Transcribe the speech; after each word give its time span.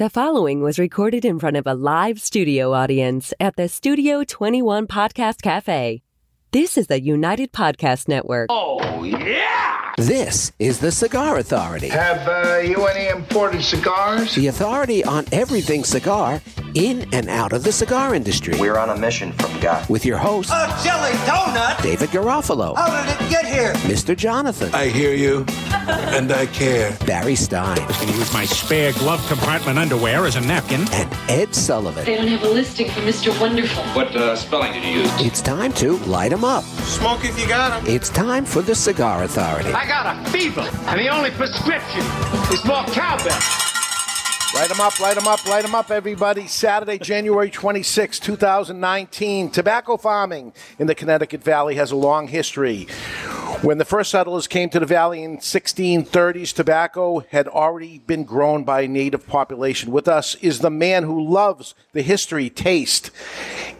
The 0.00 0.08
following 0.08 0.62
was 0.62 0.78
recorded 0.78 1.26
in 1.26 1.38
front 1.38 1.58
of 1.58 1.66
a 1.66 1.74
live 1.74 2.22
studio 2.22 2.72
audience 2.72 3.34
at 3.38 3.56
the 3.56 3.68
Studio 3.68 4.24
21 4.24 4.86
Podcast 4.86 5.42
Cafe. 5.42 6.00
This 6.52 6.78
is 6.78 6.86
the 6.86 7.02
United 7.02 7.52
Podcast 7.52 8.08
Network. 8.08 8.46
Oh, 8.48 9.04
yeah! 9.04 9.92
This 9.98 10.52
is 10.58 10.80
the 10.80 10.90
Cigar 10.90 11.36
Authority, 11.36 11.88
Have 11.88 12.26
uh, 12.26 12.60
you 12.60 12.86
any 12.86 13.08
imported 13.08 13.62
cigars? 13.62 14.34
the 14.34 14.46
authority 14.46 15.04
on 15.04 15.26
everything 15.32 15.84
cigar 15.84 16.40
in 16.74 17.08
and 17.12 17.28
out 17.28 17.52
of 17.52 17.62
the 17.64 17.72
cigar 17.72 18.14
industry. 18.14 18.54
We're 18.58 18.78
on 18.78 18.90
a 18.90 18.96
mission 18.96 19.32
from 19.32 19.58
God. 19.60 19.88
With 19.88 20.04
your 20.04 20.18
host, 20.18 20.50
A 20.50 20.66
jelly 20.84 21.12
donut? 21.26 21.82
David 21.82 22.10
Garofalo, 22.10 22.76
How 22.76 23.04
did 23.04 23.20
it 23.20 23.30
get 23.30 23.46
here? 23.46 23.72
Mr. 23.90 24.16
Jonathan, 24.16 24.70
I 24.74 24.86
hear 24.86 25.14
you, 25.14 25.44
and 25.88 26.30
I 26.32 26.46
care. 26.46 26.96
Barry 27.06 27.34
Stein, 27.34 27.78
and 27.78 28.10
use 28.10 28.32
my 28.32 28.44
spare 28.44 28.92
glove 28.94 29.24
compartment 29.28 29.78
underwear 29.78 30.26
as 30.26 30.36
a 30.36 30.40
napkin. 30.40 30.82
and 30.92 31.10
Ed 31.28 31.54
Sullivan. 31.54 32.04
They 32.04 32.16
don't 32.16 32.28
have 32.28 32.42
a 32.44 32.48
listing 32.48 32.88
for 32.90 33.00
Mr. 33.00 33.38
Wonderful. 33.40 33.82
What 33.94 34.14
uh, 34.14 34.36
spelling 34.36 34.72
did 34.72 34.84
you 34.84 35.00
use? 35.00 35.10
It's 35.20 35.40
time 35.40 35.72
to 35.74 35.96
light 36.06 36.32
'em 36.32 36.44
up. 36.44 36.64
Smoke 36.64 37.24
if 37.24 37.38
you 37.40 37.46
got 37.48 37.72
'em. 37.72 37.86
It's 37.86 38.08
time 38.10 38.44
for 38.44 38.62
the 38.62 38.74
Cigar 38.74 39.22
Authority. 39.24 39.72
I 39.72 39.86
got 39.86 40.06
a 40.26 40.30
fever, 40.30 40.68
and 40.86 41.00
the 41.00 41.08
only 41.08 41.30
prescription 41.30 42.02
is 42.52 42.64
more 42.64 42.84
cowbell. 42.86 43.38
Light 44.52 44.68
them 44.68 44.80
up, 44.80 44.98
light 44.98 45.14
them 45.14 45.28
up, 45.28 45.46
light 45.46 45.62
them 45.62 45.76
up, 45.76 45.92
everybody. 45.92 46.48
Saturday, 46.48 46.98
January 46.98 47.50
26, 47.50 48.18
2019. 48.18 49.50
Tobacco 49.50 49.96
farming 49.96 50.52
in 50.80 50.88
the 50.88 50.94
Connecticut 50.94 51.44
Valley 51.44 51.76
has 51.76 51.92
a 51.92 51.96
long 51.96 52.26
history. 52.26 52.88
When 53.62 53.76
the 53.76 53.84
first 53.84 54.10
settlers 54.10 54.46
came 54.46 54.70
to 54.70 54.80
the 54.80 54.86
valley 54.86 55.22
in 55.22 55.36
1630s, 55.36 56.54
tobacco 56.54 57.26
had 57.28 57.46
already 57.46 57.98
been 57.98 58.24
grown 58.24 58.64
by 58.64 58.86
native 58.86 59.26
population. 59.26 59.92
With 59.92 60.08
us 60.08 60.34
is 60.36 60.60
the 60.60 60.70
man 60.70 61.02
who 61.02 61.22
loves 61.22 61.74
the 61.92 62.00
history, 62.00 62.48
taste, 62.48 63.10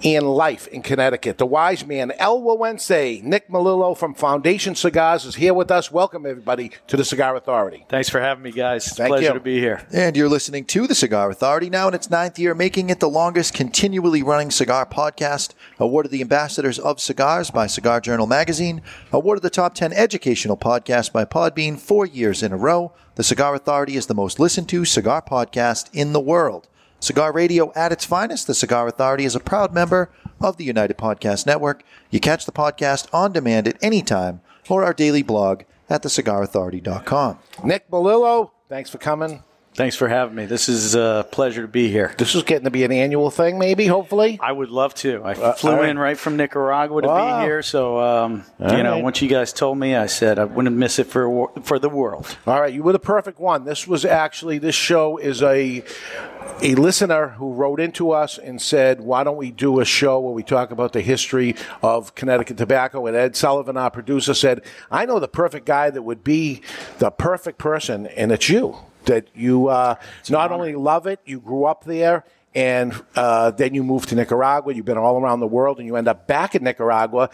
and 0.05 0.29
life 0.29 0.67
in 0.67 0.83
Connecticut. 0.83 1.39
The 1.39 1.47
wise 1.47 1.87
man, 1.87 2.13
El 2.19 2.43
Güegüense, 2.43 3.23
Nick 3.23 3.49
Melillo 3.49 3.97
from 3.97 4.13
Foundation 4.13 4.75
Cigars, 4.75 5.25
is 5.25 5.37
here 5.37 5.55
with 5.55 5.71
us. 5.71 5.91
Welcome, 5.91 6.27
everybody, 6.27 6.73
to 6.89 6.99
the 6.99 7.05
Cigar 7.05 7.35
Authority. 7.37 7.87
Thanks 7.89 8.11
for 8.11 8.21
having 8.21 8.43
me, 8.43 8.53
guys. 8.53 8.87
It's 8.87 9.01
a 9.01 9.07
pleasure 9.07 9.29
you. 9.29 9.33
to 9.33 9.41
be 9.41 9.61
here. 9.61 9.87
And 9.93 10.15
you're 10.15 10.29
listening 10.29 10.67
to 10.67 10.87
the 10.87 10.95
Cigar 10.95 11.31
Authority 11.31 11.71
now 11.71 11.89
in 11.89 11.95
its 11.95 12.11
ninth 12.11 12.39
year, 12.39 12.55
making 12.55 12.91
it 12.91 13.01
the 13.01 13.09
longest 13.09 13.55
continually 13.55 14.23
running 14.23 14.51
cigar 14.51 14.85
podcast. 14.85 15.55
Awarded 15.79 16.13
the 16.13 16.21
Ambassadors 16.21 16.79
of 16.79 17.01
Cigars 17.01 17.51
by 17.51 17.67
Cigar 17.67 18.03
Journal 18.03 18.27
Magazine. 18.27 18.83
Awarded 19.13 19.43
the 19.43 19.49
top 19.49 19.70
10 19.75 19.93
educational 19.93 20.57
podcast 20.57 21.13
by 21.13 21.25
Podbean 21.25 21.79
four 21.79 22.07
years 22.07 22.43
in 22.43 22.53
a 22.53 22.57
row. 22.57 22.93
The 23.15 23.23
Cigar 23.23 23.55
Authority 23.55 23.97
is 23.97 24.07
the 24.07 24.15
most 24.15 24.39
listened 24.39 24.69
to 24.71 24.85
cigar 24.85 25.23
podcast 25.23 25.91
in 25.93 26.13
the 26.13 26.21
world. 26.21 26.69
Cigar 27.01 27.33
radio 27.33 27.73
at 27.75 27.93
its 27.93 28.05
finest, 28.05 28.47
the 28.47 28.55
Cigar 28.55 28.87
Authority 28.87 29.25
is 29.25 29.35
a 29.35 29.41
proud 29.41 29.73
member 29.73 30.11
of 30.41 30.57
the 30.57 30.65
United 30.65 30.99
Podcast 30.99 31.47
Network. 31.47 31.83
You 32.11 32.21
catch 32.21 32.45
the 32.45 32.53
podcast 32.53 33.09
on 33.15 33.33
demand 33.33 33.67
at 33.67 33.79
any 33.83 34.03
time 34.03 34.41
or 34.69 34.85
our 34.85 34.93
daily 34.95 35.23
blog 35.23 35.63
at 35.89 36.03
thecigarauthority.com. 36.03 37.39
Nick 37.65 37.91
Melillo, 37.91 38.51
thanks 38.69 38.91
for 38.91 38.99
coming. 38.99 39.43
Thanks 39.73 39.95
for 39.95 40.09
having 40.09 40.35
me. 40.35 40.47
This 40.47 40.69
is 40.69 40.97
a 40.97 41.25
pleasure 41.31 41.63
to 41.63 41.69
be 41.69 41.89
here. 41.91 42.13
This 42.19 42.35
is 42.35 42.43
getting 42.43 42.65
to 42.65 42.73
be 42.73 42.83
an 42.83 42.91
annual 42.91 43.31
thing, 43.31 43.57
maybe, 43.57 43.87
hopefully. 43.87 44.37
I 44.43 44.51
would 44.51 44.69
love 44.69 44.95
to. 44.97 45.23
I 45.23 45.33
Uh, 45.33 45.53
flew 45.53 45.77
right. 45.77 45.89
in 45.89 45.99
right 45.99 46.19
from 46.19 46.37
Nicaragua 46.37 47.03
to 47.03 47.09
Wow. 47.09 47.39
be 47.41 47.45
here, 47.47 47.63
so 47.63 47.99
um, 48.01 48.45
you 48.59 48.83
know, 48.83 48.95
right. 48.95 49.03
once 49.03 49.23
you 49.23 49.29
guys 49.29 49.53
told 49.53 49.79
me, 49.79 49.95
I 49.95 50.07
said 50.07 50.41
I 50.41 50.45
wouldn't 50.45 50.77
miss 50.77 50.99
it 50.99 51.07
for 51.07 51.51
for 51.63 51.79
the 51.79 51.89
world. 51.89 52.37
All 52.49 52.61
right, 52.61 52.73
you 52.75 52.83
were 52.83 52.93
the 52.93 52.99
perfect 52.99 53.39
one. 53.39 53.65
This 53.65 53.87
was 53.87 54.05
actually 54.05 54.59
this 54.59 54.75
show 54.75 55.17
is 55.19 55.41
a 55.41 55.85
a 56.63 56.75
listener 56.75 57.29
who 57.39 57.53
wrote 57.53 57.79
into 57.81 58.11
us 58.11 58.39
and 58.39 58.61
said, 58.61 59.01
"Why 59.01 59.23
don't 59.23 59.37
we 59.37 59.53
do 59.53 59.79
a 59.79 59.85
show 59.85 60.19
where 60.19 60.35
we 60.35 60.43
talk 60.43 60.73
about 60.73 60.93
the 60.93 61.01
history 61.01 61.55
of 61.81 62.15
Connecticut 62.17 62.57
tobacco?" 62.59 63.07
And 63.07 63.17
Ed 63.17 63.37
Sullivan, 63.37 63.77
our 63.77 63.91
producer, 63.91 64.35
said, 64.35 64.63
"I 64.91 65.07
know 65.07 65.21
the 65.21 65.29
perfect 65.29 65.65
guy 65.65 65.91
that 65.91 66.03
would 66.03 66.25
be 66.25 66.61
the 66.99 67.13
perfect 67.13 67.59
person, 67.59 68.07
and 68.09 68.33
it's 68.33 68.49
you. 68.51 68.77
That 69.05 69.29
you 69.35 69.69
uh, 69.69 69.97
not 70.29 70.53
only 70.53 70.75
love 70.75 71.07
it, 71.07 71.21
you 71.25 71.41
grew 71.41 71.65
up 71.65 71.85
there." 71.85 72.25
And 72.53 73.01
uh, 73.15 73.53
then 73.53 73.75
you 73.75 73.85
moved 73.85 74.09
to 74.09 74.17
Nicaragua. 74.17 74.75
You've 74.75 74.85
been 74.85 74.99
all 74.99 75.21
around 75.21 75.39
the 75.39 75.47
world, 75.47 75.79
and 75.79 75.87
you 75.87 75.95
end 75.95 76.09
up 76.09 76.27
back 76.27 76.57
in 76.57 76.65
Nicaragua, 76.65 77.31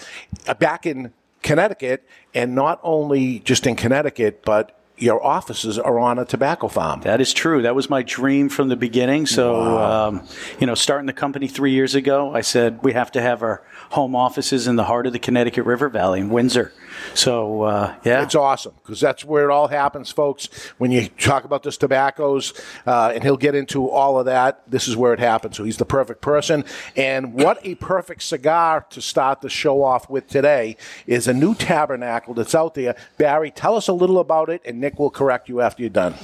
uh, 0.47 0.55
back 0.55 0.85
in 0.85 1.13
Connecticut, 1.43 2.07
and 2.35 2.55
not 2.55 2.81
only 2.83 3.39
just 3.39 3.67
in 3.67 3.77
Connecticut, 3.77 4.43
but 4.45 4.79
your 4.99 5.25
offices 5.25 5.79
are 5.79 5.99
on 5.99 6.19
a 6.19 6.25
tobacco 6.25 6.69
farm. 6.69 7.03
That 7.03 7.21
is 7.21 7.33
true. 7.33 7.63
That 7.63 7.75
was 7.75 7.91
my 7.91 8.03
dream 8.03 8.49
from 8.49 8.69
the 8.69 8.77
beginning. 8.77 9.27
So, 9.27 9.79
um, 9.79 10.27
you 10.59 10.67
know, 10.67 10.75
starting 10.75 11.07
the 11.07 11.13
company 11.13 11.49
three 11.49 11.73
years 11.73 11.95
ago, 11.95 12.35
I 12.35 12.41
said 12.41 12.83
we 12.83 12.95
have 12.95 13.13
to 13.13 13.21
have 13.21 13.43
our 13.43 13.63
home 13.91 14.15
offices 14.17 14.67
in 14.67 14.77
the 14.77 14.85
heart 14.85 15.07
of 15.07 15.13
the 15.13 15.19
Connecticut 15.19 15.65
River 15.65 15.89
Valley 15.89 16.21
in 16.21 16.31
Windsor. 16.31 16.73
So, 17.15 17.63
uh, 17.63 17.95
yeah, 18.05 18.23
It's 18.23 18.35
awesome 18.35 18.75
because 18.83 19.01
that's 19.01 19.25
where 19.25 19.45
it 19.45 19.53
all 19.53 19.69
happens, 19.69 20.11
folks. 20.11 20.49
When 20.79 20.91
you 20.91 21.09
talk 21.09 21.45
about 21.45 21.63
this 21.63 21.77
tobaccos, 21.77 22.53
uh, 22.87 23.13
and 23.15 23.23
he'll 23.23 23.37
get 23.37 23.55
into 23.55 23.89
all 23.89 24.19
of 24.19 24.27
that, 24.27 24.63
this 24.67 24.89
is 24.89 24.97
where 24.97 25.13
it 25.13 25.21
happens. 25.21 25.57
So 25.57 25.65
he's 25.65 25.77
the 25.77 25.85
perfect 25.85 26.21
person. 26.21 26.65
And 26.97 27.35
what 27.35 27.59
a 27.65 27.75
perfect 27.77 28.23
cigar 28.23 28.87
to 28.91 29.01
start 29.01 29.41
the 29.41 29.51
show 29.51 29.83
off 29.83 30.09
with 30.09 30.27
today 30.27 30.77
is 31.07 31.29
a 31.29 31.35
new 31.35 31.55
tabernacle 31.55 32.35
that's 32.35 32.55
out 32.55 32.75
there. 32.75 32.97
Barry, 33.19 33.51
tell 33.51 33.77
us 33.77 33.89
a 33.89 33.93
little 33.93 34.19
about 34.19 34.49
it, 34.49 34.63
and 34.65 34.81
Nick 34.81 34.99
will 34.99 35.11
correct 35.11 35.49
you 35.49 35.61
after 35.61 35.83
you're 35.83 35.91
done. 35.91 36.15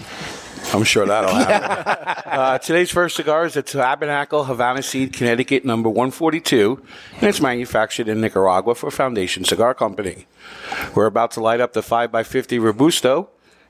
I'm 0.74 0.84
sure 0.84 1.04
that'll 1.04 1.34
happen. 1.34 2.22
uh, 2.32 2.58
today's 2.58 2.90
first 2.90 3.16
cigar 3.16 3.44
is 3.44 3.54
the 3.54 3.62
Tabernacle 3.62 4.44
Havana 4.44 4.82
Seed, 4.82 5.12
Connecticut, 5.12 5.64
number 5.64 5.88
142, 5.88 6.82
and 7.16 7.24
it's 7.24 7.40
manufactured 7.40 8.08
in 8.08 8.20
Nicaragua 8.20 8.74
for 8.74 8.90
Foundation 8.90 9.44
Cigar 9.44 9.74
Company. 9.74 10.26
We're 10.94 11.06
about 11.06 11.32
to 11.32 11.40
light 11.40 11.60
up 11.60 11.74
the 11.74 11.82
5x50 11.82 12.62
Robusto, 12.62 13.28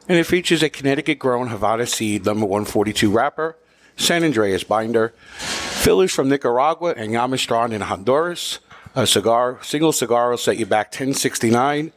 and 0.09 0.17
it 0.17 0.25
features 0.25 0.63
a 0.63 0.69
Connecticut 0.69 1.19
grown 1.19 1.49
Havana 1.49 1.87
Seed, 1.87 2.25
number 2.25 2.47
142 2.47 3.11
wrapper, 3.11 3.57
San 3.97 4.23
Andrés 4.23 4.67
binder, 4.67 5.13
fillers 5.39 6.13
from 6.13 6.29
Nicaragua 6.29 6.95
and 6.97 7.13
Jamastran 7.13 7.73
in 7.73 7.81
Honduras. 7.81 8.61
A 8.95 9.07
cigar, 9.07 9.59
single 9.63 9.93
cigar 9.93 10.31
will 10.31 10.39
set 10.39 10.59
you 10.59 10.67
back 10.67 10.89
1069 10.89 11.93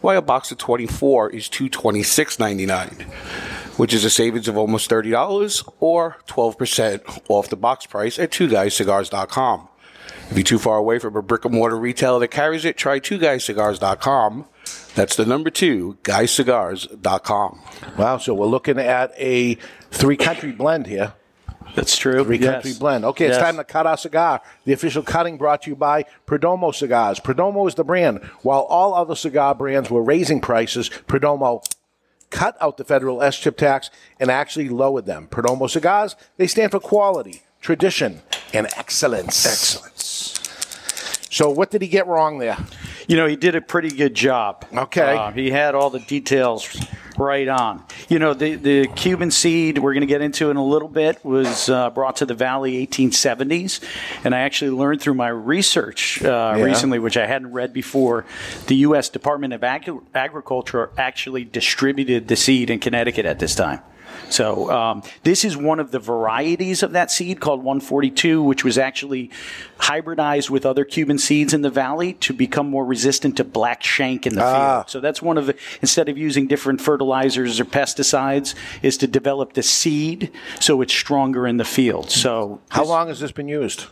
while 0.00 0.18
a 0.18 0.22
box 0.22 0.52
of 0.52 0.58
24 0.58 1.30
is 1.30 1.48
226.99 1.48 3.63
which 3.76 3.92
is 3.94 4.04
a 4.04 4.10
savings 4.10 4.48
of 4.48 4.56
almost 4.56 4.90
$30 4.90 5.68
or 5.80 6.16
12% 6.26 7.22
off 7.28 7.48
the 7.48 7.56
box 7.56 7.86
price 7.86 8.18
at 8.18 8.30
twoguyscigars.com. 8.30 9.68
If 10.30 10.36
you're 10.36 10.44
too 10.44 10.58
far 10.58 10.78
away 10.78 10.98
from 10.98 11.16
a 11.16 11.22
brick 11.22 11.44
and 11.44 11.54
mortar 11.54 11.76
retailer 11.76 12.18
that 12.20 12.28
carries 12.28 12.64
it, 12.64 12.76
try 12.76 12.98
twoguyscigars.com. 13.00 14.46
That's 14.94 15.16
the 15.16 15.26
number 15.26 15.50
two, 15.50 15.98
guyscigars.com. 16.02 17.60
Wow, 17.98 18.18
so 18.18 18.34
we're 18.34 18.46
looking 18.46 18.78
at 18.78 19.12
a 19.18 19.56
three 19.90 20.16
country 20.16 20.52
blend 20.52 20.86
here. 20.86 21.14
that's 21.74 21.96
true. 21.96 22.22
Three 22.24 22.38
Yes. 22.38 22.52
country 22.52 22.72
blend. 22.78 23.04
Okay, 23.04 23.26
it's 23.26 23.38
time 23.38 23.56
to 23.56 23.64
cut 23.64 23.86
our 23.86 23.96
cigar. 23.96 24.40
The 24.64 24.72
official 24.72 25.02
cutting 25.02 25.36
brought 25.36 25.62
to 25.62 25.70
you 25.70 25.76
by 25.76 26.04
Perdomo 26.26 26.72
Cigars. 26.74 27.18
Perdomo 27.18 27.66
is 27.66 27.74
the 27.74 27.82
brand. 27.84 28.22
While 28.42 28.60
all 28.60 28.94
other 28.94 29.16
cigar 29.16 29.54
brands 29.56 29.90
were 29.90 30.02
raising 30.02 30.40
prices, 30.40 30.88
Perdomo 31.08 31.64
cut 32.34 32.56
out 32.60 32.76
the 32.76 32.84
federal 32.84 33.20
SCHIP 33.20 33.56
tax 33.56 33.90
and 34.18 34.28
actually 34.30 34.68
lowered 34.68 35.06
them. 35.06 35.28
Perdomo 35.28 35.70
Cigars, 35.70 36.16
they 36.36 36.48
stand 36.48 36.72
for 36.72 36.80
quality, 36.80 37.42
tradition, 37.60 38.20
and 38.52 38.66
excellence. 38.76 39.46
Excellence. 39.46 40.34
So, 41.30 41.48
what 41.48 41.70
did 41.70 41.80
he 41.80 41.88
get 41.88 42.06
wrong 42.06 42.38
there? 42.38 42.58
You 43.06 43.16
know, 43.16 43.26
he 43.26 43.36
did 43.36 43.54
a 43.54 43.60
pretty 43.60 43.90
good 43.90 44.14
job. 44.14 44.64
Okay. 44.72 45.16
Uh, 45.16 45.30
he 45.30 45.50
had 45.50 45.74
all 45.74 45.90
the 45.90 46.00
details 46.00 46.64
right 47.18 47.48
on. 47.48 47.84
You 48.08 48.18
know, 48.18 48.34
the, 48.34 48.54
the 48.56 48.86
Cuban 48.88 49.30
seed, 49.30 49.78
we're 49.78 49.92
going 49.92 50.02
to 50.02 50.06
get 50.06 50.20
into 50.20 50.50
in 50.50 50.56
a 50.56 50.64
little 50.64 50.88
bit, 50.88 51.24
was 51.24 51.68
uh, 51.68 51.90
brought 51.90 52.16
to 52.16 52.26
the 52.26 52.34
Valley 52.34 52.86
1870s. 52.86 53.80
And 54.24 54.34
I 54.34 54.40
actually 54.40 54.72
learned 54.72 55.00
through 55.00 55.14
my 55.14 55.28
research 55.28 56.22
uh, 56.22 56.58
recently, 56.58 56.98
which 56.98 57.16
I 57.16 57.26
hadn't 57.26 57.52
read 57.52 57.72
before, 57.72 58.24
the 58.66 58.76
U.S. 58.76 59.08
Department 59.08 59.52
of 59.52 59.64
Ag- 59.64 59.90
Agriculture 60.14 60.90
actually 60.96 61.44
distributed 61.44 62.28
the 62.28 62.36
seed 62.36 62.70
in 62.70 62.78
Connecticut 62.80 63.26
at 63.26 63.38
this 63.38 63.54
time. 63.54 63.80
So 64.30 64.70
um, 64.70 65.02
this 65.22 65.44
is 65.44 65.56
one 65.56 65.80
of 65.80 65.90
the 65.90 65.98
varieties 65.98 66.82
of 66.82 66.92
that 66.92 67.10
seed 67.10 67.40
called 67.40 67.62
142, 67.62 68.42
which 68.42 68.64
was 68.64 68.78
actually 68.78 69.30
hybridized 69.78 70.50
with 70.50 70.64
other 70.64 70.84
Cuban 70.84 71.18
seeds 71.18 71.52
in 71.52 71.62
the 71.62 71.70
valley 71.70 72.14
to 72.14 72.32
become 72.32 72.68
more 72.70 72.84
resistant 72.84 73.36
to 73.36 73.44
black 73.44 73.82
shank 73.82 74.26
in 74.26 74.34
the 74.34 74.40
field. 74.40 74.90
So 74.90 75.00
that's 75.00 75.20
one 75.20 75.36
of 75.38 75.46
the 75.46 75.56
instead 75.82 76.08
of 76.08 76.16
using 76.16 76.46
different 76.46 76.80
fertilizers 76.80 77.60
or 77.60 77.64
pesticides, 77.64 78.54
is 78.82 78.96
to 78.98 79.06
develop 79.06 79.52
the 79.52 79.62
seed 79.62 80.30
so 80.60 80.80
it's 80.80 80.92
stronger 80.94 81.46
in 81.46 81.56
the 81.58 81.64
field. 81.64 82.10
So 82.10 82.60
How 82.70 82.80
this- 82.80 82.88
long 82.88 83.08
has 83.08 83.20
this 83.20 83.32
been 83.32 83.48
used? 83.48 83.86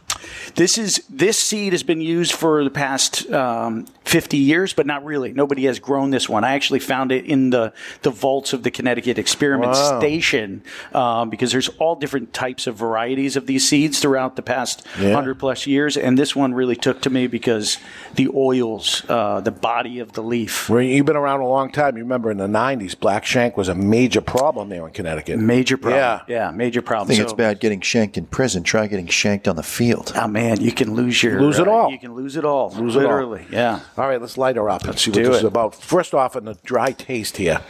This 0.55 0.79
is 0.79 1.05
this 1.09 1.39
seed 1.39 1.73
has 1.73 1.83
been 1.83 2.01
used 2.01 2.33
for 2.33 2.65
the 2.65 2.71
past 2.71 3.31
um, 3.31 3.87
50 4.05 4.37
years, 4.37 4.73
but 4.73 4.87
not 4.87 5.05
really. 5.05 5.33
Nobody 5.33 5.65
has 5.67 5.79
grown 5.79 6.11
this 6.11 6.29
one. 6.29 6.45
I 6.45 6.55
actually 6.55 6.81
found 6.81 7.13
it 7.13 7.25
in 7.25 7.51
the, 7.51 7.73
the 8.03 8.11
vaults 8.11 8.53
of 8.53 8.63
the 8.63 8.71
Connecticut 8.71 9.19
Experiment 9.19 9.73
Wow. 9.73 9.99
Station 10.01 10.63
um, 10.93 11.31
because 11.31 11.53
there's 11.53 11.69
all 11.79 11.95
different 11.97 12.33
types 12.33 12.67
of 12.67 12.77
varieties 12.77 13.37
of 13.37 13.47
these 13.47 13.67
seeds 13.69 14.01
throughout 14.01 14.37
the 14.37 14.43
past 14.43 14.87
Yeah. 14.99 15.07
100 15.15 15.39
plus 15.39 15.67
years. 15.67 15.97
And 15.97 16.19
this 16.19 16.35
one 16.37 16.53
really 16.55 16.77
took 16.77 17.01
to 17.03 17.11
me 17.11 17.27
because 17.27 17.79
the 18.15 18.29
oils, 18.35 19.05
uh, 19.09 19.41
the 19.41 19.51
body 19.53 19.99
of 20.01 20.13
the 20.13 20.23
leaf. 20.23 20.69
Well, 20.69 20.83
You've 20.83 21.07
been 21.07 21.17
around 21.17 21.41
a 21.41 21.47
long 21.49 21.71
time. 21.73 21.97
You 21.97 22.03
remember 22.03 22.31
in 22.31 22.39
the 22.39 22.47
90s, 22.47 22.99
black 22.99 23.25
shank 23.25 23.57
was 23.57 23.69
a 23.69 23.75
major 23.75 24.21
problem 24.21 24.69
there 24.69 24.87
in 24.87 24.93
Connecticut. 24.93 25.39
Major 25.39 25.77
problem. 25.77 26.01
Yeah. 26.01 26.21
Yeah, 26.29 26.51
major 26.51 26.83
problem. 26.83 26.93
I 26.93 26.93
problem. 26.93 27.09
think 27.09 27.19
So- 27.19 27.25
it's 27.25 27.33
bad 27.33 27.61
getting 27.61 27.81
shanked 27.81 28.19
in 28.19 28.27
prison. 28.27 28.63
Try 28.63 28.87
getting 28.87 29.07
shanked 29.07 29.49
on 29.49 29.57
the 29.57 29.63
field. 29.63 30.12
Oh 30.15 30.29
man, 30.29 30.61
you 30.61 30.73
can 30.73 30.95
lose 30.95 31.23
your 31.23 31.41
Lose 31.41 31.59
it 31.59 31.69
uh, 31.69 31.73
all. 31.73 31.91
You 31.91 31.99
can 31.99 32.15
lose 32.15 32.37
it 32.37 32.45
all. 32.45 32.71
Lose 32.71 32.97
it 32.97 32.99
all. 32.99 33.05
literally. 33.05 33.47
Yeah. 33.51 33.81
All 33.97 34.09
right, 34.09 34.21
let's 34.21 34.37
light 34.37 34.57
her 34.57 34.69
up 34.69 34.85
and 34.85 34.99
see 34.99 35.11
what 35.11 35.17
this 35.17 35.29
it. 35.29 35.35
is 35.39 35.45
about. 35.45 35.75
First 35.75 36.15
off, 36.15 36.37
in 36.37 36.45
the 36.45 36.55
dry 36.65 36.93
taste 36.93 37.37
here. 37.37 37.61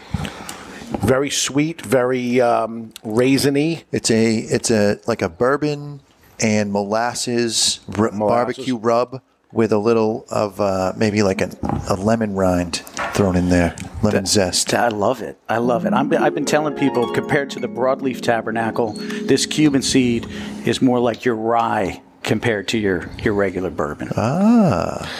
Very 1.01 1.31
sweet, 1.31 1.81
very 1.83 2.41
um, 2.41 2.93
raisiny. 3.05 3.85
It's 3.93 4.11
a 4.11 4.37
it's 4.37 4.71
a 4.71 4.99
like 5.07 5.23
a 5.23 5.29
bourbon 5.29 6.01
and 6.41 6.73
molasses, 6.73 7.81
r- 7.99 8.11
barbecue 8.13 8.77
rub 8.77 9.23
with 9.53 9.73
a 9.73 9.79
little 9.79 10.25
of 10.31 10.61
uh, 10.61 10.93
maybe 10.97 11.23
like 11.23 11.41
an, 11.41 11.53
a 11.89 11.95
lemon 11.95 12.35
rind 12.35 12.77
thrown 13.15 13.37
in 13.37 13.49
there, 13.49 13.77
lemon 14.03 14.27
zest. 14.27 14.73
I 14.75 14.89
love 14.89 15.21
it. 15.21 15.39
I 15.49 15.59
love 15.59 15.85
it. 15.85 15.93
I'm, 15.93 16.13
I've 16.15 16.35
been 16.35 16.47
telling 16.47 16.75
people 16.75 17.13
compared 17.13 17.51
to 17.51 17.61
the 17.61 17.69
broadleaf 17.69 18.21
tabernacle, 18.23 18.93
this 18.93 19.45
Cuban 19.45 19.83
seed 19.83 20.27
is 20.65 20.81
more 20.81 20.99
like 20.99 21.25
your 21.25 21.37
rye 21.37 22.01
compared 22.23 22.69
to 22.69 22.79
your, 22.79 23.11
your 23.23 23.35
regular 23.35 23.71
bourbon. 23.71 24.11
Ah. 24.17 25.11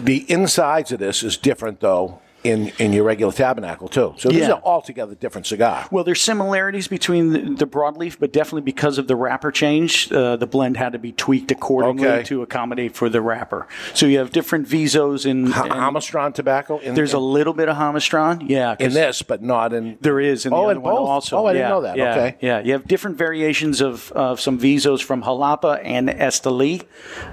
The 0.00 0.24
insides 0.30 0.92
of 0.92 0.98
this 0.98 1.22
is 1.22 1.36
different, 1.36 1.80
though, 1.80 2.20
in, 2.44 2.72
in 2.78 2.92
your 2.92 3.04
regular 3.04 3.32
tabernacle, 3.32 3.88
too. 3.88 4.14
So 4.18 4.28
this 4.28 4.42
is 4.42 4.48
an 4.48 4.60
altogether 4.64 5.14
different 5.14 5.46
cigar. 5.46 5.86
Well, 5.90 6.04
there's 6.04 6.20
similarities 6.20 6.88
between 6.88 7.30
the, 7.32 7.38
the 7.54 7.66
broadleaf, 7.66 8.18
but 8.18 8.32
definitely 8.32 8.62
because 8.62 8.98
of 8.98 9.06
the 9.08 9.16
wrapper 9.16 9.50
change, 9.50 10.10
uh, 10.12 10.36
the 10.36 10.46
blend 10.46 10.76
had 10.76 10.92
to 10.92 10.98
be 10.98 11.12
tweaked 11.12 11.50
accordingly 11.50 12.06
Okay. 12.08 12.22
to 12.24 12.42
accommodate 12.42 12.94
for 12.96 13.08
the 13.08 13.20
wrapper. 13.20 13.66
So 13.94 14.06
you 14.06 14.18
have 14.18 14.32
different 14.32 14.66
visos 14.68 15.26
in. 15.26 15.52
Ha- 15.52 15.64
in- 15.64 15.70
Jamastran 15.72 16.34
tobacco? 16.34 16.78
In, 16.78 16.94
there's 16.94 17.12
a 17.12 17.18
little 17.18 17.52
bit 17.52 17.68
of 17.68 17.76
Jamastran, 17.76 18.48
yeah, 18.48 18.76
in 18.78 18.92
this, 18.92 19.22
but 19.22 19.42
not 19.42 19.72
in. 19.72 19.98
There 20.00 20.20
is 20.20 20.46
in 20.46 20.50
the 20.50 20.56
Oh, 20.56 20.64
other 20.64 20.72
in 20.72 20.82
one 20.82 20.94
also. 20.94 21.36
Oh, 21.38 21.46
I 21.46 21.52
didn't 21.52 21.68
know 21.68 21.82
that. 21.82 21.96
Yeah, 21.96 22.10
Okay. 22.12 22.36
Yeah, 22.40 22.60
you 22.60 22.72
have 22.72 22.86
different 22.86 23.16
variations 23.18 23.80
of, 23.80 24.10
of 24.12 24.40
some 24.40 24.58
Visos 24.58 25.02
from 25.02 25.22
Jalapa 25.22 25.80
and 25.84 26.08
Esteli, 26.08 26.82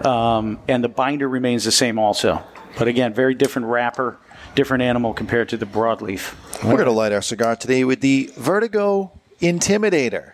um, 0.06 0.60
and 0.68 0.84
the 0.84 0.90
binder 0.90 1.28
remains 1.28 1.64
the 1.66 1.72
same 1.72 1.98
also. 2.00 2.44
But 2.78 2.88
again, 2.88 3.14
very 3.14 3.34
different 3.36 3.68
wrapper, 3.68 4.18
different 4.56 4.84
animal 4.84 5.14
compared 5.14 5.50
to 5.50 5.58
the 5.58 5.66
broadleaf. 5.66 6.36
We're 6.64 6.74
going 6.74 6.86
to 6.86 6.92
light 6.92 7.12
our 7.12 7.22
cigar 7.22 7.56
today 7.56 7.84
with 7.84 8.02
the 8.02 8.32
Vertigo 8.36 9.12
Intimidator. 9.42 10.34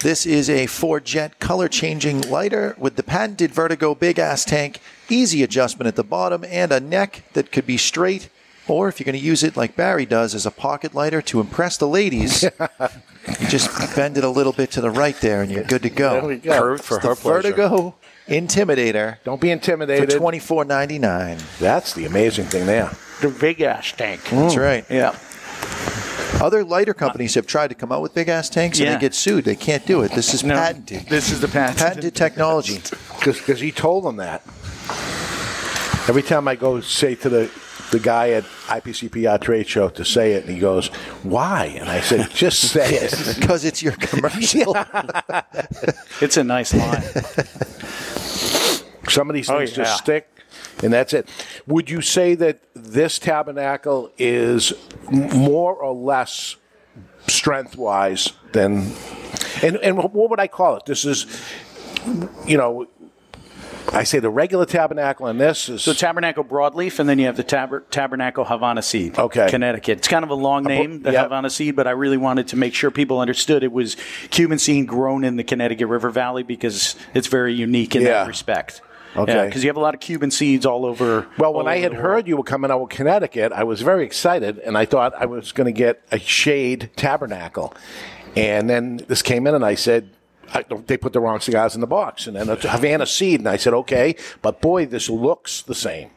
This 0.00 0.26
is 0.26 0.50
a 0.50 0.66
four 0.66 1.00
jet 1.00 1.40
color 1.40 1.66
changing 1.66 2.22
lighter 2.22 2.74
with 2.78 2.96
the 2.96 3.02
patented 3.02 3.52
Vertigo 3.52 3.94
big 3.94 4.18
ass 4.18 4.44
tank, 4.44 4.80
easy 5.08 5.42
adjustment 5.42 5.86
at 5.86 5.96
the 5.96 6.04
bottom, 6.04 6.44
and 6.44 6.70
a 6.72 6.78
neck 6.80 7.24
that 7.32 7.50
could 7.50 7.66
be 7.66 7.78
straight. 7.78 8.28
Or 8.68 8.88
if 8.88 9.00
you're 9.00 9.04
going 9.04 9.18
to 9.18 9.24
use 9.26 9.42
it 9.42 9.56
like 9.56 9.76
Barry 9.76 10.06
does 10.06 10.34
as 10.34 10.46
a 10.46 10.50
pocket 10.50 10.94
lighter 10.94 11.20
to 11.22 11.40
impress 11.40 11.76
the 11.76 11.88
ladies, 11.88 12.42
you 13.40 13.48
just 13.48 13.96
bend 13.96 14.16
it 14.16 14.24
a 14.24 14.28
little 14.28 14.52
bit 14.52 14.70
to 14.72 14.80
the 14.80 14.90
right 14.90 15.18
there 15.20 15.42
and 15.42 15.50
you're 15.50 15.64
good 15.64 15.82
to 15.82 15.90
go. 15.90 16.12
There 16.12 16.24
we 16.24 16.36
go. 16.36 16.58
Curved 16.58 16.84
for 16.84 16.96
It's 16.96 17.02
the 17.02 17.08
her 17.08 17.14
pleasure. 17.14 17.42
Vertigo 17.50 17.94
Intimidator 18.28 19.18
Don't 19.24 19.40
be 19.40 19.48
for 19.48 19.52
intimidated. 19.52 20.18
twenty 20.18 20.38
four 20.38 20.64
ninety 20.64 20.98
nine. 20.98 21.38
That's 21.60 21.92
the 21.92 22.06
amazing 22.06 22.46
thing 22.46 22.66
there. 22.66 22.90
The 23.20 23.28
big 23.28 23.60
ass 23.60 23.92
tank. 23.92 24.22
That's 24.30 24.54
mm. 24.54 24.60
right. 24.60 24.84
Yeah. 24.88 25.14
Other 26.42 26.64
lighter 26.64 26.94
companies 26.94 27.34
have 27.34 27.46
tried 27.46 27.68
to 27.68 27.74
come 27.74 27.92
out 27.92 28.02
with 28.02 28.14
big 28.14 28.28
ass 28.28 28.48
tanks 28.48 28.78
and 28.78 28.86
Yeah. 28.86 28.94
they 28.94 29.00
get 29.00 29.14
sued. 29.14 29.44
They 29.44 29.56
can't 29.56 29.86
do 29.86 30.02
it. 30.02 30.12
This 30.12 30.34
is 30.34 30.42
No, 30.42 30.54
patented. 30.54 31.06
This 31.08 31.30
is 31.30 31.40
the 31.40 31.48
patent. 31.48 31.78
Patented 31.78 32.14
technology. 32.14 32.80
Because 33.24 33.60
he 33.60 33.72
told 33.72 34.04
them 34.04 34.16
that. 34.16 34.42
Every 36.06 36.22
time 36.22 36.46
I 36.46 36.56
go 36.56 36.82
say 36.82 37.14
to 37.14 37.30
the 37.30 37.50
the 37.90 37.98
guy 38.00 38.30
at 38.30 38.44
IPCPR 38.66 39.40
trade 39.40 39.68
show 39.68 39.88
to 39.90 40.04
say 40.04 40.32
it, 40.32 40.44
and 40.44 40.54
he 40.54 40.60
goes, 40.60 40.88
"Why?" 41.22 41.66
And 41.78 41.88
I 41.88 42.00
said, 42.00 42.30
"Just 42.30 42.60
say 42.72 42.94
it." 42.96 43.36
Because 43.40 43.64
it's 43.64 43.82
your 43.82 43.92
commercial. 43.92 44.76
It's 46.20 46.36
a 46.36 46.44
nice 46.44 46.72
line. 46.74 47.02
Some 49.08 49.28
of 49.28 49.34
these 49.34 49.50
Oh, 49.50 49.58
things 49.58 49.70
yeah. 49.76 49.84
just 49.84 49.98
stick, 49.98 50.28
and 50.82 50.92
that's 50.92 51.12
it. 51.12 51.28
Would 51.66 51.90
you 51.90 52.00
say 52.00 52.34
that 52.36 52.60
this 52.74 53.18
tabernacle 53.18 54.10
is 54.18 54.72
more 55.10 55.74
or 55.74 55.92
less 55.94 56.56
strength 57.28 57.76
wise 57.76 58.32
than? 58.52 58.92
And 59.62 59.76
and 59.76 59.96
what 59.98 60.30
would 60.30 60.40
I 60.40 60.48
call 60.48 60.76
it? 60.76 60.86
This 60.86 61.04
is, 61.04 61.26
you 62.46 62.56
know. 62.56 62.86
I 63.92 64.02
say 64.04 64.18
the 64.18 64.30
regular 64.30 64.66
tabernacle, 64.66 65.26
and 65.26 65.40
this 65.40 65.68
is 65.68 65.82
So 65.82 65.92
Tabernacle 65.92 66.42
Broadleaf, 66.44 66.98
and 66.98 67.08
then 67.08 67.18
you 67.18 67.26
have 67.26 67.36
the 67.36 67.44
taber- 67.44 67.84
Tabernacle 67.90 68.44
Havana 68.44 68.82
Seed. 68.82 69.18
Okay. 69.18 69.46
Connecticut. 69.48 69.98
It's 69.98 70.08
kind 70.08 70.24
of 70.24 70.30
a 70.30 70.34
long 70.34 70.64
name, 70.64 71.02
the 71.02 71.12
yep. 71.12 71.24
Havana 71.24 71.50
Seed, 71.50 71.76
but 71.76 71.86
I 71.86 71.90
really 71.92 72.16
wanted 72.16 72.48
to 72.48 72.56
make 72.56 72.74
sure 72.74 72.90
people 72.90 73.20
understood 73.20 73.62
it 73.62 73.72
was 73.72 73.96
Cuban 74.30 74.58
seed 74.58 74.88
grown 74.88 75.22
in 75.22 75.36
the 75.36 75.44
Connecticut 75.44 75.86
River 75.88 76.10
Valley 76.10 76.42
because 76.42 76.96
it's 77.12 77.26
very 77.28 77.54
unique 77.54 77.94
in 77.94 78.02
Yeah. 78.02 78.08
that 78.22 78.26
respect. 78.26 78.80
Okay. 79.16 79.46
Because 79.46 79.62
you 79.62 79.68
have 79.70 79.76
a 79.76 79.80
lot 79.80 79.94
of 79.94 80.00
Cuban 80.00 80.32
seeds 80.32 80.66
all 80.66 80.84
over. 80.84 81.26
Well, 81.38 81.52
all 81.52 81.56
when 81.58 81.68
I 81.68 81.78
had 81.78 81.92
heard 81.94 82.26
you 82.26 82.36
were 82.36 82.42
coming 82.42 82.70
out 82.72 82.80
with 82.80 82.90
Connecticut, 82.90 83.52
I 83.52 83.62
was 83.62 83.80
very 83.82 84.04
excited, 84.04 84.58
and 84.58 84.76
I 84.76 84.86
thought 84.86 85.14
I 85.14 85.26
was 85.26 85.52
going 85.52 85.66
to 85.66 85.72
get 85.72 86.02
a 86.10 86.18
shade 86.18 86.90
tabernacle. 86.96 87.72
And 88.34 88.68
then 88.68 88.96
this 89.06 89.22
came 89.22 89.46
in, 89.46 89.54
and 89.54 89.64
I 89.64 89.76
said, 89.76 90.10
I, 90.52 90.64
they 90.86 90.96
put 90.96 91.12
the 91.12 91.20
wrong 91.20 91.40
cigars 91.40 91.74
in 91.74 91.80
the 91.80 91.86
box, 91.86 92.26
and 92.26 92.36
then 92.36 92.48
a 92.48 92.56
Havana 92.56 93.06
seed, 93.06 93.40
and 93.40 93.48
I 93.48 93.56
said, 93.56 93.74
okay, 93.74 94.16
but 94.42 94.60
boy, 94.60 94.86
this 94.86 95.08
looks 95.08 95.62
the 95.62 95.74
same. 95.74 96.10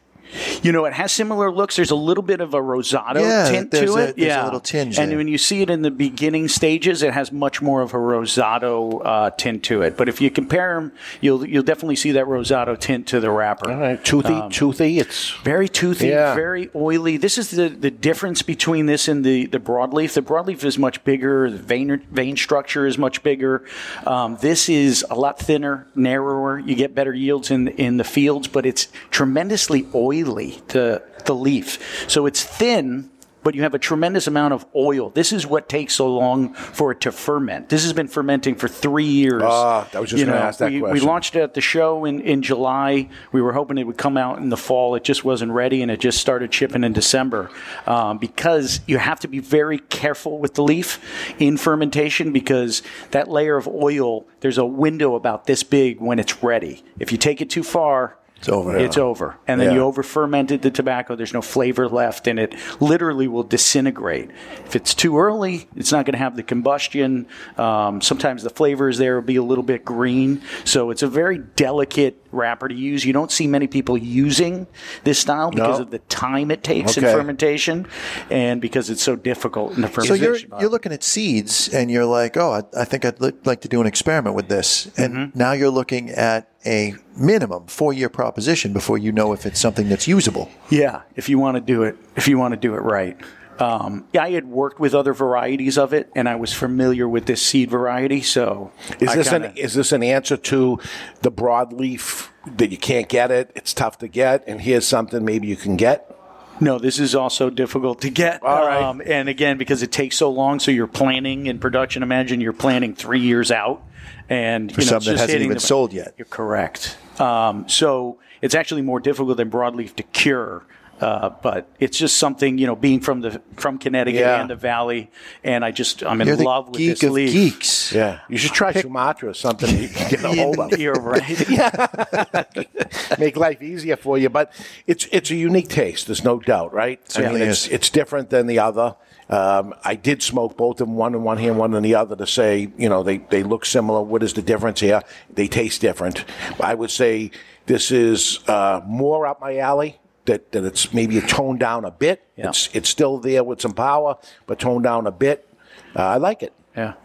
You 0.62 0.72
know, 0.72 0.86
it 0.86 0.94
has 0.94 1.12
similar 1.12 1.52
looks. 1.52 1.76
There's 1.76 1.92
a 1.92 1.96
little 1.96 2.24
bit 2.24 2.42
of 2.42 2.54
a 2.54 2.60
rosado 2.60 3.22
Yeah, 3.22 3.50
tint 3.50 3.72
to 3.72 3.78
a- 3.78 3.82
it. 3.82 4.16
there's 4.16 4.18
a 4.18 4.26
yeah, 4.26 4.44
little 4.46 4.60
tinge 4.60 4.98
And 5.00 5.12
there. 5.12 5.18
when 5.18 5.28
you 5.28 5.38
see 5.38 5.62
it 5.62 5.70
in 5.70 5.82
the 5.82 5.92
beginning 5.92 6.48
stages, 6.48 7.02
it 7.04 7.14
has 7.14 7.32
much 7.32 7.62
more 7.62 7.82
of 7.82 7.94
a 7.94 7.98
rosado 7.98 9.02
uh, 9.06 9.30
tint 9.32 9.64
to 9.64 9.82
it. 9.82 9.98
But 9.98 10.10
if 10.10 10.22
you 10.22 10.30
compare 10.30 10.76
them, 10.76 10.92
you'll 11.22 11.46
you'll 11.48 11.64
definitely 11.64 11.96
see 11.96 12.12
that 12.14 12.26
rosado 12.26 12.78
tint 12.80 13.08
to 13.08 13.20
the 13.20 13.30
wrapper. 13.32 13.72
All 13.72 13.78
right, 13.80 14.04
toothy, 14.04 14.42
toothy. 14.52 15.00
It's 15.00 15.32
Very 15.44 15.70
toothy, 15.70 16.08
Yeah. 16.10 16.36
very 16.36 16.70
oily. 16.76 17.18
This 17.18 17.38
is 17.38 17.52
the, 17.52 17.70
the 17.70 17.92
difference 17.92 18.42
between 18.42 18.86
this 18.86 19.08
and 19.08 19.24
the, 19.24 19.46
the 19.46 19.60
broadleaf. 19.60 20.14
The 20.14 20.22
broadleaf 20.22 20.64
is 20.64 20.78
much 20.78 21.04
bigger. 21.04 21.50
The 21.50 21.58
vein, 21.58 22.02
vein 22.12 22.36
structure 22.38 22.86
is 22.86 22.98
much 22.98 23.24
bigger. 23.24 23.64
Um, 24.06 24.38
this 24.42 24.70
is 24.70 25.06
a 25.10 25.16
lot 25.16 25.40
thinner, 25.40 25.88
narrower. 25.96 26.60
You 26.60 26.76
get 26.76 26.94
better 26.96 27.14
yields 27.14 27.52
in, 27.52 27.68
in 27.70 27.98
the 27.98 28.04
fields, 28.04 28.48
but 28.48 28.66
it's 28.66 28.88
tremendously 29.12 29.88
oily, 29.96 30.17
the, 30.24 31.04
the 31.26 31.36
leaf. 31.36 32.06
So 32.08 32.26
it's 32.26 32.44
thin, 32.44 33.10
but 33.48 33.56
you 33.56 33.62
have 33.62 33.74
a 33.74 33.80
tremendous 33.80 34.28
amount 34.28 34.54
of 34.54 34.66
oil. 34.76 35.10
This 35.10 35.32
is 35.32 35.48
what 35.48 35.70
takes 35.70 35.96
so 35.96 36.14
long 36.14 36.54
for 36.54 36.92
it 36.92 37.00
to 37.02 37.14
ferment. 37.14 37.70
This 37.70 37.84
has 37.84 37.94
been 37.94 38.10
fermenting 38.10 38.56
for 38.56 38.68
three 38.68 39.06
years. 39.06 39.42
Ah, 39.46 39.88
I 39.94 40.02
was 40.02 40.10
just 40.10 40.26
gonna 40.26 40.38
ask 40.38 40.60
that 40.60 40.70
we, 40.70 40.82
we 40.82 41.00
launched 41.00 41.34
it 41.34 41.42
at 41.42 41.54
the 41.54 41.62
show 41.62 42.04
in, 42.04 42.20
in 42.20 42.42
July. 42.42 43.08
We 43.32 43.42
were 43.42 43.54
hoping 43.54 43.78
it 43.78 43.86
would 43.86 43.98
come 43.98 44.18
out 44.18 44.40
in 44.40 44.50
the 44.50 44.58
fall. 44.58 44.96
It 44.96 45.06
just 45.06 45.24
wasn't 45.24 45.54
ready, 45.54 45.82
and 45.82 45.90
it 45.90 46.02
just 46.02 46.20
started 46.20 46.54
shipping 46.54 46.84
in 46.84 46.92
December. 46.92 47.50
Um, 47.86 48.18
because 48.18 48.82
you 48.86 48.98
have 48.98 49.22
to 49.22 49.30
be 49.30 49.40
very 49.40 49.80
careful 49.80 50.40
with 50.40 50.56
the 50.56 50.64
leaf 50.64 51.00
in 51.40 51.56
fermentation 51.56 52.34
because 52.34 52.84
that 53.12 53.30
layer 53.30 53.56
of 53.56 53.66
oil, 53.66 54.28
there's 54.42 54.58
a 54.58 54.66
window 54.66 55.16
about 55.16 55.46
this 55.46 55.64
big 55.64 56.02
when 56.02 56.20
it's 56.20 56.44
ready. 56.44 56.84
If 57.00 57.14
you 57.14 57.18
take 57.18 57.40
it 57.40 57.50
too 57.50 57.64
far, 57.64 58.18
It's 58.40 58.50
over. 58.50 58.78
It's 58.78 58.98
over. 58.98 59.38
And 59.48 59.60
then 59.60 59.70
Yeah. 59.70 59.76
you 59.76 59.82
over 59.82 60.04
fermented 60.04 60.62
the 60.62 60.70
tobacco. 60.72 61.16
There's 61.16 61.34
no 61.34 61.42
flavor 61.42 61.88
left, 61.90 62.28
and 62.28 62.38
it 62.40 62.54
literally 62.80 63.28
will 63.28 63.44
disintegrate. 63.44 64.30
If 64.66 64.76
it's 64.76 64.94
too 64.94 65.18
early, 65.18 65.68
it's 65.76 65.92
not 65.92 66.06
going 66.06 66.14
to 66.14 66.20
have 66.20 66.36
the 66.36 66.44
combustion. 66.44 67.26
Um, 67.58 68.00
sometimes 68.02 68.44
the 68.44 68.50
flavors 68.52 68.98
there 69.00 69.16
will 69.16 69.22
be 69.24 69.38
a 69.38 69.44
little 69.44 69.64
bit 69.64 69.84
green. 69.84 70.42
So 70.66 70.92
it's 70.92 71.02
a 71.04 71.08
very 71.08 71.40
delicate 71.40 72.22
wrapper 72.32 72.68
to 72.68 72.76
use. 72.76 73.06
You 73.06 73.14
don't 73.14 73.32
see 73.32 73.48
many 73.48 73.68
people 73.68 73.98
using 73.98 74.68
this 75.04 75.18
style 75.18 75.50
because 75.50 75.80
No. 75.80 75.86
of 75.86 75.92
the 75.92 76.00
time 76.00 76.52
it 76.52 76.62
takes 76.64 76.98
Okay. 76.98 77.10
in 77.10 77.18
fermentation 77.18 77.88
and 78.30 78.62
because 78.62 78.90
it's 78.90 79.02
so 79.02 79.16
difficult 79.16 79.76
in 79.76 79.82
the 79.82 79.88
So 79.88 79.94
fermentation. 80.04 80.50
you're 80.52 80.60
you're 80.62 80.70
looking 80.70 80.92
at 80.92 81.04
seeds 81.04 81.70
and 81.70 81.90
you're 81.90 82.06
like, 82.06 82.38
oh, 82.38 82.52
I, 82.76 82.82
I 82.82 82.86
think 82.86 83.06
I'd 83.06 83.20
li- 83.22 83.32
like 83.46 83.62
to 83.62 83.68
do 83.68 83.82
an 83.82 83.88
experiment 83.88 84.36
with 84.36 84.48
this, 84.50 84.90
and 84.98 85.14
Mm-hmm. 85.14 85.40
now 85.40 85.54
you're 85.54 85.70
looking 85.72 86.10
at 86.12 86.50
a 86.68 86.94
minimum 87.16 87.66
four 87.68 87.94
year 87.94 88.10
proposition 88.10 88.74
before 88.74 88.98
you 88.98 89.12
know 89.12 89.34
if 89.34 89.46
it's 89.46 89.60
something 89.60 89.90
that's 89.90 90.08
usable. 90.08 90.50
Yeah, 90.70 91.02
if 91.16 91.30
you 91.30 91.40
want 91.40 91.56
to 91.56 91.62
do 91.62 91.84
it, 91.84 91.98
if 92.16 92.28
you 92.28 92.38
want 92.38 92.52
to 92.54 92.60
do 92.60 92.76
it 92.76 92.80
right. 92.82 93.18
Um, 93.60 94.06
yeah, 94.14 94.22
I 94.22 94.32
had 94.32 94.46
worked 94.46 94.80
with 94.80 94.94
other 94.94 95.14
varieties 95.14 95.80
of 95.80 95.92
it, 95.92 96.12
and 96.16 96.30
I 96.30 96.36
was 96.36 96.54
familiar 96.54 97.10
with 97.10 97.26
this 97.26 97.42
seed 97.42 97.72
variety. 97.72 98.22
So 98.22 98.72
is 99.00 99.10
I 99.10 99.16
this 99.16 99.30
kinda- 99.30 99.50
an 99.50 99.58
is 99.58 99.74
this 99.74 99.92
an 99.92 100.04
answer 100.04 100.38
to 100.38 100.80
the 101.22 101.32
broadleaf 101.32 102.28
that 102.58 102.70
you 102.70 102.78
can't 102.78 103.10
get 103.10 103.32
it, 103.32 103.52
it's 103.56 103.74
tough 103.74 103.98
to 104.00 104.08
get, 104.08 104.44
and 104.46 104.62
here's 104.62 104.86
something 104.88 105.26
maybe 105.26 105.48
you 105.48 105.56
can 105.56 105.76
get? 105.76 106.14
No, 106.60 106.78
this 106.80 107.00
is 107.00 107.14
also 107.16 107.50
difficult 107.50 108.02
to 108.02 108.10
get. 108.10 108.42
All 108.44 108.66
right. 108.68 108.82
Um, 108.84 109.02
and 109.06 109.30
again, 109.30 109.58
because 109.58 109.84
it 109.84 109.92
takes 109.92 110.18
so 110.18 110.30
long, 110.30 110.60
so 110.60 110.72
you're 110.72 110.88
planning 110.88 111.46
in 111.48 111.60
production. 111.60 112.04
Imagine 112.04 112.42
you're 112.42 112.54
planning 112.54 112.96
three 112.96 113.20
years 113.20 113.52
out, 113.52 113.84
and 114.30 114.72
For 114.74 114.82
you 114.82 114.86
know, 114.88 114.90
something 114.92 115.14
that 115.16 115.20
hasn't 115.22 115.42
even 115.42 115.56
the- 115.56 115.60
sold 115.62 115.94
yet. 115.94 116.14
You're 116.18 116.26
correct. 116.26 116.98
Um, 117.20 117.68
so 117.68 118.20
it's 118.42 118.56
actually 118.56 118.82
more 118.84 119.00
difficult 119.00 119.38
than 119.38 119.50
broadleaf 119.50 119.96
to 119.96 120.04
cure. 120.04 120.64
Uh, 121.00 121.30
but 121.44 121.70
it's 121.80 121.96
just 121.96 122.18
something 122.18 122.58
you 122.58 122.66
know, 122.66 122.76
being 122.76 123.00
from 123.00 123.22
the 123.22 123.40
from 123.56 123.78
Connecticut 123.78 124.20
Yeah. 124.22 124.42
and 124.42 124.50
the 124.50 124.56
Valley, 124.56 125.12
and 125.44 125.64
I 125.64 125.70
just 125.70 126.04
I'm 126.04 126.20
in 126.22 126.28
You're 126.28 126.38
the 126.38 126.44
love 126.44 126.70
with 126.70 126.78
this 126.80 127.04
of 127.04 127.12
leaf. 127.12 127.32
geeks. 127.32 127.94
Yeah, 127.94 128.22
you 128.28 128.40
should 128.40 128.54
try 128.54 128.72
Sumatra 128.74 129.30
or 129.30 129.34
something 129.36 129.78
you 129.78 129.90
can 129.94 130.10
get 130.10 130.24
a 130.24 130.30
hold 130.34 130.58
of. 130.58 130.80
You're 130.80 130.96
right. 130.96 131.22
Make 133.20 133.38
life 133.38 133.62
easier 133.62 133.96
for 133.96 134.18
you, 134.18 134.30
but 134.30 134.52
it's 134.88 135.08
it's 135.12 135.30
a 135.30 135.36
unique 135.36 135.70
taste. 135.70 136.08
There's 136.08 136.24
no 136.24 136.40
doubt, 136.40 136.74
right? 136.74 137.00
I 137.10 137.10
Certainly 137.14 137.40
mean, 137.42 137.50
it's 137.50 137.68
it's 137.68 137.92
different 137.92 138.32
than 138.32 138.48
the 138.48 138.58
other. 138.58 138.96
Um, 139.30 139.74
I 139.84 139.96
did 139.96 140.24
smoke 140.24 140.56
both 140.56 140.80
of 140.80 140.88
them, 140.88 140.96
one 140.96 141.14
in 141.14 141.24
one 141.24 141.38
hand, 141.38 141.58
one 141.58 141.74
in 141.74 141.84
the 141.84 141.96
other, 141.96 142.16
to 142.16 142.26
say, 142.28 142.72
you 142.78 142.88
know, 142.88 143.04
they, 143.04 143.18
they 143.18 143.44
look 143.44 143.66
similar. 143.66 144.02
What 144.02 144.24
is 144.24 144.34
the 144.34 144.42
difference 144.42 144.80
here? 144.80 145.02
They 145.34 145.48
taste 145.48 145.82
different. 145.82 146.24
I 146.62 146.74
would 146.76 146.92
say 146.92 147.32
this 147.66 147.92
is 147.92 148.40
uh, 148.48 148.82
more 148.86 149.28
up 149.28 149.42
my 149.42 149.58
alley. 149.58 150.00
That, 150.26 150.52
that 150.52 150.66
it's 150.66 150.94
maybe 150.94 151.22
toned 151.22 151.62
down 151.62 151.86
a 151.86 151.92
bit. 151.92 152.22
Yeah. 152.36 152.50
It's 152.50 152.70
it's 152.76 152.90
still 152.90 153.18
there 153.18 153.46
with 153.46 153.62
some 153.62 153.72
power, 153.72 154.18
but 154.46 154.60
toned 154.60 154.84
down 154.84 155.08
a 155.08 155.12
bit. 155.12 155.48
Uh, 155.96 156.02
I 156.04 156.18
like 156.18 156.44
it. 156.44 156.52
Yeah. 156.76 156.96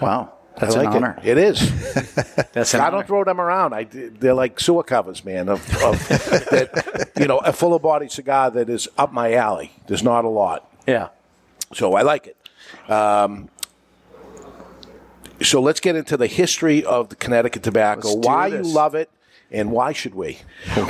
Wow. 0.00 0.34
That's 0.56 0.76
I 0.76 0.82
an 0.82 0.86
honor. 0.86 1.18
it. 1.24 1.36
It 1.36 1.38
is. 1.38 1.94
That's 2.52 2.74
an 2.74 2.80
I 2.80 2.84
honor. 2.86 2.98
don't 2.98 3.06
throw 3.08 3.24
them 3.24 3.40
around. 3.40 3.74
I 3.74 3.84
they're 3.90 4.34
like 4.34 4.60
sewer 4.60 4.84
covers, 4.84 5.24
man. 5.24 5.48
Of, 5.48 5.58
of 5.82 6.08
that, 6.08 7.10
you 7.18 7.26
know, 7.26 7.38
a 7.38 7.52
fuller 7.52 7.80
body 7.80 8.08
cigar 8.08 8.52
that 8.52 8.70
is 8.70 8.86
up 8.96 9.12
my 9.12 9.34
alley. 9.34 9.72
There's 9.88 10.04
not 10.04 10.24
a 10.24 10.28
lot, 10.28 10.70
Yeah. 10.86 11.08
So 11.72 11.94
I 11.94 12.02
like 12.02 12.26
it. 12.26 12.90
Um, 12.90 13.48
so 15.42 15.60
let's 15.60 15.80
get 15.80 15.96
into 15.96 16.16
the 16.16 16.26
history 16.26 16.84
of 16.84 17.08
the 17.08 17.16
Connecticut 17.16 17.62
tobacco. 17.62 18.14
Why 18.14 18.50
this. 18.50 18.66
you 18.66 18.72
love 18.72 18.94
it, 18.94 19.10
and 19.54 19.70
why 19.70 19.92
should 19.92 20.14
we? 20.14 20.38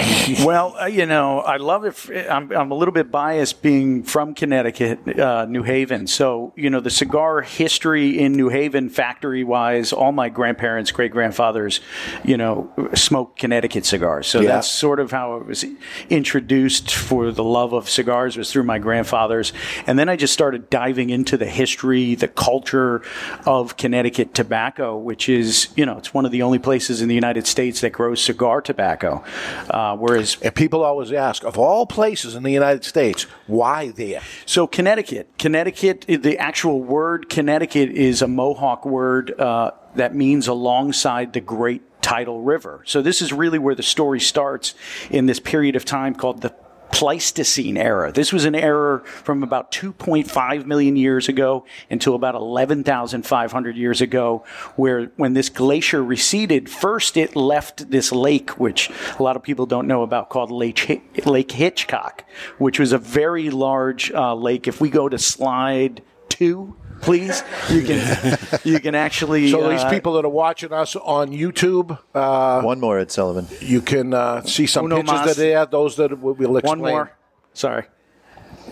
Well, 0.45 0.75
uh, 0.81 0.87
you 0.87 1.05
know, 1.07 1.41
I 1.41 1.59
love 1.59 1.85
it. 1.85 1.89
f- 1.89 2.11
I'm, 2.31 2.51
I'm 2.51 2.71
a 2.71 2.75
little 2.75 2.93
bit 2.93 3.11
biased 3.11 3.61
being 3.63 4.03
from 4.03 4.35
Connecticut, 4.35 5.19
uh, 5.19 5.45
New 5.45 5.63
Haven. 5.63 6.07
So, 6.07 6.53
you 6.57 6.71
know, 6.71 6.81
the 6.81 6.91
cigar 6.91 7.43
history 7.43 8.19
in 8.19 8.33
New 8.33 8.49
Haven, 8.49 8.89
factory 8.89 9.45
wise, 9.45 9.93
all 9.93 10.11
my 10.13 10.31
grandparents, 10.31 10.91
great 10.93 11.13
grandfathers, 11.13 11.81
you 12.25 12.37
know, 12.39 12.71
smoked 12.95 13.39
Connecticut 13.39 13.85
cigars. 13.85 14.27
So 14.27 14.41
Yeah. 14.41 14.53
that's 14.53 14.69
sort 14.69 14.99
of 14.99 15.11
how 15.11 15.37
it 15.37 15.47
was 15.47 15.65
introduced 16.09 16.91
for 16.95 17.31
the 17.33 17.45
love 17.45 17.73
of 17.75 17.89
cigars 17.91 18.37
was 18.37 18.51
through 18.51 18.63
my 18.65 18.79
grandfathers. 18.79 19.53
And 19.87 19.99
then 19.99 20.09
I 20.09 20.17
just 20.17 20.33
started 20.33 20.71
diving 20.71 21.11
into 21.11 21.37
the 21.37 21.47
history, 21.47 22.15
the 22.15 22.29
culture 22.29 23.03
of 23.47 23.77
Connecticut 23.77 24.33
tobacco, 24.35 24.97
which 24.97 25.29
is, 25.29 25.69
you 25.77 25.85
know, 25.85 25.99
it's 25.99 26.15
one 26.15 26.25
of 26.25 26.33
the 26.33 26.43
only 26.43 26.59
places 26.59 27.03
in 27.03 27.09
the 27.09 27.15
United 27.15 27.47
States 27.47 27.81
that 27.83 27.91
grows 27.93 28.23
cigar 28.55 28.61
tobacco. 28.61 29.25
Uh, 29.71 29.97
whereas 29.97 30.37
And 30.43 30.55
people 30.55 30.83
always 30.83 31.13
ask, 31.13 31.45
of 31.45 31.59
all 31.59 31.87
places 31.87 32.35
in 32.35 32.43
the 32.43 32.53
United 32.53 32.85
States, 32.85 33.27
why 33.47 33.91
there? 33.91 34.23
so 34.47 34.67
Connecticut, 34.67 35.29
Connecticut, 35.39 36.05
the 36.07 36.39
actual 36.39 36.83
word 36.83 37.29
Connecticut 37.29 37.91
is 37.91 38.23
a 38.23 38.29
Mohawk 38.29 38.87
word 38.87 39.39
uh, 39.39 39.73
that 39.97 40.15
means 40.15 40.49
alongside 40.49 41.33
the 41.33 41.41
Great 41.41 41.83
Tidal 42.03 42.43
River. 42.43 42.83
So 42.85 43.03
this 43.03 43.23
is 43.23 43.33
really 43.33 43.59
where 43.59 43.75
the 43.75 43.83
story 43.83 44.21
starts 44.21 44.75
in 45.11 45.27
this 45.27 45.41
period 45.41 45.77
of 45.77 45.85
time 45.85 46.15
called 46.15 46.43
the 46.43 46.55
Pleistocene 46.95 47.77
era. 47.77 48.13
This 48.13 48.33
was 48.33 48.45
an 48.45 48.55
era 48.55 49.05
from 49.05 49.43
about 49.43 49.73
2.5 49.73 50.65
million 50.65 50.95
years 50.95 51.29
ago 51.29 51.67
until 51.91 52.15
about 52.15 52.37
11,500 52.37 53.77
years 53.77 54.01
ago, 54.01 54.45
where 54.77 55.07
when 55.17 55.33
this 55.33 55.49
glacier 55.49 56.05
receded, 56.05 56.71
first 56.71 57.17
it 57.17 57.35
left 57.35 57.91
this 57.91 58.13
lake, 58.13 58.61
which 58.61 58.91
a 59.19 59.23
lot 59.23 59.35
of 59.35 59.43
people 59.43 59.67
don't 59.67 59.89
know 59.89 60.03
about, 60.03 60.29
called 60.29 60.53
Lake, 60.53 61.03
lake 61.27 61.51
Hitchcock, 61.51 62.25
which 62.59 62.79
was 62.79 62.93
a 62.93 62.99
very 62.99 63.51
large 63.51 64.13
uh, 64.13 64.35
lake. 64.35 64.69
If 64.69 64.81
we 64.81 64.89
go 64.89 65.09
to 65.09 65.19
slide 65.19 66.01
two, 66.29 66.77
please, 67.05 67.43
you 67.71 67.83
can 67.83 68.39
you 68.65 68.81
can 68.81 68.95
actually. 68.95 69.51
So 69.51 69.69
these 69.69 69.81
uh, 69.83 69.91
people 69.91 70.15
that 70.15 70.25
are 70.25 70.29
watching 70.29 70.73
us 70.73 70.97
on 70.97 71.31
YouTube, 71.31 71.99
uh, 72.15 72.63
One 72.63 72.81
more, 72.81 72.99
Ed 72.99 73.11
Sullivan. 73.11 73.47
you 73.61 73.81
can 73.81 74.15
uh, 74.15 74.43
see 74.43 74.67
some 74.67 74.87
Uno 74.87 74.97
pictures 74.97 75.13
mas. 75.19 75.27
that 75.27 75.43
are 75.43 75.47
there. 75.47 75.67
Those 75.67 75.97
that 75.97 76.11
we- 76.21 76.33
we'll 76.33 76.57
explain. 76.57 76.81
one 76.81 76.91
more. 76.91 77.13
Sorry. 77.53 77.85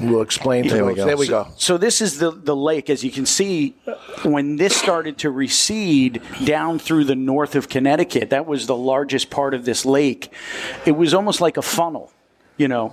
We'll 0.01 0.23
explain. 0.23 0.65
To 0.65 0.71
There 0.71 0.85
we 0.87 0.93
those. 0.95 0.97
go. 0.97 1.05
There 1.07 1.17
we 1.19 1.29
go. 1.29 1.47
So 1.57 1.77
this 1.77 2.01
is 2.01 2.19
the 2.19 2.31
the 2.31 2.57
lake, 2.57 2.89
as 2.89 3.05
you 3.05 3.11
can 3.11 3.27
see, 3.27 3.77
when 4.23 4.57
this 4.57 4.75
started 4.75 5.19
to 5.19 5.31
recede 5.31 6.23
down 6.45 6.79
through 6.79 7.05
the 7.05 7.15
north 7.15 7.55
of 7.55 7.69
Connecticut. 7.69 8.31
That 8.31 8.47
was 8.47 8.67
the 8.67 8.77
largest 8.77 9.29
part 9.31 9.53
of 9.55 9.65
this 9.65 9.85
lake. 9.85 10.33
It 10.87 10.93
was 10.93 11.12
almost 11.12 11.41
like 11.43 11.57
a 11.59 11.62
funnel, 11.62 12.11
you 12.57 12.69
know. 12.69 12.93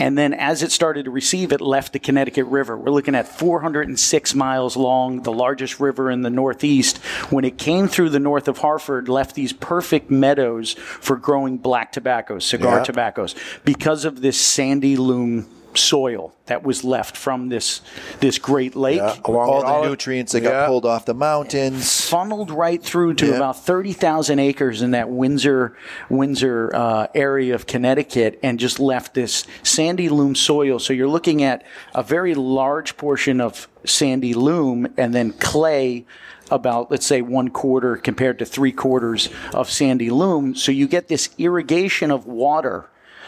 And 0.00 0.16
then 0.16 0.32
as 0.32 0.62
it 0.62 0.72
started 0.72 1.04
to 1.04 1.10
receive, 1.10 1.52
it 1.52 1.60
left 1.60 1.92
the 1.92 1.98
Connecticut 1.98 2.46
River. 2.46 2.76
We're 2.76 2.90
looking 2.90 3.14
at 3.14 3.28
406 3.28 4.34
miles 4.34 4.76
long, 4.76 5.22
the 5.22 5.32
largest 5.32 5.78
river 5.78 6.10
in 6.10 6.22
the 6.22 6.30
Northeast. 6.30 6.96
When 7.28 7.44
it 7.44 7.58
came 7.58 7.86
through 7.86 8.08
the 8.10 8.18
north 8.18 8.48
of 8.48 8.58
Hartford, 8.58 9.08
left 9.08 9.34
these 9.34 9.52
perfect 9.52 10.10
meadows 10.10 10.72
for 10.72 11.16
growing 11.16 11.58
black 11.58 11.92
tobaccos, 11.92 12.46
cigar 12.46 12.78
Yeah. 12.78 12.84
tobaccos, 12.84 13.34
because 13.64 14.04
of 14.06 14.22
this 14.22 14.40
sandy 14.40 14.96
loam 14.96 15.46
soil 15.78 16.34
that 16.46 16.62
was 16.64 16.82
left 16.84 17.16
from 17.16 17.48
this 17.48 17.80
this 18.20 18.38
great 18.38 18.74
lake. 18.74 18.98
Yeah, 18.98 19.16
along 19.24 19.48
All 19.64 19.80
the 19.82 19.86
it. 19.86 19.90
nutrients 19.90 20.32
that 20.32 20.40
got 20.40 20.66
pulled 20.66 20.84
off 20.84 21.04
the 21.06 21.14
mountains. 21.14 22.08
funneled 22.08 22.50
right 22.50 22.82
through 22.82 23.14
to 23.14 23.26
Yeah. 23.28 23.34
about 23.36 23.64
30,000 23.64 24.38
acres 24.38 24.82
in 24.82 24.90
that 24.92 25.08
Windsor 25.10 25.76
Windsor 26.08 26.70
uh, 26.74 27.06
area 27.14 27.54
of 27.54 27.66
Connecticut 27.66 28.38
and 28.42 28.58
just 28.58 28.80
left 28.80 29.14
this 29.14 29.46
sandy 29.62 30.08
loam 30.08 30.34
soil. 30.34 30.78
So 30.78 30.92
you're 30.92 31.08
looking 31.08 31.42
at 31.42 31.62
a 31.94 32.02
very 32.02 32.34
large 32.34 32.96
portion 32.96 33.40
of 33.40 33.68
sandy 33.84 34.34
loam 34.34 34.88
and 34.96 35.14
then 35.14 35.32
clay 35.32 36.04
about 36.50 36.90
let's 36.90 37.06
say 37.06 37.22
one 37.22 37.48
quarter 37.48 37.96
compared 37.96 38.38
to 38.40 38.44
three 38.44 38.72
quarters 38.72 39.28
of 39.54 39.70
sandy 39.70 40.10
loam. 40.10 40.54
So 40.56 40.72
you 40.72 40.88
get 40.88 41.06
this 41.06 41.28
irrigation 41.38 42.10
of 42.10 42.26
water 42.26 42.86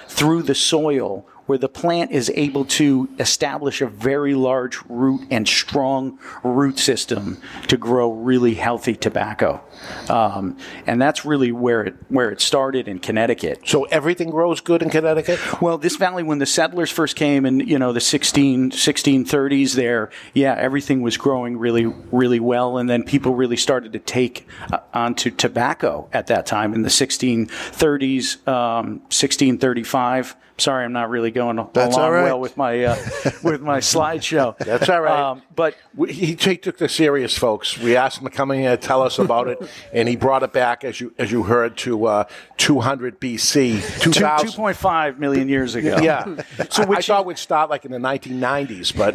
through 0.08 0.42
the 0.42 0.54
soil 0.56 1.24
where 1.52 1.58
the 1.58 1.68
plant 1.68 2.10
is 2.10 2.32
able 2.34 2.64
to 2.64 3.06
establish 3.18 3.82
a 3.82 3.86
very 3.86 4.32
large 4.34 4.78
root 4.88 5.20
and 5.30 5.46
strong 5.46 6.18
root 6.42 6.78
system 6.78 7.36
to 7.68 7.76
grow 7.76 8.10
really 8.10 8.54
healthy 8.54 8.96
tobacco. 8.96 9.62
Um, 10.08 10.56
and 10.86 10.98
that's 10.98 11.26
really 11.26 11.52
where 11.52 11.82
it 11.82 11.94
where 12.08 12.30
it 12.30 12.40
started 12.40 12.88
in 12.88 13.00
Connecticut. 13.00 13.60
So 13.66 13.84
everything 13.84 14.30
grows 14.30 14.62
good 14.62 14.80
in 14.80 14.88
Connecticut. 14.88 15.60
Well, 15.60 15.76
this 15.76 15.96
valley, 15.96 16.22
when 16.22 16.38
the 16.38 16.46
settlers 16.46 16.90
first 16.90 17.16
came 17.16 17.44
in, 17.44 17.60
you 17.60 17.78
know, 17.78 17.92
the 17.92 18.00
16, 18.00 18.70
1630s 18.70 19.74
there, 19.74 20.08
yeah, 20.32 20.54
everything 20.56 21.02
was 21.02 21.18
growing 21.18 21.58
really, 21.58 21.84
really 21.84 22.40
well. 22.40 22.78
And 22.78 22.88
then 22.88 23.02
people 23.02 23.34
really 23.34 23.58
started 23.58 23.92
to 23.92 23.98
take 23.98 24.48
uh, 24.72 24.78
onto 24.94 25.30
tobacco 25.30 26.08
at 26.14 26.28
that 26.28 26.46
time 26.46 26.72
in 26.72 26.80
the 26.80 26.88
1630s, 26.88 28.48
um, 28.48 29.00
1635. 29.10 30.36
Sorry, 30.58 30.84
I'm 30.84 30.92
not 30.92 31.10
really 31.10 31.30
going 31.30 31.56
That's 31.72 31.96
along 31.96 32.12
right. 32.12 32.22
well 32.24 32.40
with 32.40 32.56
my 32.56 32.84
uh, 32.84 32.96
with 33.42 33.60
my 33.60 33.78
slideshow. 33.78 34.56
That's 34.58 34.88
all 34.88 35.00
right. 35.00 35.18
Um, 35.18 35.42
but 35.54 35.76
We, 35.94 36.12
he, 36.12 36.26
he 36.34 36.56
took 36.56 36.78
the 36.78 36.88
serious, 36.88 37.36
folks. 37.36 37.78
We 37.78 37.96
asked 37.96 38.18
him 38.18 38.24
to 38.24 38.30
come 38.30 38.50
in 38.52 38.60
here 38.60 38.72
and 38.72 38.80
tell 38.80 39.02
us 39.02 39.18
about 39.18 39.48
it, 39.48 39.58
and 39.92 40.08
he 40.08 40.16
brought 40.16 40.42
it 40.42 40.52
back, 40.52 40.84
as 40.84 41.00
you 41.00 41.12
as 41.18 41.30
you 41.30 41.42
heard, 41.42 41.76
to 41.78 42.06
uh, 42.06 42.24
200 42.58 43.20
BC, 43.20 44.00
two, 44.00 44.12
2000. 44.12 44.48
2.5 44.48 45.18
million 45.18 45.48
years 45.48 45.74
ago. 45.74 45.98
Yeah, 46.00 46.24
so 46.70 46.84
I, 46.84 46.96
I 46.96 47.00
thought 47.02 47.26
we'd 47.26 47.38
start 47.38 47.70
like 47.70 47.84
in 47.84 47.92
the 47.92 47.98
1990s, 47.98 48.96
but 48.96 49.14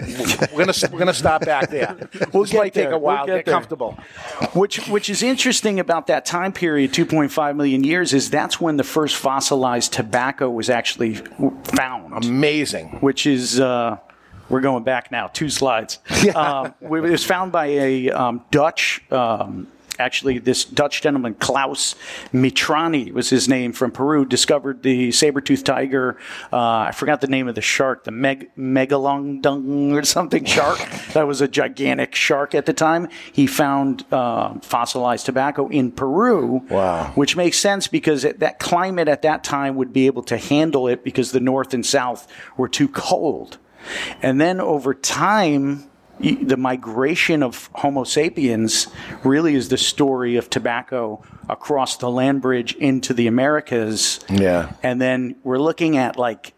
we're 0.54 0.66
gonna 0.66 0.74
we're 0.92 1.00
gonna 1.00 1.14
start 1.14 1.46
back 1.46 1.70
there. 1.70 2.10
We'll 2.34 2.44
this 2.44 2.54
might 2.54 2.74
take 2.74 2.90
a 2.90 2.98
while. 2.98 3.26
We'll 3.26 3.38
get 3.38 3.46
get 3.46 3.52
comfortable. 3.52 3.98
Which, 4.54 4.88
which 4.88 5.10
is 5.10 5.24
interesting 5.24 5.80
about 5.80 6.08
that 6.08 6.26
time 6.26 6.52
period, 6.52 6.92
2.5 6.94 7.56
million 7.56 7.84
years, 7.84 8.14
is 8.14 8.30
that's 8.30 8.60
when 8.62 8.78
the 8.78 8.84
first 8.84 9.16
fossilized 9.16 9.94
tobacco 9.94 10.50
was 10.50 10.70
actually 10.70 11.20
found. 11.76 12.26
Amazing. 12.26 12.90
Which 13.00 13.26
is, 13.26 13.60
uh, 13.60 13.98
we're 14.50 14.62
going 14.62 14.84
back 14.84 15.12
now, 15.12 15.28
two 15.28 15.50
slides. 15.50 16.00
Um, 16.36 16.74
it 16.82 16.90
was 16.90 17.24
found 17.24 17.52
by 17.52 17.68
a 17.68 18.10
um, 18.12 18.44
Dutch 18.52 19.02
um, 19.12 19.68
actually 20.00 20.40
this 20.40 20.66
Dutch 20.66 21.02
gentleman, 21.02 21.34
Klaus 21.36 21.96
Mitrani 22.34 23.12
was 23.12 23.30
his 23.30 23.48
name 23.48 23.74
from 23.74 23.92
Peru, 23.92 24.26
discovered 24.26 24.84
the 24.84 25.12
saber-toothed 25.12 25.66
tiger. 25.66 26.18
Uh, 26.52 26.58
I 26.58 26.92
forgot 26.92 27.22
the 27.22 27.28
name 27.28 27.48
of 27.48 27.56
the 27.56 27.62
shark, 27.62 28.04
the 28.04 28.12
meg- 28.12 28.50
megalodon 28.56 29.94
or 29.94 30.04
something 30.04 30.46
shark. 30.58 30.80
that 31.14 31.28
was 31.28 31.42
a 31.42 31.48
gigantic 31.48 32.16
shark 32.16 32.56
at 32.56 32.66
the 32.66 32.74
time. 32.74 33.10
He 33.32 33.48
found 33.48 34.06
uh, 34.12 34.56
fossilized 34.62 35.26
tobacco 35.26 35.68
in 35.68 35.92
Peru. 35.92 36.66
Wow. 36.70 37.12
Which 37.16 37.36
makes 37.36 37.58
sense 37.58 37.88
because 37.88 38.24
it, 38.24 38.40
that 38.40 38.60
climate 38.60 39.08
at 39.08 39.22
that 39.24 39.44
time 39.44 39.76
would 39.76 39.94
be 39.94 40.08
able 40.08 40.24
to 40.24 40.38
handle 40.38 40.88
it 40.88 41.04
because 41.04 41.32
the 41.32 41.40
north 41.40 41.74
and 41.74 41.86
south 41.86 42.28
were 42.58 42.68
too 42.68 42.88
cold. 42.88 43.58
And 44.22 44.40
then 44.42 44.60
over 44.60 44.94
time, 44.94 45.90
the 46.20 46.58
migration 46.58 47.44
of 47.44 47.70
Homo 47.76 48.04
sapiens 48.04 48.88
really 49.24 49.56
is 49.56 49.70
the 49.70 49.78
story 49.78 50.36
of 50.36 50.50
tobacco 50.50 51.22
across 51.50 51.98
the 51.98 52.10
land 52.10 52.42
bridge 52.42 52.76
into 52.76 53.14
the 53.14 53.28
Americas. 53.28 54.20
Yeah. 54.30 54.72
And 54.84 55.02
then 55.02 55.36
we're 55.44 55.60
looking 55.60 55.98
at 55.98 56.18
like 56.18 56.54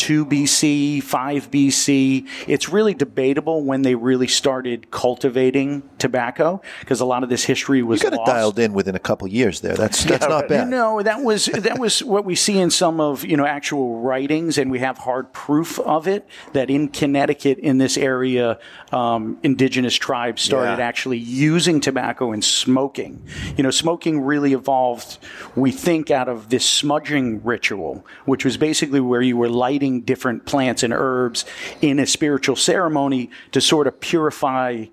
2 0.00 0.24
BC, 0.24 1.02
5 1.02 1.50
BC. 1.50 2.26
It's 2.48 2.70
really 2.70 2.94
debatable 2.94 3.62
when 3.62 3.82
they 3.82 3.94
really 3.94 4.28
started 4.28 4.90
cultivating 4.90 5.82
tobacco 5.98 6.62
because 6.80 7.00
a 7.00 7.04
lot 7.04 7.22
of 7.22 7.28
this 7.28 7.44
history 7.44 7.82
was 7.82 8.02
You 8.02 8.08
got 8.08 8.14
it 8.14 8.20
lost. 8.20 8.30
dialed 8.32 8.58
in 8.58 8.72
within 8.72 8.94
a 8.94 8.98
couple 8.98 9.28
years 9.28 9.60
there. 9.60 9.74
That's 9.76 10.02
that's 10.10 10.26
not 10.26 10.48
bad. 10.48 10.68
No, 10.68 11.02
that 11.02 11.20
was 11.22 11.44
that 11.46 11.78
was 11.78 12.02
what 12.02 12.24
we 12.24 12.34
see 12.34 12.58
in 12.58 12.70
some 12.70 12.98
of 12.98 13.26
you 13.26 13.36
know 13.36 13.44
actual 13.44 14.00
writings, 14.00 14.56
and 14.56 14.70
we 14.70 14.78
have 14.78 14.96
hard 14.96 15.34
proof 15.34 15.78
of 15.80 16.08
it. 16.08 16.26
That 16.54 16.70
in 16.70 16.88
Connecticut, 16.88 17.58
in 17.58 17.76
this 17.76 17.98
area, 17.98 18.58
um, 18.92 19.36
indigenous 19.42 19.94
tribes 19.94 20.40
started 20.40 20.78
Yeah. 20.78 20.86
actually 20.86 21.18
using 21.18 21.78
tobacco 21.80 22.32
and 22.32 22.42
smoking. 22.42 23.22
You 23.58 23.64
know, 23.64 23.70
smoking 23.70 24.22
really 24.22 24.54
evolved, 24.54 25.18
we 25.56 25.72
think, 25.72 26.10
out 26.10 26.30
of 26.30 26.48
this 26.48 26.64
smudging 26.64 27.42
ritual, 27.44 28.06
which 28.24 28.46
was 28.46 28.56
basically 28.56 29.00
where 29.00 29.20
you 29.20 29.36
were 29.36 29.50
lighting 29.50 29.89
different 29.98 30.46
plants 30.46 30.82
and 30.84 30.92
herbs 30.92 31.44
in 31.82 31.98
a 31.98 32.06
spiritual 32.06 32.54
ceremony 32.56 33.30
to 33.50 33.60
sort 33.60 33.86
of 33.88 33.98
purify 34.00 34.84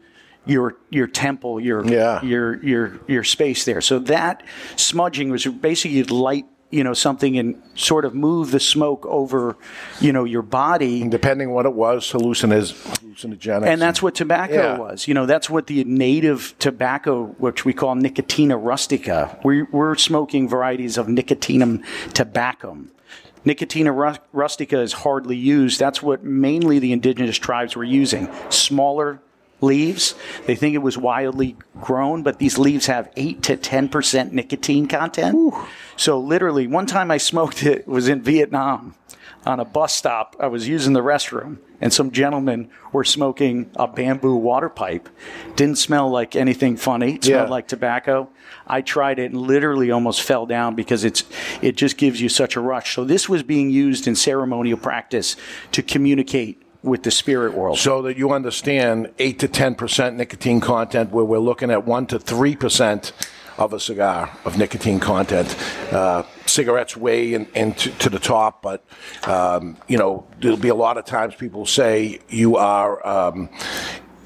your 0.48 0.76
your 0.90 1.08
temple, 1.08 1.60
your 1.60 1.86
Yeah. 1.86 2.22
your 2.24 2.64
your 2.64 3.00
your 3.08 3.24
space 3.24 3.66
there. 3.66 3.82
So 3.82 4.00
that 4.00 4.42
smudging 4.76 5.30
was 5.30 5.46
basically 5.46 5.98
you'd 5.98 6.10
light 6.10 6.46
you 6.70 6.84
know 6.84 6.94
something 6.94 7.38
and 7.38 7.56
sort 7.76 8.04
of 8.04 8.14
move 8.14 8.52
the 8.52 8.60
smoke 8.60 9.06
over 9.06 9.56
you 10.02 10.12
know 10.12 10.26
your 10.26 10.42
body 10.42 11.08
Depending 11.08 11.52
what 11.52 11.66
it 11.66 11.74
was, 11.74 12.12
hallucinogenics. 12.12 13.68
and 13.68 13.82
that's 13.82 14.02
what 14.02 14.16
tobacco 14.16 14.54
Yeah. 14.54 14.78
was. 14.78 15.08
You 15.08 15.14
know, 15.14 15.26
that's 15.26 15.50
what 15.50 15.68
the 15.68 15.84
native 15.86 16.56
tobacco, 16.60 17.26
which 17.38 17.64
we 17.66 17.74
call 17.74 17.96
Nicotiana 17.96 18.58
rustica, 18.62 19.38
we, 19.44 19.64
we're 19.64 19.96
smoking 19.96 20.48
varieties 20.50 20.98
of 20.98 21.08
Nicotiana 21.08 21.84
tabacum. 22.10 22.88
Nicotiana 23.48 23.92
rus- 23.96 24.20
rustica 24.34 24.82
is 24.82 24.94
hardly 24.94 25.38
used. 25.38 25.80
That's 25.80 26.02
what 26.04 26.24
mainly 26.24 26.80
the 26.80 26.92
indigenous 26.92 27.38
tribes 27.38 27.76
were 27.76 27.84
using. 27.84 28.30
Smaller 28.50 29.22
leaves. 29.62 30.16
They 30.46 30.56
think 30.56 30.76
it 30.76 30.80
was 30.80 30.98
wildly 30.98 31.56
grown, 31.82 32.24
but 32.24 32.40
these 32.40 32.58
leaves 32.58 32.86
have 32.88 33.10
8 33.16 33.42
to 33.44 33.58
10% 33.58 34.32
nicotine 34.32 34.88
content. 34.88 35.54
So 35.96 36.20
literally, 36.20 36.68
one 36.68 36.86
time 36.86 37.10
I 37.10 37.18
smoked 37.18 37.64
it 37.64 37.88
was 37.88 38.08
in 38.08 38.22
Vietnam 38.22 38.96
on 39.48 39.60
a 39.62 39.66
bus 39.66 39.94
stop. 39.94 40.36
I 40.40 40.48
was 40.48 40.68
using 40.68 40.92
the 40.94 41.02
restroom, 41.02 41.58
and 41.80 41.92
some 41.94 42.12
gentlemen 42.12 42.70
were 42.92 43.06
smoking 43.06 43.72
a 43.78 43.88
bamboo 43.88 44.36
water 44.36 44.68
pipe. 44.70 45.08
Didn't 45.56 45.78
smell 45.78 46.10
like 46.10 46.36
anything 46.36 46.76
funny. 46.76 47.16
It 47.16 47.24
smelled 47.24 47.48
Yeah. 47.48 47.52
like 47.52 47.68
tobacco. 47.68 48.30
I 48.68 48.82
tried 48.82 49.20
it 49.20 49.32
and 49.32 49.40
literally 49.42 49.90
almost 49.90 50.22
fell 50.22 50.46
down 50.46 50.76
because 50.76 51.06
it's 51.06 51.24
it 51.62 51.78
just 51.78 51.98
gives 51.98 52.20
you 52.22 52.28
such 52.30 52.56
a 52.58 52.60
rush. 52.60 52.94
So 52.94 53.06
this 53.06 53.30
was 53.30 53.42
being 53.42 53.70
used 53.70 54.06
in 54.08 54.16
ceremonial 54.16 54.78
practice 54.78 55.38
to 55.72 55.82
communicate 55.82 56.62
with 56.84 57.04
the 57.04 57.12
spirit 57.12 57.54
world. 57.54 57.78
so 57.80 58.02
that 58.04 58.18
you 58.18 58.32
understand 58.32 59.10
8 59.18 59.40
to 59.40 59.48
10% 59.48 60.16
nicotine 60.16 60.60
content 60.62 61.12
where 61.12 61.26
we're 61.26 61.40
looking 61.40 61.72
at 61.72 61.86
1 61.86 62.06
to 62.08 62.20
3% 62.20 63.12
of 63.58 63.74
a 63.74 63.80
cigar 63.80 64.30
of 64.46 64.58
nicotine 64.58 65.00
content 65.00 65.56
uh, 65.92 66.24
cigarettes 66.48 66.96
way 66.98 67.34
in, 67.34 67.46
into 67.56 67.90
to 68.00 68.10
the 68.10 68.20
top 68.20 68.62
but 68.62 68.84
um, 69.26 69.78
you 69.88 69.98
know 69.98 70.26
there'll 70.40 70.58
be 70.58 70.70
a 70.70 70.76
lot 70.76 70.98
of 70.98 71.06
times 71.06 71.36
people 71.36 71.66
say 71.66 72.20
you 72.30 72.56
are 72.58 73.06
um, 73.08 73.50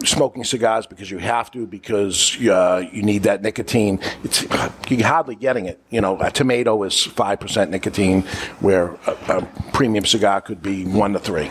smoking 0.04 0.44
cigars 0.44 0.88
because 0.88 1.12
you 1.12 1.20
have 1.20 1.52
to 1.52 1.68
because 1.68 2.36
uh, 2.48 2.84
you 2.92 3.04
need 3.04 3.24
that 3.24 3.42
nicotine 3.42 4.00
it's 4.24 4.44
you're 4.90 5.08
hardly 5.08 5.36
getting 5.36 5.66
it 5.66 5.80
you 5.90 6.02
know 6.02 6.20
a 6.22 6.32
tomato 6.32 6.84
is 6.84 6.94
5% 6.96 7.70
nicotine 7.70 8.22
where 8.60 8.92
a, 9.08 9.18
a 9.30 9.50
premium 9.74 10.06
cigar 10.06 10.42
could 10.42 10.62
be 10.62 10.86
1 10.86 11.14
to 11.14 11.20
3 11.20 11.50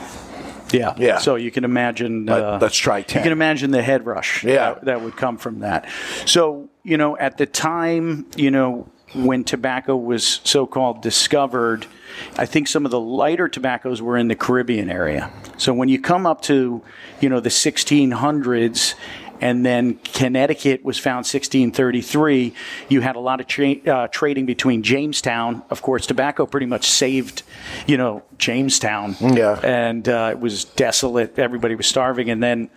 Yeah. 0.73 0.95
Yeah. 0.99 1.19
So 1.19 1.35
you 1.35 1.51
can 1.51 1.65
imagine. 1.65 2.29
Uh, 2.29 2.59
let's 2.63 2.77
try 2.77 3.03
10. 3.03 3.21
You 3.21 3.25
can 3.25 3.33
imagine 3.33 3.73
the 3.73 3.83
head 3.83 4.07
rush. 4.07 4.45
Yeah. 4.45 4.75
That, 4.75 4.85
that 4.85 5.03
would 5.03 5.17
come 5.17 5.37
from 5.37 5.61
that. 5.61 5.89
So 6.27 6.69
you 6.85 6.97
know, 6.97 7.17
at 7.19 7.37
the 7.39 7.47
time, 7.47 8.27
you 8.37 8.51
know, 8.51 8.89
when 9.15 9.45
tobacco 9.45 9.97
was 9.97 10.41
so-called 10.45 11.03
discovered, 11.03 11.87
I 12.37 12.47
think 12.47 12.69
some 12.69 12.85
of 12.85 12.91
the 12.91 13.01
lighter 13.01 13.49
tobaccos 13.49 14.01
were 14.01 14.17
in 14.17 14.29
the 14.29 14.35
Caribbean 14.37 14.91
area. 14.91 15.31
So 15.57 15.73
when 15.75 15.89
you 15.89 16.01
come 16.01 16.27
up 16.27 16.43
to, 16.43 16.83
you 17.21 17.29
know, 17.29 17.41
the 17.41 17.51
1600s. 17.51 18.95
And 19.43 19.65
then 19.65 19.95
Connecticut 20.05 20.85
was 20.85 20.99
found 20.99 21.25
1633. 21.25 22.53
You 22.91 23.01
had 23.01 23.17
a 23.17 23.21
lot 23.21 23.41
of 23.41 23.47
tra- 23.47 23.77
uh, 23.87 24.09
trading 24.09 24.45
between 24.45 24.83
Jamestown. 24.83 25.63
Of 25.71 25.81
course, 25.81 26.05
tobacco 26.07 26.45
pretty 26.45 26.67
much 26.67 26.85
saved, 26.85 27.43
you 27.87 27.97
know, 27.97 28.23
Jamestown 28.37 29.17
Yeah. 29.19 29.59
and 29.63 30.07
uh, 30.07 30.29
it 30.33 30.41
was 30.41 30.67
desolate. 30.67 31.39
Everybody 31.39 31.75
was 31.75 31.87
starving, 31.87 32.29
and 32.29 32.43
then 32.43 32.69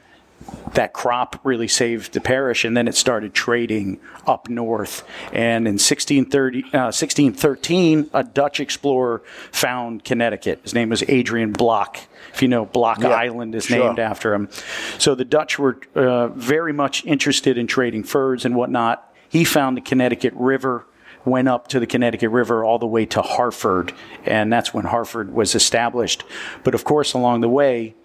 that 0.74 0.94
crop 0.94 1.40
really 1.44 1.68
saved 1.68 2.14
the 2.14 2.22
parish, 2.22 2.66
and 2.66 2.76
then 2.76 2.88
it 2.88 2.96
started 2.96 3.34
trading 3.34 4.00
up 4.26 4.50
north. 4.50 5.04
And 5.32 5.68
in 5.68 5.74
1630, 5.76 6.64
uh, 6.74 6.92
1613, 6.92 8.10
a 8.14 8.24
Dutch 8.24 8.60
explorer 8.60 9.22
found 9.52 10.04
Connecticut. 10.04 10.60
His 10.64 10.74
name 10.74 10.90
was 10.90 11.04
Adrian 11.08 11.52
Block. 11.52 12.00
If 12.34 12.42
you 12.42 12.48
know, 12.48 12.66
Block 12.66 13.02
Yeah, 13.02 13.10
Island 13.10 13.54
is 13.56 13.66
sure. 13.66 13.78
named 13.78 14.00
after 14.00 14.34
him. 14.34 14.50
So 14.98 15.14
the 15.16 15.26
Dutch 15.26 15.60
were 15.60 15.78
uh, 15.96 16.30
very 16.30 16.74
much 16.74 17.06
interested 17.06 17.58
in 17.58 17.68
trading 17.68 18.04
furs 18.04 18.46
and 18.46 18.56
whatnot. 18.56 19.14
He 19.30 19.44
found 19.44 19.78
the 19.78 19.82
Connecticut 19.82 20.34
River 20.36 20.86
went 21.26 21.48
up 21.48 21.68
to 21.70 21.80
the 21.80 21.88
Connecticut 21.88 22.30
River 22.30 22.64
all 22.66 22.80
the 22.80 22.88
way 22.88 23.06
to 23.06 23.22
Hartford, 23.22 23.94
and 24.26 24.52
that's 24.52 24.74
when 24.74 24.86
Hartford 24.86 25.34
was 25.34 25.56
established. 25.56 26.24
But 26.64 26.76
of 26.76 26.84
course, 26.84 27.14
along 27.14 27.42
the 27.42 27.50
way, 27.50 27.96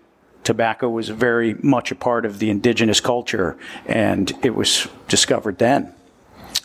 tobacco 0.48 0.88
was 0.88 1.10
very 1.10 1.52
much 1.60 1.92
a 1.92 1.94
part 1.94 2.24
of 2.24 2.38
the 2.38 2.48
indigenous 2.48 3.00
culture, 3.00 3.58
and 3.84 4.32
it 4.42 4.54
was 4.54 4.88
discovered 5.06 5.58
then. 5.58 5.92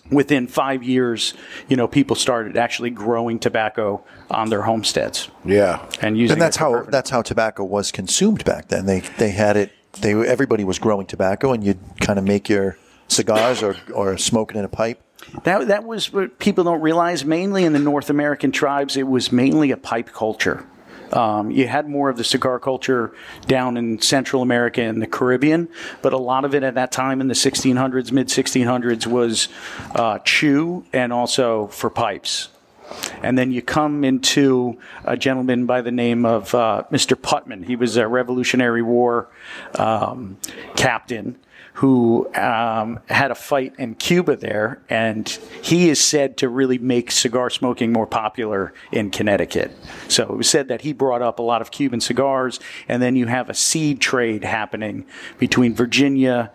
Within 0.09 0.47
five 0.47 0.83
years, 0.83 1.33
you 1.67 1.75
know, 1.75 1.85
people 1.85 2.15
started 2.15 2.55
actually 2.55 2.91
growing 2.91 3.39
tobacco 3.39 4.01
on 4.31 4.49
their 4.49 4.61
homesteads 4.61 5.29
yeah 5.43 5.85
and 6.01 6.17
using 6.17 6.35
and 6.35 6.41
that's 6.41 6.55
it 6.55 6.59
for 6.59 6.63
how 6.63 6.71
bourbon. 6.71 6.91
that's 6.91 7.09
how 7.09 7.21
tobacco 7.21 7.63
was 7.65 7.91
consumed 7.91 8.45
back 8.45 8.69
then. 8.69 8.85
They 8.85 9.01
they 9.17 9.31
had 9.31 9.57
it. 9.57 9.71
They 9.99 10.13
everybody 10.13 10.63
was 10.63 10.79
growing 10.79 11.05
tobacco, 11.05 11.51
and 11.51 11.61
you'd 11.61 11.83
kind 11.99 12.17
of 12.17 12.23
make 12.23 12.47
your 12.47 12.77
cigars 13.09 13.61
or 13.61 13.75
or 13.93 14.17
smoke 14.17 14.55
it 14.55 14.57
in 14.57 14.63
a 14.63 14.69
pipe. 14.69 15.01
That 15.43 15.67
that 15.67 15.83
was 15.83 16.13
what 16.13 16.39
people 16.39 16.63
don't 16.63 16.81
realize. 16.81 17.25
Mainly 17.25 17.65
in 17.65 17.73
the 17.73 17.79
North 17.79 18.09
American 18.09 18.51
tribes, 18.53 18.95
it 18.95 19.07
was 19.07 19.31
mainly 19.31 19.71
a 19.71 19.77
pipe 19.77 20.09
culture. 20.13 20.65
Um, 21.13 21.51
you 21.51 21.67
had 21.67 21.87
more 21.87 22.09
of 22.09 22.17
the 22.17 22.23
cigar 22.23 22.59
culture 22.59 23.13
down 23.45 23.77
in 23.77 24.01
Central 24.01 24.41
America 24.41 24.81
and 24.81 25.01
the 25.01 25.07
Caribbean, 25.07 25.69
but 26.01 26.11
a 26.11 26.17
lot 26.17 26.43
of 26.43 26.55
it 26.55 26.63
at 26.63 26.75
that 26.75 26.91
time 26.91 27.21
in 27.21 27.27
the 27.27 27.33
1600s, 27.35 28.11
mid 28.11 28.27
1600s, 28.27 29.07
was 29.07 29.47
uh, 29.95 30.19
chew 30.19 30.85
and 30.91 31.13
also 31.13 31.67
for 31.67 31.89
pipes. 31.89 32.49
And 33.21 33.37
then 33.37 33.51
you 33.51 33.61
come 33.61 34.03
into 34.03 34.79
a 35.05 35.15
gentleman 35.15 35.65
by 35.65 35.81
the 35.81 35.91
name 35.91 36.25
of 36.25 36.53
uh, 36.53 36.83
Mr. 36.91 37.19
Putnam. 37.19 37.63
He 37.63 37.75
was 37.75 37.95
a 37.95 38.07
Revolutionary 38.07 38.81
War 38.81 39.29
um, 39.75 40.37
captain 40.75 41.37
who 41.73 42.31
um, 42.35 42.99
had 43.09 43.31
a 43.31 43.35
fight 43.35 43.73
in 43.79 43.95
Cuba 43.95 44.35
there, 44.35 44.81
and 44.89 45.27
he 45.61 45.89
is 45.89 45.99
said 45.99 46.37
to 46.37 46.47
really 46.49 46.77
make 46.77 47.09
cigar 47.09 47.49
smoking 47.49 47.91
more 47.91 48.05
popular 48.05 48.73
in 48.91 49.09
Connecticut. 49.09 49.71
So 50.07 50.23
it 50.23 50.37
was 50.37 50.49
said 50.49 50.67
that 50.67 50.81
he 50.81 50.93
brought 50.93 51.21
up 51.23 51.39
a 51.39 51.41
lot 51.41 51.61
of 51.61 51.71
Cuban 51.71 51.99
cigars, 51.99 52.59
and 52.87 53.01
then 53.01 53.15
you 53.15 53.25
have 53.25 53.49
a 53.49 53.53
seed 53.55 53.99
trade 53.99 54.43
happening 54.43 55.05
between 55.39 55.73
Virginia, 55.73 56.51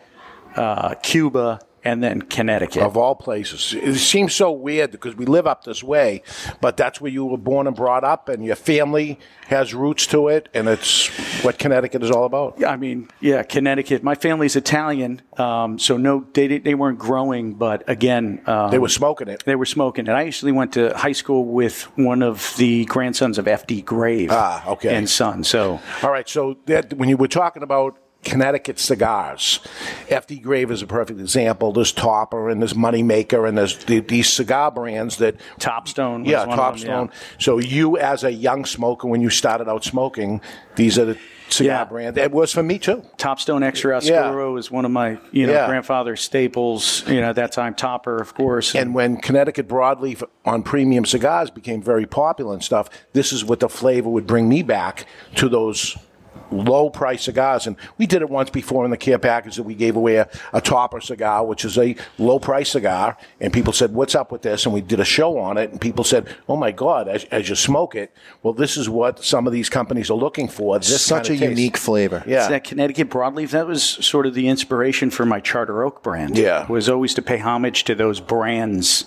uh, 0.54 0.94
Cuba, 0.96 1.61
and 1.85 2.03
then 2.03 2.23
Connecticut. 2.23 2.83
Of 2.83 2.97
all 2.97 3.14
places. 3.14 3.75
It 3.75 3.97
seems 3.97 4.35
so 4.35 4.51
weird 4.51 4.91
because 4.91 5.17
we 5.17 5.27
live 5.27 5.47
up 5.47 5.64
this 5.64 5.83
way, 5.83 6.23
but 6.61 6.77
that's 6.77 7.01
where 7.01 7.11
you 7.11 7.25
were 7.25 7.38
born 7.38 7.67
and 7.67 7.77
brought 7.77 8.05
up, 8.05 8.29
and 8.29 8.45
your 8.45 8.57
family 8.57 9.19
has 9.49 9.75
roots 9.75 10.07
to 10.09 10.29
it, 10.29 10.49
and 10.55 10.69
it's 10.69 11.09
what 11.43 11.59
Connecticut 11.59 12.03
is 12.03 12.11
all 12.11 12.25
about. 12.25 12.62
I 12.64 12.77
mean, 12.77 13.09
yeah, 13.21 13.43
Connecticut. 13.43 14.03
My 14.03 14.14
family's 14.14 14.57
Italian, 14.57 15.23
um, 15.37 15.79
so 15.79 15.97
no, 15.97 16.27
they 16.35 16.59
they 16.59 16.75
weren't 16.75 16.99
growing, 16.99 17.55
but 17.55 17.83
again, 17.88 18.43
um, 18.47 18.71
They 18.71 18.79
were 18.79 18.88
smoking 18.88 19.29
it. 19.29 19.45
They 19.45 19.57
were 19.57 19.67
smoking 19.67 20.07
it. 20.07 20.11
I 20.11 20.27
actually 20.27 20.53
went 20.53 20.73
to 20.75 20.97
high 20.97 21.12
school 21.12 21.45
with 21.45 21.83
one 21.97 22.23
of 22.23 22.55
the 22.57 22.85
grandsons 22.87 23.38
of 23.38 23.49
F.D. 23.49 23.83
Grave. 23.83 24.31
Ah, 24.31 24.67
okay. 24.69 24.95
And 24.95 25.09
son. 25.09 25.45
So 25.45 25.81
All 26.03 26.11
right, 26.11 26.29
so 26.29 26.59
that, 26.67 26.95
when 26.95 27.09
you 27.09 27.17
were 27.17 27.29
talking 27.29 27.62
about 27.62 27.99
Connecticut 28.29 28.79
cigars, 28.79 29.61
FD 30.09 30.43
Grave 30.43 30.71
is 30.71 30.83
a 30.83 30.87
perfect 30.87 31.19
example. 31.19 31.73
There's 31.73 31.93
Topper 31.93 32.51
and 32.51 32.61
there's 32.61 32.75
Moneymaker 32.75 33.49
and 33.49 33.57
there's 33.57 33.85
the, 33.87 34.01
these 34.01 34.29
cigar 34.29 34.71
brands 34.71 35.17
that 35.17 35.37
Topstone. 35.59 36.21
Was 36.25 36.31
yeah, 36.31 36.45
one 36.47 36.59
of 36.59 36.81
them, 36.81 37.09
Topstone. 37.09 37.12
So 37.38 37.59
you, 37.59 37.97
as 37.99 38.25
a 38.25 38.33
young 38.33 38.64
smoker, 38.64 39.09
when 39.09 39.21
you 39.23 39.31
started 39.31 39.69
out 39.69 39.83
smoking, 39.85 40.41
these 40.77 40.99
are 40.99 41.07
the 41.07 41.19
cigar 41.49 41.79
Yeah. 41.79 41.85
brands. 41.85 42.19
It 42.19 42.31
was 42.31 42.53
for 42.53 42.62
me 42.62 42.79
too. 42.79 43.03
Topstone 43.17 43.62
Extra 43.64 43.93
Yeah. 44.05 44.25
Oscuro 44.25 44.57
is 44.59 44.71
one 44.71 44.85
of 44.85 44.91
my, 44.91 45.17
you 45.33 45.47
know, 45.47 45.55
Yeah. 45.55 45.67
grandfather's 45.67 46.21
staples. 46.21 47.05
You 47.09 47.23
know, 47.23 47.31
at 47.31 47.37
that 47.37 47.53
time 47.53 47.75
Topper, 47.75 48.21
of 48.21 48.35
course. 48.35 48.75
And 48.75 48.95
when 48.95 49.17
Connecticut 49.17 49.67
broadleaf 49.67 50.23
on 50.45 50.62
premium 50.62 51.07
cigars 51.07 51.51
became 51.51 51.81
very 51.83 52.05
popular 52.05 52.53
and 52.53 52.62
stuff, 52.62 52.91
this 53.14 53.33
is 53.33 53.45
what 53.45 53.61
the 53.61 53.69
flavor 53.71 54.11
would 54.11 54.27
bring 54.27 54.49
me 54.49 54.62
back 54.62 55.07
to 55.37 55.49
those 55.49 55.97
low 56.51 56.91
price 56.91 57.23
cigars. 57.23 57.67
And 57.67 57.77
we 57.99 58.07
did 58.07 58.23
it 58.23 58.31
once 58.31 58.51
before 58.51 58.85
in 58.85 58.91
the 58.91 58.97
care 58.97 59.19
package 59.19 59.57
that 59.57 59.63
we 59.65 59.75
gave 59.75 59.97
away 59.97 60.17
a, 60.17 60.29
a 60.53 60.61
topper 60.61 61.01
cigar, 61.01 61.45
which 61.45 61.65
is 61.65 61.77
a 61.79 61.97
low 62.19 62.39
price 62.39 62.71
cigar. 62.71 63.17
And 63.41 63.53
people 63.53 63.73
said, 63.73 63.93
What's 63.95 64.15
up 64.15 64.33
with 64.33 64.43
this? 64.43 64.65
And 64.67 64.75
we 64.75 64.81
did 64.81 65.01
a 65.01 65.05
show 65.05 65.39
on 65.39 65.59
it. 65.59 65.71
And 65.71 65.81
people 65.81 66.05
said, 66.05 66.29
Oh 66.49 66.57
my 66.57 66.73
God, 66.73 67.09
as, 67.09 67.25
as 67.25 67.49
you 67.49 67.55
smoke 67.55 67.95
it, 67.95 68.13
well, 68.43 68.53
this 68.55 68.77
is 68.77 68.89
what 68.89 69.25
some 69.25 69.47
of 69.47 69.53
these 69.53 69.69
companies 69.69 70.11
are 70.11 70.15
looking 70.19 70.49
for. 70.49 70.79
This 70.79 71.05
Such 71.05 71.29
kind 71.29 71.37
a 71.37 71.39
taste. 71.47 71.51
unique 71.59 71.77
flavor. 71.77 72.23
Yeah. 72.27 72.45
So 72.45 72.51
that 72.51 72.65
Connecticut 72.65 73.11
broadleaf, 73.11 73.51
that 73.51 73.67
was 73.67 73.83
sort 73.83 74.27
of 74.27 74.35
the 74.35 74.49
inspiration 74.49 75.11
for 75.11 75.25
my 75.27 75.41
Charter 75.41 75.83
Oak 75.85 76.03
brand. 76.03 76.37
Yeah. 76.39 76.63
It 76.65 76.69
Was 76.69 76.89
always 76.89 77.15
to 77.15 77.23
pay 77.23 77.39
homage 77.39 77.85
to 77.85 77.95
those 77.95 78.21
brands 78.21 79.05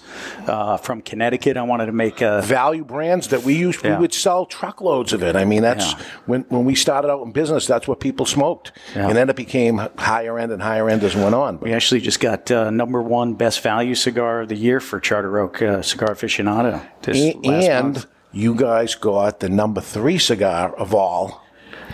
uh, 0.47 0.77
from 0.77 1.01
Connecticut. 1.01 1.57
I 1.57 1.63
wanted 1.63 1.87
to 1.87 1.91
make 1.91 2.21
a 2.21 2.41
value 2.41 2.83
brands 2.83 3.27
that 3.29 3.43
we 3.43 3.55
used. 3.55 3.83
Yeah. 3.83 3.95
We 3.95 4.01
would 4.01 4.13
sell 4.13 4.45
truckloads 4.45 5.13
of 5.13 5.23
it. 5.23 5.35
I 5.35 5.45
mean, 5.45 5.61
that's 5.61 5.91
Yeah. 5.93 5.99
when 6.25 6.45
when 6.49 6.65
we 6.65 6.75
started 6.75 7.09
out 7.09 7.21
in 7.31 7.41
business. 7.41 7.65
That's 7.65 7.87
what 7.87 7.99
people 7.99 8.25
smoked, 8.25 8.71
Yeah. 8.95 9.07
and 9.07 9.15
then 9.17 9.29
it 9.29 9.35
became 9.35 9.77
higher 9.97 10.37
end 10.37 10.51
and 10.51 10.61
higher 10.61 10.89
end 10.89 11.03
as 11.03 11.15
it 11.15 11.19
went 11.19 11.35
on. 11.35 11.57
But 11.57 11.63
We 11.69 11.73
actually 11.73 12.01
just 12.01 12.19
got 12.19 12.51
uh, 12.51 12.69
number 12.69 13.01
one 13.01 13.33
best 13.33 13.61
value 13.61 13.95
cigar 13.95 14.41
of 14.41 14.49
the 14.49 14.55
year 14.55 14.79
for 14.79 14.99
Charter 14.99 15.39
Oak 15.39 15.61
uh, 15.61 15.81
Cigar 15.81 16.09
Aficionado. 16.09 16.81
This 17.01 17.17
A- 17.17 17.37
last 17.39 17.65
and 17.67 17.93
month. 17.93 18.05
you 18.31 18.53
guys 18.55 18.95
got 18.95 19.39
the 19.39 19.49
number 19.49 19.81
three 19.81 20.17
cigar 20.17 20.73
of 20.75 20.93
all. 20.93 21.43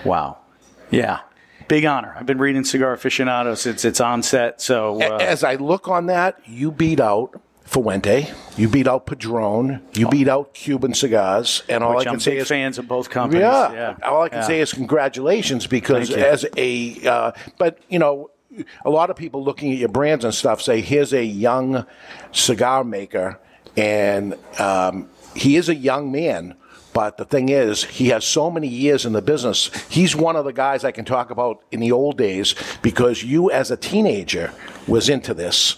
wow, 0.05 0.37
yeah, 0.91 1.19
big 1.67 1.85
honor. 1.85 2.15
I've 2.17 2.25
been 2.25 2.37
reading 2.39 2.63
Cigar 2.63 2.95
Aficionado 2.95 3.55
since 3.57 3.83
its 3.85 3.99
onset. 4.01 4.61
So 4.61 5.01
uh, 5.01 5.17
As 5.17 5.43
I 5.43 5.55
look 5.55 5.87
on 5.87 6.05
that, 6.07 6.39
you 6.45 6.71
beat 6.71 6.99
out 6.99 7.39
Fuente, 7.67 8.31
you 8.55 8.69
beat 8.69 8.87
out 8.87 9.05
Padron, 9.05 9.81
you 9.93 10.07
beat 10.07 10.29
out 10.29 10.53
Cuban 10.53 10.93
cigars, 10.93 11.63
and 11.67 11.83
all 11.83 11.91
which 11.95 12.01
I 12.01 12.03
can 12.05 12.13
I'm 12.13 12.19
say 12.21 12.31
big 12.31 12.39
is 12.39 12.47
fans 12.47 12.77
of 12.77 12.87
both 12.87 13.09
companies. 13.09 13.41
Yeah. 13.41 13.71
Yeah, 13.99 14.07
All 14.09 14.21
I 14.23 14.29
can 14.29 14.39
Yeah. 14.39 14.47
say 14.47 14.61
is 14.61 14.73
congratulations 14.73 15.67
because 15.67 16.09
as 16.09 16.45
a, 16.55 17.05
uh, 17.05 17.31
but 17.57 17.77
you 17.89 17.99
know, 17.99 18.29
a 18.85 18.89
lot 18.89 19.09
of 19.09 19.17
people 19.17 19.43
looking 19.43 19.73
at 19.73 19.77
your 19.77 19.89
brands 19.89 20.23
and 20.23 20.33
stuff 20.33 20.61
say, 20.61 20.79
here's 20.79 21.11
a 21.13 21.23
young 21.23 21.85
cigar 22.31 22.85
maker, 22.85 23.37
and 23.75 24.35
um, 24.59 25.09
he 25.35 25.57
is 25.57 25.67
a 25.67 25.75
young 25.75 26.09
man. 26.11 26.55
But 26.93 27.17
the 27.17 27.25
thing 27.25 27.49
is, 27.49 27.83
he 27.83 28.07
has 28.07 28.25
so 28.25 28.49
many 28.49 28.67
years 28.67 29.05
in 29.05 29.13
the 29.13 29.21
business. 29.21 29.69
He's 29.87 30.15
one 30.15 30.35
of 30.35 30.45
the 30.45 30.53
guys 30.53 30.83
I 30.83 30.91
can 30.91 31.05
talk 31.05 31.29
about 31.29 31.61
in 31.71 31.79
the 31.79 31.91
old 31.91 32.17
days 32.17 32.55
because 32.81 33.23
you, 33.23 33.51
as 33.51 33.69
a 33.69 33.77
teenager, 33.77 34.51
was 34.87 35.07
into 35.09 35.35
this. 35.35 35.75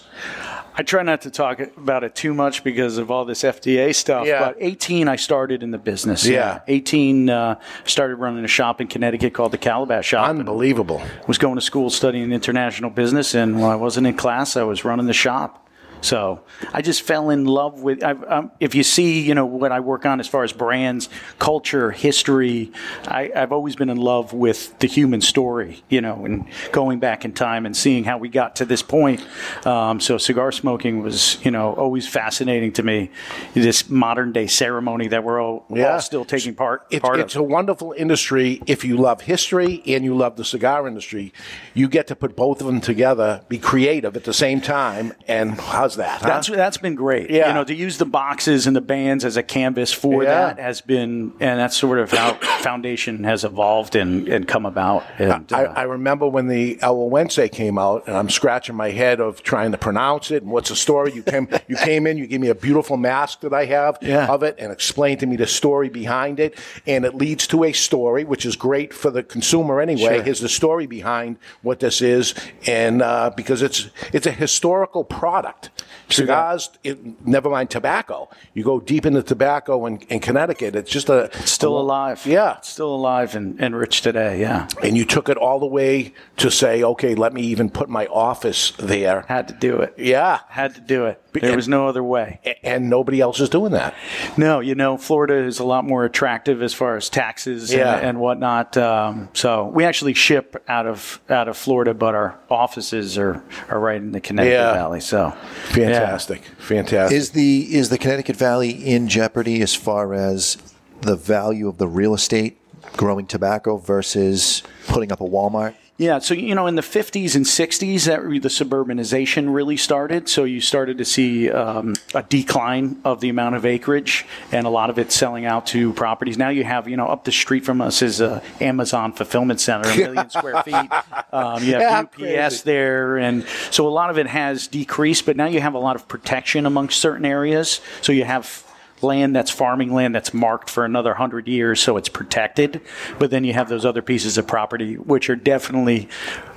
I 0.80 0.82
try 0.82 1.02
not 1.02 1.20
to 1.22 1.30
talk 1.30 1.60
about 1.60 2.04
it 2.04 2.14
too 2.14 2.32
much 2.32 2.64
because 2.64 2.96
of 2.96 3.10
all 3.10 3.26
this 3.26 3.42
FDA 3.42 3.94
stuff. 3.94 4.26
Yeah. 4.26 4.46
But 4.46 4.56
18, 4.60 5.08
I 5.08 5.16
started 5.16 5.62
in 5.62 5.72
the 5.72 5.78
business. 5.78 6.26
Yeah. 6.26 6.60
18, 6.68 7.28
uh, 7.28 7.60
started 7.84 8.16
running 8.16 8.42
a 8.46 8.48
shop 8.48 8.80
in 8.80 8.86
Connecticut 8.86 9.34
called 9.34 9.52
the 9.52 9.58
Calabash 9.58 10.06
Shop. 10.06 10.26
Unbelievable. 10.26 11.02
was 11.26 11.36
going 11.36 11.56
to 11.56 11.60
school 11.60 11.90
studying 11.90 12.32
international 12.32 12.88
business, 12.88 13.34
and 13.34 13.60
when 13.60 13.70
I 13.70 13.76
wasn't 13.76 14.06
in 14.06 14.16
class, 14.16 14.56
I 14.56 14.62
was 14.62 14.82
running 14.82 15.04
the 15.04 15.12
shop. 15.12 15.68
So 16.00 16.40
I 16.72 16.82
just 16.82 17.02
fell 17.02 17.30
in 17.30 17.44
love 17.44 17.80
with. 17.82 18.02
I've, 18.02 18.22
um, 18.24 18.50
if 18.60 18.74
you 18.74 18.82
see, 18.82 19.20
you 19.20 19.34
know 19.34 19.46
what 19.46 19.72
I 19.72 19.80
work 19.80 20.06
on 20.06 20.20
as 20.20 20.26
far 20.28 20.44
as 20.44 20.52
brands, 20.52 21.08
culture, 21.38 21.90
history, 21.90 22.72
I, 23.06 23.30
I've 23.34 23.52
always 23.52 23.76
been 23.76 23.90
in 23.90 23.98
love 23.98 24.32
with 24.32 24.78
the 24.78 24.86
human 24.86 25.20
story. 25.20 25.82
You 25.88 26.00
know, 26.00 26.24
and 26.24 26.46
going 26.72 27.00
back 27.00 27.24
in 27.24 27.32
time 27.32 27.66
and 27.66 27.76
seeing 27.76 28.04
how 28.04 28.18
we 28.18 28.28
got 28.28 28.56
to 28.56 28.64
this 28.64 28.82
point. 28.82 29.24
Um, 29.66 30.00
so 30.00 30.18
cigar 30.18 30.52
smoking 30.52 31.02
was, 31.02 31.42
you 31.44 31.50
know, 31.50 31.74
always 31.74 32.06
fascinating 32.08 32.72
to 32.72 32.82
me. 32.82 33.10
This 33.54 33.88
modern 33.90 34.32
day 34.32 34.46
ceremony 34.46 35.08
that 35.08 35.22
we're 35.24 35.40
all, 35.40 35.64
Yeah. 35.68 35.94
all 35.94 36.00
still 36.00 36.24
taking 36.24 36.54
part 36.54 36.86
It, 36.90 37.02
part 37.02 37.20
it's 37.20 37.34
of. 37.34 37.40
a 37.40 37.44
wonderful 37.44 37.92
industry 37.96 38.62
if 38.66 38.84
you 38.84 38.96
love 38.96 39.22
history 39.22 39.82
and 39.86 40.04
you 40.04 40.16
love 40.16 40.36
the 40.36 40.44
cigar 40.44 40.88
industry. 40.88 41.32
You 41.74 41.88
get 41.88 42.06
to 42.08 42.16
put 42.16 42.36
both 42.36 42.60
of 42.60 42.66
them 42.66 42.80
together, 42.80 43.42
be 43.48 43.58
creative 43.58 44.16
at 44.16 44.24
the 44.24 44.32
same 44.32 44.60
time, 44.60 45.12
and 45.28 45.52
how's 45.60 45.89
that? 45.96 46.20
huh? 46.22 46.28
That's 46.28 46.48
that's 46.48 46.76
been 46.78 46.94
great. 46.94 47.30
Yeah. 47.30 47.48
You 47.48 47.54
know, 47.54 47.64
to 47.64 47.74
use 47.74 47.98
the 47.98 48.04
boxes 48.06 48.66
and 48.66 48.74
the 48.76 48.80
bands 48.80 49.24
as 49.24 49.36
a 49.36 49.42
canvas 49.42 49.92
for 49.92 50.22
Yeah. 50.22 50.30
that 50.54 50.58
has 50.58 50.80
been, 50.80 51.32
and 51.40 51.58
that's 51.60 51.76
sort 51.76 51.98
of 51.98 52.10
how 52.10 52.34
Foundation 52.60 53.24
has 53.24 53.44
evolved 53.44 53.96
and, 53.96 54.28
and 54.28 54.46
come 54.46 54.66
about. 54.66 55.04
And, 55.18 55.50
I, 55.52 55.64
uh, 55.64 55.72
I 55.74 55.82
remember 55.82 56.26
when 56.28 56.46
the 56.48 56.78
El 56.82 56.96
Güegüense 56.96 57.50
came 57.52 57.78
out, 57.78 58.06
and 58.06 58.16
I'm 58.16 58.28
scratching 58.30 58.74
my 58.76 58.90
head 58.90 59.20
of 59.20 59.42
trying 59.42 59.72
to 59.72 59.78
pronounce 59.78 60.30
it. 60.30 60.42
And 60.42 60.52
what's 60.52 60.68
the 60.70 60.76
story? 60.76 61.12
You 61.12 61.22
came, 61.22 61.48
you 61.68 61.76
came 61.76 62.06
in, 62.06 62.18
you 62.18 62.26
gave 62.26 62.40
me 62.40 62.48
a 62.48 62.54
beautiful 62.54 62.96
mask 62.96 63.40
that 63.40 63.52
I 63.54 63.64
have 63.66 63.98
Yeah. 64.02 64.26
of 64.26 64.42
it, 64.42 64.56
and 64.58 64.70
explained 64.72 65.20
to 65.20 65.26
me 65.26 65.36
the 65.36 65.46
story 65.46 65.88
behind 65.88 66.38
it. 66.40 66.58
And 66.86 67.04
it 67.04 67.14
leads 67.14 67.46
to 67.48 67.64
a 67.64 67.72
story, 67.72 68.24
which 68.24 68.44
is 68.46 68.56
great 68.56 68.92
for 68.92 69.10
the 69.10 69.22
consumer 69.22 69.80
anyway. 69.80 70.16
Sure. 70.16 70.22
Here's 70.22 70.40
the 70.40 70.48
story 70.48 70.86
behind 70.86 71.36
what 71.62 71.80
this 71.80 72.02
is, 72.02 72.34
and 72.66 73.02
uh, 73.02 73.30
because 73.36 73.62
it's 73.62 73.88
it's 74.12 74.26
a 74.26 74.30
historical 74.32 75.04
product. 75.04 75.70
Cigars, 76.12 76.70
it, 76.84 77.26
never 77.26 77.48
mind 77.50 77.70
tobacco. 77.70 78.28
You 78.54 78.64
go 78.64 78.80
deep 78.80 79.06
into 79.06 79.22
tobacco 79.22 79.86
in, 79.86 79.98
in 80.08 80.20
Connecticut. 80.20 80.74
It's 80.76 80.90
just 80.90 81.08
a 81.08 81.30
still 81.46 81.78
alive. 81.78 82.24
Yeah, 82.26 82.58
It's 82.58 82.68
still 82.68 82.94
alive 82.94 83.34
and, 83.34 83.60
and 83.60 83.76
rich 83.76 84.02
today. 84.02 84.40
Yeah. 84.40 84.68
and 84.82 84.96
you 84.96 85.04
took 85.04 85.28
it 85.28 85.36
all 85.36 85.58
the 85.60 85.66
way 85.66 86.12
to 86.38 86.50
say, 86.50 86.82
okay, 86.82 87.14
let 87.14 87.32
me 87.32 87.42
even 87.42 87.70
put 87.70 87.88
my 87.88 88.06
office 88.06 88.72
there. 88.78 89.24
Had 89.28 89.48
to 89.48 89.54
do 89.54 89.78
it. 89.78 89.94
Yeah. 89.98 90.40
Had 90.48 90.74
to 90.74 90.80
do 90.80 91.06
it. 91.06 91.22
There 91.32 91.54
was 91.54 91.68
no 91.68 91.86
other 91.86 92.02
way. 92.02 92.40
And 92.64 92.90
nobody 92.90 93.20
else 93.20 93.38
is 93.38 93.48
doing 93.48 93.70
that. 93.72 93.94
No, 94.36 94.58
you 94.58 94.74
know, 94.74 94.96
Florida 94.96 95.34
is 95.36 95.60
a 95.60 95.64
lot 95.64 95.84
more 95.84 96.04
attractive 96.04 96.60
as 96.60 96.74
far 96.74 96.96
as 96.96 97.08
taxes 97.08 97.72
Yeah. 97.72 97.94
and, 97.98 98.06
and 98.06 98.20
whatnot. 98.20 98.76
Um, 98.76 99.28
so 99.32 99.66
we 99.66 99.84
actually 99.84 100.14
ship 100.14 100.60
out 100.66 100.86
of 100.86 101.20
out 101.30 101.46
of 101.48 101.56
Florida, 101.56 101.94
but 101.94 102.16
our 102.16 102.36
offices 102.50 103.16
are, 103.16 103.44
are 103.68 103.78
right 103.78 103.98
in 104.00 104.10
the 104.10 104.20
Connecticut 104.20 104.54
Yeah. 104.54 104.72
Valley. 104.72 105.00
So 105.00 105.30
Fantastic. 105.66 105.99
Fantastic. 106.00 106.42
fantastic. 106.58 107.16
Is 107.16 107.30
the 107.30 107.74
is 107.74 107.88
the 107.88 107.98
Connecticut 107.98 108.36
Valley 108.36 108.70
in 108.70 109.08
jeopardy 109.08 109.62
as 109.62 109.74
far 109.74 110.14
as 110.14 110.56
the 111.00 111.16
value 111.16 111.68
of 111.68 111.78
the 111.78 111.88
real 111.88 112.14
estate, 112.14 112.58
growing 112.96 113.26
tobacco 113.26 113.76
versus 113.76 114.62
putting 114.86 115.12
up 115.12 115.20
a 115.20 115.24
Walmart? 115.24 115.74
Yeah, 116.00 116.18
so 116.18 116.32
you 116.32 116.54
know, 116.54 116.66
in 116.66 116.76
the 116.76 116.82
50s 116.82 117.36
and 117.36 117.44
60s, 117.44 118.06
that 118.06 118.22
the 118.22 118.48
suburbanization 118.48 119.54
really 119.54 119.76
started. 119.76 120.30
So 120.30 120.44
you 120.44 120.62
started 120.62 120.96
to 120.96 121.04
see 121.04 121.50
um, 121.50 121.94
a 122.14 122.22
decline 122.22 123.02
of 123.04 123.20
the 123.20 123.28
amount 123.28 123.56
of 123.56 123.66
acreage, 123.66 124.24
and 124.50 124.66
a 124.66 124.70
lot 124.70 124.88
of 124.88 124.98
it 124.98 125.12
selling 125.12 125.44
out 125.44 125.66
to 125.66 125.92
properties. 125.92 126.38
Now 126.38 126.48
you 126.48 126.64
have, 126.64 126.88
you 126.88 126.96
know, 126.96 127.06
up 127.06 127.24
the 127.24 127.32
street 127.32 127.66
from 127.66 127.82
us 127.82 128.00
is 128.00 128.22
a 128.22 128.42
Amazon 128.62 129.12
fulfillment 129.12 129.60
center, 129.60 129.90
a 129.90 129.96
million 129.98 130.30
square 130.38 130.62
feet. 130.62 130.90
Um, 131.34 131.62
you 131.62 131.72
Yeah, 131.72 131.90
have 131.90 132.06
UPS 132.06 132.16
crazy. 132.16 132.62
there, 132.64 133.18
and 133.18 133.44
so 133.70 133.86
a 133.86 133.90
lot 133.90 134.08
of 134.08 134.16
it 134.16 134.26
has 134.26 134.68
decreased. 134.68 135.26
But 135.26 135.36
now 135.36 135.48
you 135.48 135.60
have 135.60 135.74
a 135.74 135.78
lot 135.78 135.96
of 135.96 136.08
protection 136.08 136.64
amongst 136.64 136.98
certain 136.98 137.26
areas. 137.26 137.82
So 138.00 138.12
you 138.12 138.24
have 138.24 138.64
land 139.02 139.34
that's 139.34 139.50
farming 139.50 139.92
land 139.92 140.14
that's 140.14 140.32
marked 140.34 140.70
for 140.70 140.84
another 140.84 141.10
100 141.10 141.48
years 141.48 141.80
so 141.80 141.96
it's 141.96 142.08
protected. 142.08 142.80
But 143.18 143.30
then 143.30 143.44
you 143.44 143.52
have 143.52 143.68
those 143.68 143.84
other 143.84 144.02
pieces 144.02 144.38
of 144.38 144.46
property 144.46 144.94
which 144.96 145.30
are 145.30 145.36
definitely 145.36 146.08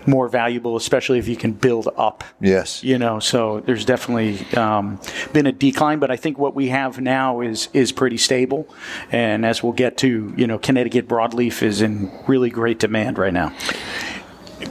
more 0.05 0.27
valuable 0.27 0.75
especially 0.75 1.17
if 1.19 1.27
you 1.27 1.35
can 1.35 1.53
build 1.53 1.87
up. 1.97 2.23
Yes. 2.41 2.83
you 2.83 2.97
know 2.97 3.19
so 3.19 3.61
there's 3.61 3.85
definitely 3.85 4.45
um, 4.57 4.99
been 5.31 5.47
a 5.47 5.51
decline 5.51 5.99
but 5.99 6.11
i 6.11 6.17
think 6.17 6.37
what 6.37 6.55
we 6.55 6.69
have 6.69 6.99
now 6.99 7.41
is 7.41 7.69
is 7.73 7.91
pretty 7.91 8.17
stable. 8.17 8.67
And 9.11 9.45
as 9.45 9.63
we'll 9.63 9.73
get 9.73 9.97
to 9.97 10.33
you 10.37 10.47
know 10.47 10.57
connecticut 10.57 11.07
broadleaf 11.07 11.61
is 11.61 11.81
in 11.81 12.11
really 12.27 12.49
great 12.49 12.79
demand 12.79 13.17
right 13.17 13.33
now 13.33 13.53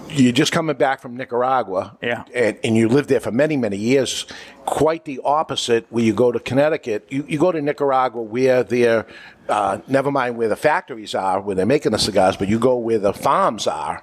you're 0.08 0.32
just 0.32 0.52
coming 0.52 0.76
back 0.76 1.00
from 1.00 1.16
Nicaragua, 1.16 1.96
Yeah. 2.02 2.24
and, 2.34 2.58
and 2.64 2.76
you 2.76 2.88
lived 2.88 3.08
there 3.08 3.20
for 3.20 3.30
many, 3.30 3.56
many 3.56 3.76
years. 3.76 4.26
Quite 4.64 5.04
the 5.04 5.20
opposite. 5.24 5.86
Where 5.90 6.04
you 6.04 6.12
go 6.14 6.30
to 6.32 6.38
Connecticut, 6.38 7.06
you, 7.10 7.24
you 7.28 7.38
go 7.38 7.50
to 7.52 7.60
Nicaragua 7.60 8.22
where 8.22 8.62
they're 8.62 9.06
uh, 9.48 9.78
never 9.88 10.10
mind 10.10 10.36
where 10.36 10.48
the 10.48 10.56
factories 10.56 11.14
are, 11.14 11.40
where 11.40 11.54
they're 11.54 11.66
making 11.66 11.92
the 11.92 11.98
cigars, 11.98 12.36
but 12.36 12.48
you 12.48 12.58
go 12.58 12.76
where 12.76 12.98
the 12.98 13.12
farms 13.12 13.66
are, 13.66 14.02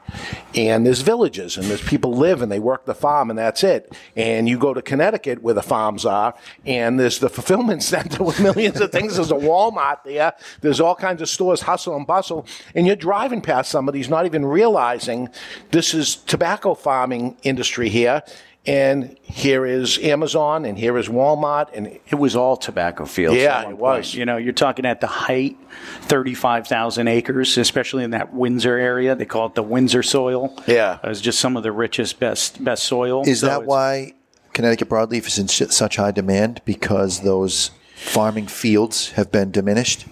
and 0.56 0.86
there's 0.86 1.02
villages, 1.02 1.58
and 1.58 1.66
there's 1.68 1.82
people 1.82 2.14
live 2.14 2.42
and 2.42 2.52
they 2.52 2.60
work 2.60 2.86
the 2.86 2.96
farm, 2.96 3.30
and 3.30 3.40
that's 3.40 3.64
it. 3.64 3.94
And 4.16 4.50
you 4.50 4.58
go 4.58 4.74
to 4.74 4.82
Connecticut 4.82 5.42
where 5.42 5.54
the 5.54 5.64
farms 5.64 6.06
are, 6.06 6.34
and 6.66 7.00
there's 7.00 7.20
the 7.20 7.30
fulfillment 7.40 7.84
center 7.84 8.24
with 8.24 8.40
millions 8.40 8.82
of 8.82 8.92
things. 8.92 9.16
There's 9.16 9.32
a 9.32 9.36
Walmart 9.36 10.04
there. 10.04 10.34
There's 10.62 10.80
all 10.80 10.96
kinds 10.96 11.22
of 11.22 11.30
stores, 11.30 11.62
hustle 11.62 11.96
and 11.96 12.06
bustle, 12.06 12.46
and 12.76 12.86
you're 12.86 12.96
driving 12.96 13.42
past 13.42 13.72
some 13.72 13.88
of 13.88 13.94
these, 13.94 14.10
not 14.10 14.26
even 14.26 14.46
realizing 14.46 15.30
this 15.72 15.94
is 15.94 16.16
tobacco 16.16 16.74
farming 16.74 17.38
industry 17.44 17.90
here. 17.90 18.24
And 18.66 19.18
here 19.24 19.66
is 19.66 19.98
Amazon, 20.00 20.66
and 20.66 20.78
here 20.78 20.98
is 20.98 21.08
Walmart, 21.08 21.70
and 21.74 21.88
It 21.88 22.16
was 22.16 22.36
all 22.36 22.58
tobacco 22.58 23.06
fields. 23.06 23.40
Yeah, 23.40 23.60
at 23.60 23.64
one 23.66 23.74
it 23.74 23.80
was. 23.80 24.14
You 24.14 24.26
know, 24.26 24.38
you're 24.38 24.54
talking 24.54 24.86
at 24.86 25.00
the 25.02 25.08
height, 25.08 25.58
35,000 26.02 27.08
acres, 27.08 27.58
especially 27.58 28.04
in 28.04 28.12
that 28.12 28.34
Windsor 28.34 28.78
area. 28.78 29.16
They 29.16 29.26
call 29.26 29.48
it 29.48 29.56
the 29.56 29.64
Windsor 29.64 30.04
soil. 30.04 30.54
Yeah. 30.68 31.00
It 31.02 31.08
was 31.08 31.22
just 31.22 31.40
some 31.40 31.56
of 31.56 31.64
the 31.64 31.72
richest, 31.72 32.20
best, 32.20 32.64
best 32.64 32.84
soil. 32.84 33.24
Is 33.26 33.40
So 33.40 33.48
that 33.48 33.66
why 33.66 34.14
Connecticut 34.54 34.90
broadleaf 34.90 35.26
is 35.26 35.40
in 35.40 35.48
such 35.48 35.96
high 35.96 36.12
demand? 36.12 36.62
Because 36.66 37.22
those 37.22 37.72
farming 37.96 38.48
fields 38.48 39.12
have 39.12 39.32
been 39.32 39.52
diminished? 39.52 40.06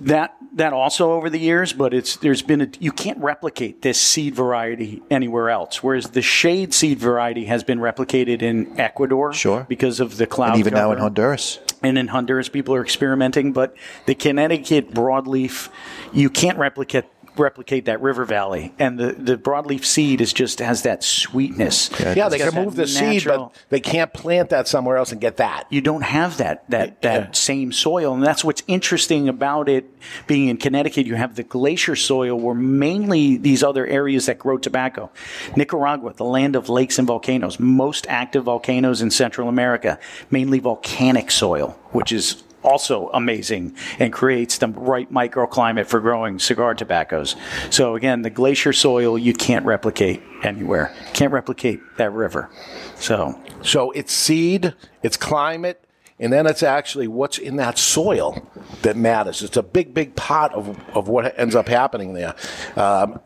That 0.00 0.36
that 0.54 0.72
also 0.72 1.12
over 1.12 1.28
the 1.28 1.38
years, 1.38 1.72
but 1.72 1.92
it's 1.92 2.16
there's 2.16 2.42
been 2.42 2.60
a, 2.60 2.68
you 2.78 2.92
can't 2.92 3.18
replicate 3.18 3.82
this 3.82 4.00
seed 4.00 4.34
variety 4.34 5.02
anywhere 5.10 5.50
else. 5.50 5.82
Whereas 5.82 6.10
the 6.10 6.22
shade 6.22 6.72
seed 6.72 6.98
variety 6.98 7.46
has 7.46 7.64
been 7.64 7.78
replicated 7.78 8.42
in 8.42 8.78
Ecuador, 8.78 9.32
Sure. 9.32 9.66
because 9.68 10.00
of 10.00 10.16
the 10.16 10.26
cloud 10.26 10.50
and 10.52 10.60
even 10.60 10.74
now 10.74 10.92
in. 10.92 10.98
Honduras. 10.98 11.58
and 11.82 11.98
in 11.98 12.08
Honduras, 12.08 12.48
people 12.48 12.74
are 12.74 12.82
experimenting. 12.82 13.52
But 13.52 13.76
the 14.06 14.14
Connecticut 14.14 14.92
broadleaf, 14.92 15.68
you 16.12 16.30
can't 16.30 16.58
replicate 16.58 17.04
replicate 17.36 17.86
that 17.86 18.00
river 18.00 18.24
valley, 18.24 18.72
and 18.78 18.98
the 18.98 19.12
the 19.12 19.36
broadleaf 19.36 19.84
seed 19.84 20.20
is 20.20 20.32
just 20.32 20.60
has 20.60 20.82
that 20.82 21.02
sweetness. 21.02 21.90
yeah, 21.98 22.28
they 22.28 22.38
got 22.38 22.52
can 22.52 22.64
move 22.64 22.76
the 22.76 22.86
seed, 22.86 23.24
but 23.26 23.52
they 23.70 23.80
can't 23.80 24.12
plant 24.12 24.50
that 24.50 24.68
somewhere 24.68 24.96
else 24.96 25.10
and 25.10 25.20
get 25.20 25.38
that. 25.38 25.66
you 25.70 25.80
don't 25.80 26.02
have 26.02 26.36
that 26.36 26.68
that 26.70 27.02
that 27.02 27.20
Yeah. 27.20 27.32
same 27.32 27.72
soil, 27.72 28.14
and 28.14 28.22
that's 28.22 28.44
what's 28.44 28.62
interesting 28.68 29.28
about 29.28 29.68
it 29.68 29.84
being 30.28 30.48
in 30.48 30.56
Connecticut. 30.56 31.06
You 31.06 31.16
have 31.16 31.34
the 31.34 31.42
glacier 31.42 31.96
soil, 31.96 32.38
where 32.38 32.54
mainly 32.54 33.36
these 33.36 33.64
other 33.64 33.84
areas 33.86 34.26
that 34.26 34.38
grow 34.38 34.56
tobacco. 34.56 35.10
Nicaragua, 35.56 36.14
the 36.14 36.24
land 36.24 36.54
of 36.54 36.68
lakes 36.68 36.98
and 36.98 37.06
volcanoes, 37.08 37.58
most 37.58 38.06
active 38.08 38.44
volcanoes 38.44 39.02
in 39.02 39.10
Central 39.10 39.48
America, 39.48 39.98
mainly 40.30 40.60
volcanic 40.60 41.32
soil, 41.32 41.76
which 41.90 42.12
is 42.12 42.43
also 42.64 43.10
amazing 43.12 43.76
and 43.98 44.12
creates 44.12 44.58
the 44.58 44.68
right 44.68 45.12
microclimate 45.12 45.86
for 45.86 46.00
growing 46.00 46.38
cigar 46.38 46.74
tobaccos. 46.74 47.36
So 47.70 47.94
again, 47.94 48.22
the 48.22 48.30
glacier 48.30 48.72
soil 48.72 49.18
you 49.18 49.34
can't 49.34 49.64
replicate 49.64 50.22
anywhere. 50.42 50.94
Can't 51.12 51.32
replicate 51.32 51.80
that 51.98 52.12
river. 52.12 52.50
So 52.96 53.38
So 53.62 53.90
it's 53.92 54.12
seed, 54.12 54.74
it's 55.02 55.16
climate, 55.16 55.84
and 56.18 56.32
then 56.32 56.46
it's 56.46 56.62
actually 56.62 57.08
what's 57.08 57.38
in 57.38 57.56
that 57.56 57.76
soil 57.78 58.46
that 58.82 58.96
matters. 58.96 59.42
It's 59.42 59.56
a 59.56 59.62
big, 59.62 59.94
big 59.94 60.14
part 60.14 60.52
of, 60.52 60.78
of 60.94 61.08
what 61.08 61.38
ends 61.38 61.54
up 61.54 61.68
happening 61.68 62.14
there. 62.14 62.34
Um, 62.76 63.20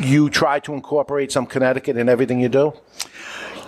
you 0.00 0.28
try 0.28 0.58
to 0.60 0.74
incorporate 0.74 1.30
some 1.30 1.46
Connecticut 1.46 1.96
in 1.96 2.08
everything 2.08 2.40
you 2.40 2.48
do? 2.48 2.72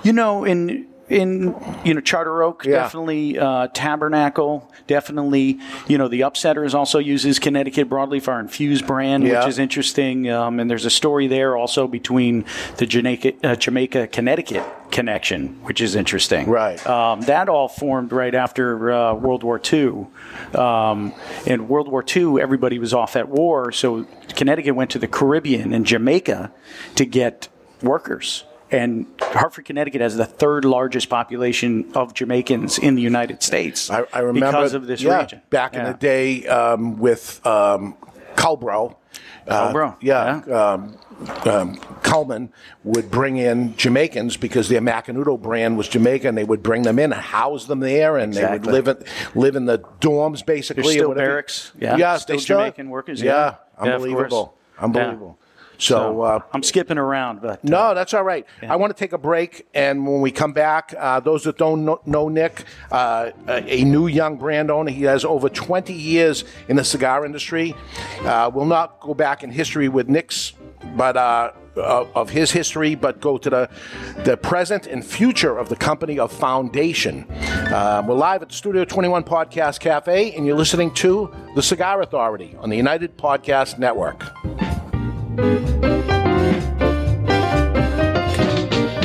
You 0.02 0.12
know, 0.12 0.44
in 0.44 0.89
in 1.10 1.54
you 1.84 1.92
know 1.94 2.00
Charter 2.00 2.42
Oak, 2.42 2.64
Yeah. 2.64 2.76
definitely 2.82 3.38
uh, 3.38 3.68
Tabernacle, 3.74 4.70
definitely. 4.86 5.58
You 5.88 5.98
know, 5.98 6.08
the 6.08 6.20
Upsetters 6.20 6.72
also 6.74 6.98
uses 6.98 7.38
Connecticut 7.38 7.88
broadleaf, 7.90 8.28
our 8.28 8.40
infused 8.40 8.86
brand, 8.86 9.24
Yeah. 9.24 9.40
which 9.40 9.48
is 9.48 9.58
interesting. 9.58 10.30
Um, 10.30 10.60
and 10.60 10.70
there's 10.70 10.84
a 10.86 10.90
story 10.90 11.26
there 11.26 11.56
also 11.56 11.86
between 11.88 12.44
the 12.78 12.86
Jamaica, 12.86 13.32
uh, 13.44 13.56
Jamaica 13.56 14.06
Connecticut 14.06 14.62
connection, 14.90 15.48
which 15.64 15.80
is 15.80 15.94
interesting. 15.94 16.48
Right. 16.48 16.84
Um, 16.86 17.20
that 17.22 17.48
all 17.48 17.68
formed 17.68 18.12
right 18.12 18.34
after 18.34 18.90
uh, 18.92 19.14
World 19.14 19.42
War 19.42 19.60
II. 19.72 20.06
Um, 20.54 21.12
in 21.46 21.68
World 21.68 21.88
War 21.88 22.04
II, 22.16 22.40
everybody 22.40 22.78
was 22.78 22.94
off 22.94 23.16
at 23.16 23.28
war, 23.28 23.72
so 23.72 24.06
Connecticut 24.36 24.74
went 24.74 24.90
to 24.90 24.98
the 24.98 25.08
Caribbean 25.08 25.72
and 25.72 25.84
Jamaica 25.86 26.52
to 26.96 27.04
get 27.04 27.48
workers. 27.82 28.44
And 28.70 29.06
Hartford, 29.20 29.64
Connecticut 29.64 30.00
has 30.00 30.16
the 30.16 30.24
third 30.24 30.64
largest 30.64 31.08
population 31.08 31.90
of 31.94 32.14
Jamaicans 32.14 32.78
in 32.78 32.94
the 32.94 33.02
United 33.02 33.42
States 33.42 33.90
I, 33.90 34.04
I 34.12 34.20
remember 34.20 34.46
because 34.46 34.74
of 34.74 34.86
this 34.86 35.02
yeah, 35.02 35.20
region. 35.20 35.42
back 35.50 35.74
in 35.74 35.84
the 35.84 35.94
day 35.94 36.46
um, 36.46 36.98
with 36.98 37.44
um, 37.46 37.96
Culbro. 38.34 38.96
Uh, 39.46 39.72
Culbro, 39.72 39.96
yeah. 40.00 40.40
Um, 40.46 40.96
um, 41.44 41.76
Cullman 42.02 42.52
would 42.84 43.10
bring 43.10 43.36
in 43.36 43.76
Jamaicans 43.76 44.36
because 44.36 44.68
their 44.68 44.80
Macanudo 44.80 45.40
brand 45.40 45.76
was 45.76 45.88
Jamaican. 45.88 46.34
They 46.34 46.44
would 46.44 46.62
bring 46.62 46.82
them 46.82 46.98
in 46.98 47.12
and 47.12 47.20
house 47.20 47.66
them 47.66 47.80
there, 47.80 48.16
and 48.16 48.32
they 48.32 48.44
would 48.44 48.66
live 48.66 48.88
in, 48.88 49.02
live 49.34 49.56
in 49.56 49.66
the 49.66 49.80
dorms 50.00 50.44
basically. 50.44 50.82
There's 50.82 50.96
or 50.96 50.98
still 50.98 51.14
barracks, 51.14 51.72
yeah. 51.78 51.96
yeah, 51.96 52.16
Still 52.18 52.38
Jamaican 52.38 52.88
workers, 52.88 53.20
Yeah, 53.20 53.32
yeah. 53.32 53.54
Yeah, 53.84 53.94
unbelievable, 53.94 54.56
unbelievable. 54.78 55.38
So, 55.80 56.20
uh, 56.22 56.40
I'm 56.52 56.62
skipping 56.62 56.98
around, 56.98 57.40
but 57.40 57.50
uh, 57.50 57.56
no, 57.62 57.94
that's 57.94 58.12
all 58.12 58.22
right. 58.22 58.46
I 58.62 58.76
want 58.76 58.94
to 58.94 58.98
take 58.98 59.12
a 59.12 59.18
break, 59.18 59.66
and 59.74 60.06
when 60.06 60.20
we 60.20 60.30
come 60.30 60.52
back, 60.52 60.94
uh, 60.96 61.20
those 61.20 61.44
that 61.44 61.56
don't 61.56 61.84
know, 61.84 62.00
know 62.04 62.28
Nick, 62.28 62.64
uh, 62.92 63.30
a, 63.48 63.84
new 63.84 64.06
young 64.06 64.36
brand 64.36 64.70
owner, 64.70 64.90
he 64.90 65.04
has 65.04 65.24
over 65.24 65.48
20 65.48 65.92
years 65.92 66.44
in 66.68 66.76
the 66.76 66.84
cigar 66.84 67.24
industry. 67.24 67.74
Uh, 68.20 68.50
we'll 68.52 68.66
not 68.66 69.00
go 69.00 69.14
back 69.14 69.42
in 69.42 69.50
history 69.50 69.88
with 69.88 70.08
Nick's, 70.08 70.52
but 70.96 71.16
of 71.76 72.30
his 72.30 72.50
history, 72.50 72.94
but 72.94 73.20
go 73.20 73.38
to 73.38 73.50
the 73.50 73.70
the 74.24 74.36
present 74.36 74.86
and 74.86 75.04
future 75.04 75.56
of 75.56 75.68
the 75.68 75.76
company 75.76 76.18
of 76.18 76.32
Foundation. 76.32 77.24
Uh, 77.30 78.02
we're 78.06 78.14
live 78.14 78.42
at 78.42 78.48
the 78.48 78.54
Studio 78.54 78.84
21 78.84 79.24
Podcast 79.24 79.80
Cafe, 79.80 80.34
and 80.34 80.46
you're 80.46 80.56
listening 80.56 80.92
to 80.94 81.32
the 81.54 81.62
Cigar 81.62 82.02
Authority 82.02 82.56
on 82.58 82.70
the 82.70 82.76
United 82.76 83.16
Podcast 83.16 83.78
Network. 83.78 84.39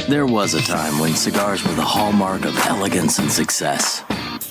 There 0.07 0.25
was 0.25 0.53
a 0.53 0.61
time 0.61 0.99
when 0.99 1.13
cigars 1.13 1.63
were 1.63 1.73
the 1.73 1.81
hallmark 1.81 2.45
of 2.45 2.57
elegance 2.67 3.19
and 3.19 3.31
success. 3.31 4.03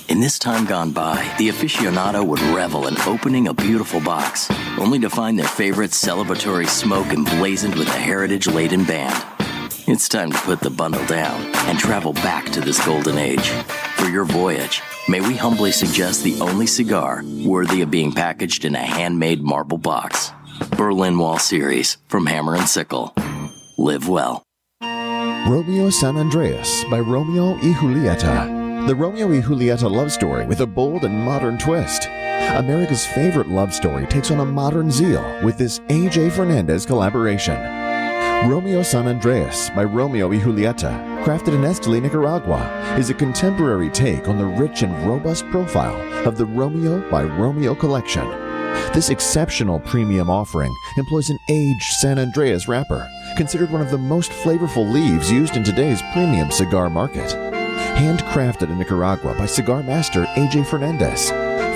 In 0.07 0.19
this 0.19 0.37
time 0.37 0.65
gone 0.65 0.91
by, 0.91 1.15
the 1.39 1.49
aficionado 1.49 2.25
would 2.25 2.41
revel 2.41 2.87
in 2.87 2.95
opening 3.01 3.47
a 3.47 3.53
beautiful 3.53 3.99
box, 3.99 4.49
only 4.77 4.99
to 4.99 5.09
find 5.09 5.39
their 5.39 5.47
favorite 5.47 5.91
celebratory 5.91 6.67
smoke 6.67 7.07
emblazoned 7.07 7.75
with 7.75 7.87
a 7.87 7.97
heritage 7.97 8.47
laden 8.47 8.83
band. 8.83 9.15
It's 9.87 10.07
time 10.07 10.31
to 10.31 10.37
put 10.39 10.59
the 10.59 10.69
bundle 10.69 11.05
down 11.05 11.41
and 11.67 11.79
travel 11.79 12.13
back 12.13 12.45
to 12.51 12.61
this 12.61 12.83
golden 12.85 13.17
age. 13.17 13.49
For 13.95 14.07
your 14.07 14.25
voyage, 14.25 14.81
may 15.07 15.21
we 15.21 15.35
humbly 15.35 15.71
suggest 15.71 16.23
the 16.23 16.39
only 16.41 16.67
cigar 16.67 17.23
worthy 17.43 17.81
of 17.81 17.89
being 17.89 18.11
packaged 18.11 18.65
in 18.65 18.75
a 18.75 18.79
handmade 18.79 19.41
marble 19.41 19.77
box. 19.77 20.31
Berlin 20.77 21.17
Wall 21.17 21.39
Series 21.39 21.97
from 22.07 22.25
Hammer 22.25 22.55
and 22.55 22.67
Sickle. 22.67 23.13
Live 23.77 24.07
well. 24.07 24.43
Romeo 24.81 25.89
San 25.89 26.15
Andrés 26.15 26.89
by 26.89 26.99
Romeo 26.99 27.55
y 27.55 27.73
Julieta. 27.73 28.87
The 28.87 28.95
Romeo 28.95 29.27
y 29.27 29.41
Julieta 29.41 29.89
love 29.89 30.11
story 30.11 30.45
with 30.45 30.61
a 30.61 30.65
bold 30.65 31.03
and 31.03 31.23
modern 31.23 31.57
twist. 31.57 32.07
America's 32.55 33.05
favorite 33.05 33.49
love 33.49 33.73
story 33.73 34.05
takes 34.07 34.31
on 34.31 34.39
a 34.39 34.45
modern 34.45 34.91
zeal 34.91 35.23
with 35.43 35.57
this 35.57 35.81
A.J. 35.89 36.29
Fernandez 36.31 36.85
collaboration. 36.85 37.55
Romeo 38.49 38.83
San 38.83 39.05
Andrés 39.05 39.73
by 39.75 39.83
Romeo 39.83 40.27
y 40.27 40.37
Julieta, 40.37 41.23
crafted 41.23 41.53
in 41.53 41.61
Esteli, 41.61 42.01
Nicaragua, 42.01 42.95
is 42.97 43.09
a 43.09 43.13
contemporary 43.13 43.89
take 43.89 44.27
on 44.27 44.37
the 44.37 44.45
rich 44.45 44.83
and 44.83 44.93
robust 45.07 45.45
profile 45.47 45.99
of 46.27 46.37
the 46.37 46.45
Romeo 46.45 46.99
by 47.09 47.23
Romeo 47.23 47.73
collection. 47.73 48.44
This 48.93 49.09
exceptional 49.09 49.79
premium 49.81 50.29
offering 50.29 50.73
employs 50.97 51.29
an 51.29 51.39
aged 51.49 51.93
San 51.93 52.17
Andrés 52.17 52.67
wrapper, 52.67 53.09
considered 53.35 53.71
one 53.71 53.81
of 53.81 53.91
the 53.91 53.97
most 53.97 54.31
flavorful 54.31 54.89
leaves 54.91 55.31
used 55.31 55.57
in 55.57 55.63
today's 55.63 56.01
premium 56.13 56.49
cigar 56.51 56.89
market. 56.89 57.29
Handcrafted 57.97 58.69
in 58.69 58.77
Nicaragua 58.77 59.33
by 59.37 59.45
cigar 59.45 59.83
master 59.83 60.23
AJ 60.35 60.67
Fernandez. 60.67 61.31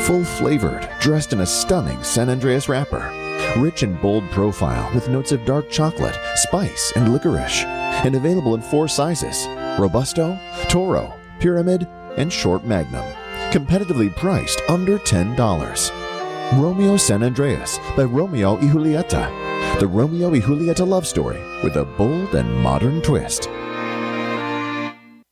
Full 0.08 0.24
flavored, 0.24 0.90
dressed 1.00 1.34
in 1.34 1.42
a 1.42 1.46
stunning 1.46 2.02
San 2.04 2.28
Andrés 2.28 2.70
wrapper. 2.70 3.12
Rich 3.58 3.84
and 3.84 4.02
bold 4.02 4.30
profile 4.32 4.94
with 4.94 5.10
notes 5.10 5.32
of 5.32 5.46
dark 5.46 5.70
chocolate, 5.70 6.18
spice, 6.36 6.94
and 6.96 7.12
licorice. 7.12 7.64
And 8.06 8.16
available 8.16 8.56
in 8.56 8.62
four 8.62 8.88
sizes 8.88 9.48
Robusto, 9.78 10.40
Toro, 10.70 11.14
Pyramid, 11.40 11.88
and 12.18 12.32
Short 12.32 12.64
Magnum. 12.64 13.06
Competitively 13.52 14.16
priced 14.16 14.62
under 14.70 15.00
$10. 15.00 16.09
Romeo 16.54 16.98
San 16.98 17.22
Andrés 17.22 17.80
by 17.96 18.06
Romeo 18.06 18.58
y 18.60 18.68
Julieta. 18.68 19.30
The 19.80 19.86
Romeo 19.86 20.32
y 20.32 20.42
Julieta 20.42 20.84
love 20.84 21.06
story 21.06 21.40
with 21.64 21.76
a 21.76 21.86
bold 21.86 22.34
and 22.34 22.52
modern 22.64 23.04
twist. 23.04 23.48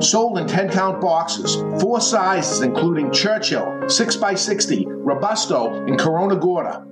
Sold 0.00 0.38
in 0.38 0.46
10 0.46 0.70
count 0.70 1.00
boxes, 1.00 1.56
four 1.80 2.00
sizes, 2.00 2.62
including 2.62 3.12
Churchill, 3.12 3.66
6x60, 3.84 4.84
Robusto, 4.88 5.86
and 5.86 5.98
Corona 5.98 6.36
Gorda. 6.36 6.86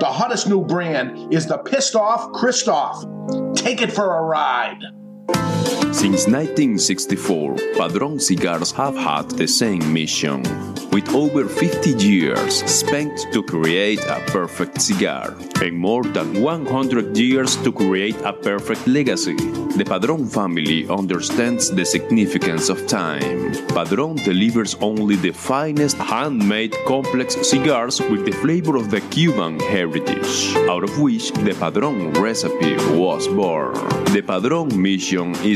The 0.00 0.06
hottest 0.06 0.48
new 0.48 0.64
brand 0.64 1.32
is 1.32 1.46
the 1.46 1.58
Pissed 1.58 1.96
Off 1.96 2.32
Christoph. 2.32 3.04
Take 3.54 3.82
it 3.82 3.92
for 3.92 4.18
a 4.18 4.22
ride. 4.22 4.80
Since 5.92 6.26
1964, 6.28 7.56
Padron 7.76 8.20
Cigars 8.20 8.70
have 8.72 8.96
had 8.96 9.30
the 9.30 9.48
same 9.48 9.92
mission. 9.92 10.42
With 10.92 11.14
over 11.14 11.46
50 11.46 11.90
years 11.90 12.64
spent 12.64 13.26
to 13.32 13.42
create 13.42 14.00
a 14.06 14.22
perfect 14.28 14.80
cigar, 14.80 15.34
and 15.60 15.76
more 15.76 16.02
than 16.04 16.40
100 16.40 17.16
years 17.18 17.56
to 17.64 17.72
create 17.72 18.16
a 18.22 18.32
perfect 18.32 18.86
legacy, 18.86 19.36
the 19.76 19.84
Padron 19.84 20.26
family 20.26 20.88
understands 20.88 21.70
the 21.70 21.84
significance 21.84 22.70
of 22.70 22.86
time. 22.86 23.52
Padron 23.68 24.16
delivers 24.16 24.74
only 24.80 25.16
the 25.16 25.32
finest 25.32 25.98
handmade 25.98 26.74
complex 26.86 27.36
cigars 27.46 28.00
with 28.00 28.24
the 28.24 28.32
flavor 28.32 28.76
of 28.76 28.90
the 28.90 29.02
Cuban 29.10 29.60
heritage, 29.60 30.56
out 30.70 30.82
of 30.82 30.98
which 30.98 31.30
the 31.44 31.54
Padron 31.60 32.12
recipe 32.14 32.76
was 32.96 33.28
born. 33.28 33.74
The 34.14 34.22
Padron 34.22 34.80
mission 34.80 35.34
is 35.44 35.55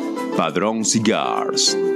Padron 0.41 0.83
Cigars, 0.83 1.77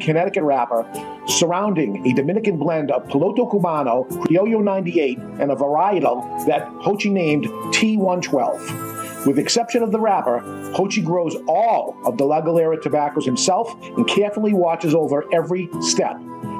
Connecticut 0.00 0.42
wrapper 0.42 0.86
surrounding 1.26 2.06
a 2.06 2.14
Dominican 2.14 2.56
blend 2.56 2.90
of 2.90 3.04
Piloto 3.08 3.50
Cubano, 3.50 4.08
Criollo 4.24 4.62
98, 4.62 5.18
and 5.18 5.50
a 5.50 5.56
varietal 5.56 6.46
that 6.46 6.66
Jochy 6.80 7.10
named 7.10 7.46
T112. 7.74 9.26
With 9.26 9.38
exception 9.38 9.82
of 9.82 9.90
the 9.90 9.98
wrapper, 9.98 10.40
Jochy 10.74 11.04
grows 11.04 11.34
all 11.48 11.96
of 12.04 12.16
the 12.16 12.24
La 12.24 12.40
Galera 12.40 12.80
tobaccos 12.80 13.24
himself 13.24 13.74
and 13.82 14.06
carefully 14.06 14.52
watches 14.52 14.94
over 14.94 15.24
every 15.34 15.68
step. 15.80 16.16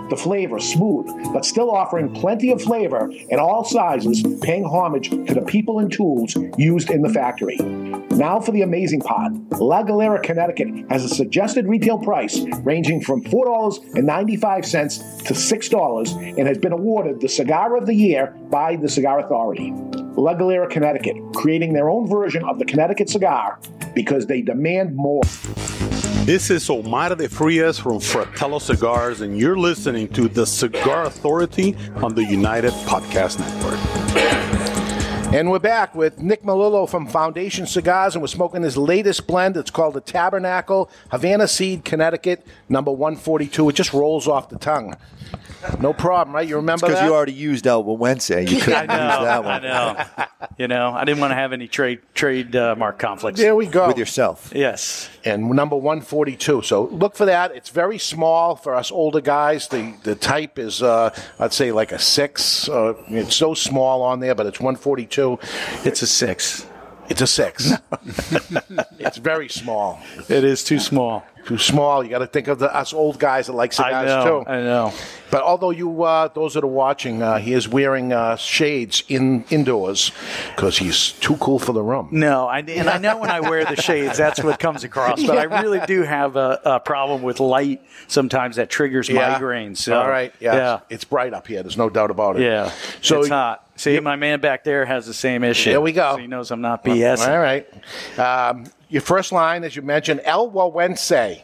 The 0.09 0.17
flavor 0.17 0.61
smooth, 0.61 1.07
but 1.33 1.45
still 1.45 1.71
offering 1.71 2.15
plenty 2.15 2.53
of 2.53 2.63
flavor 2.63 3.11
in 3.29 3.39
all 3.39 3.65
sizes, 3.65 4.23
paying 4.41 4.65
homage 4.65 5.11
to 5.11 5.35
the 5.35 5.43
people 5.43 5.81
and 5.81 5.91
tools 5.91 6.37
used 6.57 6.91
in 6.91 7.03
the 7.03 7.09
factory. 7.09 7.57
Now 7.57 8.41
for 8.41 8.53
the 8.53 8.63
amazing 8.63 9.01
pot. 9.01 9.33
La 9.61 9.83
Galera, 9.83 10.21
Connecticut 10.21 10.69
has 10.91 11.05
a 11.05 11.09
suggested 11.09 11.67
retail 11.67 11.99
price 11.99 12.41
ranging 12.63 13.03
from 13.03 13.23
$4.95 13.25 15.25
to 15.25 15.35
$6 15.35 16.39
and 16.39 16.47
has 16.47 16.59
been 16.59 16.73
awarded 16.73 17.21
the 17.21 17.29
Cigar 17.29 17.77
of 17.77 17.87
the 17.87 17.95
Year 17.95 18.35
by 18.49 18.77
the 18.77 18.89
Cigar 18.89 19.21
Authority. 19.21 19.73
La 20.17 20.35
Galera, 20.35 20.69
Connecticut, 20.69 21.17
creating 21.35 21.75
their 21.75 21.91
own 21.91 22.09
version 22.09 22.45
of 22.45 22.59
the 22.59 22.65
Connecticut 22.65 23.11
cigar 23.11 23.59
because 23.95 24.27
they 24.27 24.41
demand 24.41 24.97
more. 24.97 25.23
This 26.27 26.51
is 26.51 26.69
Omar 26.69 27.15
de 27.15 27.29
Frias 27.29 27.79
from 27.79 28.01
Fratello 28.01 28.59
Cigars, 28.59 29.21
and 29.21 29.39
you're 29.39 29.57
listening 29.57 30.09
to 30.09 30.27
the 30.27 30.45
Cigar 30.45 31.05
Authority 31.05 31.77
on 32.03 32.17
the 32.17 32.25
United 32.25 32.73
Podcast 32.89 33.39
Network. 33.39 33.79
And 35.33 35.49
we're 35.49 35.61
back 35.61 35.95
with 35.95 36.19
Nick 36.19 36.43
Melillo 36.43 36.91
from 36.91 37.07
Foundation 37.07 37.65
Cigars, 37.65 38.17
and 38.17 38.23
we're 38.23 38.27
smoking 38.27 38.65
his 38.65 38.77
latest 38.77 39.29
blend. 39.29 39.57
It's 39.57 39.71
called 39.71 39.95
the 39.95 40.01
Tabernacle 40.01 40.91
Havana 41.13 41.47
Seed 41.47 41.85
Connecticut, 41.85 42.45
number 42.69 42.91
142. 42.91 43.69
It 43.69 43.75
just 43.75 43.93
rolls 43.93 44.27
off 44.27 44.49
the 44.49 44.59
tongue. 44.59 44.97
No 45.81 45.93
problem, 45.93 46.35
right? 46.35 46.47
You 46.47 46.57
remember 46.57 46.87
Because 46.87 47.03
you 47.03 47.15
already 47.15 47.33
used 47.33 47.67
El 47.67 47.83
Wednesday. 47.85 48.47
You 48.47 48.61
couldn't 48.63 48.87
know. 48.87 48.95
use 48.95 49.25
that 49.25 49.45
I 49.45 49.49
one. 49.53 49.63
know. 49.63 50.47
You 50.59 50.69
know, 50.69 50.91
I 50.93 51.05
didn't 51.05 51.21
want 51.21 51.33
to 51.33 51.35
have 51.35 51.53
any 51.53 51.69
trade 51.69 52.01
trade 52.15 52.55
uh, 52.57 52.75
mark 52.77 52.99
conflicts. 52.99 53.41
There 53.41 53.55
we 53.57 53.67
go. 53.67 53.89
With 53.89 53.99
yourself. 53.99 54.53
Yes. 54.55 55.09
and 55.25 55.49
number 55.51 55.77
142. 55.77 56.63
So 56.63 56.85
look 56.85 57.15
for 57.17 57.27
that. 57.27 57.53
It's 57.55 57.71
very 57.71 57.99
small 57.99 58.57
for 58.57 58.75
us 58.75 58.91
older 58.91 59.21
guys. 59.21 59.69
The 59.69 59.95
the 60.03 60.15
type 60.15 60.59
is, 60.59 60.83
uh, 60.83 61.11
I'd 61.39 61.53
say, 61.53 61.73
like 61.73 61.93
a 61.93 61.99
six. 61.99 62.69
Uh, 62.69 62.95
it's 63.09 63.35
so 63.37 63.55
small 63.55 64.03
on 64.03 64.21
there, 64.21 64.35
but 64.35 64.47
it's 64.47 64.61
142. 64.61 65.39
It's 65.85 66.03
a 66.03 66.07
six. 66.07 66.67
It's 67.09 67.21
a 67.21 67.27
six. 67.27 67.73
it's 68.99 69.19
very 69.19 69.49
small. 69.49 70.01
It 70.29 70.45
is 70.45 70.65
too 70.65 70.79
small. 70.79 71.25
Too 71.47 71.59
small. 71.59 72.03
You 72.03 72.11
got 72.11 72.19
to 72.19 72.27
think 72.27 72.49
of 72.49 72.59
the, 72.59 72.75
us 72.75 72.93
old 72.93 73.21
guys 73.21 73.47
that 73.47 73.53
like 73.53 73.73
cigars 73.73 74.11
I 74.11 74.25
know. 74.25 74.43
too. 74.45 74.51
I 74.51 74.61
know. 74.63 74.93
But 75.31 75.43
although 75.43 75.71
you, 75.71 76.03
uh, 76.03 76.27
those 76.29 76.55
that 76.55 76.65
are 76.65 76.69
watching, 76.69 77.23
uh, 77.23 77.39
he 77.39 77.53
is 77.53 77.69
wearing 77.69 78.13
uh, 78.13 78.35
shades 78.35 79.05
in 79.09 79.45
indoors 79.51 80.11
because 80.57 80.79
he's 80.79 81.13
too 81.13 81.37
cool 81.37 81.61
for 81.61 81.73
the 81.73 81.83
room. 81.83 82.09
No, 82.11 82.49
I, 82.49 82.61
and 82.61 82.89
I 82.89 82.99
know 82.99 83.19
when 83.19 83.31
I 83.31 83.41
wear 83.41 83.65
the 83.65 83.77
shades, 83.77 84.19
that's 84.19 84.43
what 84.43 84.59
comes 84.59 84.83
across. 84.83 85.25
But 85.25 85.39
I 85.39 85.45
really 85.63 85.81
do 85.87 86.03
have 86.03 86.35
a, 86.35 86.61
a 86.65 86.81
problem 86.81 87.23
with 87.23 87.39
light 87.39 87.81
sometimes 88.09 88.57
that 88.57 88.69
triggers 88.69 89.09
Yeah. 89.09 89.39
migraines. 89.39 89.79
So, 89.79 90.01
All 90.01 90.09
right. 90.09 90.35
Yeah. 90.41 90.55
Yeah. 90.57 90.81
It's 90.91 91.05
bright 91.05 91.33
up 91.33 91.47
here. 91.47 91.63
There's 91.63 91.77
no 91.79 91.89
doubt 91.91 92.11
about 92.11 92.37
it. 92.37 92.43
Yeah. 92.43 92.73
So 93.03 93.21
it's 93.21 93.29
hot. 93.29 93.66
See, 93.77 94.01
my 94.01 94.17
man 94.17 94.41
back 94.41 94.65
there 94.65 94.85
has 94.85 95.07
the 95.07 95.15
same 95.15 95.45
issue. 95.45 95.71
There 95.71 95.81
we 95.81 95.93
go. 95.93 96.15
So 96.15 96.19
he 96.19 96.27
knows 96.27 96.51
I'm 96.51 96.63
not 96.63 96.83
BS. 96.85 97.27
All 97.29 97.39
right. 97.39 97.67
Um, 98.19 98.65
your 98.89 99.03
first 99.03 99.33
line, 99.33 99.65
as 99.65 99.77
you 99.77 99.83
mentioned, 99.83 100.23
El 100.25 100.51
Güegüense. 100.51 101.43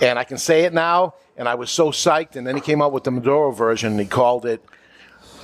And 0.00 0.18
I 0.18 0.24
can 0.24 0.38
say 0.38 0.64
it 0.64 0.72
now, 0.72 1.14
and 1.36 1.48
I 1.48 1.54
was 1.54 1.70
so 1.70 1.90
psyched. 1.90 2.36
And 2.36 2.46
then 2.46 2.54
he 2.54 2.60
came 2.60 2.82
out 2.82 2.92
with 2.92 3.04
the 3.04 3.10
Maduro 3.10 3.50
version, 3.50 3.92
and 3.92 4.00
he 4.00 4.06
called 4.06 4.46
it 4.46 4.62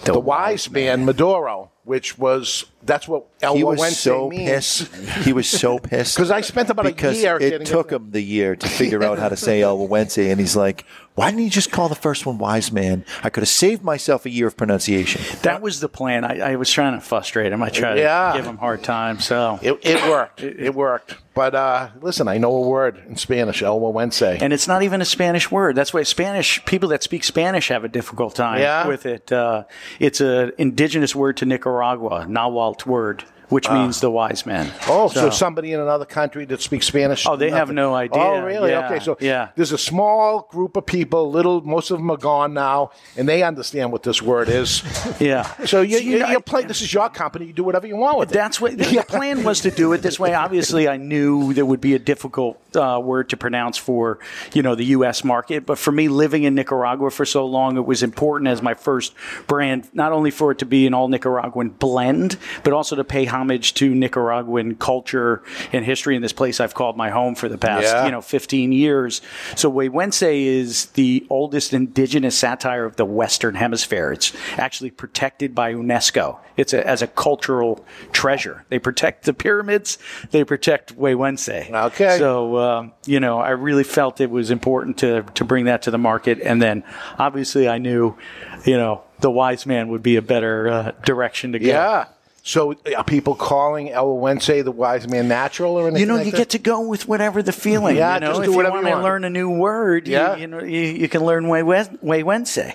The, 0.04 0.18
Wise 0.18 0.70
Man 0.70 1.04
Maduro, 1.04 1.70
which 1.84 2.18
was, 2.18 2.64
that's 2.86 3.06
what 3.08 3.26
El 3.42 3.56
He 3.56 3.62
Wawense 3.62 3.78
was 3.78 3.98
so 3.98 4.28
means. 4.28 4.48
pissed. 4.50 4.94
He 5.24 5.32
was 5.32 5.48
so 5.48 5.78
pissed. 5.90 6.16
Because 6.16 6.30
I 6.30 6.40
spent 6.40 6.70
about 6.70 6.84
because 6.86 7.18
a 7.18 7.20
year 7.20 7.36
it 7.36 7.50
getting 7.50 7.66
took 7.66 7.90
him 7.92 8.10
the 8.12 8.20
year 8.22 8.56
to 8.56 8.68
figure 8.80 9.02
out 9.04 9.18
how 9.18 9.28
to 9.28 9.36
say 9.36 9.60
El 9.62 9.86
Wense, 9.88 10.18
and 10.18 10.40
he's 10.40 10.56
like, 10.56 10.84
"Why 11.14 11.30
didn't 11.30 11.44
you 11.44 11.50
just 11.50 11.70
call 11.70 11.88
the 11.88 11.94
first 11.94 12.24
one 12.26 12.38
Wise 12.38 12.72
Man? 12.72 13.04
I 13.22 13.30
could 13.30 13.42
have 13.42 13.48
saved 13.48 13.82
myself 13.82 14.24
a 14.26 14.30
year 14.30 14.46
of 14.46 14.56
pronunciation." 14.56 15.20
That 15.42 15.60
was 15.62 15.80
the 15.80 15.88
plan. 15.88 16.24
I, 16.24 16.52
I 16.52 16.56
was 16.56 16.70
trying 16.70 16.94
to 16.94 17.00
frustrate 17.00 17.52
him. 17.52 17.62
I 17.62 17.68
tried 17.68 17.98
Yeah. 17.98 18.32
to 18.32 18.38
give 18.38 18.46
him 18.46 18.58
hard 18.58 18.82
time. 18.82 19.20
So 19.20 19.58
It, 19.62 19.78
it 19.82 20.08
worked. 20.10 20.42
It, 20.42 20.74
worked. 20.74 21.16
But 21.34 21.54
uh, 21.54 21.90
listen, 22.00 22.28
I 22.28 22.38
know 22.38 22.54
a 22.54 22.66
word 22.66 23.02
in 23.08 23.16
Spanish, 23.16 23.62
El 23.62 23.78
Güegüense. 23.78 24.40
And 24.40 24.54
it's 24.54 24.66
not 24.66 24.82
even 24.82 25.02
a 25.02 25.04
Spanish 25.04 25.50
word. 25.50 25.76
That's 25.76 25.92
why 25.92 26.02
Spanish 26.02 26.64
people 26.64 26.88
that 26.90 27.02
speak 27.02 27.24
Spanish 27.24 27.68
have 27.68 27.84
a 27.84 27.88
difficult 27.88 28.34
time 28.34 28.60
Yeah? 28.60 28.86
with 28.88 29.04
it. 29.04 29.30
Uh, 29.30 29.64
it's 30.00 30.22
an 30.22 30.52
indigenous 30.56 31.14
word 31.14 31.36
to 31.38 31.44
Nicaragua, 31.44 32.26
Nahuatl 32.26 32.75
word, 32.84 33.24
which 33.48 33.70
means 33.70 34.00
the 34.00 34.10
wise 34.10 34.46
man. 34.46 34.72
Oh, 34.88 35.08
so, 35.08 35.30
somebody 35.30 35.72
in 35.72 35.80
another 35.80 36.04
country 36.04 36.44
that 36.46 36.60
speaks 36.60 36.86
Spanish? 36.86 37.26
Oh, 37.26 37.36
they 37.36 37.50
have 37.50 37.70
no 37.70 37.94
idea. 37.94 38.20
Oh, 38.22 38.40
really? 38.40 38.70
Yeah, 38.70 38.86
Okay, 38.86 39.04
so 39.04 39.16
yeah. 39.20 39.48
there's 39.56 39.72
a 39.72 39.78
small 39.78 40.48
group 40.50 40.76
of 40.76 40.86
people. 40.86 41.30
Little, 41.30 41.60
most 41.62 41.90
of 41.90 41.98
them 41.98 42.10
are 42.10 42.16
gone 42.16 42.54
now, 42.54 42.90
and 43.16 43.28
they 43.28 43.42
understand 43.42 43.92
what 43.92 44.02
this 44.02 44.20
word 44.22 44.48
is. 44.48 44.82
Yeah. 45.18 45.44
So 45.64 45.80
you, 45.80 45.96
So, 45.98 46.02
you 46.02 46.10
you, 46.10 46.18
know, 46.18 46.28
you're. 46.28 46.62
This 46.62 46.82
is 46.82 46.92
your 46.92 47.08
company. 47.08 47.46
You 47.46 47.52
do 47.52 47.64
whatever 47.64 47.86
you 47.86 47.96
want 47.96 48.18
with 48.18 48.30
it. 48.30 48.34
That's 48.34 48.60
what 48.60 48.76
the, 48.76 48.84
the 48.84 49.02
plan 49.02 49.44
was 49.44 49.60
to 49.60 49.70
do 49.70 49.92
it 49.92 50.02
this 50.02 50.18
way. 50.18 50.34
Obviously, 50.34 50.88
I 50.88 50.96
knew 50.96 51.52
there 51.54 51.64
would 51.64 51.80
be 51.80 51.94
a 51.94 51.98
difficult 51.98 52.60
uh, 52.76 53.00
word 53.02 53.30
to 53.30 53.36
pronounce 53.36 53.78
for 53.78 54.18
you 54.52 54.62
know 54.62 54.74
the 54.74 54.84
U.S. 54.86 55.24
market, 55.24 55.64
but 55.64 55.78
for 55.78 55.92
me, 55.92 56.08
living 56.08 56.42
in 56.42 56.54
Nicaragua 56.54 57.10
for 57.10 57.24
so 57.24 57.46
long, 57.46 57.76
it 57.76 57.86
was 57.86 58.02
important 58.02 58.48
as 58.48 58.60
my 58.62 58.74
first 58.74 59.14
brand, 59.46 59.88
not 59.94 60.12
only 60.12 60.30
for 60.30 60.50
it 60.50 60.58
to 60.58 60.66
be 60.66 60.86
an 60.86 60.94
all 60.94 61.08
Nicaraguan 61.08 61.70
blend, 61.70 62.36
but 62.62 62.72
also 62.72 62.96
to 62.96 63.04
pay 63.04 63.24
homage 63.36 63.74
to 63.74 63.94
Nicaraguan 63.94 64.74
culture 64.76 65.42
and 65.72 65.84
history 65.84 66.16
in 66.16 66.22
this 66.22 66.32
place 66.32 66.60
I've 66.60 66.74
called 66.74 66.96
my 66.96 67.10
home 67.10 67.34
for 67.34 67.48
the 67.48 67.58
past 67.58 67.84
Yeah. 67.84 68.04
you 68.06 68.10
know 68.10 68.20
15 68.20 68.72
years. 68.72 69.20
So 69.54 69.70
Güegüense 69.70 70.44
is 70.46 70.86
the 70.86 71.26
oldest 71.30 71.72
indigenous 71.72 72.36
satire 72.36 72.84
of 72.84 72.96
the 72.96 73.04
Western 73.04 73.54
Hemisphere. 73.54 74.12
It's 74.12 74.32
actually 74.56 74.90
protected 74.90 75.54
by 75.54 75.74
UNESCO. 75.74 76.38
It's 76.56 76.72
a, 76.72 76.86
as 76.86 77.02
a 77.02 77.06
cultural 77.06 77.84
treasure. 78.12 78.64
They 78.70 78.78
protect 78.78 79.24
the 79.26 79.34
pyramids. 79.34 79.98
They 80.30 80.42
protect 80.44 80.96
Güegüense. 80.98 81.70
Okay. 81.70 82.18
So 82.18 82.56
um, 82.58 82.92
you 83.04 83.20
know, 83.20 83.38
I 83.38 83.50
really 83.50 83.84
felt 83.84 84.20
it 84.20 84.30
was 84.30 84.50
important 84.50 84.98
to 84.98 85.22
to 85.34 85.44
bring 85.44 85.66
that 85.66 85.82
to 85.82 85.90
the 85.90 85.98
market, 85.98 86.40
and 86.40 86.60
then 86.62 86.82
obviously 87.18 87.68
I 87.68 87.78
knew, 87.78 88.16
you 88.64 88.76
know, 88.78 89.02
the 89.20 89.30
wise 89.30 89.66
man 89.66 89.88
would 89.88 90.02
be 90.02 90.16
a 90.16 90.22
better 90.22 90.68
uh, 90.68 90.92
direction 91.04 91.52
to 91.52 91.58
go. 91.58 91.66
Yeah. 91.66 92.06
So 92.46 92.76
are 92.96 93.02
people 93.02 93.34
calling 93.34 93.90
El 93.90 94.18
Wense 94.18 94.46
the 94.46 94.70
wise 94.70 95.08
man 95.08 95.26
natural 95.26 95.72
or 95.72 95.88
anything? 95.88 96.00
You 96.02 96.06
know, 96.06 96.14
like 96.14 96.26
you 96.26 96.30
that? 96.30 96.36
get 96.38 96.50
to 96.50 96.60
go 96.60 96.80
with 96.80 97.08
whatever 97.08 97.42
the 97.42 97.50
feeling. 97.50 97.96
Yeah, 97.96 98.14
you 98.14 98.20
know, 98.20 98.26
just 98.28 98.40
if 98.42 98.46
do 98.46 98.52
you 98.52 98.56
want 98.58 98.84
you 98.86 98.90
to 98.92 99.02
learn 99.02 99.24
a 99.24 99.30
new 99.30 99.50
word, 99.50 100.06
Yeah. 100.06 100.36
you, 100.36 100.42
you 100.42 100.46
know, 100.46 100.62
you, 100.62 100.80
you 100.80 101.08
can 101.08 101.24
learn 101.24 101.46
Güegüense. 101.46 102.72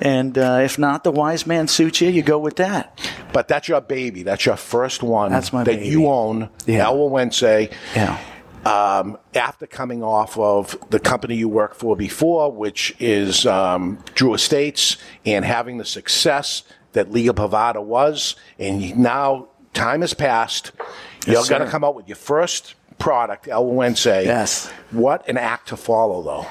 And 0.00 0.38
uh, 0.38 0.60
if 0.62 0.78
not, 0.78 1.04
the 1.04 1.10
wise 1.12 1.46
man 1.46 1.68
suits 1.68 2.00
you, 2.00 2.08
you 2.08 2.22
go 2.22 2.38
with 2.38 2.56
that. 2.56 2.98
But 3.34 3.46
that's 3.46 3.68
your 3.68 3.82
baby. 3.82 4.22
That's 4.22 4.46
your 4.46 4.56
first 4.56 5.02
one. 5.02 5.30
That's 5.30 5.52
my 5.52 5.64
that 5.64 5.76
baby. 5.80 5.88
you 5.88 6.06
own. 6.06 6.48
Yeah. 6.64 6.84
El 6.86 7.10
Wense. 7.10 7.42
Yeah. 7.94 8.18
um, 8.64 9.18
after 9.34 9.66
coming 9.66 10.02
off 10.02 10.38
of 10.38 10.78
the 10.88 10.98
company 10.98 11.36
you 11.36 11.50
worked 11.50 11.76
for 11.76 11.94
before, 11.94 12.50
which 12.50 12.96
is 12.98 13.44
um, 13.44 13.98
Drew 14.14 14.32
Estates, 14.32 14.96
and 15.26 15.44
having 15.44 15.76
the 15.76 15.84
success 15.84 16.62
that 16.94 17.12
Liga 17.12 17.32
Privada 17.32 17.82
was, 17.82 18.34
and 18.58 18.96
now 18.96 19.48
time 19.74 20.00
has 20.00 20.14
passed. 20.14 20.72
You're 21.26 21.46
going 21.46 21.62
to 21.62 21.68
come 21.68 21.84
out 21.84 21.94
with 21.94 22.08
your 22.08 22.16
first 22.16 22.74
product, 22.98 23.46
El 23.48 23.66
Wense. 23.66 24.06
Yes. 24.06 24.70
What 24.90 25.28
an 25.28 25.36
act 25.36 25.68
to 25.68 25.76
follow, 25.76 26.22
though. 26.22 26.46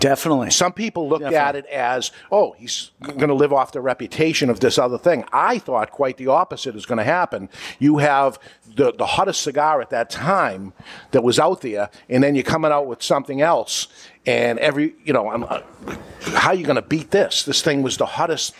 Definitely. 0.00 0.50
Some 0.50 0.72
people 0.72 1.08
looked 1.08 1.24
at 1.24 1.56
it 1.56 1.66
as, 1.66 2.12
oh, 2.30 2.54
he's 2.56 2.92
going 3.02 3.28
to 3.28 3.34
live 3.34 3.52
off 3.52 3.72
the 3.72 3.80
reputation 3.80 4.48
of 4.48 4.60
this 4.60 4.78
other 4.78 4.96
thing. 4.96 5.24
I 5.32 5.58
thought 5.58 5.90
quite 5.90 6.18
the 6.18 6.28
opposite 6.28 6.76
is 6.76 6.86
going 6.86 6.98
to 6.98 7.04
happen. 7.04 7.48
You 7.80 7.98
have 7.98 8.38
the, 8.76 8.92
the 8.92 9.06
hottest 9.06 9.42
cigar 9.42 9.80
at 9.80 9.90
that 9.90 10.08
time 10.08 10.72
that 11.10 11.24
was 11.24 11.40
out 11.40 11.62
there, 11.62 11.90
and 12.08 12.22
then 12.22 12.36
you're 12.36 12.44
coming 12.44 12.70
out 12.70 12.86
with 12.86 13.02
something 13.02 13.40
else, 13.40 13.88
and 14.24 14.60
every, 14.60 14.94
you 15.04 15.12
know, 15.12 15.30
I'm, 15.30 15.42
uh, 15.42 15.62
how 16.26 16.50
are 16.50 16.54
you 16.54 16.64
going 16.64 16.76
to 16.76 16.82
beat 16.82 17.10
this? 17.10 17.42
This 17.42 17.60
thing 17.60 17.82
was 17.82 17.96
the 17.96 18.06
hottest 18.06 18.54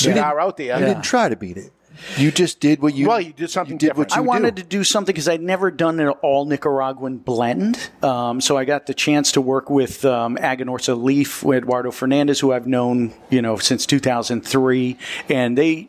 You 0.00 0.04
didn't- 0.04 0.16
cigar 0.16 0.40
out 0.40 0.56
there. 0.56 0.78
You 0.78 0.86
didn't 0.86 1.04
try 1.04 1.28
to 1.28 1.36
beat 1.36 1.56
it. 1.56 1.72
You 2.18 2.30
just 2.30 2.60
did 2.60 2.82
what 2.82 2.94
you. 2.94 3.08
Well, 3.08 3.22
you 3.22 3.32
did 3.32 3.48
something 3.48 3.78
did 3.78 3.86
different. 3.88 4.10
what 4.10 4.16
you 4.16 4.22
I 4.22 4.26
wanted 4.26 4.54
do. 4.56 4.62
to 4.62 4.68
do 4.68 4.84
something 4.84 5.14
because 5.14 5.28
I'd 5.30 5.40
never 5.40 5.70
done 5.70 5.98
an 5.98 6.08
all 6.20 6.44
Nicaraguan 6.44 7.16
blend. 7.16 7.88
Um, 8.02 8.42
so 8.42 8.58
I 8.58 8.66
got 8.66 8.84
the 8.86 8.92
chance 8.92 9.32
to 9.32 9.40
work 9.40 9.70
with 9.70 10.04
um, 10.04 10.36
Aganorsa 10.36 11.02
Leaf, 11.02 11.42
Eduardo 11.42 11.90
Fernandez, 11.90 12.38
who 12.40 12.52
I've 12.52 12.66
known, 12.66 13.14
you 13.30 13.40
know, 13.40 13.56
since 13.56 13.86
2003, 13.86 14.98
and 15.30 15.56
they 15.56 15.88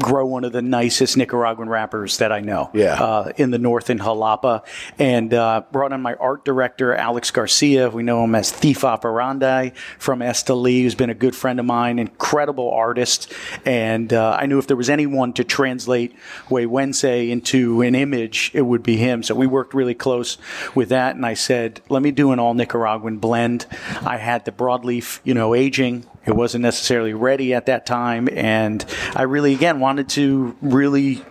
grow 0.00 0.26
one 0.26 0.44
of 0.44 0.52
the 0.52 0.62
nicest 0.62 1.16
Nicaraguan 1.16 1.68
wrappers 1.68 2.18
that 2.18 2.32
I 2.32 2.40
know. 2.40 2.70
Yeah. 2.74 2.94
Uh, 2.94 3.32
in 3.36 3.50
the 3.50 3.58
north 3.58 3.90
in 3.90 3.98
Jalapa, 3.98 4.64
and 4.98 5.32
uh, 5.32 5.62
brought 5.72 5.92
on 5.92 6.02
my 6.02 6.14
art 6.14 6.44
director 6.44 6.94
Alex 6.94 7.30
Garcia. 7.30 7.90
We 7.90 8.02
know 8.02 8.24
him 8.24 8.34
as 8.34 8.50
Thief 8.50 8.84
Operandi 8.84 9.70
from 9.98 10.20
Esteli, 10.20 10.82
who's 10.82 10.94
been 10.94 11.10
a 11.10 11.14
good 11.14 11.34
friend 11.34 11.58
of 11.58 11.66
mine, 11.66 11.98
incredible 11.98 12.70
artist. 12.70 13.32
And 13.64 14.12
uh, 14.12 14.36
I 14.38 14.46
knew 14.46 14.58
if 14.58 14.66
there 14.66 14.76
was 14.76 14.90
anyone 14.90 15.32
to 15.34 15.44
translate 15.44 16.14
Güegüense 16.48 17.30
into 17.30 17.82
an 17.82 17.94
image, 17.94 18.50
it 18.54 18.62
would 18.62 18.82
be 18.82 18.96
him. 18.96 19.22
So 19.22 19.34
we 19.34 19.46
worked 19.46 19.74
really 19.74 19.94
close 19.94 20.38
with 20.74 20.88
that. 20.90 21.16
And 21.16 21.24
I 21.24 21.34
said, 21.34 21.80
let 21.88 22.02
me 22.02 22.10
do 22.10 22.32
an 22.32 22.38
all 22.38 22.54
Nicaraguan 22.54 23.18
blend. 23.18 23.66
I 24.02 24.18
had 24.18 24.44
the 24.44 24.52
broadleaf, 24.52 25.20
you 25.24 25.34
know, 25.34 25.54
aging. 25.54 26.06
It 26.26 26.34
wasn't 26.34 26.62
necessarily 26.62 27.14
ready 27.14 27.54
at 27.54 27.66
that 27.66 27.86
time. 27.86 28.28
And 28.32 28.84
I 29.14 29.22
really, 29.22 29.54
again, 29.54 29.78
wanted 29.86 30.08
to 30.08 30.56
really 30.62 31.22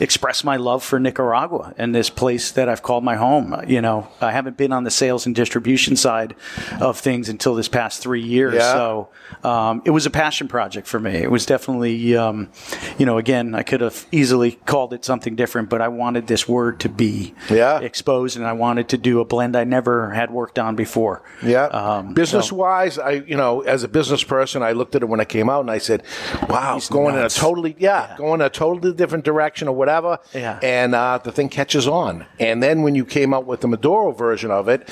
express 0.00 0.44
my 0.44 0.56
love 0.56 0.82
for 0.82 0.98
Nicaragua 1.00 1.74
and 1.78 1.94
this 1.94 2.10
place 2.10 2.50
that 2.52 2.68
I've 2.68 2.82
called 2.82 3.04
my 3.04 3.16
home. 3.16 3.54
You 3.66 3.80
know, 3.80 4.08
I 4.20 4.32
haven't 4.32 4.56
been 4.56 4.72
on 4.72 4.84
the 4.84 4.90
sales 4.90 5.26
and 5.26 5.34
distribution 5.34 5.96
side 5.96 6.34
of 6.80 6.98
things 6.98 7.28
until 7.28 7.54
this 7.54 7.68
past 7.68 8.02
three 8.02 8.22
years. 8.22 8.54
Yeah. 8.54 8.72
So 8.72 9.08
um, 9.44 9.82
it 9.84 9.90
was 9.90 10.06
a 10.06 10.10
passion 10.10 10.48
project 10.48 10.86
for 10.86 11.00
me. 11.00 11.12
It 11.16 11.30
was 11.30 11.46
definitely, 11.46 12.16
um, 12.16 12.50
you 12.98 13.06
know, 13.06 13.18
again, 13.18 13.54
I 13.54 13.62
could 13.62 13.80
have 13.80 14.06
easily 14.12 14.52
called 14.66 14.92
it 14.92 15.04
something 15.04 15.36
different, 15.36 15.68
but 15.70 15.80
I 15.80 15.88
wanted 15.88 16.26
this 16.26 16.48
word 16.48 16.80
to 16.80 16.88
be 16.88 17.34
Yeah. 17.50 17.80
exposed 17.80 18.36
and 18.36 18.46
I 18.46 18.52
wanted 18.52 18.88
to 18.90 18.98
do 18.98 19.20
a 19.20 19.24
blend 19.24 19.56
I 19.56 19.64
never 19.64 20.10
had 20.10 20.30
worked 20.30 20.58
on 20.58 20.76
before. 20.76 21.22
Yeah. 21.42 21.64
Um, 21.66 22.14
business 22.14 22.48
so- 22.48 22.56
wise, 22.56 22.98
I 22.98 23.12
you 23.26 23.36
know, 23.36 23.60
as 23.62 23.82
a 23.82 23.88
business 23.88 24.22
person, 24.24 24.62
I 24.62 24.72
looked 24.72 24.94
at 24.94 25.02
it 25.02 25.06
when 25.06 25.20
I 25.20 25.24
came 25.24 25.48
out 25.50 25.60
and 25.60 25.70
I 25.70 25.78
said, 25.78 26.02
"Wow, 26.48 26.74
He's 26.74 26.88
going 26.88 27.14
nuts. 27.14 27.36
in 27.36 27.40
a 27.40 27.44
totally 27.46 27.76
yeah, 27.78 28.14
going 28.18 28.40
a 28.40 28.48
totally 28.50 28.92
different 28.92 29.24
direction 29.24 29.45
or 29.68 29.74
whatever." 29.74 30.18
Yeah. 30.34 30.58
And 30.62 30.94
uh, 30.94 31.18
the 31.18 31.32
thing 31.32 31.48
catches 31.48 31.86
on. 31.86 32.26
And 32.40 32.62
then 32.62 32.82
when 32.82 32.94
you 32.94 33.04
came 33.04 33.32
out 33.34 33.46
with 33.46 33.60
the 33.60 33.68
Maduro 33.68 34.12
version 34.12 34.50
of 34.50 34.68
it, 34.68 34.88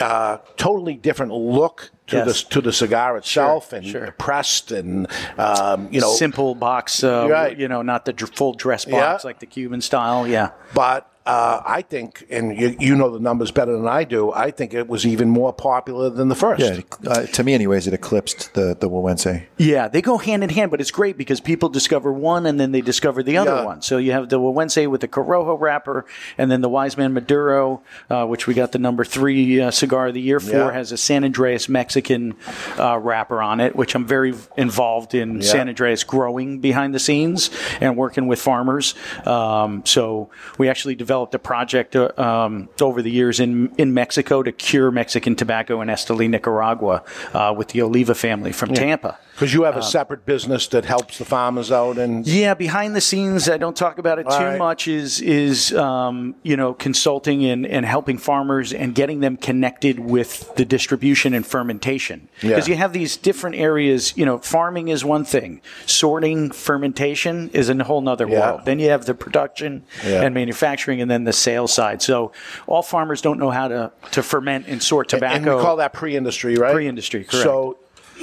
uh, 0.00 0.38
totally 0.56 0.94
different 0.94 1.32
look. 1.32 1.90
to 2.08 2.16
Yes. 2.16 2.42
the 2.42 2.50
to 2.50 2.60
the 2.60 2.72
cigar 2.72 3.16
itself 3.16 3.72
and 3.72 3.86
pressed 4.18 4.72
and 4.72 5.06
um, 5.38 5.88
you 5.90 6.00
know 6.00 6.12
simple 6.12 6.54
box, 6.54 7.02
uh, 7.04 7.26
Right. 7.30 7.56
you 7.56 7.68
know, 7.68 7.80
not 7.82 8.04
the 8.04 8.12
full 8.36 8.52
dress 8.54 8.84
box 8.84 9.22
Yeah. 9.24 9.28
like 9.28 9.38
the 9.38 9.46
Cuban 9.46 9.80
style. 9.80 10.26
Yeah. 10.26 10.50
But 10.74 11.08
uh, 11.24 11.62
I 11.64 11.82
think, 11.82 12.26
and 12.30 12.58
you, 12.58 12.76
you 12.80 12.96
know 12.96 13.10
the 13.10 13.20
numbers 13.20 13.50
better 13.50 13.72
than 13.76 13.86
I 13.86 14.04
do. 14.04 14.32
I 14.32 14.50
think 14.50 14.74
it 14.74 14.88
was 14.88 15.06
even 15.06 15.30
more 15.30 15.52
popular 15.52 16.10
than 16.10 16.28
the 16.28 16.34
first. 16.34 16.60
Yeah, 16.62 16.80
uh, 17.10 17.26
to 17.26 17.44
me, 17.44 17.54
anyways, 17.54 17.86
it 17.86 17.94
eclipsed 17.94 18.54
the 18.54 18.76
the 18.78 18.88
Güegüense. 18.90 19.44
Yeah, 19.56 19.86
they 19.88 20.02
go 20.02 20.18
hand 20.18 20.42
in 20.42 20.50
hand, 20.50 20.70
but 20.72 20.80
it's 20.80 20.90
great 20.90 21.16
because 21.16 21.40
people 21.40 21.68
discover 21.68 22.12
one 22.12 22.44
and 22.46 22.58
then 22.58 22.72
they 22.72 22.80
discover 22.80 23.22
the 23.22 23.36
other 23.36 23.54
Yeah. 23.54 23.64
one. 23.64 23.82
So 23.82 23.98
you 23.98 24.10
have 24.12 24.28
the 24.30 24.38
Güegüense 24.40 24.88
with 24.90 25.00
the 25.00 25.08
Corojo 25.08 25.56
wrapper, 25.60 26.06
and 26.38 26.50
then 26.50 26.60
the 26.60 26.68
Wiseman 26.68 27.12
Maduro, 27.12 27.82
uh, 28.10 28.26
which 28.26 28.48
we 28.48 28.54
got 28.54 28.72
the 28.72 28.78
number 28.80 29.04
three 29.04 29.60
uh, 29.60 29.70
cigar 29.70 30.08
of 30.08 30.14
the 30.14 30.20
year 30.20 30.40
for, 30.40 30.56
Yeah. 30.56 30.72
has 30.72 30.90
a 30.90 30.96
San 30.96 31.22
Andrés 31.22 31.68
Mexican 31.68 32.34
uh, 32.80 32.98
wrapper 32.98 33.40
on 33.40 33.60
it, 33.60 33.76
which 33.76 33.94
I'm 33.94 34.06
very 34.06 34.34
involved 34.56 35.14
in 35.14 35.36
Yeah. 35.36 35.42
San 35.42 35.72
Andrés 35.72 36.04
growing 36.04 36.58
behind 36.58 36.94
the 36.94 36.98
scenes 36.98 37.50
and 37.80 37.96
working 37.96 38.26
with 38.26 38.40
farmers. 38.40 38.94
Um, 39.24 39.82
so 39.86 40.28
we 40.58 40.68
actually 40.68 40.96
developed 40.96 41.11
a 41.12 41.38
project 41.38 41.94
uh, 41.94 42.10
um, 42.16 42.68
over 42.80 43.02
the 43.02 43.10
years 43.10 43.38
in 43.38 43.72
in 43.76 43.92
Mexico 43.94 44.42
to 44.42 44.50
cure 44.50 44.90
Mexican 44.90 45.36
tobacco 45.36 45.80
in 45.82 45.88
Esteli, 45.88 46.28
Nicaragua, 46.28 47.04
uh, 47.34 47.54
with 47.56 47.68
the 47.68 47.82
Oliva 47.82 48.14
family 48.14 48.52
from 48.52 48.72
Tampa. 48.74 49.18
Because 49.34 49.54
you 49.54 49.62
have 49.62 49.76
a 49.76 49.82
separate 49.82 50.26
business 50.26 50.66
that 50.68 50.84
helps 50.84 51.18
the 51.18 51.24
farmers 51.24 51.72
out, 51.72 51.96
and 51.98 52.26
yeah, 52.26 52.52
behind 52.54 52.94
the 52.94 53.00
scenes, 53.00 53.48
I 53.48 53.56
don't 53.56 53.74
talk 53.76 53.98
about 53.98 54.18
it 54.18 54.26
All 54.26 54.38
too 54.38 54.44
right. 54.44 54.58
much. 54.58 54.86
Is 54.88 55.20
is 55.22 55.72
um, 55.74 56.34
you 56.42 56.56
know 56.56 56.74
consulting 56.74 57.44
and, 57.46 57.66
and 57.66 57.86
helping 57.86 58.18
farmers 58.18 58.72
and 58.74 58.94
getting 58.94 59.20
them 59.20 59.36
connected 59.38 59.98
with 59.98 60.54
the 60.56 60.64
distribution 60.66 61.32
and 61.32 61.46
fermentation 61.46 62.28
because 62.40 62.68
Yeah. 62.68 62.74
you 62.74 62.78
have 62.78 62.92
these 62.92 63.16
different 63.16 63.56
areas. 63.56 64.12
You 64.16 64.26
know, 64.26 64.38
farming 64.38 64.88
is 64.88 65.02
one 65.04 65.24
thing, 65.24 65.62
sorting, 65.86 66.50
fermentation 66.50 67.48
is 67.54 67.68
a 67.70 67.84
whole 67.84 68.00
nother 68.02 68.28
Yeah. 68.28 68.40
world. 68.50 68.60
Then 68.66 68.78
you 68.78 68.90
have 68.90 69.06
the 69.06 69.14
production 69.14 69.84
Yeah. 70.04 70.22
and 70.22 70.34
manufacturing, 70.34 71.00
and 71.00 71.10
then 71.10 71.24
the 71.24 71.32
sales 71.32 71.72
side. 71.72 72.02
So 72.02 72.32
all 72.66 72.82
farmers 72.82 73.20
don't 73.22 73.38
know 73.38 73.50
how 73.50 73.68
to 73.68 73.92
to 74.10 74.22
ferment 74.22 74.66
and 74.68 74.82
sort 74.82 75.08
tobacco. 75.08 75.36
and 75.36 75.46
we 75.46 75.52
call 75.52 75.76
that 75.76 75.92
pre-industry, 75.94 76.56
right? 76.56 76.74
Pre-industry, 76.74 77.24
correct. 77.24 77.44
So 77.44 77.78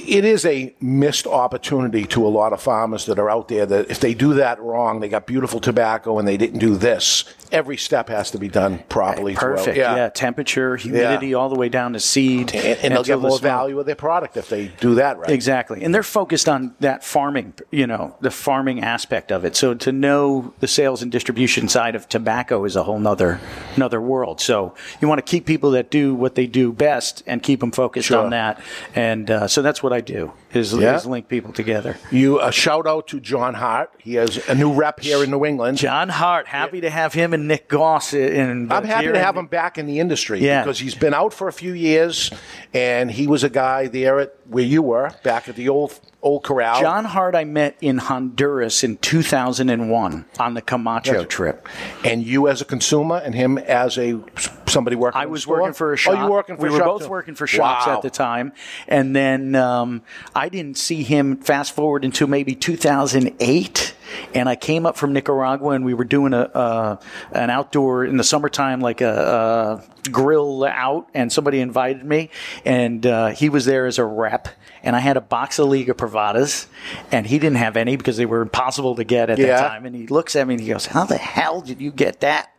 it 0.07 0.25
is 0.25 0.45
a 0.45 0.73
missed 0.81 1.27
opportunity 1.27 2.05
to 2.05 2.25
a 2.25 2.29
lot 2.29 2.53
of 2.53 2.61
farmers 2.61 3.05
that 3.05 3.19
are 3.19 3.29
out 3.29 3.47
there 3.47 3.65
that 3.65 3.89
if 3.89 3.99
they 3.99 4.13
do 4.13 4.33
that 4.35 4.59
wrong, 4.61 4.99
they 4.99 5.09
got 5.09 5.25
beautiful 5.27 5.59
tobacco 5.59 6.17
and 6.19 6.27
they 6.27 6.37
didn't 6.37 6.59
do 6.59 6.75
this. 6.75 7.23
Every 7.51 7.77
step 7.77 8.09
has 8.09 8.29
to 8.31 8.37
be 8.37 8.47
done 8.47 8.79
properly. 8.89 9.33
Perfect. 9.35 9.75
Yeah. 9.77 10.09
temperature, 10.09 10.75
humidity, 10.75 11.33
all 11.33 11.49
the 11.49 11.55
way 11.55 11.67
down 11.69 11.93
to 11.93 11.99
seed, 11.99 12.53
And, 12.53 12.79
and 12.79 12.93
they'll 12.93 13.03
get 13.03 13.21
the 13.21 13.27
more 13.27 13.39
value 13.39 13.79
of 13.79 13.85
their 13.87 13.95
product 13.95 14.37
if 14.37 14.49
they 14.49 14.67
do 14.79 14.95
that 14.95 15.17
right. 15.17 15.29
Exactly. 15.31 15.83
And 15.83 15.93
they're 15.93 16.03
focused 16.03 16.47
on 16.47 16.75
that 16.79 17.03
farming, 17.03 17.53
you 17.71 17.87
know, 17.87 18.15
the 18.21 18.29
farming 18.31 18.81
aspect 18.83 19.31
of 19.31 19.45
it. 19.45 19.55
So 19.55 19.73
to 19.73 19.91
know 19.91 20.53
the 20.59 20.67
sales 20.67 21.01
and 21.01 21.11
distribution 21.11 21.67
side 21.67 21.95
of 21.95 22.07
tobacco 22.07 22.65
is 22.65 22.75
a 22.75 22.83
whole 22.83 22.99
nother, 22.99 23.39
another 23.75 23.99
world. 23.99 24.39
So 24.41 24.75
you 25.01 25.07
want 25.07 25.17
to 25.25 25.29
keep 25.29 25.45
people 25.47 25.71
that 25.71 25.89
do 25.89 26.13
what 26.13 26.35
they 26.35 26.45
do 26.45 26.71
best 26.71 27.23
and 27.25 27.41
keep 27.41 27.59
them 27.61 27.71
focused 27.71 28.09
Sure. 28.09 28.23
on 28.23 28.29
that. 28.29 28.61
And 28.95 29.29
uh, 29.31 29.47
so 29.47 29.61
that's 29.61 29.81
what 29.81 29.88
I 29.93 30.01
do 30.01 30.31
is, 30.53 30.73
Yeah. 30.73 30.95
is 30.95 31.05
link 31.05 31.27
people 31.27 31.51
together. 31.53 31.97
You 32.11 32.41
a 32.41 32.51
shout 32.51 32.87
out 32.87 33.07
to 33.09 33.19
John 33.19 33.53
Hart. 33.55 33.91
He 33.97 34.15
has 34.15 34.37
a 34.47 34.55
new 34.55 34.71
rep 34.73 34.99
here 34.99 35.23
in 35.23 35.31
New 35.31 35.45
England. 35.45 35.77
John 35.77 36.09
Hart, 36.09 36.47
happy 36.47 36.81
to 36.81 36.89
have 36.89 37.13
him 37.13 37.33
and 37.33 37.47
Nick 37.47 37.67
Goss. 37.67 38.13
In, 38.13 38.71
I'm 38.71 38.83
happy 38.85 39.07
to 39.07 39.19
have 39.19 39.35
him 39.37 39.47
back 39.47 39.77
in 39.77 39.85
the 39.85 39.99
industry 39.99 40.39
Yeah. 40.39 40.61
because 40.63 40.79
he's 40.79 40.95
been 40.95 41.13
out 41.13 41.33
for 41.33 41.47
a 41.47 41.53
few 41.53 41.73
years, 41.73 42.31
and 42.73 43.09
he 43.11 43.27
was 43.27 43.43
a 43.43 43.49
guy 43.49 43.87
there 43.87 44.19
at 44.19 44.33
where 44.47 44.63
you 44.63 44.81
were 44.81 45.11
back 45.23 45.47
at 45.49 45.55
the 45.55 45.69
old 45.69 45.99
old 46.21 46.43
corral. 46.43 46.79
John 46.81 47.05
Hart, 47.05 47.33
I 47.35 47.43
met 47.45 47.77
in 47.81 47.97
Honduras 47.97 48.83
in 48.83 48.97
2001 48.97 50.25
on 50.39 50.53
the 50.53 50.61
Camacho 50.61 51.11
That's- 51.11 51.27
trip. 51.29 51.67
and 52.03 52.25
you 52.25 52.47
as 52.47 52.61
a 52.61 52.65
consumer, 52.65 53.17
and 53.23 53.33
him 53.35 53.57
as 53.57 53.97
a 53.97 54.19
somebody 54.67 54.95
working. 54.95 55.13
For 55.19 55.23
I 55.23 55.25
was 55.25 55.43
store? 55.43 55.61
working 55.61 55.73
for 55.73 55.93
a 55.93 55.97
shop. 55.97 56.15
Oh, 56.17 56.25
you 56.25 56.31
working 56.31 56.55
for 56.57 56.63
we 56.63 56.69
were 56.69 56.79
both 56.79 57.03
too? 57.03 57.09
working 57.09 57.35
for 57.35 57.47
shops 57.47 57.87
Wow. 57.87 57.95
at 57.95 58.01
the 58.01 58.09
time, 58.09 58.53
and 58.87 59.15
then 59.15 59.55
um, 59.55 60.01
I 60.35 60.49
didn't 60.49 60.77
see 60.77 61.03
him. 61.03 61.37
Fast 61.37 61.73
forward 61.73 62.03
until 62.05 62.27
maybe 62.27 62.53
2008, 62.55 63.93
and 64.33 64.47
I 64.49 64.55
came 64.55 64.85
up 64.85 64.97
from 64.97 65.13
Nicaragua, 65.13 65.71
and 65.71 65.85
we 65.85 65.93
were 65.93 66.03
doing 66.03 66.33
a 66.33 66.41
uh, 66.41 66.97
an 67.31 67.49
outdoor 67.49 68.05
in 68.05 68.17
the 68.17 68.23
summertime, 68.23 68.79
like 68.81 69.01
a, 69.01 69.81
a 70.05 70.09
grill 70.11 70.63
out, 70.65 71.07
and 71.13 71.31
somebody 71.31 71.59
invited 71.61 72.03
me, 72.05 72.29
and 72.65 73.05
uh, 73.05 73.27
he 73.27 73.49
was 73.49 73.65
there 73.65 73.85
as 73.85 73.97
a 73.97 74.05
rep, 74.05 74.47
and 74.83 74.95
I 74.95 74.99
had 74.99 75.17
a 75.17 75.21
box 75.21 75.59
of 75.59 75.67
Liga 75.69 75.93
Privadas, 75.93 76.67
and 77.11 77.25
he 77.27 77.39
didn't 77.39 77.57
have 77.57 77.77
any 77.77 77.95
because 77.95 78.17
they 78.17 78.25
were 78.25 78.41
impossible 78.41 78.95
to 78.95 79.03
get 79.03 79.29
at 79.29 79.37
Yeah. 79.37 79.47
that 79.47 79.67
time, 79.69 79.85
and 79.85 79.95
he 79.95 80.07
looks 80.07 80.35
at 80.35 80.47
me 80.47 80.55
and 80.55 80.61
he 80.61 80.69
goes, 80.69 80.87
"How 80.87 81.05
the 81.05 81.17
hell 81.17 81.61
did 81.61 81.79
you 81.81 81.91
get 81.91 82.19
that?" 82.21 82.49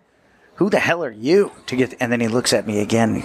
who 0.56 0.68
the 0.68 0.78
hell 0.78 1.02
are 1.02 1.10
you 1.10 1.50
to 1.64 1.74
get 1.74 1.94
and 2.00 2.12
then 2.12 2.20
he 2.20 2.28
looks 2.28 2.52
at 2.52 2.66
me 2.66 2.80
again 2.80 3.24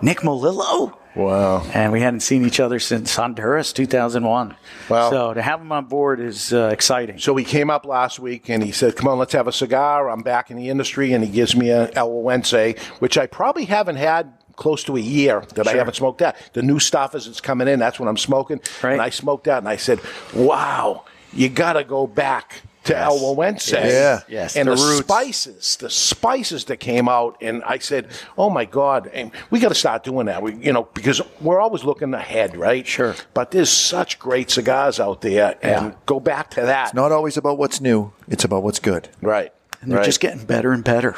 nick 0.00 0.20
melillo 0.20 0.94
wow 1.14 1.62
and 1.74 1.92
we 1.92 2.00
hadn't 2.00 2.20
seen 2.20 2.42
each 2.46 2.58
other 2.58 2.78
since 2.78 3.14
honduras 3.16 3.70
2001 3.74 4.56
Wow. 4.88 5.10
so 5.10 5.34
to 5.34 5.42
have 5.42 5.60
him 5.60 5.70
on 5.72 5.84
board 5.84 6.20
is 6.20 6.54
uh, 6.54 6.70
exciting 6.72 7.18
So 7.18 7.36
he 7.36 7.44
came 7.44 7.68
up 7.68 7.84
last 7.84 8.18
week 8.18 8.48
and 8.48 8.62
he 8.62 8.72
said, 8.72 8.96
"Come 8.96 9.08
on, 9.08 9.18
let's 9.18 9.34
have 9.34 9.46
a 9.46 9.52
cigar." 9.52 10.08
I'm 10.08 10.22
back 10.22 10.50
in 10.50 10.56
the 10.56 10.70
industry, 10.70 11.12
and 11.12 11.22
he 11.22 11.28
gives 11.30 11.54
me 11.54 11.70
an 11.70 11.90
El 11.94 12.08
Owense, 12.08 12.78
which 12.98 13.18
I 13.18 13.26
probably 13.26 13.66
haven't 13.66 13.96
had 13.96 14.32
close 14.60 14.84
to 14.84 14.96
a 14.96 15.00
year 15.00 15.42
that 15.54 15.66
I 15.66 15.72
haven't 15.72 15.94
smoked 15.94 16.18
that. 16.18 16.36
The 16.52 16.62
new 16.62 16.78
stuff 16.78 17.14
as 17.16 17.26
it's 17.26 17.40
coming 17.40 17.66
in, 17.66 17.80
that's 17.80 17.98
when 17.98 18.08
I'm 18.08 18.18
smoking. 18.18 18.60
And 18.82 19.00
I 19.02 19.10
smoked 19.10 19.44
that, 19.44 19.58
and 19.58 19.68
I 19.68 19.76
said, 19.76 19.98
"Wow, 20.34 21.04
you 21.32 21.48
got 21.48 21.72
to 21.72 21.82
go 21.82 22.06
back." 22.06 22.62
To 22.84 22.96
El 22.96 23.18
Owense, 23.18 23.72
Yes. 23.72 23.92
Yeah. 23.92 24.20
Yes, 24.40 24.56
and 24.56 24.66
the 24.66 24.74
the, 24.74 24.82
roots. 24.82 25.00
spices, 25.00 25.76
the 25.76 25.90
spices 25.90 26.64
that 26.64 26.78
came 26.78 27.10
out, 27.10 27.36
and 27.42 27.62
I 27.64 27.76
said, 27.76 28.08
"Oh 28.38 28.48
my 28.48 28.64
God, 28.64 29.10
and 29.12 29.32
we 29.50 29.60
got 29.60 29.68
to 29.68 29.74
start 29.74 30.02
doing 30.02 30.26
that." 30.26 30.42
We, 30.42 30.54
you 30.54 30.72
know, 30.72 30.84
because 30.94 31.20
we're 31.42 31.60
always 31.60 31.84
looking 31.84 32.14
ahead, 32.14 32.56
right? 32.56 32.86
Sure. 32.86 33.14
But 33.34 33.50
there's 33.50 33.68
such 33.70 34.18
great 34.18 34.50
cigars 34.50 34.98
out 34.98 35.20
there, 35.20 35.58
and 35.62 35.94
go 36.06 36.20
back 36.20 36.48
to 36.52 36.62
that. 36.62 36.86
It's 36.86 36.94
not 36.94 37.12
always 37.12 37.36
about 37.36 37.58
what's 37.58 37.82
new; 37.82 38.12
it's 38.28 38.44
about 38.44 38.62
what's 38.62 38.80
good. 38.80 39.10
Right. 39.20 39.52
and 39.82 39.90
they're 39.90 39.98
right. 39.98 40.06
just 40.06 40.20
getting 40.20 40.44
better 40.46 40.72
and 40.72 40.82
better 40.82 41.16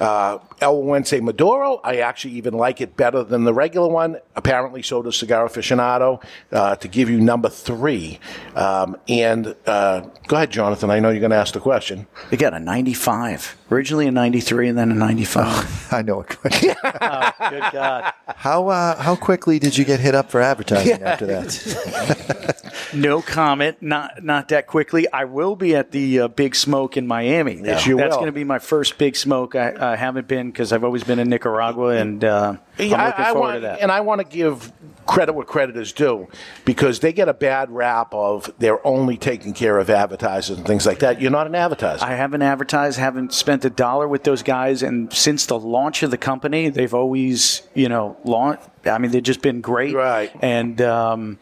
Uh, 0.00 0.38
El 0.60 0.74
Owense 0.76 1.20
Maduro, 1.22 1.80
I 1.84 1.98
actually 1.98 2.34
even 2.34 2.54
like 2.54 2.80
it 2.80 2.96
better 2.96 3.22
than 3.22 3.44
the 3.44 3.54
regular 3.54 3.88
one. 3.88 4.18
Apparently, 4.36 4.82
so 4.82 5.02
does 5.02 5.16
Cigar 5.16 5.46
Aficionado. 5.46 6.22
Uh, 6.52 6.76
to 6.76 6.88
give 6.88 7.08
you 7.10 7.20
number 7.20 7.48
three, 7.48 8.18
um, 8.54 8.96
and 9.08 9.54
uh, 9.66 10.00
go 10.26 10.36
ahead, 10.36 10.50
Jonathan. 10.50 10.90
I 10.90 10.98
know 11.00 11.10
you're 11.10 11.20
going 11.20 11.30
to 11.30 11.36
ask 11.36 11.54
the 11.54 11.60
question. 11.60 12.06
they 12.30 12.36
got 12.36 12.54
a 12.54 12.58
95 12.60 13.56
originally 13.70 14.06
a 14.06 14.10
93 14.10 14.68
and 14.70 14.78
then 14.78 14.90
a 14.90 14.94
95 14.94 15.88
I 15.92 16.00
know 16.02 16.20
a 16.20 16.24
question. 16.24 16.74
oh, 16.82 17.30
good 17.50 17.62
god 17.72 18.12
How 18.28 18.68
uh, 18.68 18.96
how 19.02 19.14
quickly 19.16 19.58
did 19.58 19.76
you 19.76 19.84
get 19.84 20.00
hit 20.00 20.14
up 20.14 20.30
for 20.30 20.40
advertising 20.40 21.02
after 21.02 21.26
that? 21.26 22.62
no 22.94 23.20
comment 23.20 23.76
not 23.82 24.24
not 24.24 24.48
that 24.48 24.66
quickly 24.66 25.06
i 25.12 25.24
will 25.24 25.54
be 25.56 25.74
at 25.76 25.90
the 25.90 26.20
uh, 26.20 26.28
big 26.28 26.54
smoke 26.54 26.96
in 26.96 27.06
miami 27.06 27.60
Yes, 27.62 27.84
though. 27.84 27.90
you 27.90 27.96
that's 27.98 28.12
will. 28.12 28.18
going 28.22 28.26
to 28.26 28.32
be 28.32 28.44
my 28.44 28.58
first 28.58 28.96
big 28.96 29.14
smoke 29.16 29.54
i, 29.54 29.92
I 29.92 29.96
haven't 29.96 30.26
been 30.28 30.47
because 30.50 30.72
i've 30.72 30.84
always 30.84 31.04
been 31.04 31.18
in 31.18 31.28
nicaragua 31.28 31.96
and 31.96 32.24
uh, 32.24 32.56
Yeah, 32.78 33.06
looking 33.06 33.24
I, 33.24 33.28
I 33.28 33.32
forward 33.32 33.40
want, 33.40 33.54
to 33.56 33.60
that 33.60 33.80
And 33.80 33.90
I 33.90 34.00
want 34.00 34.20
to 34.20 34.26
give 34.26 34.72
credit 35.08 35.32
where 35.32 35.44
credit 35.44 35.76
is 35.76 35.92
due 35.92 36.28
because 36.64 37.00
they 37.00 37.12
get 37.12 37.28
a 37.28 37.34
bad 37.34 37.70
rap 37.70 38.12
of 38.12 38.52
they're 38.58 38.86
only 38.86 39.16
taking 39.16 39.54
care 39.54 39.78
of 39.78 39.90
advertisers 39.90 40.56
and 40.56 40.66
things 40.66 40.86
like 40.86 41.00
that. 41.00 41.20
You're 41.20 41.30
not 41.30 41.46
an 41.46 41.54
advertiser. 41.54 42.04
I 42.04 42.14
haven't 42.14 42.42
advertised, 42.42 42.98
haven't 42.98 43.32
spent 43.32 43.64
a 43.64 43.70
dollar 43.70 44.06
with 44.06 44.22
those 44.24 44.42
guys, 44.42 44.82
and 44.82 45.12
since 45.12 45.46
the 45.46 45.58
launch 45.58 46.02
of 46.02 46.10
the 46.10 46.18
company, 46.18 46.68
they've 46.68 46.94
always, 46.94 47.62
you 47.74 47.88
know, 47.88 48.16
launched. 48.24 48.62
I 48.84 48.98
mean, 48.98 49.10
they've 49.10 49.22
just 49.22 49.42
been 49.42 49.60
great. 49.60 49.94
Right. 49.94 50.30
And 50.40 50.80
um, 50.80 51.38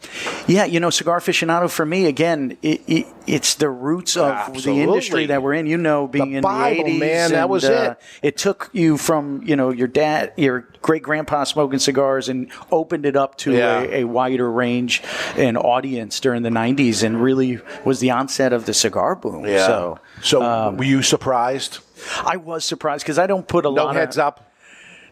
yeah, 0.47 0.65
you 0.65 0.81
know, 0.81 0.91
cigar 0.91 1.21
aficionado 1.21 1.71
for 1.71 1.85
me 1.85 2.07
again, 2.07 2.57
it, 2.63 2.81
it, 2.87 3.07
it's 3.27 3.55
the 3.55 3.69
roots 3.69 4.17
of 4.17 4.31
Absolutely. 4.31 4.73
the 4.73 4.81
industry 4.89 5.27
that 5.27 5.43
we're 5.43 5.55
in. 5.55 5.67
You 5.67 5.77
know, 5.77 6.09
being 6.09 6.33
in 6.33 6.43
Bible, 6.43 6.85
the 6.85 6.91
80s, 6.93 6.99
man, 6.99 7.31
that 7.33 7.43
and, 7.43 7.51
was 7.51 7.65
uh, 7.65 7.97
it. 8.23 8.27
It 8.29 8.37
took 8.37 8.71
you 8.73 8.97
from 8.97 9.43
you 9.45 9.57
know 9.57 9.71
your 9.71 9.89
dad, 9.89 10.33
your 10.37 10.69
great 10.87 11.03
grandpa 11.03 11.43
smoking 11.45 11.81
cigars, 11.81 12.29
and 12.29 12.49
opened 12.71 13.05
it 13.05 13.17
up 13.17 13.37
to 13.39 13.53
Yeah. 13.53 13.81
a, 13.83 14.01
a 14.01 14.05
wider 14.05 14.51
range 14.51 15.03
and 15.37 15.59
audience 15.59 16.21
during 16.21 16.43
the 16.43 16.49
'90s, 16.51 17.03
and 17.03 17.21
really 17.21 17.59
was 17.85 17.99
the 18.01 18.13
onset 18.13 18.53
of 18.53 18.65
the 18.67 18.73
cigar 18.73 19.17
boom. 19.17 19.45
Yeah. 19.45 19.67
So, 19.67 19.99
So 20.23 20.43
um, 20.43 20.77
were 20.77 20.85
you 20.85 21.03
surprised? 21.03 21.79
I 22.25 22.37
was 22.37 22.65
surprised 22.65 23.05
because 23.05 23.19
I 23.19 23.27
don't 23.27 23.49
put 23.49 23.67
a 23.67 23.69
No 23.71 23.85
lot 23.85 23.95
heads 23.97 23.97
of 23.97 24.01
heads 24.01 24.19
up. 24.19 24.51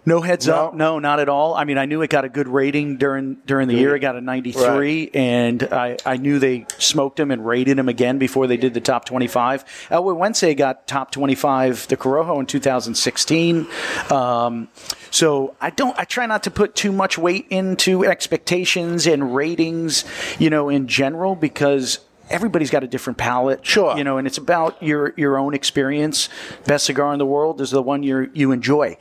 No 0.07 0.21
heads 0.21 0.49
up, 0.49 0.75
no, 0.75 0.99
not 0.99 1.19
at 1.19 1.31
all. 1.31 1.55
I 1.55 1.65
mean, 1.65 1.79
I 1.79 1.87
knew 1.87 2.03
it 2.03 2.11
got 2.11 2.25
a 2.25 2.29
good 2.29 2.47
rating 2.47 2.99
during 2.99 3.37
during 3.47 3.69
the 3.69 3.75
year. 3.75 3.97
It 3.97 4.01
got 4.01 4.17
a 4.17 4.21
93, 4.21 5.11
and 5.15 5.63
I, 5.63 5.97
I 6.05 6.19
knew 6.19 6.39
they 6.39 6.67
smoked 6.79 7.19
him 7.19 7.31
and 7.31 7.47
rated 7.47 7.79
him 7.79 7.89
again 7.89 8.19
before 8.19 8.47
they 8.47 8.59
did 8.59 8.75
the 8.75 8.83
top 8.83 9.07
25. 9.07 9.89
El 9.91 10.05
Güegüense 10.05 10.57
got 10.57 10.87
top 10.87 11.11
25, 11.11 11.89
the 11.89 11.97
Corojo 11.97 12.39
in 12.39 12.47
2016. 12.47 13.67
Um, 14.11 14.69
so 15.11 15.57
I 15.61 15.71
don't, 15.71 15.99
I 15.99 16.05
try 16.05 16.27
not 16.27 16.43
to 16.43 16.51
put 16.51 16.75
too 16.75 16.93
much 16.93 17.17
weight 17.17 17.47
into 17.49 18.05
expectations 18.05 19.07
and 19.07 19.35
ratings, 19.35 20.05
you 20.39 20.51
know, 20.51 20.69
in 20.69 20.87
general, 20.87 21.35
because 21.35 22.01
everybody's 22.31 22.71
got 22.71 22.85
a 22.85 22.87
different 22.87 23.19
palate. 23.19 23.65
Sure. 23.65 23.97
You 23.97 24.05
know, 24.05 24.19
and 24.19 24.27
it's 24.27 24.39
about 24.39 24.83
your 24.83 25.15
your 25.17 25.39
own 25.39 25.55
experience. 25.55 26.29
Best 26.67 26.87
cigar 26.87 27.13
in 27.13 27.19
the 27.19 27.27
world 27.27 27.61
is 27.61 27.71
the 27.71 27.83
one 27.83 28.03
you 28.03 28.31
you 28.35 28.53
enjoy. 28.53 28.97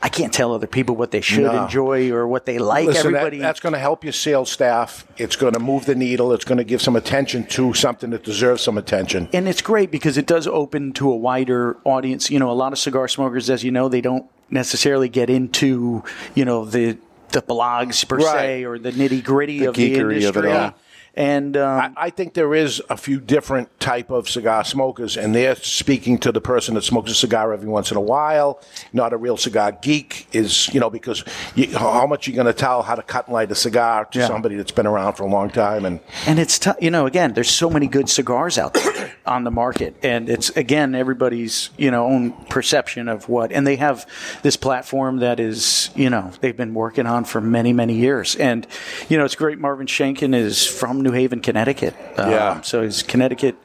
I 0.00 0.08
can't 0.08 0.32
tell 0.32 0.54
other 0.54 0.68
people 0.68 0.94
what 0.94 1.10
they 1.10 1.20
should 1.20 1.42
No. 1.44 1.64
enjoy 1.64 2.10
or 2.12 2.26
what 2.28 2.46
they 2.46 2.58
like. 2.58 2.86
Listen, 2.86 3.12
that- 3.12 3.18
Everybody. 3.18 3.38
that's 3.38 3.58
going 3.58 3.72
to 3.72 3.78
help 3.80 4.04
your 4.04 4.12
sales 4.12 4.50
staff. 4.50 5.04
It's 5.16 5.34
going 5.34 5.54
to 5.54 5.58
move 5.58 5.86
the 5.86 5.94
needle. 5.96 6.32
It's 6.32 6.44
going 6.44 6.58
to 6.58 6.64
give 6.64 6.80
some 6.80 6.94
attention 6.94 7.44
to 7.46 7.74
something 7.74 8.10
that 8.10 8.22
deserves 8.22 8.62
some 8.62 8.78
attention. 8.78 9.28
and 9.32 9.48
it's 9.48 9.60
great 9.62 9.90
because 9.90 10.16
it 10.16 10.26
does 10.26 10.46
open 10.46 10.92
to 10.92 11.10
a 11.10 11.16
wider 11.16 11.76
audience. 11.84 12.30
You 12.30 12.38
know, 12.38 12.50
a 12.50 12.52
lot 12.52 12.72
of 12.72 12.78
cigar 12.78 13.08
smokers, 13.08 13.50
as 13.50 13.64
you 13.64 13.72
know, 13.72 13.88
they 13.88 14.00
don't 14.00 14.26
necessarily 14.50 15.08
get 15.08 15.28
into 15.30 16.02
you 16.34 16.44
know 16.44 16.64
the 16.64 16.96
the 17.32 17.42
blogs 17.42 18.08
per 18.08 18.16
Right. 18.16 18.26
se 18.26 18.64
or 18.64 18.78
the 18.78 18.90
nitty 18.92 19.22
gritty 19.22 19.64
of 19.64 19.74
the 19.74 19.94
of 20.00 20.10
industry. 20.12 20.52
all. 20.52 20.74
And 21.18 21.56
um, 21.56 21.80
I, 21.96 22.06
I 22.06 22.10
think 22.10 22.34
there 22.34 22.54
is 22.54 22.80
a 22.88 22.96
few 22.96 23.18
different 23.18 23.80
type 23.80 24.08
of 24.08 24.28
cigar 24.30 24.62
smokers, 24.62 25.16
and 25.16 25.34
they're 25.34 25.56
speaking 25.56 26.18
to 26.18 26.30
the 26.30 26.40
person 26.40 26.76
that 26.76 26.82
smokes 26.82 27.10
a 27.10 27.14
cigar 27.14 27.52
every 27.52 27.68
once 27.68 27.90
in 27.90 27.96
a 27.96 28.00
while. 28.00 28.62
Not 28.92 29.12
a 29.12 29.16
real 29.16 29.36
cigar 29.36 29.72
geek 29.72 30.28
is, 30.32 30.72
you 30.72 30.78
know, 30.78 30.90
because 30.90 31.24
you, 31.56 31.76
how 31.76 32.06
much 32.06 32.28
you 32.28 32.34
going 32.34 32.46
to 32.46 32.52
tell 32.52 32.82
how 32.82 32.94
to 32.94 33.02
cut 33.02 33.26
and 33.26 33.34
light 33.34 33.50
a 33.50 33.56
cigar 33.56 34.04
to 34.04 34.18
Yeah. 34.20 34.28
somebody 34.28 34.54
that's 34.54 34.70
been 34.70 34.86
around 34.86 35.14
for 35.14 35.24
a 35.24 35.28
long 35.28 35.50
time, 35.50 35.84
and 35.84 35.98
And 36.24 36.38
it's 36.38 36.56
tough, 36.56 36.76
you 36.80 36.90
know. 36.92 37.06
Again, 37.06 37.32
there's 37.32 37.50
so 37.50 37.68
many 37.68 37.88
good 37.88 38.08
cigars 38.08 38.56
out 38.56 38.74
there 38.74 39.12
on 39.26 39.42
the 39.42 39.50
market, 39.50 39.96
and 40.04 40.28
it's 40.30 40.50
again 40.50 40.94
everybody's 40.94 41.70
you 41.76 41.90
know 41.90 42.06
own 42.06 42.30
perception 42.48 43.08
of 43.08 43.28
what. 43.28 43.50
And 43.50 43.66
they 43.66 43.74
have 43.74 44.06
this 44.42 44.56
platform 44.56 45.18
that 45.18 45.40
is 45.40 45.90
you 45.96 46.10
know 46.10 46.30
they've 46.42 46.56
been 46.56 46.74
working 46.74 47.06
on 47.06 47.24
for 47.24 47.40
many 47.40 47.72
many 47.72 47.94
years, 47.94 48.36
and 48.36 48.68
you 49.08 49.18
know 49.18 49.24
it's 49.24 49.34
great. 49.34 49.58
Marvin 49.58 49.88
Shanken 49.88 50.32
is 50.32 50.64
from 50.64 51.00
New 51.00 51.07
Haven, 51.12 51.40
Connecticut. 51.40 51.94
Um, 52.16 52.30
Yeah. 52.30 52.60
So 52.62 52.82
he's 52.82 53.02
Connecticut, 53.02 53.56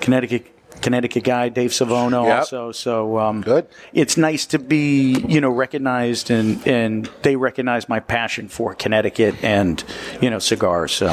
Connecticut. 0.00 0.46
Connecticut 0.82 1.24
guy, 1.24 1.48
Dave 1.48 1.72
Savona, 1.72 2.22
Yep. 2.24 2.38
also. 2.38 2.72
So 2.72 3.18
um, 3.18 3.40
good. 3.42 3.66
It's 3.92 4.16
nice 4.16 4.46
to 4.46 4.58
be, 4.58 5.12
you 5.28 5.40
know, 5.40 5.50
recognized, 5.50 6.30
and 6.30 6.66
and 6.66 7.08
they 7.22 7.36
recognize 7.36 7.88
my 7.88 8.00
passion 8.00 8.48
for 8.48 8.74
Connecticut 8.74 9.34
and 9.42 9.82
you 10.20 10.30
know 10.30 10.38
cigars. 10.38 10.92
So 10.92 11.08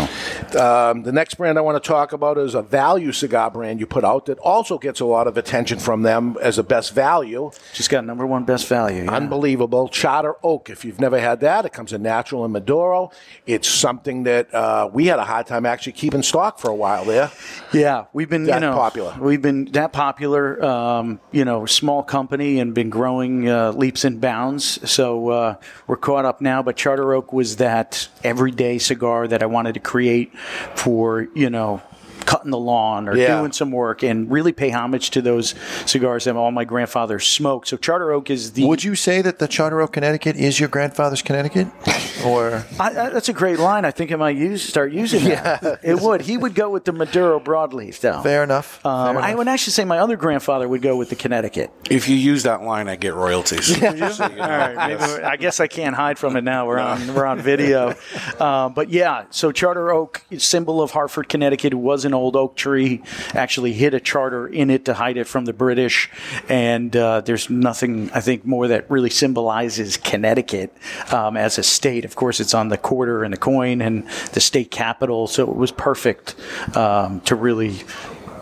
Um, 0.57 1.03
the 1.03 1.11
next 1.11 1.35
brand 1.35 1.57
I 1.57 1.61
want 1.61 1.81
to 1.81 1.87
talk 1.87 2.13
about 2.13 2.37
is 2.37 2.55
a 2.55 2.61
value 2.61 3.11
cigar 3.11 3.51
brand 3.51 3.79
you 3.79 3.85
put 3.85 4.03
out 4.03 4.25
that 4.27 4.37
also 4.39 4.77
gets 4.77 4.99
a 4.99 5.05
lot 5.05 5.27
of 5.27 5.37
attention 5.37 5.79
from 5.79 6.03
them 6.03 6.37
as 6.41 6.57
a 6.57 6.63
best 6.63 6.93
value. 6.93 7.51
Just 7.73 7.89
got 7.89 8.05
number 8.05 8.25
one 8.25 8.43
best 8.45 8.67
value. 8.67 9.03
yeah. 9.03 9.11
Unbelievable. 9.15 9.89
Charter 9.89 10.35
Oak. 10.43 10.69
If 10.69 10.85
you've 10.85 10.99
never 10.99 11.19
had 11.19 11.39
that, 11.41 11.65
it 11.65 11.73
comes 11.73 11.93
in 11.93 12.01
natural 12.01 12.43
and 12.43 12.53
Maduro. 12.53 13.11
It's 13.45 13.67
something 13.67 14.23
that 14.23 14.53
uh, 14.53 14.89
we 14.93 15.07
had 15.07 15.19
a 15.19 15.23
hard 15.25 15.47
time 15.47 15.65
actually 15.65 15.93
keeping 15.93 16.23
stock 16.23 16.59
for 16.59 16.69
a 16.69 16.75
while 16.75 17.05
there. 17.05 17.31
Yeah, 17.73 18.05
we've 18.13 18.29
been 18.29 18.45
That 18.45 18.55
you 18.61 18.67
know 18.69 18.73
popular. 18.75 19.15
We've 19.19 19.41
been 19.41 19.56
that 19.65 19.93
popular. 19.93 20.63
Um, 20.63 21.19
you 21.31 21.45
know, 21.45 21.65
small 21.65 22.03
company 22.03 22.59
and 22.59 22.73
been 22.73 22.89
growing 22.89 23.49
uh, 23.49 23.71
leaps 23.71 24.03
and 24.03 24.19
bounds. 24.19 24.89
So 24.89 25.29
uh, 25.29 25.55
we're 25.87 25.97
caught 25.97 26.25
up 26.25 26.41
now. 26.41 26.63
But 26.63 26.75
Charter 26.75 27.13
Oak 27.13 27.33
was 27.33 27.57
that 27.57 28.07
everyday 28.23 28.77
cigar 28.77 29.27
that 29.27 29.43
I 29.43 29.45
wanted 29.45 29.73
to 29.73 29.79
create 29.79 30.37
for 30.75 31.27
you 31.35 31.49
know. 31.49 31.81
Cutting 32.27 32.51
the 32.51 32.57
lawn 32.59 33.07
or 33.09 33.15
Yeah. 33.17 33.39
doing 33.39 33.51
some 33.53 33.71
work 33.71 34.03
and 34.03 34.29
really 34.29 34.51
pay 34.51 34.69
homage 34.69 35.09
to 35.11 35.21
those 35.21 35.55
cigars 35.87 36.25
that 36.25 36.35
all 36.35 36.51
my 36.51 36.65
grandfathers 36.65 37.25
smoked. 37.27 37.67
So 37.69 37.77
Charter 37.77 38.11
Oak 38.11 38.29
is 38.29 38.51
the. 38.51 38.65
Would 38.67 38.83
you 38.83 38.93
say 38.95 39.21
that 39.23 39.39
the 39.39 39.47
Charter 39.47 39.81
Oak, 39.81 39.93
Connecticut, 39.93 40.35
is 40.35 40.59
your 40.59 40.69
grandfather's 40.69 41.21
Connecticut? 41.23 41.67
Or 42.25 42.65
I, 42.79 42.87
I, 42.87 43.09
that's 43.11 43.29
a 43.29 43.33
great 43.33 43.59
line. 43.59 43.85
I 43.85 43.91
think 43.91 44.11
I 44.11 44.15
might 44.15 44.35
use 44.37 44.63
start 44.63 44.91
using 44.91 45.23
that. 45.25 45.79
It 45.83 46.01
would. 46.01 46.21
He 46.21 46.35
would 46.35 46.55
go 46.55 46.67
with 46.71 46.83
the 46.83 46.91
Maduro 46.91 47.39
broadleaf, 47.39 47.99
though. 47.99 48.21
fair 48.23 48.43
enough. 48.43 48.83
Um, 48.83 49.13
fair 49.13 49.21
I 49.23 49.27
enough. 49.27 49.37
would 49.37 49.47
actually 49.47 49.73
say 49.73 49.85
my 49.85 49.99
other 49.99 50.17
grandfather 50.17 50.67
would 50.67 50.81
go 50.81 50.95
with 50.97 51.09
the 51.11 51.15
Connecticut. 51.15 51.71
If 51.91 52.09
you 52.09 52.15
use 52.15 52.41
that 52.41 52.63
line, 52.63 52.89
I 52.89 52.95
get 52.95 53.13
royalties. 53.13 53.71
All 53.83 53.91
right, 53.91 54.75
maybe 54.75 54.99
we're- 54.99 55.23
I 55.25 55.35
guess 55.37 55.59
I 55.59 55.67
can't 55.67 55.95
hide 55.95 56.17
from 56.17 56.35
it 56.37 56.43
now. 56.43 56.65
We're 56.65 56.79
on 56.79 57.13
we're 57.13 57.25
on 57.27 57.39
video, 57.39 57.93
uh, 58.39 58.69
but 58.69 58.89
yeah. 58.89 59.25
So 59.29 59.51
Charter 59.51 59.91
Oak, 59.91 60.23
symbol 60.39 60.81
of 60.81 60.89
Hartford, 60.91 61.29
Connecticut, 61.29 61.75
was 61.75 62.03
an 62.03 62.15
old 62.17 62.35
oak 62.35 62.55
tree. 62.55 63.01
Actually, 63.33 63.73
hid 63.73 63.93
a 63.93 63.99
charter 63.99 64.47
in 64.47 64.69
it 64.69 64.85
to 64.85 64.93
hide 64.93 65.17
it 65.17 65.27
from 65.27 65.45
the 65.45 65.53
British, 65.53 66.09
and 66.49 66.95
uh, 66.95 67.21
there's 67.21 67.49
nothing 67.49 68.11
I 68.13 68.21
think 68.21 68.45
more 68.45 68.67
that 68.67 68.89
really 68.91 69.09
symbolizes 69.09 69.95
Connecticut 69.97 70.75
um, 71.11 71.37
as 71.37 71.57
a 71.57 71.63
state. 71.63 72.03
Of 72.03 72.15
course, 72.15 72.39
it's 72.39 72.53
on 72.53 72.69
the 72.69 72.77
quarter 72.77 73.23
and 73.23 73.33
the 73.33 73.37
coin 73.37 73.81
and 73.81 74.07
the 74.33 74.41
state 74.41 74.71
capital, 74.71 75.27
so 75.27 75.49
it 75.49 75.55
was 75.55 75.71
perfect 75.71 76.35
um, 76.75 77.21
to 77.21 77.35
really 77.35 77.81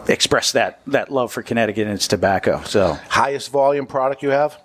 express 0.08 0.52
that 0.52 0.80
that 0.88 1.12
love 1.12 1.32
for 1.32 1.42
Connecticut 1.42 1.88
and 1.88 1.96
its 1.96 2.08
tobacco. 2.08 2.62
So 2.64 2.94
Highest 3.10 3.52
volume 3.52 3.88
product 3.88 4.24
you 4.24 4.30
have? 4.30 4.60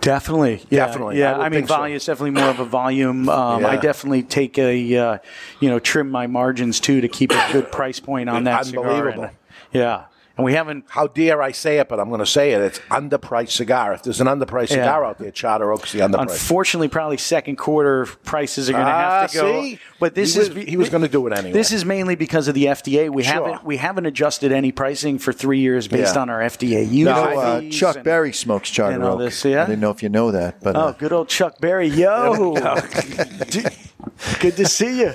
Definitely, 0.00 0.64
yeah, 0.70 0.86
Definitely. 0.86 1.18
Yeah, 1.18 1.36
I 1.36 1.46
I, 1.46 1.48
mean, 1.48 1.60
think 1.60 1.68
so. 1.68 1.76
volume 1.76 1.96
is 1.96 2.04
definitely 2.04 2.40
more 2.40 2.50
of 2.50 2.60
a 2.60 2.64
volume. 2.64 3.28
Um, 3.28 3.64
I 3.64 3.76
definitely 3.76 4.22
take 4.22 4.58
a, 4.58 4.96
uh, 4.96 5.18
you 5.60 5.68
know, 5.68 5.78
trim 5.78 6.10
my 6.10 6.26
margins 6.26 6.80
too 6.80 7.00
to 7.00 7.08
keep 7.08 7.32
a 7.32 7.48
good 7.52 7.70
price 7.70 8.00
point 8.00 8.28
on 8.28 8.44
that 8.44 8.66
cigar. 8.66 8.84
Unbelievable. 8.86 9.24
And, 9.24 9.32
yeah, 9.72 10.04
and 10.40 10.44
we 10.46 10.54
haven't. 10.54 10.84
How 10.88 11.06
dare 11.06 11.42
I 11.42 11.52
say 11.52 11.78
it, 11.78 11.88
but 11.88 12.00
I'm 12.00 12.08
going 12.08 12.20
to 12.20 12.26
say 12.26 12.52
it. 12.52 12.60
It's 12.62 12.78
underpriced 12.90 13.50
cigar. 13.50 13.92
If 13.92 14.02
there's 14.02 14.20
an 14.20 14.26
underpriced 14.26 14.70
Yeah. 14.70 14.76
cigar 14.84 15.04
out 15.04 15.18
there, 15.18 15.30
Charter 15.30 15.70
Oak's 15.72 15.92
the 15.92 15.98
underpriced. 16.00 16.30
Unfortunately, 16.32 16.88
probably 16.88 17.18
second 17.18 17.56
quarter 17.56 18.06
prices 18.24 18.70
are 18.70 18.72
going 18.72 18.86
to 18.86 18.90
Ah, 18.90 19.20
have 19.20 19.30
to 19.32 19.36
go. 19.36 19.62
see? 19.62 19.78
But 19.98 20.14
this 20.14 20.34
He 20.34 20.40
is 20.40 20.48
was- 20.54 20.64
he 20.64 20.76
was 20.78 20.88
gonna 20.88 21.08
do 21.08 21.26
it 21.26 21.32
anyway. 21.34 21.52
This 21.52 21.72
is 21.72 21.84
mainly 21.84 22.14
because 22.14 22.48
of 22.48 22.54
the 22.54 22.68
FDA. 22.68 23.10
We 23.10 23.22
Sure. 23.22 23.34
haven't 23.34 23.64
we 23.64 23.76
haven't 23.76 24.06
adjusted 24.06 24.50
any 24.50 24.72
pricing 24.72 25.18
for 25.18 25.32
three 25.32 25.58
years 25.60 25.88
based 25.88 26.14
Yeah. 26.14 26.22
on 26.22 26.30
our 26.30 26.40
FDA 26.40 26.82
You 26.84 27.00
use. 27.00 27.04
know, 27.06 27.12
uh, 27.38 27.60
Chuck 27.70 28.02
Berry 28.02 28.32
smokes 28.32 28.70
Charter 28.70 28.94
and 28.94 29.04
all 29.04 29.14
Oak. 29.14 29.18
this, 29.20 29.44
yeah? 29.44 29.64
I 29.64 29.66
didn't 29.66 29.80
know 29.80 29.90
if 29.90 30.02
you 30.02 30.08
know 30.08 30.30
that, 30.30 30.62
but 30.62 30.74
Oh, 30.74 30.80
uh, 30.80 30.92
good 30.92 31.12
old 31.12 31.28
Chuck 31.28 31.60
Berry. 31.60 31.88
Yo. 31.88 32.54
Good 34.40 34.56
to 34.56 34.66
see 34.66 35.00
you. 35.00 35.10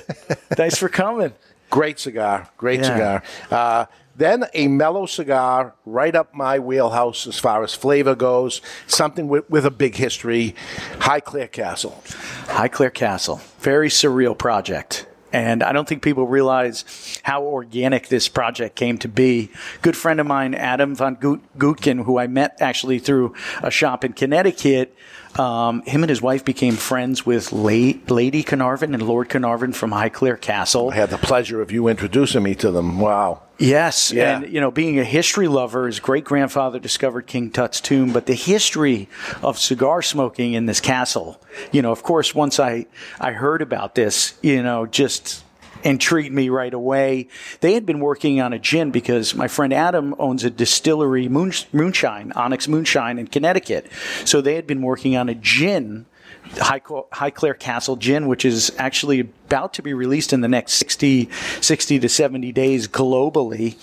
Thanks 0.53 0.77
for 0.77 0.89
coming. 0.89 1.33
Great 1.69 1.99
cigar. 1.99 2.49
Great 2.57 2.81
Yeah. 2.81 2.85
cigar. 2.85 3.23
Uh, 3.51 3.85
then 4.15 4.45
a 4.53 4.67
mellow 4.67 5.05
cigar, 5.05 5.75
right 5.85 6.15
up 6.15 6.33
my 6.33 6.59
wheelhouse 6.59 7.27
as 7.27 7.37
far 7.37 7.63
as 7.63 7.73
flavor 7.73 8.15
goes. 8.15 8.61
Something 8.87 9.27
with, 9.27 9.49
with 9.49 9.65
a 9.65 9.71
big 9.71 9.95
history. 9.95 10.55
Highclere 10.99 11.51
Castle. 11.51 12.01
Highclere 12.45 12.93
Castle, 12.93 13.41
very 13.59 13.89
surreal 13.89 14.37
project. 14.37 15.07
And 15.33 15.63
I 15.63 15.73
don't 15.73 15.85
think 15.85 16.01
people 16.01 16.25
realize 16.27 17.19
how 17.23 17.43
organic 17.43 18.07
this 18.07 18.29
project 18.29 18.77
came 18.77 18.97
to 18.99 19.09
be. 19.09 19.49
Good 19.81 19.97
friend 19.97 20.21
of 20.21 20.27
mine, 20.27 20.53
Adam 20.55 20.95
von 20.95 21.15
Gut- 21.15 21.41
Gootkin, 21.57 22.05
who 22.05 22.17
I 22.17 22.27
met 22.27 22.55
actually 22.61 22.99
through 22.99 23.33
a 23.61 23.69
shop 23.69 24.05
in 24.05 24.13
Connecticut, 24.13 24.95
um, 25.37 25.81
him 25.81 26.03
and 26.03 26.09
his 26.09 26.21
wife 26.21 26.45
became 26.45 26.75
friends 26.75 27.25
with 27.25 27.51
La- 27.51 27.99
Lady 28.07 28.43
Carnarvon 28.43 28.93
and 28.93 29.03
Lord 29.03 29.27
Carnarvon 29.27 29.73
from 29.73 29.91
Highclere 29.91 30.39
Castle. 30.39 30.91
I 30.91 30.95
had 30.95 31.09
the 31.09 31.17
pleasure 31.17 31.61
of 31.61 31.69
you 31.69 31.89
introducing 31.89 32.41
me 32.41 32.55
to 32.55 32.71
them. 32.71 33.01
Wow. 33.01 33.41
Yes, 33.57 34.11
Yeah. 34.11 34.37
and 34.37 34.51
you 34.51 34.59
know, 34.59 34.71
being 34.71 34.99
a 34.99 35.03
history 35.03 35.47
lover, 35.47 35.87
his 35.87 35.99
great 35.99 36.25
grandfather 36.25 36.79
discovered 36.79 37.25
King 37.27 37.51
Tut's 37.51 37.79
tomb, 37.79 38.11
but 38.11 38.25
the 38.25 38.33
history 38.33 39.07
of 39.41 39.57
cigar 39.57 40.01
smoking 40.01 40.53
in 40.53 40.65
this 40.65 40.79
castle, 40.81 41.39
you 41.71 41.81
know, 41.81 41.91
of 41.91 42.03
course, 42.03 42.35
once 42.35 42.59
I 42.59 42.85
I 43.19 43.31
heard 43.31 43.61
about 43.61 43.95
this, 43.95 44.33
you 44.41 44.61
know, 44.61 44.85
just 44.85 45.43
intrigued 45.83 46.33
me 46.33 46.49
right 46.49 46.73
away. 46.73 47.27
They 47.61 47.73
had 47.75 47.85
been 47.85 47.99
working 47.99 48.41
on 48.41 48.53
a 48.53 48.59
gin 48.59 48.89
because 48.91 49.35
my 49.35 49.47
friend 49.47 49.71
Adam 49.71 50.15
owns 50.17 50.43
a 50.43 50.49
distillery, 50.49 51.29
moon, 51.29 51.53
Moonshine, 51.71 52.31
Onyx 52.33 52.67
Moonshine 52.67 53.19
in 53.19 53.27
Connecticut. 53.27 53.85
So 54.25 54.41
they 54.41 54.55
had 54.55 54.65
been 54.65 54.81
working 54.81 55.15
on 55.15 55.29
a 55.29 55.35
gin 55.35 56.07
Highclere 56.53 57.57
Castle 57.59 57.95
Gin, 57.95 58.27
which 58.27 58.45
is 58.45 58.71
actually 58.77 59.21
about 59.21 59.73
to 59.75 59.81
be 59.81 59.93
released 59.93 60.33
in 60.33 60.41
the 60.41 60.47
next 60.47 60.73
60, 60.73 61.29
60 61.61 61.99
to 61.99 62.09
70 62.09 62.51
days 62.51 62.87
globally. 62.87 63.75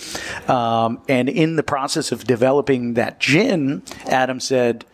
Um, 0.48 1.00
and 1.08 1.28
in 1.28 1.56
the 1.56 1.62
process 1.62 2.12
of 2.12 2.24
developing 2.24 2.94
that 2.94 3.20
gin, 3.20 3.82
Adam 4.06 4.40
said, 4.40 4.84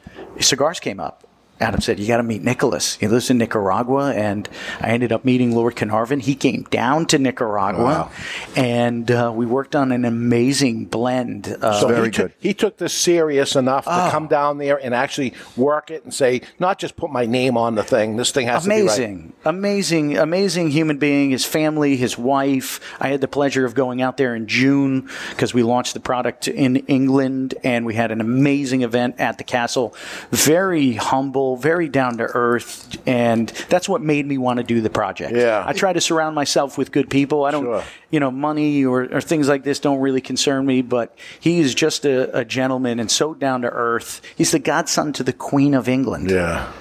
cigars 0.40 0.80
came 0.80 1.00
up. 1.00 1.17
Adam 1.60 1.80
said, 1.80 1.98
You 1.98 2.06
got 2.06 2.18
to 2.18 2.22
meet 2.22 2.42
Nicholas. 2.42 2.94
He 2.96 3.08
lives 3.08 3.30
in 3.30 3.38
Nicaragua. 3.38 4.12
And 4.12 4.48
I 4.80 4.90
ended 4.90 5.12
up 5.12 5.24
meeting 5.24 5.54
Lord 5.54 5.76
Carnarvon. 5.76 6.20
He 6.20 6.34
came 6.34 6.62
down 6.64 7.06
to 7.06 7.18
Nicaragua 7.18 7.82
Wow. 7.84 8.10
and 8.56 9.10
uh, 9.10 9.32
we 9.34 9.46
worked 9.46 9.74
on 9.74 9.90
an 9.92 10.04
amazing 10.04 10.84
blend. 10.86 11.56
Uh, 11.60 11.80
So 11.80 12.02
he, 12.04 12.10
took, 12.10 12.32
he 12.38 12.54
took 12.54 12.76
this 12.76 12.92
serious 12.92 13.56
enough 13.56 13.84
Oh. 13.86 14.04
to 14.06 14.10
come 14.10 14.26
down 14.28 14.58
there 14.58 14.76
and 14.76 14.94
actually 14.94 15.34
work 15.56 15.90
it 15.90 16.04
and 16.04 16.12
say, 16.14 16.42
not 16.58 16.78
just 16.78 16.96
put 16.96 17.10
my 17.10 17.26
name 17.26 17.56
on 17.56 17.74
the 17.74 17.82
thing. 17.82 18.16
This 18.16 18.30
thing 18.30 18.46
has 18.46 18.62
to 18.64 18.68
be 18.68 18.74
right. 18.74 18.82
amazing, 18.82 19.32
amazing, 19.44 20.18
amazing 20.18 20.70
human 20.70 20.98
being. 20.98 21.30
His 21.30 21.44
family, 21.44 21.96
his 21.96 22.16
wife. 22.18 22.80
I 23.00 23.08
had 23.08 23.20
the 23.20 23.28
pleasure 23.28 23.64
of 23.64 23.74
going 23.74 24.02
out 24.02 24.16
there 24.16 24.34
in 24.34 24.46
June 24.46 25.08
because 25.30 25.52
we 25.54 25.62
launched 25.62 25.94
the 25.94 26.00
product 26.00 26.48
in 26.48 26.76
England, 26.86 27.54
and 27.64 27.84
we 27.86 27.94
had 27.94 28.10
an 28.10 28.20
amazing 28.20 28.82
event 28.82 29.16
at 29.18 29.38
the 29.38 29.44
castle. 29.44 29.94
Very 30.30 30.92
humble, 30.94 31.47
very 31.56 31.88
down 31.88 32.18
to 32.18 32.24
earth, 32.24 32.98
and 33.06 33.48
that's 33.68 33.88
what 33.88 34.00
made 34.02 34.26
me 34.26 34.38
want 34.38 34.58
to 34.58 34.62
do 34.64 34.80
the 34.80 34.90
project. 34.90 35.34
Yeah. 35.36 35.62
I 35.66 35.72
try 35.72 35.92
to 35.92 36.00
surround 36.00 36.34
myself 36.34 36.76
with 36.78 36.92
good 36.92 37.08
people. 37.10 37.44
I 37.44 37.50
don't, 37.50 37.64
Sure. 37.64 37.82
you 38.10 38.20
know, 38.20 38.30
money 38.30 38.84
or, 38.84 39.02
or 39.12 39.20
things 39.20 39.48
like 39.48 39.64
this 39.64 39.80
don't 39.80 40.00
really 40.00 40.20
concern 40.20 40.64
me. 40.66 40.82
But 40.82 41.16
he 41.40 41.60
is 41.60 41.74
just 41.74 42.04
a, 42.04 42.38
a 42.38 42.44
gentleman 42.44 43.00
and 43.00 43.10
so 43.10 43.34
down 43.34 43.62
to 43.62 43.68
earth. 43.70 44.20
He's 44.36 44.52
the 44.52 44.58
godson 44.58 45.12
to 45.14 45.22
the 45.22 45.32
Queen 45.32 45.74
of 45.74 45.88
England. 45.88 46.30
Yeah. 46.30 46.72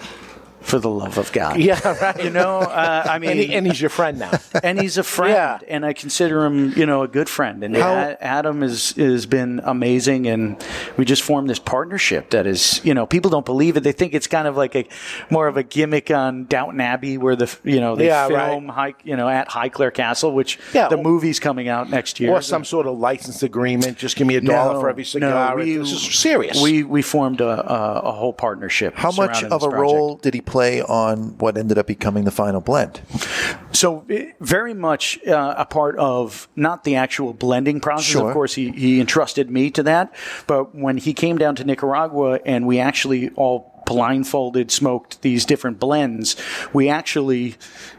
For 0.61 0.79
the 0.79 0.89
love 0.89 1.17
of 1.17 1.31
God. 1.31 1.59
Yeah, 1.59 1.79
right. 2.01 2.21
You 2.23 2.29
know, 2.29 2.59
uh, 2.59 3.03
I 3.09 3.19
mean, 3.19 3.29
and, 3.31 3.39
he- 3.39 3.53
and 3.55 3.65
he's 3.67 3.79
your 3.79 3.89
friend 3.89 4.19
now. 4.19 4.31
and 4.63 4.77
he's 4.81 4.97
a 4.97 5.03
friend, 5.03 5.63
and 5.67 5.85
I 5.85 5.93
consider 5.93 6.43
him, 6.43 6.73
you 6.75 6.85
know, 6.85 7.03
a 7.03 7.07
good 7.07 7.29
friend. 7.29 7.63
And 7.63 7.75
How- 7.77 7.93
A- 7.93 8.17
Adam 8.21 8.63
is 8.63 8.91
has 8.97 9.25
been 9.25 9.61
amazing, 9.63 10.27
and 10.27 10.61
we 10.97 11.05
just 11.05 11.21
formed 11.21 11.49
this 11.49 11.59
partnership 11.59 12.31
that 12.31 12.45
is, 12.47 12.83
you 12.83 12.93
know, 12.93 13.05
people 13.05 13.31
don't 13.31 13.45
believe 13.45 13.77
it. 13.77 13.83
They 13.83 13.93
think 13.93 14.13
it's 14.13 14.27
kind 14.27 14.45
of 14.47 14.57
like 14.57 14.75
a 14.75 14.85
more 15.29 15.47
of 15.47 15.55
a 15.55 15.63
gimmick 15.63 16.11
on 16.11 16.45
Downton 16.45 16.81
Abbey, 16.81 17.17
where 17.17 17.37
the 17.37 17.55
you 17.63 17.79
know 17.79 17.95
they 17.95 18.07
Yeah, 18.07 18.27
film 18.27 18.67
high, 18.67 18.95
you 19.05 19.15
know, 19.15 19.29
at 19.29 19.47
Highclere 19.49 19.93
Castle, 19.93 20.33
which 20.33 20.59
Yeah, 20.73 20.89
the 20.89 20.97
or- 20.97 21.03
movie's 21.03 21.39
coming 21.39 21.69
out 21.69 21.89
next 21.89 22.19
year. 22.19 22.31
Or 22.31 22.41
some 22.41 22.65
sort 22.65 22.87
of 22.87 22.97
license 22.97 23.41
agreement. 23.41 23.97
Just 23.99 24.17
give 24.17 24.27
me 24.27 24.35
a 24.35 24.41
dollar 24.41 24.73
No, 24.73 24.81
for 24.81 24.89
every 24.89 25.05
cigar. 25.05 25.55
no, 25.55 25.63
we- 25.63 25.77
this 25.77 25.91
is 25.93 26.01
serious. 26.01 26.61
We 26.61 26.83
we 26.83 27.01
formed 27.03 27.39
a, 27.39 27.47
a, 27.71 27.99
a 28.01 28.11
whole 28.11 28.33
partnership. 28.33 28.95
How 28.95 29.11
much 29.11 29.43
of 29.43 29.51
a 29.53 29.59
project. 29.59 29.79
role 29.79 30.15
did 30.17 30.33
he 30.33 30.41
play 30.41 30.56
on 30.81 31.37
what 31.37 31.57
ended 31.57 31.77
up 31.77 31.87
becoming 31.87 32.25
the 32.25 32.31
final 32.31 32.61
blend? 32.61 33.01
So 33.71 34.05
eh, 34.09 34.31
very 34.39 34.73
much 34.73 35.19
uh, 35.25 35.55
a 35.57 35.65
part 35.65 35.97
of 35.97 36.47
not 36.55 36.83
the 36.83 36.95
actual 36.95 37.33
blending 37.33 37.79
process. 37.79 38.05
Sure. 38.05 38.27
Of 38.27 38.33
course, 38.33 38.53
he, 38.53 38.71
he 38.71 38.99
entrusted 38.99 39.49
me 39.49 39.71
to 39.71 39.83
that. 39.83 40.13
But 40.47 40.75
when 40.75 40.97
he 40.97 41.13
came 41.13 41.37
down 41.37 41.55
to 41.55 41.63
Nicaragua 41.63 42.39
and 42.45 42.65
we 42.67 42.79
actually 42.79 43.29
all 43.31 43.76
blindfolded 43.87 44.69
smoked 44.69 45.21
these 45.21 45.45
different 45.45 45.79
blends, 45.79 46.35
we 46.73 46.89
actually, 46.89 47.55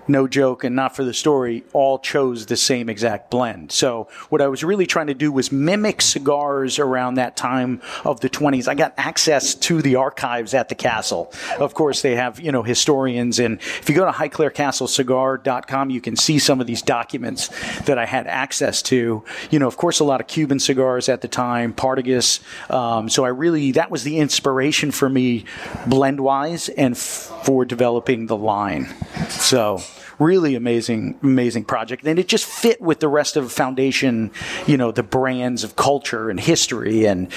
no 0.07 0.28
joke 0.28 0.62
and 0.62 0.76
not 0.76 0.95
for 0.95 1.03
the 1.03 1.14
story, 1.14 1.64
all 1.72 1.99
chose 1.99 2.47
the 2.47 2.57
same 2.57 2.89
exact 2.89 3.30
blend. 3.30 3.72
So 3.72 4.09
what 4.28 4.41
I 4.41 4.49
was 4.49 4.62
really 4.62 4.86
trying 4.86 5.07
to 5.09 5.14
do 5.14 5.32
was 5.32 5.51
mimic 5.51 6.03
cigars 6.03 6.78
around 6.78 7.14
that 7.14 7.36
time 7.36 7.80
of 8.05 8.20
the 8.20 8.28
20s. 8.28 8.68
I 8.68 8.74
got 8.74 8.95
access 8.97 9.55
to 9.55 9.82
the 9.82 9.97
archives 9.97 10.55
at 10.55 10.68
the 10.68 10.74
castle. 10.74 11.32
Of 11.59 11.74
course, 11.74 12.03
they 12.03 12.16
have, 12.16 12.39
you 12.39 12.53
know, 12.53 12.62
historians. 12.62 13.39
And 13.39 13.59
if 13.61 13.89
you 13.89 13.95
go 13.95 14.05
to 14.05 14.12
highclerecastlecigar.com, 14.12 15.91
you 15.91 16.01
can 16.01 16.16
see 16.16 16.39
some 16.39 16.61
of 16.61 16.66
these 16.66 16.82
documents 16.82 17.49
that 17.80 17.99
I 17.99 18.05
had 18.05 18.26
access 18.26 18.82
to. 18.82 19.24
You 19.51 19.59
know, 19.59 19.66
of 19.66 19.78
course, 19.78 20.01
a 20.01 20.05
lot 20.05 20.20
of 20.20 20.26
Cuban 20.26 20.59
cigars 20.59 21.09
at 21.09 21.22
the 21.22 21.28
time, 21.28 21.72
Partagas. 21.72 22.41
Um, 22.70 23.09
so 23.09 23.24
I 23.24 23.28
really, 23.28 23.72
that 23.72 23.91
was 23.91 24.05
the 24.05 24.18
inspiration 24.18 24.91
for 24.91 25.09
me 25.09 25.47
blend 25.87 26.20
wise 26.20 26.68
and 26.68 26.95
f- 26.95 27.33
for 27.45 27.64
developing 27.64 28.26
the 28.26 28.37
line. 28.37 28.89
So 29.29 29.81
really 30.18 30.55
amazing, 30.55 31.18
amazing 31.22 31.64
project. 31.64 32.05
And 32.05 32.18
it 32.18 32.29
just 32.29 32.45
fit 32.45 32.81
with 32.81 33.01
the 33.01 33.09
rest 33.09 33.37
of 33.37 33.53
Foundation, 33.53 34.31
you 34.66 34.76
know, 34.76 34.91
the 34.91 35.03
brands 35.03 35.64
of 35.64 35.76
culture 35.76 36.31
and 36.31 36.41
history. 36.41 37.07
And 37.07 37.33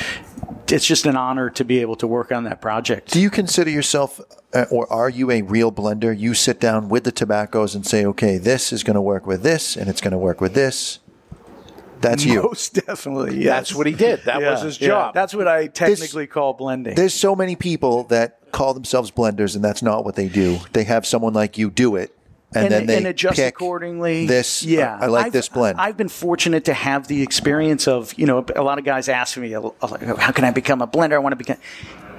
it's 0.68 0.86
just 0.86 1.06
an 1.06 1.16
honor 1.16 1.50
to 1.52 1.64
be 1.64 1.80
able 1.80 1.96
to 1.98 2.08
work 2.08 2.32
on 2.32 2.44
that 2.46 2.62
project. 2.62 3.12
Do 3.12 3.22
you 3.22 3.30
consider 3.30 3.70
yourself, 3.70 4.20
uh, 4.54 4.66
or 4.72 4.92
are 4.92 5.10
you 5.10 5.30
a 5.30 5.42
real 5.42 5.72
blender? 5.72 6.18
You 6.18 6.34
sit 6.34 6.60
down 6.60 6.90
with 6.90 7.04
the 7.04 7.12
tobaccos 7.12 7.76
and 7.76 7.86
say, 7.86 8.06
okay, 8.06 8.38
this 8.38 8.74
is 8.74 8.84
going 8.84 8.96
to 8.96 9.02
work 9.02 9.28
with 9.28 9.44
this, 9.44 9.76
and 9.76 9.90
it's 9.90 10.02
going 10.02 10.12
to 10.12 10.18
work 10.18 10.42
with 10.42 10.54
this. 10.54 11.00
That's 12.02 12.26
you. 12.26 12.44
Most 12.44 12.74
definitely. 12.86 13.38
Yes. 13.38 13.46
That's 13.46 13.76
what 13.76 13.88
he 13.88 13.94
did. 13.94 14.24
That 14.26 14.42
Yeah, 14.42 14.52
was 14.52 14.62
his 14.62 14.82
yeah. 14.82 14.88
job. 14.88 15.14
That's 15.14 15.34
what 15.34 15.48
I 15.48 15.68
technically 15.68 16.28
call 16.28 16.54
blending. 16.54 16.96
There's 16.96 17.14
so 17.14 17.36
many 17.36 17.56
people 17.56 18.04
that 18.06 18.40
call 18.52 18.74
themselves 18.74 19.12
blenders, 19.12 19.56
and 19.56 19.64
that's 19.64 19.82
not 19.82 20.04
what 20.04 20.16
they 20.16 20.28
do. 20.28 20.60
They 20.74 20.84
have 20.86 21.06
someone 21.06 21.34
like 21.34 21.58
you 21.58 21.70
do 21.70 21.96
it, 21.96 22.14
and, 22.54 22.72
then 22.72 22.86
they 22.86 22.98
and 22.98 23.08
adjust 23.08 23.40
accordingly. 23.40 24.26
This, 24.28 24.64
uh, 24.66 24.70
yeah, 24.70 24.98
I 25.00 25.08
like 25.08 25.28
I've- 25.28 25.32
this 25.38 25.48
blend. 25.48 25.80
I've 25.80 25.96
been 25.98 26.10
fortunate 26.10 26.66
to 26.66 26.74
have 26.74 27.08
the 27.08 27.22
experience 27.22 27.88
of 27.88 28.14
you 28.18 28.26
know 28.26 28.46
a 28.56 28.64
lot 28.64 28.78
of 28.80 28.84
guys 28.86 29.08
ask 29.08 29.38
me, 29.38 29.54
uh, 29.56 29.62
uh, 29.82 30.16
how 30.18 30.32
can 30.32 30.44
I 30.44 30.52
become 30.52 30.82
a 30.82 30.88
blender? 30.88 31.14
I 31.14 31.20
want 31.20 31.34
to 31.34 31.38
become. 31.38 31.58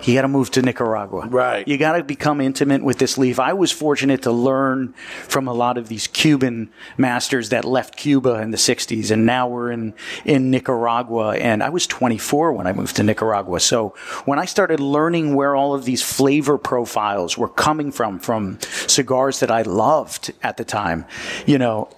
You 0.05 0.15
got 0.15 0.23
to 0.23 0.29
move 0.29 0.51
to 0.53 0.63
Nicaragua. 0.63 1.29
Right. 1.29 1.67
You 1.67 1.79
got 1.79 1.97
to 1.97 2.03
become 2.03 2.41
intimate 2.41 2.83
with 2.83 2.99
this 2.99 3.17
leaf. 3.17 3.39
I 3.39 3.53
was 3.53 3.71
fortunate 3.71 4.23
to 4.23 4.33
learn 4.33 4.95
from 5.29 5.47
a 5.47 5.53
lot 5.53 5.79
of 5.79 5.89
these 5.89 6.07
Cuban 6.09 6.71
masters 6.99 7.51
that 7.51 7.65
left 7.65 7.97
Cuba 7.97 8.41
in 8.41 8.51
the 8.51 8.57
60s 8.57 9.11
and 9.11 9.25
now 9.25 9.49
we're 9.49 9.71
in, 9.71 9.95
in 10.25 10.51
Nicaragua. 10.51 11.37
And 11.37 11.63
I 11.63 11.69
was 11.69 11.87
24 11.87 12.53
when 12.53 12.67
I 12.67 12.73
moved 12.73 12.97
to 12.97 13.03
Nicaragua. 13.03 13.61
So 13.61 13.91
when 14.25 14.39
I 14.39 14.45
started 14.45 14.81
learning 14.81 15.35
where 15.35 15.55
all 15.55 15.75
of 15.75 15.85
these 15.85 16.03
flavor 16.03 16.59
profiles 16.59 17.39
were 17.39 17.49
coming 17.49 17.93
from, 17.93 18.19
from 18.19 18.59
cigars 18.89 19.41
that 19.41 19.51
I 19.51 19.63
loved 19.63 20.33
at 20.43 20.57
the 20.57 20.65
time, 20.65 21.05
you 21.47 21.59
know, 21.59 21.89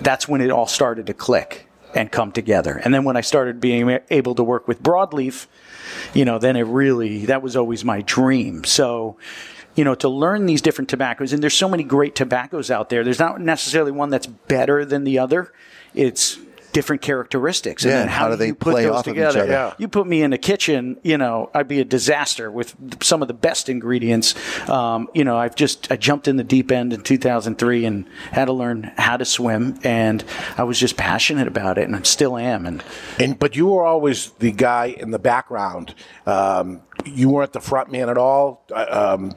that's 0.00 0.28
when 0.28 0.40
it 0.40 0.50
all 0.50 0.66
started 0.66 1.06
to 1.06 1.14
click 1.14 1.68
and 1.94 2.10
come 2.10 2.32
together. 2.32 2.80
And 2.84 2.94
then 2.94 3.04
when 3.04 3.16
I 3.16 3.20
started 3.20 3.60
being 3.60 3.98
able 4.10 4.34
to 4.36 4.42
work 4.42 4.66
with 4.66 4.82
broadleaf, 4.82 5.46
you 6.14 6.24
know, 6.24 6.38
then 6.38 6.56
it 6.56 6.62
really, 6.62 7.26
that 7.26 7.42
was 7.42 7.56
always 7.56 7.84
my 7.84 8.02
dream. 8.02 8.64
So, 8.64 9.16
you 9.74 9.84
know, 9.84 9.94
to 9.96 10.08
learn 10.08 10.46
these 10.46 10.62
different 10.62 10.90
tobaccos, 10.90 11.32
and 11.32 11.42
there's 11.42 11.56
so 11.56 11.68
many 11.68 11.82
great 11.82 12.14
tobaccos 12.14 12.70
out 12.70 12.90
there. 12.90 13.04
There's 13.04 13.18
not 13.18 13.40
necessarily 13.40 13.92
one 13.92 14.10
that's 14.10 14.26
better 14.26 14.84
than 14.84 15.04
the 15.04 15.18
other. 15.18 15.52
It's 15.94 16.38
different 16.72 17.02
characteristics. 17.02 17.84
Yeah, 17.84 17.90
and 17.92 18.00
and 18.00 18.08
then 18.08 18.16
how 18.16 18.28
do 18.28 18.36
they 18.36 18.48
you 18.48 18.54
put 18.54 18.72
play 18.72 18.84
those 18.84 18.92
off 18.96 19.06
of 19.06 19.12
each 19.12 19.16
together. 19.16 19.40
other? 19.40 19.50
Yeah. 19.52 19.74
You 19.78 19.88
put 19.88 20.06
me 20.06 20.22
in 20.22 20.32
a 20.32 20.38
kitchen, 20.38 20.98
you 21.02 21.18
know, 21.18 21.50
I'd 21.54 21.68
be 21.68 21.80
a 21.80 21.84
disaster 21.84 22.50
with 22.50 22.74
some 23.02 23.22
of 23.22 23.28
the 23.28 23.34
best 23.34 23.68
ingredients. 23.68 24.34
Um, 24.68 25.08
you 25.14 25.24
know, 25.24 25.36
I've 25.36 25.54
just 25.54 25.90
I 25.90 25.96
jumped 25.96 26.28
in 26.28 26.36
the 26.36 26.44
deep 26.44 26.72
end 26.72 26.92
in 26.92 27.02
2003 27.02 27.84
and 27.84 28.06
had 28.30 28.46
to 28.46 28.52
learn 28.52 28.92
how 28.96 29.16
to 29.16 29.24
swim, 29.24 29.78
and 29.84 30.24
I 30.56 30.64
was 30.64 30.78
just 30.78 30.96
passionate 30.96 31.48
about 31.48 31.78
it, 31.78 31.84
and 31.84 31.94
I 31.96 32.02
still 32.02 32.36
am. 32.36 32.66
And 32.66 32.82
And 33.18 33.38
but 33.38 33.56
you 33.56 33.66
were 33.66 33.84
always 33.84 34.30
the 34.32 34.52
guy 34.52 34.86
in 34.86 35.10
the 35.10 35.18
background. 35.18 35.94
Um, 36.26 36.82
you 37.06 37.30
weren't 37.30 37.52
the 37.52 37.60
front 37.60 37.90
man 37.90 38.08
at 38.08 38.18
all. 38.18 38.64
Um, 38.74 39.32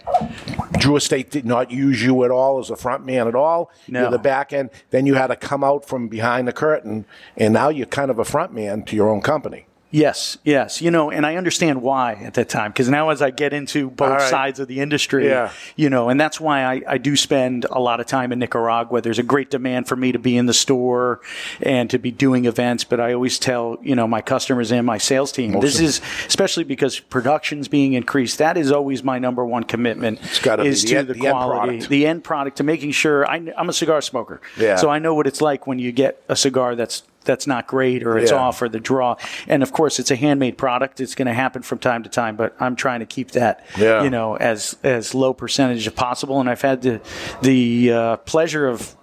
Drew 0.77 0.95
Estate 0.95 1.31
did 1.31 1.45
not 1.45 1.71
use 1.71 2.03
you 2.03 2.23
at 2.23 2.31
all 2.31 2.59
as 2.59 2.69
a 2.69 2.75
front 2.75 3.05
man 3.05 3.27
at 3.27 3.35
all. 3.35 3.71
No. 3.87 4.01
You're 4.01 4.11
the 4.11 4.19
back 4.19 4.53
end. 4.53 4.69
Then 4.89 5.05
you 5.05 5.15
had 5.15 5.27
to 5.27 5.35
come 5.35 5.63
out 5.63 5.85
from 5.87 6.07
behind 6.07 6.47
the 6.47 6.53
curtain, 6.53 7.05
and 7.37 7.53
now 7.53 7.69
you're 7.69 7.85
kind 7.87 8.11
of 8.11 8.19
a 8.19 8.25
front 8.25 8.53
man 8.53 8.83
to 8.83 8.95
your 8.95 9.09
own 9.09 9.21
company. 9.21 9.65
Yes, 9.95 10.37
yes. 10.43 10.81
You 10.81 10.91
know, 10.91 11.09
and 11.09 11.25
I 11.25 11.37
understand 11.37 11.81
why 11.81 12.15
at 12.15 12.33
that 12.33 12.49
time 12.49 12.71
because 12.71 12.89
now 12.89 13.11
as 13.11 13.21
I 13.21 13.29
get 13.31 13.53
into 13.53 13.89
both 13.89 14.09
right. 14.09 14.29
sides 14.29 14.59
of 14.59 14.67
the 14.67 14.81
industry, 14.81 15.27
Yeah. 15.29 15.51
you 15.77 15.89
know, 15.89 16.09
and 16.09 16.19
that's 16.19 16.37
why 16.37 16.65
I, 16.65 16.81
I 16.85 16.97
do 16.97 17.15
spend 17.15 17.65
a 17.71 17.79
lot 17.79 18.01
of 18.01 18.05
time 18.05 18.33
in 18.33 18.39
Nicaragua. 18.39 18.99
There's 19.01 19.19
a 19.19 19.23
great 19.23 19.49
demand 19.49 19.87
for 19.87 19.95
me 19.95 20.11
to 20.11 20.19
be 20.19 20.35
in 20.35 20.47
the 20.47 20.53
store 20.53 21.21
and 21.61 21.89
to 21.91 21.97
be 21.97 22.11
doing 22.11 22.43
events, 22.43 22.83
but 22.83 22.99
I 22.99 23.13
always 23.13 23.39
tell, 23.39 23.77
you 23.81 23.95
know, 23.95 24.05
my 24.05 24.19
customers 24.19 24.69
and 24.69 24.85
my 24.85 24.97
sales 24.97 25.31
team, 25.31 25.61
this 25.61 25.79
is 25.79 26.01
especially 26.27 26.65
because 26.65 26.99
production's 26.99 27.69
being 27.69 27.93
increased. 27.93 28.37
That 28.39 28.57
is 28.57 28.73
always 28.73 29.01
my 29.01 29.17
number 29.17 29.45
one 29.45 29.63
commitment. 29.63 30.19
It's 30.23 30.39
gotta 30.39 30.63
be 30.63 30.69
is 30.69 30.81
the 30.81 30.89
to 30.89 30.95
end- 30.97 31.07
the, 31.07 31.13
the 31.13 31.19
quality, 31.21 31.67
product. 31.67 31.89
the 31.89 32.05
end 32.05 32.23
product, 32.25 32.57
to 32.57 32.63
making 32.63 32.91
sure 32.91 33.25
I, 33.25 33.53
I'm 33.57 33.69
a 33.69 33.73
cigar 33.73 34.01
smoker. 34.01 34.41
Yeah. 34.57 34.75
So 34.75 34.89
I 34.89 34.99
know 34.99 35.13
what 35.13 35.25
it's 35.25 35.39
like 35.41 35.67
when 35.67 35.79
you 35.79 35.93
get 35.93 36.21
a 36.27 36.35
cigar 36.35 36.75
that's 36.75 37.03
that's 37.25 37.47
not 37.47 37.67
great 37.67 38.03
or 38.03 38.17
it's 38.17 38.31
Yeah. 38.31 38.37
off 38.37 38.61
or 38.61 38.69
the 38.69 38.79
draw. 38.79 39.15
And 39.47 39.61
of 39.63 39.71
course, 39.73 39.99
it's 39.99 40.11
a 40.11 40.15
handmade 40.15 40.57
product. 40.57 40.99
It's 41.01 41.15
going 41.15 41.27
to 41.27 41.33
happen 41.33 41.61
from 41.61 41.79
time 41.79 42.03
to 42.03 42.09
time, 42.09 42.35
but 42.35 42.55
I'm 42.59 42.75
trying 42.75 42.99
to 43.01 43.05
keep 43.05 43.31
that, 43.31 43.65
Yeah. 43.77 44.03
you 44.03 44.09
know, 44.09 44.35
as 44.37 44.77
as 44.83 45.13
low 45.13 45.33
percentage 45.33 45.85
as 45.87 45.93
possible. 45.93 46.39
And 46.39 46.49
I've 46.49 46.61
had 46.61 46.81
the 46.81 47.01
the 47.41 47.91
uh, 47.91 48.15
pleasure 48.17 48.67
of 48.67 48.95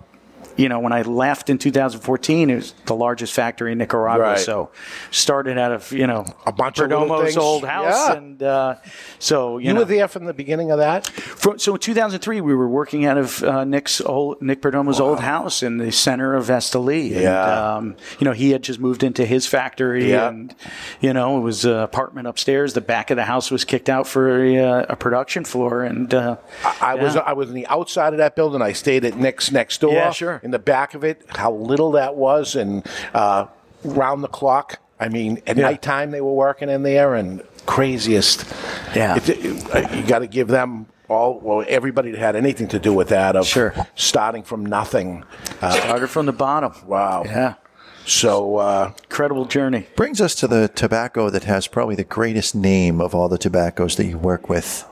you 0.57 0.69
know, 0.69 0.81
when 0.81 0.93
I 0.93 1.03
left 1.03 1.51
in 1.51 1.59
2014, 1.59 2.51
it 2.51 2.55
was 2.57 2.75
the 2.87 2.95
largest 2.95 3.33
factory 3.33 3.73
in 3.73 3.79
Nicaragua. 3.79 4.23
Right. 4.25 4.39
So 4.39 4.71
started 5.11 5.59
out 5.59 5.73
of 5.73 5.93
you 5.93 6.07
know 6.07 6.25
a 6.47 6.53
bunch 6.53 6.79
of 6.79 6.89
Perdomo's 6.91 7.23
things. 7.25 7.37
old 7.37 7.65
house, 7.65 8.09
Yeah. 8.09 8.15
and 8.17 8.43
uh, 8.43 8.75
so 9.19 9.59
you, 9.59 9.69
You 9.69 9.73
know, 9.75 9.81
were 9.81 9.85
there 9.87 10.09
from 10.09 10.25
the 10.25 10.35
beginning 10.35 10.71
of 10.71 10.79
that. 10.79 11.07
from, 11.07 11.59
so 11.59 11.75
in 11.75 11.81
2003, 11.81 12.41
we 12.41 12.55
were 12.55 12.69
working 12.69 13.05
out 13.05 13.19
of 13.19 13.43
uh, 13.43 13.65
Nick's 13.65 14.01
old 14.01 14.41
Nick 14.43 14.61
Perdomo's 14.63 15.01
old 15.01 15.21
house 15.21 15.63
in 15.63 15.79
the 15.79 15.91
center 15.93 16.35
of 16.35 16.47
Esteli. 16.49 17.13
And, 17.13 17.23
Yeah. 17.23 17.75
um, 17.77 17.97
you 18.19 18.25
know, 18.25 18.33
he 18.33 18.51
had 18.51 18.63
just 18.63 18.81
moved 18.81 19.03
into 19.03 19.25
his 19.25 19.47
factory, 19.47 20.11
Yeah. 20.11 20.29
and 20.29 20.55
you 21.01 21.13
know, 21.13 21.39
it 21.39 21.41
was 21.41 21.65
an 21.65 21.77
apartment 21.79 22.27
upstairs. 22.27 22.75
The 22.75 22.81
back 22.81 23.11
of 23.11 23.17
the 23.17 23.25
house 23.25 23.51
was 23.51 23.65
kicked 23.65 23.89
out 23.89 24.07
for 24.07 24.43
a, 24.45 24.59
uh, 24.59 24.87
a 24.91 24.97
production 24.97 25.45
floor, 25.45 25.83
and 25.83 26.13
uh, 26.13 26.37
I 26.81 26.95
was 26.97 27.15
yeah. 27.15 27.23
I 27.23 27.33
was 27.33 27.49
in 27.49 27.55
the 27.55 27.67
outside 27.69 28.13
of 28.13 28.19
that 28.19 28.37
building. 28.37 28.61
I 28.63 28.73
stayed 28.73 29.05
at 29.05 29.17
Nick's 29.17 29.51
next 29.53 29.81
door. 29.81 29.93
Yeah, 29.95 30.11
sure. 30.11 30.41
In 30.43 30.51
the 30.51 30.59
back 30.59 30.95
of 30.95 31.05
it, 31.05 31.23
how 31.29 31.53
little 31.53 31.93
that 31.93 32.17
was, 32.17 32.57
and 32.57 32.85
uh, 33.15 33.47
round 33.85 34.25
the 34.25 34.29
clock. 34.29 34.81
I 34.99 35.09
mean, 35.09 35.41
at 35.47 35.57
Yeah. 35.57 35.65
nighttime 35.67 36.11
they 36.11 36.21
were 36.21 36.33
working 36.35 36.69
in 36.69 36.83
there, 36.83 37.15
and 37.15 37.43
craziest. 37.67 38.45
Yeah. 38.95 39.17
It- 39.17 39.29
it- 39.29 39.93
you 39.95 40.03
got 40.07 40.21
to 40.21 40.27
give 40.27 40.49
them 40.49 40.87
all. 41.09 41.39
Well, 41.43 41.65
everybody 41.69 42.11
that 42.13 42.19
had 42.21 42.37
anything 42.37 42.69
to 42.69 42.79
do 42.79 42.93
with 42.93 43.09
that 43.09 43.37
of 43.37 43.47
Sure. 43.47 43.73
starting 43.95 44.43
from 44.43 44.67
nothing. 44.67 45.25
Uh, 45.61 45.71
started 45.71 46.09
from 46.09 46.27
the 46.27 46.33
bottom. 46.33 46.73
wow. 46.87 47.23
Yeah, 47.25 47.55
So 48.05 48.57
uh, 48.57 48.91
incredible 49.05 49.45
journey. 49.45 49.87
Brings 49.95 50.21
us 50.21 50.35
to 50.37 50.49
the 50.49 50.69
tobacco 50.75 51.31
that 51.31 51.45
has 51.45 51.69
probably 51.69 51.95
the 51.95 52.03
greatest 52.05 52.55
name 52.55 53.01
of 53.01 53.15
all 53.15 53.29
the 53.29 53.39
tobaccos 53.39 53.95
that 53.97 54.07
you 54.07 54.19
work 54.19 54.49
with 54.49 54.85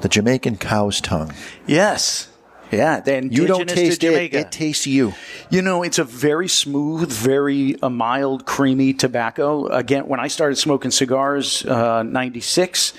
the 0.00 0.08
Jamaican 0.08 0.56
cow's 0.56 1.00
tongue. 1.02 1.32
Yes. 1.66 2.28
Yeah, 2.72 3.00
then 3.00 3.30
You 3.30 3.46
don't 3.46 3.68
taste 3.68 4.02
it, 4.02 4.06
Jamaica. 4.06 4.38
it 4.38 4.52
tastes 4.52 4.86
you. 4.86 5.14
You 5.50 5.62
know, 5.62 5.82
it's 5.82 5.98
a 5.98 6.04
very 6.04 6.48
smooth, 6.48 7.10
very 7.10 7.80
uh, 7.80 7.88
mild, 7.88 8.44
creamy 8.44 8.92
tobacco. 8.92 9.66
Again, 9.68 10.08
when 10.08 10.18
I 10.20 10.28
started 10.28 10.56
smoking 10.56 10.90
cigars, 10.90 11.64
uh, 11.64 12.02
'96, 12.02 12.92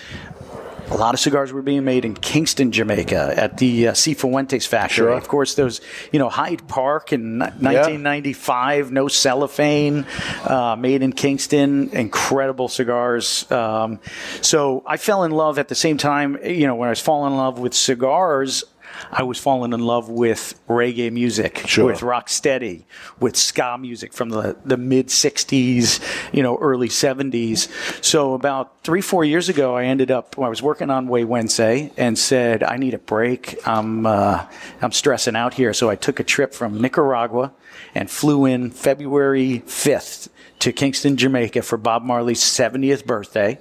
a 0.89 0.95
lot 0.95 1.13
of 1.13 1.19
cigars 1.19 1.51
were 1.51 1.61
being 1.61 1.83
made 1.83 2.05
in 2.05 2.13
Kingston, 2.15 2.71
Jamaica, 2.71 3.33
at 3.35 3.57
the 3.57 3.89
uh, 3.89 3.91
Cifuentes 3.91 4.65
factory. 4.65 4.95
Sure. 5.07 5.09
Of 5.11 5.27
course, 5.27 5.55
those, 5.55 5.81
you 6.13 6.19
know, 6.19 6.29
Hyde 6.29 6.65
Park 6.69 7.11
in 7.11 7.39
ni- 7.39 7.45
1995, 7.45 8.91
no 8.91 9.09
cellophane, 9.09 10.05
uh, 10.45 10.77
made 10.79 11.01
in 11.01 11.11
Kingston, 11.11 11.89
incredible 11.89 12.69
cigars. 12.69 13.49
Um, 13.51 13.99
so 14.41 14.83
I 14.85 14.95
fell 14.95 15.23
in 15.25 15.31
love 15.31 15.59
at 15.59 15.67
the 15.67 15.75
same 15.75 15.97
time, 15.97 16.37
you 16.43 16.67
know, 16.67 16.75
when 16.75 16.87
I 16.87 16.91
was 16.91 17.01
falling 17.01 17.33
in 17.33 17.37
love 17.37 17.59
with 17.59 17.73
cigars. 17.73 18.63
I 19.11 19.23
was 19.23 19.37
falling 19.39 19.73
in 19.73 19.79
love 19.79 20.09
with 20.09 20.59
reggae 20.67 21.11
music, 21.11 21.63
Sure. 21.65 21.85
with 21.85 22.01
rock 22.01 22.29
steady, 22.29 22.85
with 23.19 23.35
ska 23.35 23.77
music 23.79 24.13
from 24.13 24.29
the, 24.29 24.55
the 24.65 24.77
mid 24.77 25.07
60s, 25.07 25.99
you 26.33 26.43
know, 26.43 26.57
early 26.57 26.89
70s. 26.89 27.69
So 28.03 28.33
about 28.33 28.83
three, 28.83 29.01
four 29.01 29.23
years 29.25 29.49
ago, 29.49 29.75
I 29.75 29.85
ended 29.85 30.11
up, 30.11 30.37
I 30.39 30.49
was 30.49 30.61
working 30.61 30.89
on 30.89 31.07
Güegüense 31.07 31.91
and 31.97 32.17
said, 32.17 32.63
I 32.63 32.77
need 32.77 32.93
a 32.93 32.99
break. 32.99 33.55
I'm, 33.67 34.05
uh, 34.05 34.45
I'm 34.81 34.91
stressing 34.91 35.35
out 35.35 35.53
here. 35.53 35.73
So 35.73 35.89
I 35.89 35.95
took 35.95 36.19
a 36.19 36.23
trip 36.23 36.53
from 36.53 36.81
Nicaragua 36.81 37.51
and 37.95 38.09
flew 38.09 38.45
in 38.45 38.71
February 38.71 39.63
5th 39.65 40.29
to 40.59 40.71
Kingston, 40.71 41.17
Jamaica 41.17 41.61
for 41.61 41.77
Bob 41.77 42.03
Marley's 42.03 42.41
70th 42.41 43.05
birthday. 43.05 43.59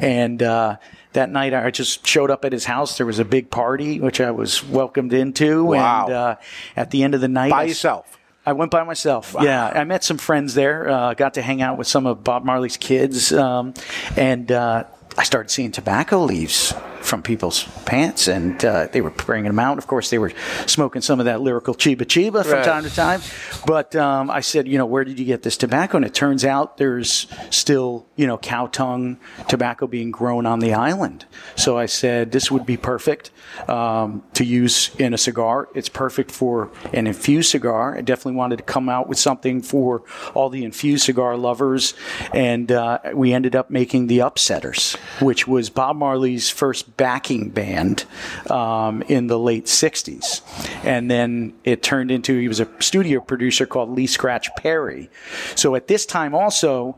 And, 0.00 0.42
uh, 0.42 0.76
that 1.14 1.30
night, 1.30 1.54
I 1.54 1.70
just 1.70 2.06
showed 2.06 2.30
up 2.30 2.44
at 2.44 2.52
his 2.52 2.64
house. 2.64 2.96
There 2.96 3.06
was 3.06 3.18
a 3.18 3.24
big 3.24 3.50
party, 3.50 4.00
which 4.00 4.20
I 4.20 4.30
was 4.30 4.64
welcomed 4.64 5.12
into. 5.12 5.64
Wow. 5.64 6.04
And 6.06 6.14
uh, 6.14 6.36
at 6.76 6.90
the 6.90 7.02
end 7.02 7.14
of 7.14 7.20
the 7.20 7.28
night, 7.28 7.50
by 7.50 7.62
I- 7.62 7.64
yourself. 7.64 8.18
I 8.44 8.54
went 8.54 8.72
by 8.72 8.82
myself. 8.82 9.36
Yeah, 9.40 9.68
I 9.68 9.84
met 9.84 10.02
some 10.02 10.18
friends 10.18 10.54
there. 10.54 10.88
Uh, 10.88 11.14
got 11.14 11.34
to 11.34 11.42
hang 11.42 11.62
out 11.62 11.78
with 11.78 11.86
some 11.86 12.06
of 12.06 12.24
Bob 12.24 12.44
Marley's 12.44 12.76
kids, 12.76 13.32
um, 13.32 13.72
and 14.16 14.50
uh, 14.50 14.82
I 15.16 15.22
started 15.22 15.48
seeing 15.50 15.70
tobacco 15.70 16.24
leaves 16.24 16.74
from 17.02 17.22
people's 17.22 17.64
pants, 17.84 18.28
and 18.28 18.64
uh, 18.64 18.86
they 18.92 19.00
were 19.00 19.10
bringing 19.10 19.48
them 19.50 19.58
out. 19.58 19.78
Of 19.78 19.86
course, 19.86 20.10
they 20.10 20.18
were 20.18 20.32
smoking 20.66 21.02
some 21.02 21.18
of 21.20 21.26
that 21.26 21.40
lyrical 21.40 21.74
chiba 21.74 22.02
chiba 22.04 22.42
from 22.44 22.52
Right. 22.52 22.64
time 22.64 22.84
to 22.84 22.94
time. 22.94 23.20
But 23.66 23.94
um, 23.96 24.30
I 24.30 24.40
said, 24.40 24.66
you 24.68 24.78
know, 24.78 24.86
where 24.86 25.04
did 25.04 25.18
you 25.18 25.24
get 25.24 25.42
this 25.42 25.56
tobacco? 25.56 25.96
And 25.98 26.06
it 26.06 26.14
turns 26.14 26.44
out 26.44 26.76
there's 26.78 27.26
still, 27.50 28.06
you 28.16 28.26
know, 28.26 28.38
cow 28.38 28.66
tongue 28.66 29.18
tobacco 29.48 29.86
being 29.86 30.10
grown 30.10 30.46
on 30.46 30.60
the 30.60 30.74
island. 30.74 31.24
So 31.56 31.76
I 31.78 31.86
said 31.86 32.32
this 32.32 32.50
would 32.50 32.64
be 32.66 32.76
perfect 32.76 33.30
um, 33.68 34.22
to 34.34 34.44
use 34.44 34.94
in 34.98 35.14
a 35.14 35.18
cigar. 35.18 35.68
It's 35.74 35.88
perfect 35.88 36.30
for 36.30 36.70
an 36.92 37.06
infused 37.06 37.50
cigar. 37.50 37.96
I 37.96 38.00
definitely 38.02 38.36
wanted 38.36 38.56
to 38.58 38.62
come 38.64 38.88
out 38.88 39.08
with 39.08 39.18
something 39.18 39.62
for 39.62 40.02
all 40.34 40.50
the 40.50 40.64
infused 40.64 41.04
cigar 41.04 41.36
lovers, 41.36 41.94
and 42.32 42.70
uh, 42.70 42.98
we 43.14 43.32
ended 43.32 43.56
up 43.56 43.70
making 43.70 44.06
the 44.06 44.18
Upsetters, 44.18 44.96
which 45.20 45.46
was 45.48 45.70
Bob 45.70 45.96
Marley's 45.96 46.48
first 46.50 46.91
backing 46.96 47.50
band 47.50 48.04
um, 48.50 49.02
in 49.02 49.26
the 49.26 49.38
late 49.38 49.66
'60s, 49.66 50.42
and 50.84 51.10
then 51.10 51.54
it 51.64 51.82
turned 51.82 52.10
into 52.10 52.38
he 52.38 52.48
was 52.48 52.60
a 52.60 52.68
studio 52.80 53.20
producer 53.20 53.66
called 53.66 53.90
Lee 53.90 54.06
Scratch 54.06 54.48
Perry. 54.56 55.10
So 55.54 55.74
at 55.74 55.88
this 55.88 56.06
time 56.06 56.34
also. 56.34 56.96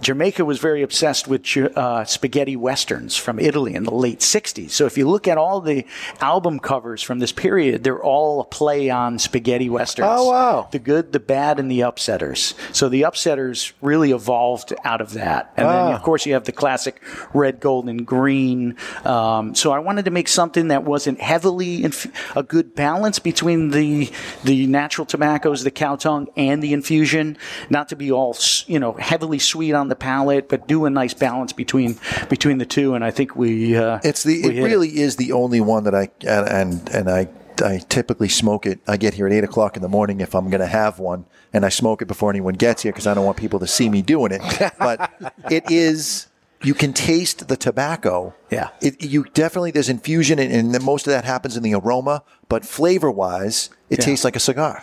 Jamaica 0.00 0.44
was 0.44 0.58
very 0.58 0.82
obsessed 0.82 1.28
with 1.28 1.44
uh, 1.56 2.04
spaghetti 2.04 2.56
westerns 2.56 3.16
from 3.16 3.38
Italy 3.38 3.74
in 3.74 3.84
the 3.84 3.92
late 3.94 4.20
60s. 4.20 4.70
So 4.70 4.86
if 4.86 4.96
you 4.96 5.08
look 5.08 5.28
at 5.28 5.36
all 5.36 5.60
the 5.60 5.84
album 6.20 6.58
covers 6.58 7.02
from 7.02 7.18
this 7.18 7.32
period, 7.32 7.84
they're 7.84 8.02
all 8.02 8.40
a 8.40 8.44
play 8.44 8.88
on 8.88 9.18
spaghetti 9.18 9.68
westerns. 9.68 10.08
Oh, 10.10 10.30
wow. 10.30 10.68
The 10.72 10.78
good, 10.78 11.12
the 11.12 11.20
bad, 11.20 11.58
and 11.58 11.70
the 11.70 11.80
upsetters. 11.80 12.54
So 12.74 12.88
the 12.88 13.02
upsetters 13.02 13.72
really 13.82 14.10
evolved 14.12 14.72
out 14.84 15.00
of 15.02 15.12
that. 15.12 15.52
And 15.56 15.68
then, 15.68 15.74
Ah. 15.76 15.94
of 15.94 16.02
course, 16.02 16.24
you 16.24 16.32
have 16.32 16.44
the 16.44 16.52
classic 16.52 17.02
red, 17.34 17.60
gold, 17.60 17.88
and 17.88 18.06
green. 18.06 18.76
Um, 19.04 19.54
so 19.54 19.70
I 19.72 19.80
wanted 19.80 20.06
to 20.06 20.10
make 20.10 20.28
something 20.28 20.68
that 20.68 20.84
wasn't 20.84 21.20
heavily 21.20 21.84
inf- 21.84 22.06
a 22.36 22.42
good 22.42 22.74
balance 22.74 23.18
between 23.18 23.70
the 23.70 24.10
the 24.44 24.66
natural 24.66 25.04
tobaccos, 25.04 25.62
the 25.64 25.70
cow 25.70 25.96
tongue, 25.96 26.28
and 26.36 26.62
the 26.62 26.72
infusion. 26.72 27.36
Not 27.68 27.88
to 27.90 27.96
be 27.96 28.10
all 28.10 28.34
you 28.66 28.78
know 28.78 28.92
heavily 28.94 29.38
sweet 29.38 29.74
on 29.74 29.89
the 29.90 29.96
palate, 29.96 30.48
but 30.48 30.66
do 30.66 30.86
a 30.86 30.90
nice 30.90 31.14
balance 31.14 31.52
between 31.52 31.98
between 32.28 32.58
the 32.58 32.66
two. 32.66 32.94
And 32.94 33.04
I 33.04 33.10
think 33.10 33.36
we 33.36 33.76
uh, 33.76 34.00
It's 34.02 34.22
the. 34.22 34.42
It 34.42 34.62
really 34.62 34.98
is 34.98 35.16
the 35.16 35.32
only 35.32 35.60
one 35.60 35.84
that 35.84 35.94
I 35.94 36.10
and 36.26 36.88
and 36.90 37.10
I. 37.10 37.28
I 37.62 37.76
typically 37.76 38.30
smoke 38.30 38.64
it. 38.64 38.80
I 38.88 38.96
get 38.96 39.12
here 39.12 39.26
at 39.26 39.34
eight 39.34 39.44
o'clock 39.44 39.76
in 39.76 39.82
the 39.82 39.88
morning 39.88 40.22
if 40.22 40.34
I'm 40.34 40.48
going 40.48 40.62
to 40.62 40.66
have 40.66 40.98
one, 40.98 41.26
and 41.52 41.66
I 41.66 41.68
smoke 41.68 42.00
it 42.00 42.08
before 42.08 42.30
anyone 42.30 42.54
gets 42.54 42.84
here 42.84 42.92
because 42.92 43.06
I 43.06 43.12
don't 43.12 43.26
want 43.26 43.36
people 43.36 43.58
to 43.58 43.66
see 43.66 43.90
me 43.90 44.00
doing 44.00 44.32
it. 44.32 44.40
But 44.78 45.12
it 45.50 45.70
is. 45.70 46.28
You 46.62 46.74
can 46.74 46.92
taste 46.92 47.48
the 47.48 47.56
tobacco. 47.56 48.34
Yeah. 48.50 48.68
It, 48.82 49.02
you 49.02 49.24
definitely 49.32 49.70
there's 49.70 49.88
infusion, 49.88 50.38
and, 50.38 50.52
and 50.52 50.74
then 50.74 50.84
most 50.84 51.06
of 51.06 51.12
that 51.12 51.24
happens 51.24 51.56
in 51.56 51.62
the 51.62 51.72
aroma. 51.74 52.22
But 52.50 52.66
flavor 52.66 53.10
wise, 53.10 53.70
it 53.88 53.98
Yeah. 53.98 54.04
tastes 54.04 54.24
like 54.24 54.36
a 54.36 54.40
cigar. 54.40 54.82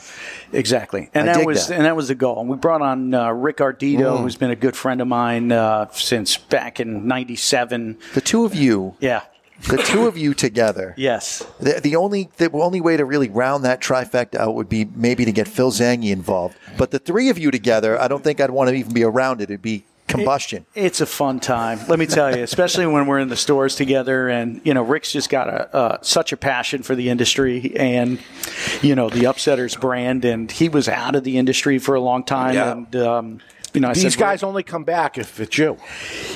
Exactly, 0.54 1.10
and 1.14 1.30
I 1.30 1.34
that 1.38 1.46
was 1.46 1.68
that. 1.68 1.76
and 1.76 1.86
that 1.86 1.96
was 1.96 2.08
the 2.08 2.16
goal. 2.16 2.40
And 2.40 2.50
we 2.50 2.58
brought 2.58 2.82
on 2.82 3.14
uh, 3.14 3.32
Rick 3.32 3.58
Ardito, 3.58 4.18
Mm. 4.18 4.22
who's 4.22 4.36
been 4.36 4.50
a 4.52 4.56
good 4.56 4.76
friend 4.76 5.02
of 5.02 5.08
mine 5.08 5.52
uh, 5.52 5.88
since 5.92 6.38
back 6.38 6.80
in 6.80 7.08
'97. 7.08 7.98
The 8.14 8.22
two 8.22 8.46
of 8.46 8.56
you, 8.56 8.96
Yeah. 9.00 9.22
the 9.70 9.78
two 9.78 10.08
of 10.08 10.18
you 10.18 10.34
together. 10.34 10.94
Yes. 10.98 11.46
The, 11.60 11.80
the 11.82 11.96
only 11.96 12.30
the 12.38 12.50
only 12.54 12.82
way 12.82 12.98
to 12.98 13.06
really 13.06 13.30
round 13.30 13.64
that 13.66 13.82
trifecta 13.82 14.36
out 14.40 14.56
would 14.56 14.70
be 14.70 14.86
maybe 14.96 15.26
to 15.26 15.32
get 15.32 15.48
Phil 15.48 15.72
Zanghi 15.72 16.12
involved. 16.12 16.56
But 16.78 16.92
the 16.92 17.00
three 17.00 17.30
of 17.30 17.38
you 17.38 17.52
together, 17.52 18.02
I 18.02 18.08
don't 18.08 18.24
think 18.24 18.40
I'd 18.42 18.50
want 18.52 18.70
to 18.70 18.76
even 18.76 18.94
be 18.94 19.04
around 19.04 19.42
it. 19.42 19.46
It'd 19.52 19.62
be 19.62 19.84
combustion. 20.08 20.66
It's 20.74 21.02
a 21.02 21.06
fun 21.06 21.40
time, 21.40 21.80
let 21.88 22.00
me 22.00 22.06
tell 22.06 22.36
you, 22.36 22.44
especially 22.44 22.86
when 22.88 23.08
we're 23.08 23.20
in 23.20 23.28
the 23.28 23.36
stores 23.36 23.76
together. 23.76 24.30
And, 24.30 24.62
you 24.64 24.74
know, 24.74 24.82
Rick's 24.82 25.12
just 25.12 25.30
got 25.30 25.48
a, 25.50 25.76
uh, 25.76 25.98
such 26.02 26.32
a 26.32 26.38
passion 26.38 26.84
for 26.84 26.96
the 26.96 27.10
industry 27.10 27.76
and, 27.76 28.20
you 28.82 28.96
know, 28.96 29.10
the 29.10 29.24
Upsetters 29.24 29.80
brand. 29.80 30.26
And 30.26 30.52
he 30.52 30.70
was 30.70 30.88
out 30.88 31.16
of 31.16 31.24
the 31.24 31.38
industry 31.38 31.78
for 31.78 31.96
a 31.96 32.02
long 32.02 32.24
time. 32.24 32.56
Yeah. 32.56 32.72
And, 32.72 32.96
um, 32.96 33.42
you 33.74 33.82
know, 33.82 33.94
These 33.94 34.14
said, 34.14 34.20
guys 34.20 34.44
only 34.44 34.64
come 34.64 34.86
back 34.86 35.18
if 35.18 35.40
it's 35.40 35.56
you. 35.58 35.78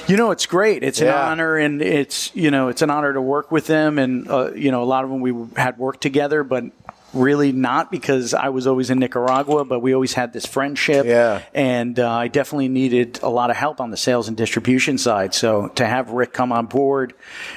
You 0.08 0.16
know, 0.16 0.30
it's 0.32 0.46
great. 0.46 0.84
It's 0.84 1.02
an 1.02 1.08
honor, 1.08 1.58
and 1.58 1.82
it's 1.82 2.30
you 2.36 2.52
know, 2.52 2.68
it's 2.68 2.84
an 2.84 2.92
honor 2.92 3.14
to 3.14 3.22
work 3.22 3.52
with 3.52 3.66
them. 3.66 3.98
And 3.98 4.30
uh, 4.30 4.52
you 4.54 4.70
know, 4.70 4.84
a 4.84 4.86
lot 4.86 5.06
of 5.06 5.10
them 5.10 5.22
we 5.22 5.34
had 5.56 5.80
worked 5.80 6.02
together, 6.02 6.44
but 6.44 6.66
really 7.14 7.52
not 7.52 7.92
because 7.92 8.34
I 8.34 8.50
was 8.50 8.68
always 8.68 8.90
in 8.90 9.00
Nicaragua, 9.00 9.66
but 9.66 9.80
we 9.82 9.94
always 9.94 10.14
had 10.14 10.34
this 10.34 10.46
friendship. 10.46 11.06
Yeah. 11.06 11.42
And 11.54 12.00
uh, 12.00 12.10
I 12.10 12.28
definitely 12.28 12.70
needed 12.70 13.20
a 13.22 13.30
lot 13.30 13.50
of 13.50 13.56
help 13.58 13.82
on 13.82 13.92
the 13.92 13.98
sales 13.98 14.28
and 14.28 14.38
distribution 14.38 14.98
side. 14.98 15.34
So 15.34 15.68
to 15.70 15.86
have 15.86 16.12
Rick 16.12 16.34
come 16.34 16.52
on 16.52 16.68
board 16.68 17.14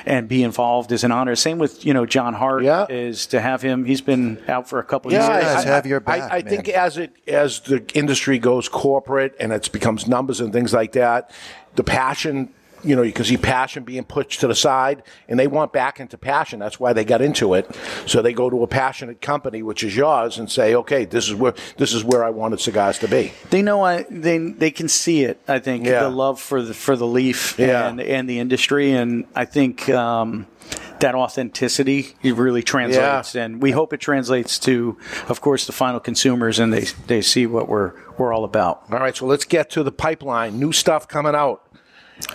and 0.06 0.28
be 0.28 0.42
involved 0.42 0.92
is 0.92 1.04
an 1.04 1.12
honor. 1.12 1.36
Same 1.36 1.58
with 1.58 1.84
you 1.84 1.94
know 1.94 2.06
John 2.06 2.34
Hart. 2.34 2.64
Yeah. 2.64 2.86
Is 2.88 3.26
to 3.28 3.40
have 3.40 3.62
him. 3.62 3.84
He's 3.84 4.00
been 4.00 4.42
out 4.48 4.68
for 4.68 4.78
a 4.78 4.84
couple 4.84 5.12
Yeah, 5.12 5.30
years. 5.32 5.44
guys 5.44 5.66
I, 5.66 5.68
have 5.68 5.86
your 5.86 6.00
back, 6.00 6.32
I, 6.32 6.36
I 6.36 6.42
think 6.42 6.68
as 6.68 6.98
it 6.98 7.12
as 7.28 7.60
the 7.60 7.84
industry 7.94 8.38
goes 8.38 8.68
corporate 8.68 9.34
and 9.38 9.52
it 9.52 9.70
becomes 9.72 10.06
numbers 10.06 10.40
and 10.40 10.52
things 10.52 10.72
like 10.72 10.92
that, 10.92 11.30
the 11.76 11.84
passion 11.84 12.52
you 12.84 12.94
know, 12.96 13.02
you 13.02 13.12
can 13.12 13.24
see 13.24 13.36
passion 13.36 13.82
being 13.84 14.04
pushed 14.04 14.40
to 14.40 14.46
the 14.46 14.54
side, 14.54 15.02
and 15.28 15.38
they 15.38 15.46
want 15.46 15.72
back 15.72 16.00
into 16.00 16.18
passion. 16.18 16.58
That's 16.60 16.78
why 16.78 16.92
they 16.92 17.04
got 17.04 17.20
into 17.22 17.54
it. 17.54 17.74
So 18.06 18.22
they 18.22 18.32
go 18.32 18.50
to 18.50 18.62
a 18.62 18.66
passionate 18.66 19.20
company, 19.20 19.62
which 19.62 19.82
is 19.82 19.96
yours, 19.96 20.38
and 20.38 20.50
say, 20.50 20.74
okay, 20.74 21.04
this 21.04 21.26
is 21.28 21.34
where 21.34 21.54
this 21.76 21.92
is 21.94 22.04
where 22.04 22.22
I 22.24 22.30
wanted 22.30 22.60
cigars 22.60 22.98
to 23.00 23.08
be. 23.08 23.32
They 23.50 23.62
know 23.62 23.82
I 23.84 24.04
they 24.10 24.38
they 24.38 24.70
can 24.70 24.88
see 24.88 25.24
it. 25.24 25.40
I 25.48 25.58
think 25.58 25.86
Yeah. 25.86 26.00
the 26.04 26.10
love 26.10 26.40
for 26.40 26.62
the 26.62 26.74
for 26.74 26.96
the 26.96 27.06
leaf 27.06 27.58
Yeah. 27.58 27.88
and 27.88 28.00
and 28.00 28.28
the 28.28 28.38
industry, 28.38 28.92
and 28.92 29.24
I 29.34 29.44
think 29.44 29.88
um, 29.88 30.46
that 31.00 31.14
authenticity 31.14 32.14
it 32.22 32.34
really 32.36 32.62
translates, 32.62 33.34
and 33.34 33.60
we 33.62 33.72
hope 33.72 33.92
it 33.92 34.00
translates 34.00 34.58
to, 34.60 34.96
of 35.28 35.40
course, 35.40 35.66
the 35.66 35.72
final 35.72 36.00
consumers, 36.00 36.58
and 36.58 36.72
they 36.72 36.86
they 37.06 37.20
see 37.22 37.46
what 37.46 37.68
we're 37.68 37.92
we're 38.16 38.32
all 38.32 38.44
about. 38.44 38.84
All 38.92 38.98
right, 38.98 39.16
so 39.16 39.26
let's 39.26 39.44
get 39.44 39.70
to 39.70 39.82
the 39.82 39.92
pipeline. 39.92 40.58
New 40.58 40.72
stuff 40.72 41.08
coming 41.08 41.34
out. 41.34 41.62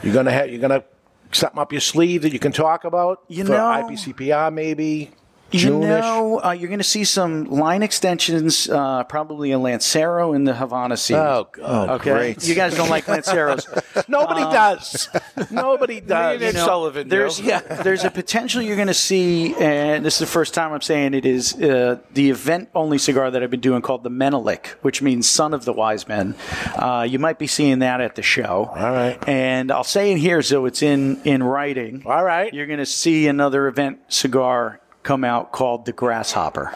You're 0.03 0.13
gonna 0.13 0.31
have 0.31 0.49
you're 0.49 0.61
gonna 0.61 0.83
something 1.31 1.59
up 1.59 1.71
your 1.71 1.81
sleeve 1.81 2.23
that 2.23 2.33
you 2.33 2.39
can 2.39 2.51
talk 2.51 2.83
about. 2.83 3.23
You 3.27 3.45
for 3.45 3.51
know- 3.51 3.57
IPCPR 3.83 4.51
maybe. 4.53 5.11
You 5.51 5.59
June-ish? 5.59 5.87
know, 6.01 6.41
uh, 6.43 6.51
you're 6.51 6.67
going 6.69 6.79
to 6.79 6.83
see 6.83 7.03
some 7.03 7.45
line 7.45 7.81
extensions, 7.83 8.69
uh, 8.69 9.03
probably 9.05 9.51
a 9.51 9.59
Lancero 9.59 10.33
in 10.33 10.43
the 10.43 10.53
Havana 10.53 10.95
seed. 10.97 11.17
Oh, 11.17 11.47
God. 11.51 11.89
okay. 12.01 12.11
great. 12.11 12.47
You 12.47 12.55
guys 12.55 12.75
don't 12.75 12.89
like 12.89 13.05
Lanceros. 13.07 13.65
Nobody 14.07 14.41
Um, 14.41 14.51
does. 14.53 15.09
Nobody 15.49 16.01
does. 16.01 16.41
You 16.41 16.53
know, 16.53 16.89
There's 16.89 17.39
yeah, 17.41 17.59
there's 17.61 18.03
a 18.03 18.11
potential 18.11 18.61
you're 18.61 18.75
going 18.75 18.87
to 18.87 18.93
see, 18.93 19.55
and 19.55 20.05
this 20.05 20.15
is 20.15 20.19
the 20.19 20.25
first 20.27 20.53
time 20.53 20.71
I'm 20.73 20.81
saying 20.81 21.13
it 21.13 21.25
is 21.25 21.55
uh, 21.55 21.99
the 22.13 22.29
event 22.29 22.69
only 22.75 22.97
cigar 22.97 23.31
that 23.31 23.41
I've 23.43 23.49
been 23.51 23.59
doing 23.59 23.81
called 23.81 24.03
the 24.03 24.09
Menelik, 24.09 24.77
which 24.81 25.01
means 25.01 25.27
son 25.27 25.53
of 25.53 25.65
the 25.65 25.73
wise 25.73 26.07
men. 26.07 26.35
Uh, 26.75 27.07
you 27.09 27.19
might 27.19 27.39
be 27.39 27.47
seeing 27.47 27.79
that 27.79 28.01
at 28.01 28.15
the 28.15 28.21
show. 28.21 28.71
All 28.75 28.91
right, 28.91 29.17
and 29.27 29.71
I'll 29.71 29.83
say 29.83 30.11
it 30.11 30.17
here 30.19 30.41
so 30.41 30.65
it's 30.65 30.81
in 30.83 31.21
in 31.23 31.41
writing. 31.43 32.03
All 32.05 32.23
right, 32.23 32.53
you're 32.53 32.67
going 32.67 32.79
to 32.79 32.85
see 32.85 33.27
another 33.27 33.67
event 33.67 33.99
cigar 34.09 34.79
come 35.09 35.23
out 35.23 35.51
called 35.51 35.87
the 35.87 35.91
Grasshopper. 35.91 36.71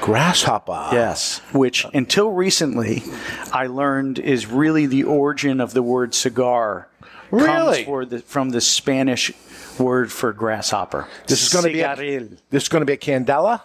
Grasshopper. 0.00 0.88
Yes, 0.90 1.38
which 1.52 1.86
until 1.94 2.32
recently 2.32 3.04
I 3.52 3.68
learned 3.68 4.18
is 4.18 4.48
really 4.48 4.86
the 4.86 5.04
origin 5.04 5.60
of 5.60 5.74
the 5.74 5.82
word 5.82 6.12
cigar. 6.12 6.88
Really? 7.30 7.84
Comes 7.84 8.08
the, 8.08 8.18
from 8.18 8.50
the 8.50 8.60
Spanish 8.60 9.30
word 9.78 10.10
for 10.10 10.32
grasshopper. 10.32 11.06
This 11.28 11.46
is 11.46 11.52
going 11.52 11.66
to 11.66 11.72
be 11.72 11.82
a, 11.82 12.20
this 12.50 12.64
is 12.64 12.68
going 12.68 12.80
to 12.82 12.86
be 12.86 12.94
a 12.94 12.96
candela. 12.96 13.60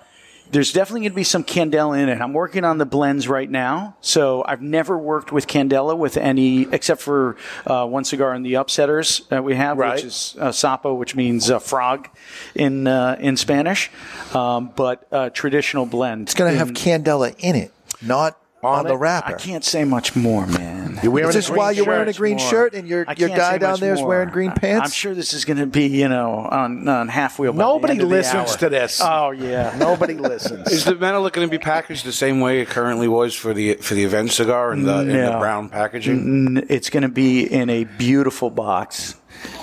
There's 0.54 0.72
definitely 0.72 1.02
going 1.02 1.12
to 1.14 1.16
be 1.16 1.24
some 1.24 1.44
Candela 1.44 2.00
in 2.00 2.10
it. 2.10 2.22
I'm 2.22 2.32
working 2.32 2.64
on 2.64 2.78
the 2.78 2.86
blends 2.86 3.28
right 3.28 3.50
now, 3.50 3.96
so 4.02 4.44
I've 4.48 4.62
never 4.62 4.96
worked 4.98 5.32
with 5.32 5.48
Candela 5.48 5.98
with 5.98 6.16
any, 6.16 6.68
except 6.72 7.02
for 7.02 7.38
uh, 7.66 7.88
one 7.88 8.04
cigar 8.04 8.36
in 8.36 8.44
the 8.44 8.54
upsetters 8.54 9.28
that 9.30 9.44
we 9.44 9.56
have, 9.56 9.80
Right. 9.80 9.96
which 9.96 10.04
is 10.06 10.36
uh, 10.40 10.50
sapo, 10.50 10.96
which 10.96 11.16
means 11.16 11.50
uh, 11.50 11.58
frog 11.58 12.08
in 12.54 12.86
uh, 12.86 13.18
in 13.20 13.36
Spanish, 13.36 13.90
um, 14.36 14.72
but 14.76 15.08
uh, 15.12 15.32
traditional 15.32 15.88
blend. 15.88 16.28
It's 16.28 16.36
going 16.36 16.52
to 16.54 16.58
have 16.60 16.70
candela 16.70 17.36
in 17.40 17.56
it, 17.56 17.72
not 18.02 18.38
on, 18.62 18.86
the 18.86 18.96
wrapper. 18.96 19.34
I 19.36 19.38
can't 19.40 19.66
say 19.66 19.84
much 19.84 20.16
more, 20.16 20.46
man. 20.46 20.83
You're 21.04 21.12
wearing 21.12 21.30
Is 21.30 21.36
this 21.36 21.50
a 21.50 21.54
why 21.54 21.72
you're 21.72 21.86
wearing 21.86 22.08
a 22.08 22.14
green 22.14 22.38
More. 22.38 22.50
shirt 22.50 22.74
and 22.74 22.88
your- 22.88 23.06
your 23.18 23.30
guy 23.30 23.58
down 23.58 23.80
there 23.80 23.94
is 23.94 24.02
wearing 24.02 24.30
green 24.30 24.52
pants? 24.54 24.86
I'm 24.86 24.92
sure 24.92 25.14
this 25.14 25.34
is 25.34 25.44
going 25.46 25.58
to 25.58 25.66
be, 25.66 25.88
you 25.88 26.08
know, 26.08 26.48
on, 26.50 26.88
on 26.88 27.08
half 27.10 27.38
wheel. 27.38 27.52
Nobody 27.54 27.92
end 27.94 28.02
of 28.02 28.10
the 28.10 28.16
listens 28.16 28.56
to 28.58 28.70
this. 28.70 29.02
Oh 29.04 29.32
yeah, 29.32 29.76
Nobody 29.80 30.14
listens. 30.16 30.72
Is 30.72 30.86
the 30.86 30.96
Menelik 30.96 31.34
going 31.34 31.48
to 31.48 31.52
be 31.52 31.58
packaged 31.62 32.06
the 32.06 32.14
same 32.14 32.40
way 32.40 32.62
it 32.62 32.70
currently 32.70 33.08
was 33.08 33.36
for 33.36 33.54
the 33.54 33.74
for 33.76 33.94
the 33.96 34.04
event 34.06 34.32
cigar 34.32 34.72
in 34.74 34.84
the, 34.84 35.00
in 35.02 35.08
the 35.10 35.38
brown 35.40 35.70
packaging? 35.70 36.58
N- 36.58 36.66
It's 36.70 36.90
going 36.90 37.04
to 37.04 37.10
be 37.10 37.42
in 37.44 37.70
a 37.70 37.84
beautiful 37.84 38.50
box. 38.50 39.16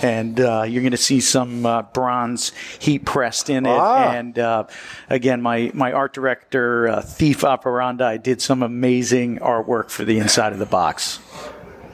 And 0.02 0.40
uh, 0.40 0.64
you're 0.66 0.82
going 0.82 0.92
to 0.92 0.96
see 0.96 1.20
some 1.20 1.66
uh, 1.66 1.82
bronze 1.82 2.52
heat 2.78 3.04
pressed 3.04 3.50
in 3.50 3.66
it. 3.66 3.70
Ah. 3.70 4.12
And 4.12 4.38
uh, 4.38 4.64
again, 5.08 5.42
my, 5.42 5.70
my 5.74 5.92
art 5.92 6.14
director, 6.14 6.88
uh, 6.88 7.02
Thief 7.02 7.44
Operandi, 7.44 8.18
did 8.18 8.40
some 8.40 8.62
amazing 8.62 9.38
artwork 9.38 9.90
for 9.90 10.04
the 10.04 10.18
inside 10.18 10.52
of 10.52 10.58
the 10.58 10.66
box. 10.66 11.20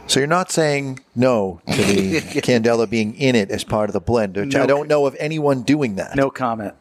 So 0.06 0.20
you're 0.20 0.28
not 0.28 0.52
saying 0.52 1.00
no 1.14 1.60
to 1.66 1.82
the 1.82 2.20
candela 2.40 2.88
being 2.88 3.14
in 3.16 3.34
it 3.34 3.50
as 3.50 3.64
part 3.64 3.90
of 3.90 3.92
the 3.92 4.00
blend, 4.00 4.36
which 4.36 4.54
No. 4.54 4.62
I 4.62 4.66
don't 4.66 4.88
know 4.88 5.06
of 5.06 5.16
anyone 5.18 5.62
doing 5.62 5.96
that. 5.96 6.14
No 6.14 6.30
comment. 6.30 6.74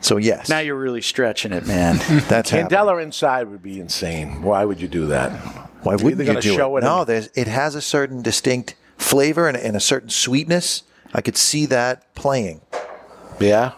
So 0.00 0.18
yes, 0.18 0.50
Now 0.50 0.58
you're 0.58 0.78
really 0.78 1.00
stretching 1.00 1.52
it, 1.52 1.66
man. 1.66 1.96
that's 2.28 2.50
happening. 2.50 2.68
Candela 2.68 3.02
inside 3.02 3.48
would 3.48 3.62
be 3.62 3.80
insane. 3.80 4.42
Why 4.42 4.64
would 4.64 4.78
you 4.78 4.88
do 4.88 5.06
that? 5.06 5.30
Why 5.82 5.94
wouldn't 5.96 6.26
you 6.26 6.40
do 6.40 6.54
show 6.54 6.76
it? 6.76 6.80
it 6.80 6.84
No, 6.84 7.04
there's, 7.04 7.28
it 7.34 7.46
has 7.46 7.74
a 7.74 7.80
certain 7.80 8.20
distinct 8.20 8.74
flavor 8.96 9.48
and, 9.48 9.56
and 9.56 9.76
a 9.76 9.80
certain 9.80 10.10
sweetness. 10.10 10.82
I 11.12 11.20
could 11.20 11.36
see 11.36 11.66
that 11.66 12.14
playing. 12.14 12.60
Yeah. 13.40 13.72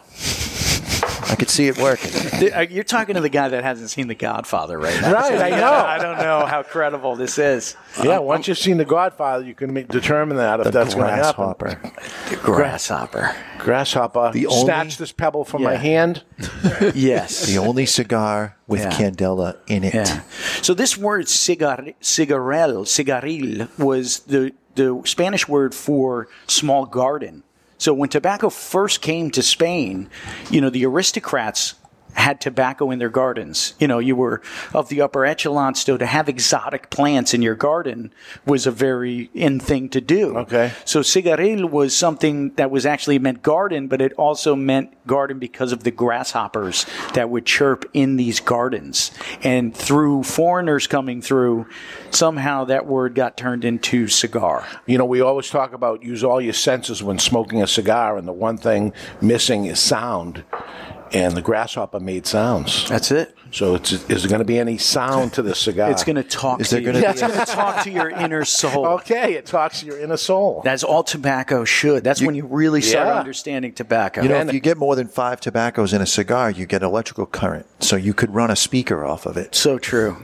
I 1.29 1.35
could 1.35 1.51
see 1.51 1.66
it 1.68 1.79
working. 1.79 2.11
Uh, 2.53 2.61
You're 2.61 2.85
talking 2.85 3.14
to 3.16 3.20
the 3.20 3.29
guy 3.29 3.49
that 3.49 3.64
hasn't 3.64 3.91
seen 3.91 4.07
The 4.09 4.14
Godfather 4.14 4.79
right 4.79 5.01
now. 5.01 5.12
Right, 5.12 5.41
I 5.41 5.51
know. 5.51 5.72
I 5.72 5.99
don't 5.99 6.18
know 6.18 6.47
how 6.47 6.62
credible 6.62 7.16
this 7.16 7.39
is. 7.39 7.77
Yeah, 8.03 8.18
once 8.18 8.47
you've 8.49 8.59
seen 8.59 8.77
The 8.77 8.85
Godfather, 8.85 9.45
you 9.45 9.55
can 9.55 9.72
make, 9.72 9.89
determine 9.89 10.37
that 10.37 10.61
if 10.61 10.64
The 10.64 10.70
that's 10.70 10.95
going 10.95 11.09
to 11.09 11.12
happen. 11.14 11.45
grasshopper. 11.55 12.37
Grasshopper. 12.43 13.35
Grasshopper. 13.59 14.33
The 14.33 14.47
only- 14.47 14.64
Snatch 14.64 14.99
this 14.99 15.12
pebble 15.12 15.45
from 15.45 15.62
my 15.62 15.77
hand. 15.77 16.22
Yes. 16.95 17.47
The 17.47 17.59
only 17.59 17.87
cigar 17.87 18.57
with 18.66 18.81
Yeah. 18.83 18.91
candela 18.91 19.57
in 19.66 19.85
it. 19.85 19.95
Yeah. 19.95 20.20
So 20.62 20.74
this 20.74 20.97
word 20.97 21.29
cigar, 21.29 21.85
cigarel, 22.01 22.85
cigaril 22.85 23.68
was 23.79 24.20
the, 24.20 24.53
the 24.74 25.01
Spanish 25.05 25.49
word 25.49 25.74
for 25.74 26.29
small 26.47 26.85
garden. 26.87 27.43
So 27.79 27.93
when 27.93 28.09
tobacco 28.09 28.51
first 28.51 29.03
came 29.03 29.31
to 29.33 29.43
Spain, 29.43 30.09
you 30.51 30.61
know, 30.61 30.70
the 30.70 30.87
aristocrats 30.87 31.74
had 32.16 32.40
tobacco 32.40 32.90
in 32.90 32.98
their 32.98 33.10
gardens. 33.10 33.74
You 33.78 33.86
know, 33.86 33.98
you 33.98 34.16
were 34.16 34.40
of 34.74 34.88
the 34.88 35.00
upper 35.00 35.24
echelon 35.24 35.74
still 35.74 35.98
to 35.98 36.06
have 36.06 36.28
exotic 36.28 36.90
plants 36.90 37.34
in 37.34 37.42
your 37.42 37.54
garden 37.54 38.12
was 38.46 38.66
a 38.66 38.70
very 38.70 39.30
in 39.34 39.60
thing 39.60 39.88
to 39.90 40.00
do. 40.00 40.36
Okay. 40.38 40.72
So 40.84 41.00
cigaril 41.00 41.70
was 41.70 41.94
something 41.94 42.54
that 42.54 42.70
was 42.70 42.86
actually 42.86 43.18
meant 43.18 43.42
garden, 43.42 43.86
but 43.86 44.00
it 44.00 44.12
also 44.14 44.56
meant 44.56 45.06
garden 45.06 45.38
because 45.38 45.72
of 45.72 45.84
the 45.84 45.90
grasshoppers 45.90 46.86
that 47.14 47.30
would 47.30 47.46
chirp 47.46 47.88
in 47.92 48.16
these 48.16 48.40
gardens. 48.40 49.10
And 49.42 49.74
through 49.76 50.24
foreigners 50.24 50.86
coming 50.86 51.20
through, 51.20 51.66
somehow 52.10 52.64
that 52.64 52.86
word 52.86 53.14
got 53.14 53.36
turned 53.36 53.64
into 53.64 54.08
cigar. 54.08 54.66
You 54.86 54.98
know, 54.98 55.04
we 55.04 55.20
always 55.20 55.50
talk 55.50 55.74
about 55.74 56.02
use 56.02 56.24
all 56.24 56.40
your 56.40 56.54
senses 56.54 57.02
when 57.02 57.18
smoking 57.18 57.62
a 57.62 57.66
cigar, 57.66 58.16
and 58.16 58.26
the 58.26 58.32
one 58.32 58.56
thing 58.56 58.92
missing 59.20 59.66
is 59.66 59.78
sound. 59.78 60.44
And 61.16 61.36
the 61.36 61.42
grasshopper 61.42 62.00
made 62.00 62.26
sounds. 62.26 62.88
That's 62.88 63.10
it. 63.10 63.34
So, 63.52 63.76
it's, 63.76 63.92
is 63.92 64.22
there 64.22 64.28
going 64.28 64.40
to 64.40 64.44
be 64.44 64.58
any 64.58 64.76
sound 64.76 65.32
to 65.34 65.42
the 65.42 65.54
cigar? 65.54 65.90
It's 65.90 66.04
going 66.04 66.16
to 66.16 66.22
talk 66.24 66.60
Is 66.60 66.68
to 66.70 66.74
there 66.74 66.82
you. 66.82 66.86
gonna 66.92 67.00
be 67.04 67.06
It's 67.08 67.20
going 67.20 67.32
to 67.32 67.44
talk 67.46 67.84
to 67.84 67.90
your 67.90 68.10
inner 68.10 68.44
soul. 68.44 68.86
Okay, 68.86 69.34
it 69.34 69.46
talks 69.46 69.80
to 69.80 69.86
your 69.86 69.98
inner 70.00 70.16
soul. 70.16 70.60
That's 70.64 70.82
all 70.82 71.02
tobacco 71.04 71.64
should. 71.64 72.04
That's 72.04 72.20
when 72.20 72.34
you 72.34 72.44
really 72.44 72.82
start 72.82 73.06
Yeah. 73.06 73.14
understanding 73.18 73.72
tobacco. 73.72 74.22
You 74.22 74.28
know, 74.28 74.40
if 74.40 74.52
you 74.52 74.60
get 74.60 74.76
more 74.76 74.96
than 74.96 75.08
five 75.08 75.40
tobaccos 75.40 75.92
in 75.92 76.02
a 76.02 76.06
cigar, 76.06 76.50
you 76.50 76.66
get 76.66 76.82
electrical 76.82 77.24
current. 77.26 77.66
So 77.80 77.96
you 77.96 78.12
could 78.14 78.34
run 78.34 78.50
a 78.50 78.56
speaker 78.56 79.04
off 79.06 79.26
of 79.26 79.36
it. 79.36 79.54
so 79.54 79.78
true. 79.78 80.16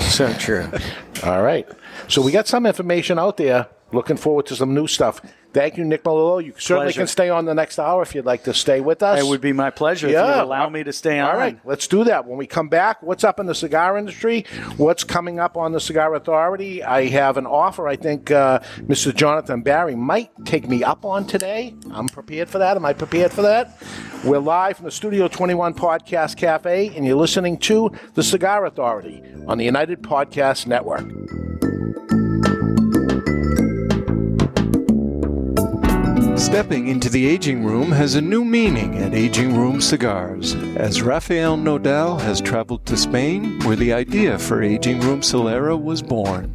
so 0.00 0.32
true. 0.34 0.66
All 1.24 1.42
right. 1.42 1.68
So 2.08 2.22
we 2.22 2.32
got 2.32 2.48
some 2.48 2.66
information 2.66 3.18
out 3.18 3.36
there. 3.36 3.68
Looking 3.92 4.16
forward 4.16 4.46
to 4.46 4.56
some 4.56 4.72
new 4.74 4.86
stuff. 4.86 5.20
Thank 5.52 5.76
you, 5.76 5.84
Nick 5.84 6.02
Melillo. 6.04 6.42
You 6.44 6.54
certainly 6.58 6.86
Pleasure. 6.86 7.00
can 7.00 7.06
stay 7.06 7.28
on 7.28 7.44
the 7.44 7.54
next 7.54 7.78
hour 7.78 8.02
if 8.02 8.14
you'd 8.14 8.24
like 8.24 8.44
to 8.44 8.54
stay 8.54 8.80
with 8.80 9.02
us. 9.02 9.20
It 9.20 9.26
would 9.26 9.40
be 9.40 9.52
my 9.52 9.70
pleasure 9.70 10.06
if 10.06 10.12
you 10.12 10.18
would 10.18 10.38
allow 10.38 10.68
me 10.68 10.82
to 10.84 10.92
stay 10.92 11.18
on. 11.18 11.30
All 11.30 11.36
right, 11.36 11.58
let's 11.64 11.86
do 11.86 12.04
that. 12.04 12.26
When 12.26 12.38
we 12.38 12.46
come 12.46 12.68
back, 12.68 13.02
what's 13.02 13.24
up 13.24 13.38
in 13.38 13.46
the 13.46 13.54
cigar 13.54 13.98
industry? 13.98 14.46
What's 14.76 15.04
coming 15.04 15.38
up 15.38 15.56
on 15.56 15.72
the 15.72 15.80
Cigar 15.80 16.14
Authority? 16.14 16.82
I 16.82 17.06
have 17.08 17.36
an 17.36 17.46
offer 17.46 17.86
I 17.86 17.96
think 17.96 18.30
uh, 18.30 18.60
Mr. 18.78 19.14
Jonathan 19.14 19.62
Barry 19.62 19.94
might 19.94 20.30
take 20.44 20.68
me 20.68 20.82
up 20.82 21.04
on 21.04 21.26
today. 21.26 21.74
I'm 21.90 22.08
prepared 22.08 22.48
for 22.48 22.58
that. 22.58 22.76
Am 22.76 22.84
I 22.84 22.92
prepared 22.92 23.32
for 23.32 23.42
that? 23.42 23.82
We're 24.24 24.38
live 24.38 24.76
from 24.76 24.86
the 24.86 24.90
Studio 24.92 25.28
21 25.28 25.74
Podcast 25.74 26.36
Cafe, 26.36 26.92
and 26.96 27.04
you're 27.04 27.16
listening 27.16 27.58
to 27.58 27.90
the 28.14 28.22
Cigar 28.22 28.64
Authority 28.64 29.22
on 29.46 29.58
the 29.58 29.64
United 29.64 30.02
Podcast 30.02 30.66
Network. 30.66 31.71
Stepping 36.42 36.88
into 36.88 37.08
the 37.08 37.24
aging 37.24 37.64
room 37.64 37.92
has 37.92 38.16
a 38.16 38.20
new 38.20 38.44
meaning 38.44 38.98
at 38.98 39.14
Aging 39.14 39.56
Room 39.56 39.80
Cigars, 39.80 40.54
as 40.76 41.00
Rafael 41.00 41.56
Nodal 41.56 42.18
has 42.18 42.40
traveled 42.40 42.84
to 42.86 42.96
Spain, 42.96 43.60
where 43.60 43.76
the 43.76 43.92
idea 43.92 44.36
for 44.38 44.60
Aging 44.60 45.00
Room 45.00 45.20
Solera 45.20 45.80
was 45.80 46.02
born. 46.02 46.54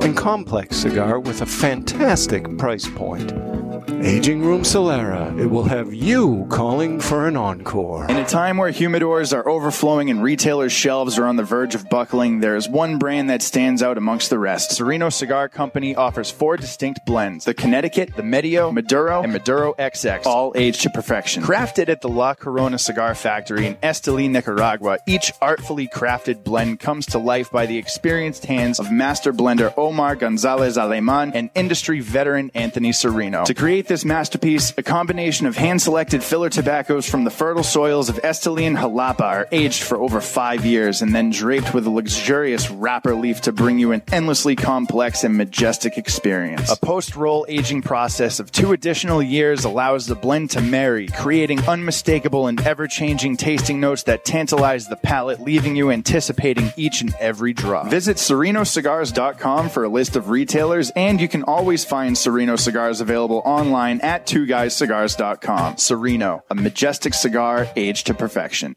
and 0.00 0.16
complex 0.16 0.76
cigar 0.76 1.20
with 1.20 1.42
a 1.42 1.46
fantastic 1.46 2.56
price 2.58 2.88
point. 2.88 3.32
Aging 3.76 4.42
Room 4.42 4.62
Solera, 4.62 5.38
it 5.38 5.46
will 5.46 5.64
have 5.64 5.92
you 5.92 6.46
calling 6.48 6.98
for 6.98 7.28
an 7.28 7.36
encore. 7.36 8.06
In 8.08 8.16
a 8.16 8.24
time 8.24 8.56
where 8.56 8.72
humidors 8.72 9.36
are 9.36 9.46
overflowing 9.46 10.08
and 10.08 10.22
retailers' 10.22 10.72
shelves 10.72 11.18
are 11.18 11.26
on 11.26 11.36
the 11.36 11.42
verge 11.42 11.74
of 11.74 11.88
buckling, 11.90 12.40
there 12.40 12.56
is 12.56 12.68
one 12.68 12.98
brand 12.98 13.28
that 13.28 13.42
stands 13.42 13.82
out 13.82 13.98
amongst 13.98 14.30
the 14.30 14.38
rest. 14.38 14.70
Sereno 14.70 15.10
Cigar 15.10 15.48
Company 15.50 15.94
offers 15.94 16.30
four 16.30 16.56
distinct 16.56 17.00
blends 17.04 17.44
the 17.44 17.52
Connecticut, 17.52 18.14
the 18.16 18.22
Medio, 18.22 18.72
Maduro, 18.72 19.22
and 19.22 19.32
Maduro 19.32 19.74
XX, 19.74 20.24
all 20.24 20.52
aged 20.54 20.82
to 20.82 20.90
perfection. 20.90 21.42
Crafted 21.42 21.88
at 21.90 22.00
the 22.00 22.08
La 22.08 22.32
Corona 22.32 22.78
Cigar 22.78 23.14
Factory 23.14 23.66
in 23.66 23.74
Esteli, 23.76 24.30
Nicaragua, 24.30 24.98
each 25.06 25.32
artfully 25.42 25.86
crafted 25.86 26.44
blend 26.44 26.80
comes 26.80 27.04
to 27.06 27.18
life 27.18 27.50
by 27.50 27.66
the 27.66 27.76
experienced 27.76 28.46
hands 28.46 28.80
of 28.80 28.90
master 28.90 29.32
blender 29.32 29.74
Omar 29.76 30.16
Gonzalez 30.16 30.78
Aleman 30.78 31.32
and 31.34 31.50
industry 31.54 32.00
veteran 32.00 32.50
Anthony 32.54 32.92
Sereno. 32.92 33.44
To 33.44 33.54
create 33.66 33.88
this 33.88 34.04
masterpiece, 34.04 34.72
a 34.78 34.82
combination 34.84 35.44
of 35.44 35.56
hand 35.56 35.82
selected 35.82 36.22
filler 36.22 36.48
tobaccos 36.48 37.04
from 37.04 37.24
the 37.24 37.30
fertile 37.32 37.64
soils 37.64 38.08
of 38.08 38.14
Esteli 38.22 38.62
and 38.62 38.76
Jalapa 38.76 39.22
are 39.22 39.48
aged 39.50 39.82
for 39.82 39.98
over 39.98 40.20
five 40.20 40.64
years 40.64 41.02
and 41.02 41.12
then 41.12 41.30
draped 41.30 41.74
with 41.74 41.84
a 41.84 41.90
luxurious 41.90 42.70
wrapper 42.70 43.12
leaf 43.16 43.40
to 43.40 43.50
bring 43.50 43.80
you 43.80 43.90
an 43.90 44.02
endlessly 44.12 44.54
complex 44.54 45.24
and 45.24 45.36
majestic 45.36 45.98
experience. 45.98 46.70
A 46.70 46.76
post 46.76 47.16
roll 47.16 47.44
aging 47.48 47.82
process 47.82 48.38
of 48.38 48.52
two 48.52 48.70
additional 48.70 49.20
years 49.20 49.64
allows 49.64 50.06
the 50.06 50.14
blend 50.14 50.50
to 50.50 50.60
marry, 50.60 51.08
creating 51.08 51.58
unmistakable 51.64 52.46
and 52.46 52.60
ever 52.60 52.86
changing 52.86 53.36
tasting 53.36 53.80
notes 53.80 54.04
that 54.04 54.24
tantalize 54.24 54.86
the 54.86 54.94
palate, 54.94 55.40
leaving 55.40 55.74
you 55.74 55.90
anticipating 55.90 56.72
each 56.76 57.00
and 57.00 57.16
every 57.18 57.52
drop. 57.52 57.88
Visit 57.88 58.18
SerenoCigars.com 58.18 59.70
for 59.70 59.82
a 59.82 59.88
list 59.88 60.14
of 60.14 60.28
retailers, 60.28 60.90
and 60.90 61.20
you 61.20 61.26
can 61.26 61.42
always 61.42 61.84
find 61.84 62.16
Sereno 62.16 62.54
cigars 62.54 63.00
available 63.00 63.42
online 63.56 64.00
at 64.02 64.26
two 64.26 64.44
guys 64.46 64.66
twoguyscigars.com. 64.66 65.78
Sereno, 65.78 66.44
a 66.50 66.54
majestic 66.54 67.14
cigar 67.14 67.68
aged 67.76 68.06
to 68.06 68.14
perfection. 68.14 68.76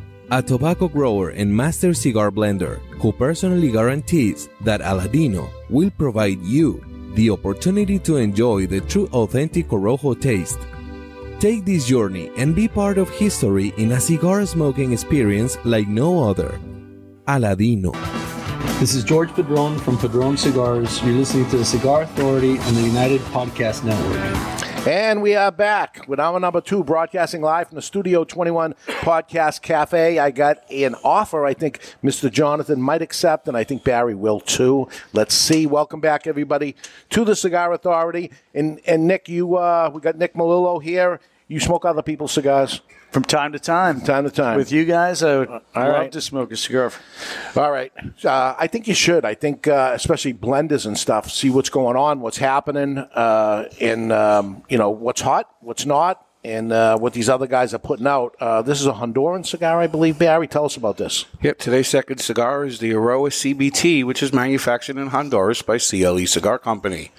a 0.31 0.41
tobacco 0.41 0.87
grower 0.87 1.31
and 1.31 1.53
master 1.53 1.93
cigar 1.93 2.31
blender 2.31 2.79
who 3.01 3.11
personally 3.11 3.69
guarantees 3.69 4.47
that 4.61 4.79
Aladino 4.79 5.49
will 5.69 5.91
provide 5.91 6.39
you 6.39 6.81
the 7.15 7.29
opportunity 7.29 7.99
to 7.99 8.15
enjoy 8.15 8.65
the 8.65 8.79
true 8.79 9.09
authentic 9.11 9.67
Corojo 9.67 10.19
taste. 10.19 10.59
Take 11.41 11.65
this 11.65 11.85
journey 11.85 12.31
and 12.37 12.55
be 12.55 12.69
part 12.69 12.97
of 12.97 13.09
history 13.09 13.73
in 13.75 13.91
a 13.91 13.99
cigar 13.99 14.45
smoking 14.45 14.93
experience 14.93 15.57
like 15.65 15.89
no 15.89 16.23
other. 16.23 16.57
Aladino. 17.27 17.91
This 18.79 18.95
is 18.95 19.03
George 19.03 19.31
Padron 19.33 19.77
from 19.79 19.97
Padron 19.97 20.37
Cigars. 20.37 21.03
You're 21.03 21.13
listening 21.13 21.49
to 21.49 21.57
the 21.57 21.65
Cigar 21.65 22.03
Authority 22.03 22.57
on 22.57 22.75
the 22.75 22.81
United 22.81 23.19
Podcast 23.35 23.83
Network. 23.83 24.60
And 24.87 25.21
we 25.21 25.35
are 25.35 25.51
back 25.51 26.07
with 26.07 26.19
our 26.19 26.39
number 26.39 26.59
two, 26.59 26.83
broadcasting 26.83 27.43
live 27.43 27.67
from 27.67 27.75
the 27.75 27.83
Studio 27.83 28.23
21 28.23 28.73
Podcast 28.87 29.61
Cafe. 29.61 30.17
I 30.17 30.31
got 30.31 30.57
an 30.71 30.95
offer 31.03 31.45
I 31.45 31.53
think 31.53 31.81
Mr. 32.03 32.31
Jonathan 32.31 32.81
might 32.81 33.03
accept, 33.03 33.47
and 33.47 33.55
I 33.55 33.63
think 33.63 33.83
Barry 33.83 34.15
will 34.15 34.39
too. 34.39 34.89
Let's 35.13 35.35
see. 35.35 35.67
Welcome 35.67 36.01
back, 36.01 36.25
everybody, 36.25 36.75
to 37.11 37.23
the 37.23 37.35
Cigar 37.35 37.71
Authority. 37.73 38.31
And, 38.55 38.81
and 38.87 39.05
Nick, 39.05 39.29
you 39.29 39.55
uh, 39.55 39.91
we 39.93 40.01
got 40.01 40.17
Nick 40.17 40.33
Melillo 40.33 40.81
here. 40.81 41.19
You 41.51 41.59
smoke 41.59 41.83
other 41.83 42.01
people's 42.01 42.31
cigars? 42.31 42.79
From 43.11 43.25
time 43.25 43.51
to 43.51 43.59
time. 43.59 43.99
time 43.99 44.23
to 44.23 44.31
time. 44.31 44.55
With 44.55 44.71
you 44.71 44.85
guys, 44.85 45.21
I 45.21 45.39
would 45.39 45.49
love 45.49 45.61
right. 45.75 46.09
to 46.13 46.21
smoke 46.21 46.49
a 46.53 46.55
cigar. 46.55 46.93
All 47.57 47.69
right. 47.69 47.91
Uh, 48.23 48.55
I 48.57 48.67
think 48.67 48.87
you 48.87 48.93
should. 48.93 49.25
I 49.25 49.33
think, 49.33 49.67
uh, 49.67 49.91
especially 49.93 50.33
blenders 50.33 50.85
and 50.85 50.97
stuff, 50.97 51.29
see 51.29 51.49
what's 51.49 51.69
going 51.69 51.97
on, 51.97 52.21
what's 52.21 52.37
happening, 52.37 52.99
uh, 52.99 53.65
and, 53.81 54.13
um, 54.13 54.63
you 54.69 54.77
know, 54.77 54.91
what's 54.91 55.19
hot, 55.19 55.49
what's 55.59 55.85
not, 55.85 56.25
and 56.43 56.71
uh, 56.71 56.97
what 56.97 57.13
these 57.13 57.29
other 57.29 57.47
guys 57.47 57.73
are 57.73 57.79
putting 57.79 58.07
out. 58.07 58.35
Uh, 58.39 58.61
this 58.61 58.81
is 58.81 58.87
a 58.87 58.93
Honduran 58.93 59.45
cigar, 59.45 59.79
I 59.79 59.87
believe. 59.87 60.17
Barry, 60.17 60.47
tell 60.47 60.65
us 60.65 60.75
about 60.75 60.97
this. 60.97 61.25
Yep, 61.41 61.59
today's 61.59 61.87
second 61.87 62.17
cigar 62.17 62.65
is 62.65 62.79
the 62.79 62.91
Eiroa 62.91 63.29
CBT, 63.29 64.03
which 64.03 64.23
is 64.23 64.33
manufactured 64.33 64.97
in 64.97 65.07
Honduras 65.07 65.61
by 65.61 65.77
CLE 65.77 66.25
Cigar 66.25 66.57
Company. 66.57 67.11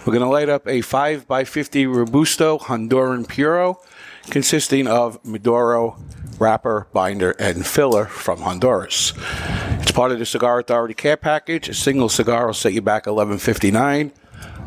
We're 0.00 0.12
going 0.12 0.20
to 0.20 0.28
light 0.28 0.48
up 0.48 0.66
a 0.66 0.80
5x50 0.80 1.94
Robusto 1.94 2.58
Honduran 2.58 3.26
Puro 3.26 3.80
consisting 4.30 4.86
of 4.86 5.24
Maduro, 5.24 5.96
wrapper, 6.38 6.86
binder, 6.92 7.32
and 7.32 7.66
filler 7.66 8.04
from 8.04 8.40
Honduras. 8.40 9.12
It's 9.80 9.92
part 9.92 10.12
of 10.12 10.18
the 10.18 10.26
Cigar 10.26 10.60
Authority 10.60 10.94
care 10.94 11.16
package. 11.16 11.68
A 11.68 11.74
single 11.74 12.08
cigar 12.08 12.46
will 12.46 12.54
set 12.54 12.72
you 12.72 12.82
back 12.82 13.04
$11.59, 13.04 14.12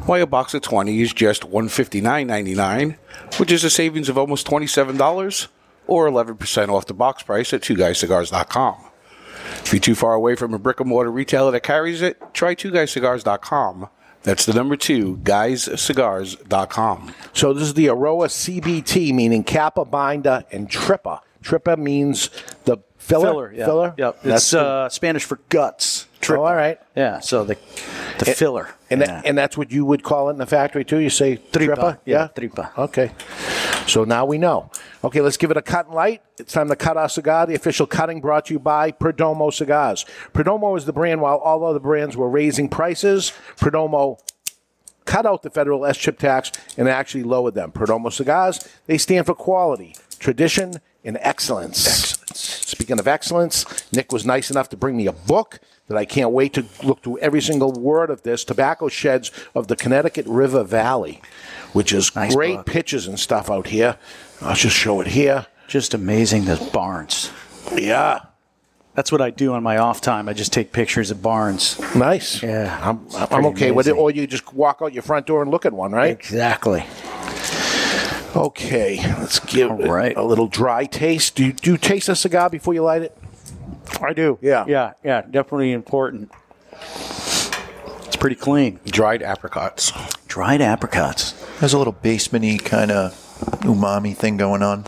while 0.06 0.22
a 0.22 0.28
box 0.28 0.54
of 0.54 0.62
20 0.62 1.02
is 1.02 1.14
just 1.14 1.44
$159.99, 1.44 2.98
which 3.40 3.52
is 3.52 3.64
a 3.64 3.70
savings 3.70 4.10
of 4.10 4.18
almost 4.18 4.48
$27 4.48 5.48
or 5.88 6.10
11% 6.10 6.70
off 6.70 6.86
the 6.86 6.94
box 6.94 7.24
price 7.24 7.54
at 7.54 7.62
twoguyscigars.com. 7.62 8.76
If 9.64 9.74
you're 9.74 9.80
too 9.80 9.96
far 9.96 10.14
away 10.14 10.36
from 10.36 10.54
a 10.54 10.60
brick 10.60 10.80
and 10.80 10.90
mortar 10.90 11.12
retailer 11.12 11.52
that 11.52 11.64
carries 11.64 12.02
it, 12.02 12.22
try 12.34 12.56
twoguyscigars.com. 12.56 13.90
That's 14.24 14.46
the 14.46 14.54
number 14.54 14.76
two, 14.76 15.18
guyscigars.com. 15.18 17.14
So 17.34 17.54
this 17.54 17.64
is 17.64 17.74
the 17.74 17.88
Eiroa 17.88 18.28
CBT, 18.28 19.14
meaning 19.14 19.44
Capa, 19.44 19.84
Binder, 19.86 20.46
and 20.52 20.70
Trippa. 20.70 21.22
Trippa 21.44 21.78
means 21.78 22.30
the 22.66 22.78
filler. 22.98 23.28
Filler, 23.28 23.54
yeah. 23.54 23.66
Filler? 23.66 23.96
Yep. 23.98 24.22
That's 24.22 24.44
It's 24.44 24.54
uh, 24.54 24.90
Spanish 24.90 25.26
for 25.26 25.40
guts. 25.50 26.06
Oh, 26.30 26.36
all 26.44 26.56
right. 26.56 26.80
Yeah, 26.96 27.20
so 27.20 27.44
the 27.44 27.56
the 28.20 28.28
And- 28.28 28.36
filler. 28.36 28.70
And, 28.90 29.00
yeah. 29.02 29.08
that, 29.08 29.26
and 29.26 29.38
that's 29.38 29.58
what 29.58 29.72
you 29.72 29.86
would 29.86 30.04
call 30.04 30.28
it 30.28 30.34
in 30.34 30.38
the 30.38 30.46
factory 30.46 30.84
too? 30.84 30.98
You 30.98 31.10
say 31.10 31.38
Tripa, 31.38 31.76
Trippa? 31.76 31.98
yeah, 32.06 32.28
tripa. 32.28 32.72
Okay. 32.78 33.12
So 33.88 34.04
now 34.04 34.26
we 34.26 34.38
know. 34.38 34.70
Okay, 35.04 35.22
let's 35.22 35.38
give 35.38 35.50
it 35.50 35.56
a 35.58 35.62
cut 35.62 35.86
and 35.86 35.96
light. 35.96 36.22
It's 36.38 36.52
time 36.52 36.68
to 36.68 36.76
cut 36.76 36.98
our 36.98 37.08
cigar. 37.10 37.46
The 37.46 37.56
official 37.56 37.88
cutting 37.88 38.20
brought 38.20 38.48
to 38.48 38.54
you 38.54 38.60
by 38.60 38.92
Perdomo 38.92 39.52
Cigars. 39.54 40.06
Perdomo 40.34 40.78
is 40.78 40.86
the 40.86 40.92
brand 40.94 41.22
while 41.22 41.38
all 41.38 41.64
other 41.66 41.80
brands 41.80 42.18
were 42.18 42.30
raising 42.30 42.68
prices. 42.70 43.32
Perdomo 43.58 44.20
cut 45.06 45.26
out 45.26 45.42
the 45.42 45.50
federal 45.50 45.82
SCHIP 45.82 46.20
tax 46.20 46.52
and 46.78 46.88
actually 46.90 47.24
lowered 47.24 47.54
them. 47.56 47.72
Perdomo 47.72 48.12
Cigars, 48.12 48.60
they 48.88 48.98
stand 48.98 49.26
for 49.26 49.34
quality, 49.36 49.96
tradition, 50.20 50.74
and 51.04 51.18
excellence. 51.22 51.88
Excellence. 51.88 52.40
Speaking 52.68 53.00
of 53.00 53.08
excellence, 53.08 53.66
Nick 53.94 54.12
was 54.12 54.26
nice 54.26 54.52
enough 54.52 54.70
to 54.70 54.78
bring 54.78 54.96
me 54.98 55.08
a 55.08 55.12
book 55.14 55.60
that 55.92 55.98
I 55.98 56.06
can't 56.06 56.32
wait 56.32 56.54
to 56.54 56.66
look 56.84 57.04
through 57.04 57.20
every 57.20 57.42
single 57.42 57.72
word 57.74 58.10
of 58.10 58.24
this 58.24 58.44
Tobacco 58.44 58.88
Sheds 58.88 59.30
of 59.54 59.68
the 59.68 59.76
Connecticut 59.76 60.26
River 60.26 60.64
Valley, 60.64 61.22
which 61.74 61.94
is 61.94 62.10
great 62.10 62.58
book. 62.58 62.66
pictures 62.66 63.08
and 63.08 63.20
stuff 63.20 63.50
out 63.52 63.68
here. 63.68 63.98
I'll 64.42 64.56
just 64.56 64.76
show 64.76 65.02
it 65.02 65.08
here. 65.08 65.46
Just 65.68 65.94
amazing, 65.94 66.46
the 66.46 66.70
barns. 66.74 67.32
Yeah. 67.76 68.20
That's 68.94 69.12
what 69.12 69.22
I 69.22 69.30
do 69.30 69.54
on 69.54 69.64
my 69.64 69.78
off 69.78 70.02
time. 70.02 70.28
I 70.28 70.34
just 70.34 70.52
take 70.52 70.74
pictures 70.74 71.12
of 71.12 71.22
barns. 71.22 71.80
Nice. 71.96 72.44
Yeah. 72.44 72.78
I'm, 72.82 73.08
I'm 73.32 73.46
okay 73.48 73.72
with 73.72 73.88
it. 73.88 73.92
Or 73.92 74.12
you 74.12 74.28
just 74.28 74.54
walk 74.54 74.80
out 74.82 74.94
your 74.94 75.04
front 75.04 75.28
door 75.28 75.42
and 75.42 75.50
look 75.50 75.66
at 75.66 75.72
one, 75.72 75.92
right? 75.94 76.12
Exactly. 76.12 76.86
Okay, 78.36 78.98
let's 79.20 79.40
give 79.40 79.72
it 79.72 80.18
a 80.18 80.24
little 80.24 80.48
dry 80.48 80.86
taste. 80.86 81.36
Do 81.36 81.46
you, 81.46 81.54
do 81.54 81.72
you 81.72 81.78
taste 81.78 82.08
a 82.08 82.16
cigar 82.16 82.50
before 82.50 82.74
you 82.74 82.82
light 82.82 83.02
it? 83.02 83.18
I 84.02 84.14
do. 84.14 84.40
Yeah. 84.42 84.66
Yeah, 84.68 84.94
yeah, 85.04 85.22
definitely 85.22 85.72
important. 85.72 86.32
It's 86.72 88.16
pretty 88.16 88.36
clean. 88.36 88.80
Dried 88.86 89.22
apricots. 89.22 89.92
Dried 90.28 90.62
apricots. 90.62 91.34
There's 91.60 91.74
a 91.74 91.78
little 91.78 91.94
basementy 91.94 92.64
kind 92.64 92.92
of 92.92 93.14
umami 93.62 94.16
thing 94.16 94.38
going 94.38 94.64
on. 94.64 94.84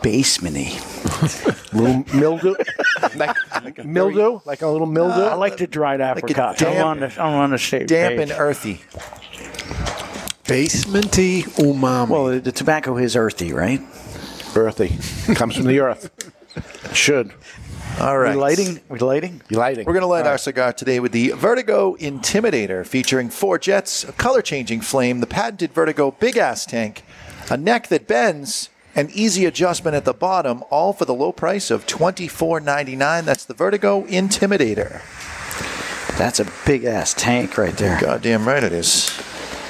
Basementy. 0.00 0.74
little 1.72 2.04
mildew, 2.18 2.54
like, 3.16 3.84
mildew, 3.84 4.40
like 4.44 4.62
a 4.62 4.66
little 4.68 4.86
mildew. 4.86 5.22
I 5.22 5.34
like 5.34 5.56
the 5.56 5.66
dried 5.66 6.00
apricots. 6.00 6.62
I'm 6.62 6.84
on 6.84 7.00
the, 7.00 7.06
I'm 7.20 7.34
on 7.34 7.50
the 7.50 7.58
shade. 7.58 7.86
damp 7.86 8.18
and 8.18 8.30
earthy. 8.32 8.80
Basementy 10.44 11.42
umami. 11.58 12.08
Well, 12.08 12.26
the, 12.26 12.40
the 12.40 12.52
tobacco 12.52 12.96
is 12.96 13.16
earthy, 13.16 13.52
right? 13.52 13.80
Earthy. 14.54 15.34
Comes 15.34 15.56
from 15.56 15.66
the 15.66 15.80
earth. 15.80 16.32
Should. 16.92 17.32
All 18.00 18.18
right. 18.18 18.34
We 18.34 18.40
lighting? 18.40 18.80
We 18.88 18.98
lighting? 18.98 19.40
You 19.48 19.56
lighting. 19.56 19.86
We're 19.86 19.94
going 19.94 20.02
to 20.02 20.06
light 20.06 20.26
our 20.26 20.36
cigar 20.36 20.72
today 20.72 21.00
with 21.00 21.12
the 21.12 21.30
Vertigo 21.30 21.96
Intimidator, 21.96 22.86
featuring 22.86 23.30
four 23.30 23.58
jets, 23.58 24.04
a 24.04 24.12
color 24.12 24.42
changing 24.42 24.82
flame, 24.82 25.20
the 25.20 25.26
patented 25.26 25.72
Vertigo 25.72 26.10
big 26.10 26.36
ass 26.36 26.66
tank, 26.66 27.04
a 27.50 27.56
neck 27.56 27.88
that 27.88 28.06
bends, 28.06 28.68
an 28.94 29.08
easy 29.14 29.46
adjustment 29.46 29.94
at 29.96 30.04
the 30.04 30.12
bottom, 30.12 30.62
all 30.70 30.92
for 30.92 31.06
the 31.06 31.14
low 31.14 31.32
price 31.32 31.70
of 31.70 31.86
$24.99. 31.86 33.24
That's 33.24 33.44
the 33.46 33.54
Vertigo 33.54 34.02
Intimidator. 34.04 35.00
That's 36.18 36.40
a 36.40 36.46
big 36.66 36.84
ass 36.84 37.14
tank 37.14 37.56
right 37.56 37.76
there. 37.76 38.00
Goddamn 38.00 38.46
right 38.46 38.62
it 38.62 38.72
is. 38.72 39.06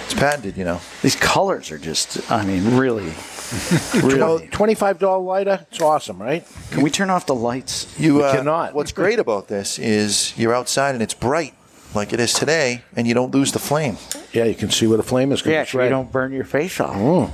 It's 0.04 0.14
patented, 0.14 0.56
you 0.56 0.64
know. 0.64 0.80
These 1.02 1.16
colors 1.16 1.70
are 1.72 1.78
just, 1.78 2.30
I 2.30 2.44
mean, 2.44 2.76
really. 2.76 3.12
Really? 4.02 4.48
Twenty-five 4.48 4.98
dollar 4.98 5.22
lighter. 5.22 5.66
It's 5.70 5.80
awesome, 5.80 6.20
right? 6.20 6.46
Can 6.70 6.82
we 6.82 6.90
turn 6.90 7.10
off 7.10 7.26
the 7.26 7.34
lights? 7.34 7.86
You 7.98 8.16
We 8.16 8.22
uh, 8.24 8.32
cannot. 8.32 8.74
What's 8.74 8.92
great 8.92 9.18
about 9.18 9.48
this 9.48 9.78
is 9.78 10.36
you're 10.36 10.54
outside 10.54 10.94
and 10.94 11.02
it's 11.02 11.14
bright 11.14 11.54
like 11.94 12.12
it 12.12 12.20
is 12.20 12.32
today, 12.32 12.82
and 12.96 13.06
you 13.06 13.14
don't 13.14 13.32
lose 13.32 13.52
the 13.52 13.58
flame. 13.58 13.96
Yeah, 14.32 14.44
you 14.44 14.54
can 14.54 14.70
see 14.70 14.86
where 14.86 14.96
the 14.96 15.02
flame 15.02 15.32
is. 15.32 15.42
'cause 15.42 15.52
Yeah, 15.52 15.62
it's 15.62 15.70
so 15.70 15.82
you 15.82 15.88
don't 15.88 16.10
burn 16.12 16.32
your 16.32 16.44
face 16.44 16.80
off. 16.80 16.94
Mm. 16.96 17.30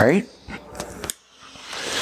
Right? 0.00 0.26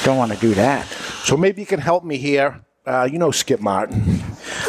Don't 0.03 0.17
want 0.17 0.31
to 0.31 0.37
do 0.37 0.53
that. 0.55 0.87
So 1.23 1.35
maybe 1.37 1.61
you 1.61 1.67
can 1.67 1.79
help 1.79 2.03
me 2.03 2.17
here. 2.17 2.61
Uh, 2.85 3.07
you 3.11 3.19
know 3.19 3.31
Skip 3.31 3.59
Martin. 3.59 4.21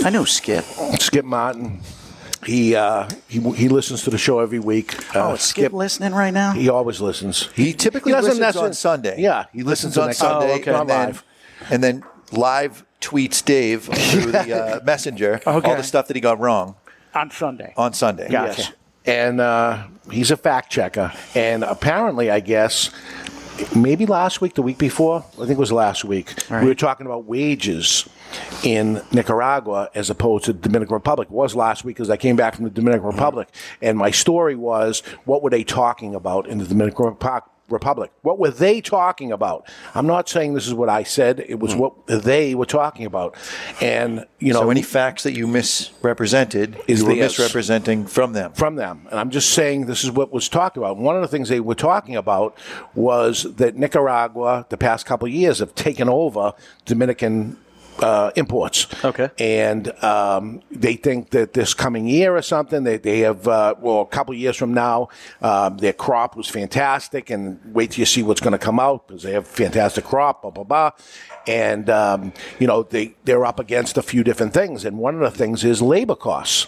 I 0.04 0.10
know 0.10 0.24
Skip. 0.24 0.64
Skip 0.98 1.24
Martin. 1.24 1.80
He 2.44 2.74
uh, 2.74 3.08
he 3.28 3.40
he 3.52 3.68
listens 3.68 4.02
to 4.02 4.10
the 4.10 4.18
show 4.18 4.40
every 4.40 4.58
week. 4.58 4.98
Uh, 5.14 5.30
oh, 5.30 5.34
is 5.34 5.42
Skip 5.42 5.72
listening 5.72 6.12
right 6.12 6.32
now? 6.34 6.52
He 6.52 6.68
always 6.68 7.00
listens. 7.00 7.48
He 7.54 7.72
typically 7.72 8.12
doesn't 8.12 8.38
listens 8.38 8.56
on 8.56 8.72
Sunday. 8.74 9.20
Yeah, 9.20 9.44
he 9.52 9.62
listens 9.62 9.96
on 9.96 10.12
Sunday 10.12 10.52
Oh, 10.52 10.56
okay. 10.56 10.74
and, 10.74 10.88
then, 10.88 11.06
live. 11.08 11.24
and 11.70 11.84
then 11.84 12.04
live 12.32 12.84
tweets 13.00 13.44
Dave 13.44 13.84
through 13.84 14.32
the 14.32 14.78
uh, 14.78 14.80
messenger 14.84 15.40
all 15.46 15.60
the 15.60 15.82
stuff 15.82 16.08
that 16.08 16.16
he 16.16 16.20
got 16.20 16.40
wrong. 16.40 16.74
on 17.14 17.30
Sunday. 17.30 17.72
On 17.76 17.92
Sunday. 17.92 18.28
Gotcha. 18.28 18.72
And 19.04 19.40
uh, 19.40 19.86
he's 20.10 20.30
a 20.30 20.36
fact 20.36 20.70
checker. 20.70 21.12
And 21.34 21.64
apparently, 21.64 22.30
I 22.30 22.40
guess, 22.40 22.90
maybe 23.74 24.06
last 24.06 24.40
week, 24.40 24.54
the 24.54 24.62
week 24.62 24.78
before, 24.78 25.24
I 25.34 25.46
think 25.46 25.50
it 25.50 25.58
was 25.58 25.72
last 25.72 26.04
week, 26.04 26.32
we 26.50 26.66
were 26.66 26.74
talking 26.74 27.06
about 27.06 27.24
wages 27.24 28.08
in 28.64 29.02
Nicaragua 29.12 29.90
as 29.94 30.10
opposed 30.10 30.44
to 30.44 30.52
the 30.52 30.58
Dominican 30.60 30.94
Republic. 30.94 31.28
It 31.28 31.34
was 31.34 31.54
last 31.54 31.84
week 31.84 31.96
because 31.96 32.10
I 32.10 32.16
came 32.16 32.36
back 32.36 32.54
from 32.54 32.64
the 32.64 32.70
Dominican 32.70 33.08
mm-hmm. 33.08 33.18
Republic. 33.18 33.48
And 33.80 33.98
my 33.98 34.10
story 34.10 34.56
was 34.56 35.00
what 35.24 35.42
were 35.42 35.50
they 35.50 35.64
talking 35.64 36.14
about 36.14 36.46
in 36.46 36.58
the 36.58 36.64
Dominican 36.64 37.06
Republic? 37.06 37.51
Republic. 37.72 38.12
What 38.22 38.38
were 38.38 38.50
they 38.50 38.80
talking 38.80 39.32
about? 39.32 39.68
I'm 39.94 40.06
not 40.06 40.28
saying 40.28 40.54
this 40.54 40.66
is 40.66 40.74
what 40.74 40.88
I 40.88 41.02
said. 41.02 41.44
It 41.48 41.58
was 41.58 41.72
hmm. 41.72 41.80
what 41.80 42.06
they 42.06 42.54
were 42.54 42.66
talking 42.66 43.06
about. 43.06 43.36
And, 43.80 44.26
you 44.38 44.52
know. 44.52 44.60
so 44.60 44.70
any 44.70 44.82
facts 44.82 45.22
that 45.24 45.32
you 45.32 45.46
misrepresented, 45.46 46.78
Is 46.86 47.00
you 47.00 47.06
were 47.06 47.14
misrepresenting 47.14 48.06
from 48.06 48.32
them. 48.32 48.52
from 48.52 48.76
them. 48.76 49.06
And 49.10 49.18
I'm 49.18 49.30
just 49.30 49.50
saying 49.50 49.86
this 49.86 50.04
is 50.04 50.10
what 50.10 50.32
was 50.32 50.48
talked 50.48 50.76
about. 50.76 50.96
One 50.96 51.16
of 51.16 51.22
the 51.22 51.28
things 51.28 51.48
they 51.48 51.60
were 51.60 51.74
talking 51.74 52.16
about 52.16 52.56
was 52.94 53.44
that 53.56 53.76
Nicaragua, 53.76 54.66
the 54.68 54.76
past 54.76 55.06
couple 55.06 55.26
of 55.26 55.32
years, 55.32 55.58
have 55.58 55.74
taken 55.74 56.08
over 56.08 56.52
Dominican 56.84 57.56
uh, 58.00 58.30
imports. 58.36 58.86
Okay. 59.04 59.30
And 59.38 59.88
um, 60.02 60.62
they 60.70 60.94
think 60.94 61.30
that 61.30 61.52
this 61.52 61.74
coming 61.74 62.06
year 62.06 62.36
or 62.36 62.42
something, 62.42 62.84
they, 62.84 62.98
they 62.98 63.20
have, 63.20 63.46
uh, 63.46 63.74
well, 63.80 64.00
a 64.00 64.06
couple 64.06 64.34
of 64.34 64.40
years 64.40 64.56
from 64.56 64.74
now, 64.74 65.08
um, 65.40 65.78
their 65.78 65.92
crop 65.92 66.36
was 66.36 66.48
fantastic. 66.48 67.30
And 67.30 67.60
wait 67.66 67.92
till 67.92 68.00
you 68.00 68.06
see 68.06 68.22
what's 68.22 68.40
going 68.40 68.52
to 68.52 68.58
come 68.58 68.80
out 68.80 69.06
because 69.06 69.22
they 69.22 69.32
have 69.32 69.46
fantastic 69.46 70.04
crop, 70.04 70.42
blah, 70.42 70.50
blah, 70.50 70.64
blah. 70.64 70.90
And, 71.46 71.90
um, 71.90 72.32
you 72.58 72.66
know, 72.66 72.84
they, 72.84 73.14
they're 73.24 73.44
up 73.44 73.58
against 73.58 73.98
a 73.98 74.02
few 74.02 74.22
different 74.22 74.54
things. 74.54 74.84
And 74.84 74.98
one 74.98 75.14
of 75.14 75.20
the 75.20 75.36
things 75.36 75.64
is 75.64 75.82
labor 75.82 76.14
costs. 76.14 76.66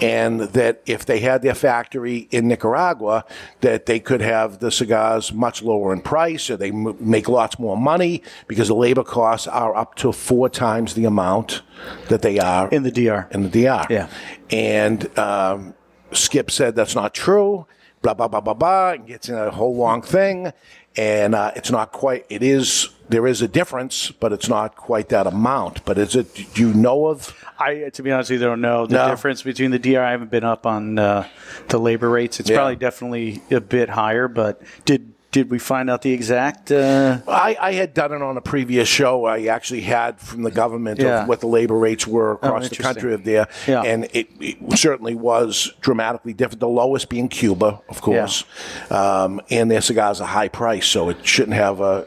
And 0.00 0.40
that 0.40 0.82
if 0.86 1.06
they 1.06 1.20
had 1.20 1.42
their 1.42 1.54
factory 1.54 2.28
in 2.30 2.48
Nicaragua, 2.48 3.24
that 3.60 3.86
they 3.86 3.98
could 3.98 4.20
have 4.20 4.58
the 4.58 4.70
cigars 4.70 5.32
much 5.32 5.62
lower 5.62 5.92
in 5.92 6.02
price 6.02 6.50
or 6.50 6.56
they 6.56 6.68
m- 6.70 6.96
make 7.00 7.28
lots 7.28 7.58
more 7.58 7.76
money 7.76 8.22
because 8.46 8.68
the 8.68 8.74
labor 8.74 9.04
costs 9.04 9.46
are 9.46 9.74
up 9.74 9.94
to 9.96 10.12
four 10.12 10.48
times 10.48 10.59
the 10.60 11.04
amount 11.04 11.62
that 12.08 12.22
they 12.22 12.38
are 12.38 12.68
in 12.68 12.82
the 12.82 12.90
DR. 12.90 13.26
In 13.30 13.42
the 13.42 13.48
DR. 13.48 13.86
Yeah. 13.90 14.08
And 14.50 15.18
um, 15.18 15.74
Skip 16.12 16.50
said 16.50 16.76
that's 16.76 16.94
not 16.94 17.14
true. 17.14 17.66
Blah 18.02 18.14
blah 18.14 18.28
blah 18.28 18.40
blah 18.40 18.54
blah. 18.54 18.92
And 18.92 19.06
gets 19.06 19.28
in 19.28 19.34
a 19.36 19.50
whole 19.50 19.76
long 19.76 20.02
thing, 20.02 20.52
and 20.96 21.34
uh, 21.34 21.52
it's 21.56 21.70
not 21.70 21.92
quite. 21.92 22.24
It 22.28 22.42
is. 22.42 22.88
There 23.10 23.26
is 23.26 23.42
a 23.42 23.48
difference, 23.48 24.10
but 24.12 24.32
it's 24.32 24.48
not 24.48 24.76
quite 24.76 25.08
that 25.08 25.26
amount. 25.26 25.84
But 25.84 25.98
is 25.98 26.14
it? 26.16 26.32
Do 26.54 26.62
you 26.62 26.72
know 26.72 27.06
of? 27.08 27.34
I, 27.58 27.90
to 27.92 28.02
be 28.02 28.10
honest, 28.12 28.30
with 28.30 28.40
you, 28.40 28.46
don't 28.46 28.60
know 28.60 28.86
the 28.86 28.94
No. 28.94 29.08
difference 29.10 29.42
between 29.42 29.70
the 29.70 29.78
DR. 29.78 30.00
I 30.02 30.12
haven't 30.12 30.30
been 30.30 30.44
up 30.44 30.64
on 30.64 30.98
uh, 30.98 31.26
the 31.68 31.78
labor 31.78 32.08
rates. 32.08 32.40
It's 32.40 32.48
Yeah. 32.48 32.56
probably 32.58 32.76
definitely 32.76 33.42
a 33.50 33.60
bit 33.60 33.88
higher, 33.90 34.28
but 34.28 34.62
did 34.86 35.12
did 35.32 35.50
we 35.50 35.58
find 35.60 35.88
out 35.88 36.02
the 36.02 36.12
exact? 36.12 36.72
Uh, 36.72 37.18
I, 37.28 37.56
I 37.60 37.72
had 37.72 37.94
done 37.94 38.12
it 38.12 38.20
on 38.20 38.36
a 38.36 38.40
previous 38.40 38.88
show. 38.88 39.24
I 39.26 39.44
actually 39.46 39.82
had 39.82 40.18
from 40.20 40.42
the 40.42 40.50
government 40.50 40.98
Yeah. 41.00 41.22
of 41.22 41.28
what 41.28 41.40
the 41.40 41.46
labor 41.46 41.78
rates 41.78 42.06
were 42.06 42.32
across 42.32 42.68
the 42.68 42.76
country 42.76 43.14
of 43.14 43.24
there, 43.24 43.46
Yeah. 43.68 43.82
and 43.82 44.04
it, 44.12 44.28
it 44.40 44.78
certainly 44.78 45.14
was 45.14 45.72
dramatically 45.80 46.32
different. 46.32 46.60
The 46.60 46.68
lowest 46.68 47.08
being 47.08 47.28
Cuba, 47.28 47.80
of 47.88 48.00
course, 48.00 48.44
um, 48.90 49.40
and 49.50 49.70
their 49.70 49.80
cigars 49.80 50.20
are 50.20 50.26
high 50.26 50.48
price, 50.48 50.86
so 50.86 51.08
it 51.08 51.24
shouldn't 51.24 51.54
have 51.56 51.80
a 51.80 52.06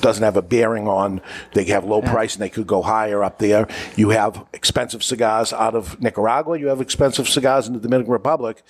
doesn't 0.00 0.22
have 0.22 0.36
a 0.36 0.42
bearing 0.42 0.86
on. 0.88 1.20
They 1.54 1.64
have 1.64 1.84
low 1.84 2.02
price 2.02 2.34
and 2.34 2.42
they 2.42 2.50
could 2.50 2.66
go 2.66 2.82
higher 2.82 3.24
up 3.24 3.38
there. 3.38 3.66
You 3.96 4.10
have 4.10 4.44
expensive 4.52 5.02
cigars 5.02 5.52
out 5.52 5.74
of 5.74 6.00
Nicaragua. 6.02 6.58
You 6.58 6.68
have 6.68 6.80
expensive 6.80 7.28
cigars 7.28 7.66
in 7.66 7.72
the 7.74 7.80
Dominican 7.80 8.12
Republic. 8.12 8.62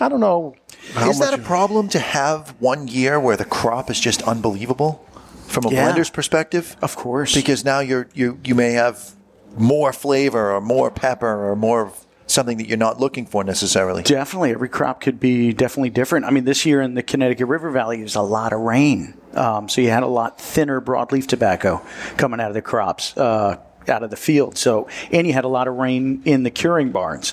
I 0.00 0.08
don't 0.08 0.20
know. 0.20 0.54
How 0.94 1.10
Is 1.10 1.18
that 1.18 1.34
a 1.34 1.38
problem 1.38 1.88
to 1.90 1.98
have 1.98 2.54
one 2.58 2.88
year 2.88 3.18
where 3.20 3.36
the 3.36 3.44
crop 3.44 3.90
is 3.90 3.98
just 4.00 4.22
unbelievable 4.22 5.04
from 5.46 5.64
a 5.66 5.70
Yeah. 5.70 5.92
blender's 5.92 6.10
perspective? 6.10 6.76
Of 6.82 6.96
course. 6.96 7.34
Because 7.34 7.64
now 7.64 7.80
you're 7.80 8.08
you 8.14 8.38
you 8.44 8.54
may 8.54 8.72
have 8.72 9.12
more 9.56 9.92
flavor 9.92 10.52
or 10.52 10.60
more 10.60 10.90
pepper 10.90 11.48
or 11.50 11.56
more 11.56 11.82
of 11.86 12.06
something 12.28 12.58
that 12.58 12.66
you're 12.66 12.76
not 12.76 12.98
looking 13.00 13.24
for 13.24 13.44
necessarily. 13.44 14.02
Definitely, 14.02 14.50
every 14.50 14.68
crop 14.68 15.00
could 15.00 15.20
be 15.20 15.52
definitely 15.52 15.90
different. 15.90 16.26
I 16.26 16.30
mean, 16.30 16.44
this 16.44 16.66
year 16.66 16.82
in 16.82 16.94
the 16.94 17.02
Connecticut 17.02 17.46
River 17.46 17.70
Valley, 17.70 17.98
there's 17.98 18.16
a 18.16 18.20
lot 18.20 18.52
of 18.52 18.60
rain, 18.60 19.14
um, 19.34 19.68
so 19.68 19.80
you 19.80 19.90
had 19.90 20.02
a 20.02 20.08
lot 20.08 20.40
thinner 20.40 20.80
broadleaf 20.80 21.26
tobacco 21.28 21.80
coming 22.16 22.40
out 22.40 22.48
of 22.48 22.54
the 22.54 22.62
crops. 22.62 23.16
Uh, 23.16 23.58
out 23.90 24.02
of 24.02 24.10
the 24.10 24.16
field. 24.16 24.56
So, 24.58 24.88
and 25.12 25.26
you 25.26 25.32
had 25.32 25.44
a 25.44 25.48
lot 25.48 25.68
of 25.68 25.74
rain 25.74 26.22
in 26.24 26.42
the 26.42 26.50
curing 26.50 26.92
barns. 26.92 27.32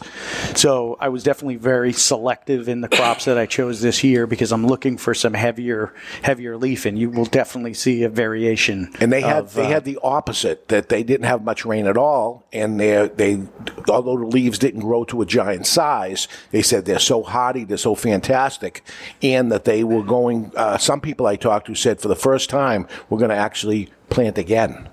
So, 0.56 0.98
I 1.00 1.10
was 1.10 1.24
definitely 1.24 1.58
very 1.58 1.94
selective 1.94 2.70
in 2.70 2.82
the 2.82 2.90
crops 2.90 3.26
that 3.26 3.38
I 3.38 3.46
chose 3.46 3.82
this 3.82 4.04
year 4.04 4.28
because 4.28 4.52
I'm 4.52 4.66
looking 4.66 4.98
for 4.98 5.14
some 5.14 5.34
heavier, 5.34 5.94
heavier 6.22 6.58
leaf, 6.58 6.86
and 6.86 6.98
you 6.98 7.10
will 7.10 7.26
definitely 7.26 7.74
see 7.74 8.04
a 8.04 8.10
variation. 8.10 8.92
And 9.00 9.12
they 9.12 9.22
had 9.22 9.46
of, 9.46 9.54
they 9.54 9.66
uh, 9.66 9.70
had 9.70 9.86
the 9.86 10.00
opposite 10.04 10.68
that 10.68 10.90
they 10.90 11.04
didn't 11.04 11.26
have 11.26 11.44
much 11.44 11.66
rain 11.66 11.88
at 11.88 11.98
all, 11.98 12.46
and 12.52 12.80
they 12.80 13.08
they 13.08 13.42
although 13.90 14.18
the 14.18 14.26
leaves 14.26 14.60
didn't 14.60 14.82
grow 14.82 15.04
to 15.06 15.22
a 15.22 15.26
giant 15.26 15.68
size, 15.68 16.28
they 16.52 16.62
said 16.62 16.86
they're 16.86 17.00
so 17.00 17.24
hardy, 17.24 17.64
they're 17.64 17.78
so 17.78 17.96
fantastic, 17.96 18.84
and 19.22 19.52
that 19.52 19.66
they 19.66 19.84
were 19.84 20.04
going. 20.04 20.52
Uh, 20.56 20.78
some 20.78 21.02
people 21.02 21.26
I 21.26 21.36
talked 21.36 21.68
to 21.68 21.76
said 21.76 22.02
for 22.02 22.08
the 22.08 22.16
first 22.16 22.50
time 22.50 22.88
we're 23.10 23.20
going 23.20 23.30
to 23.30 23.36
actually 23.36 23.90
plant 24.10 24.38
again. 24.38 24.90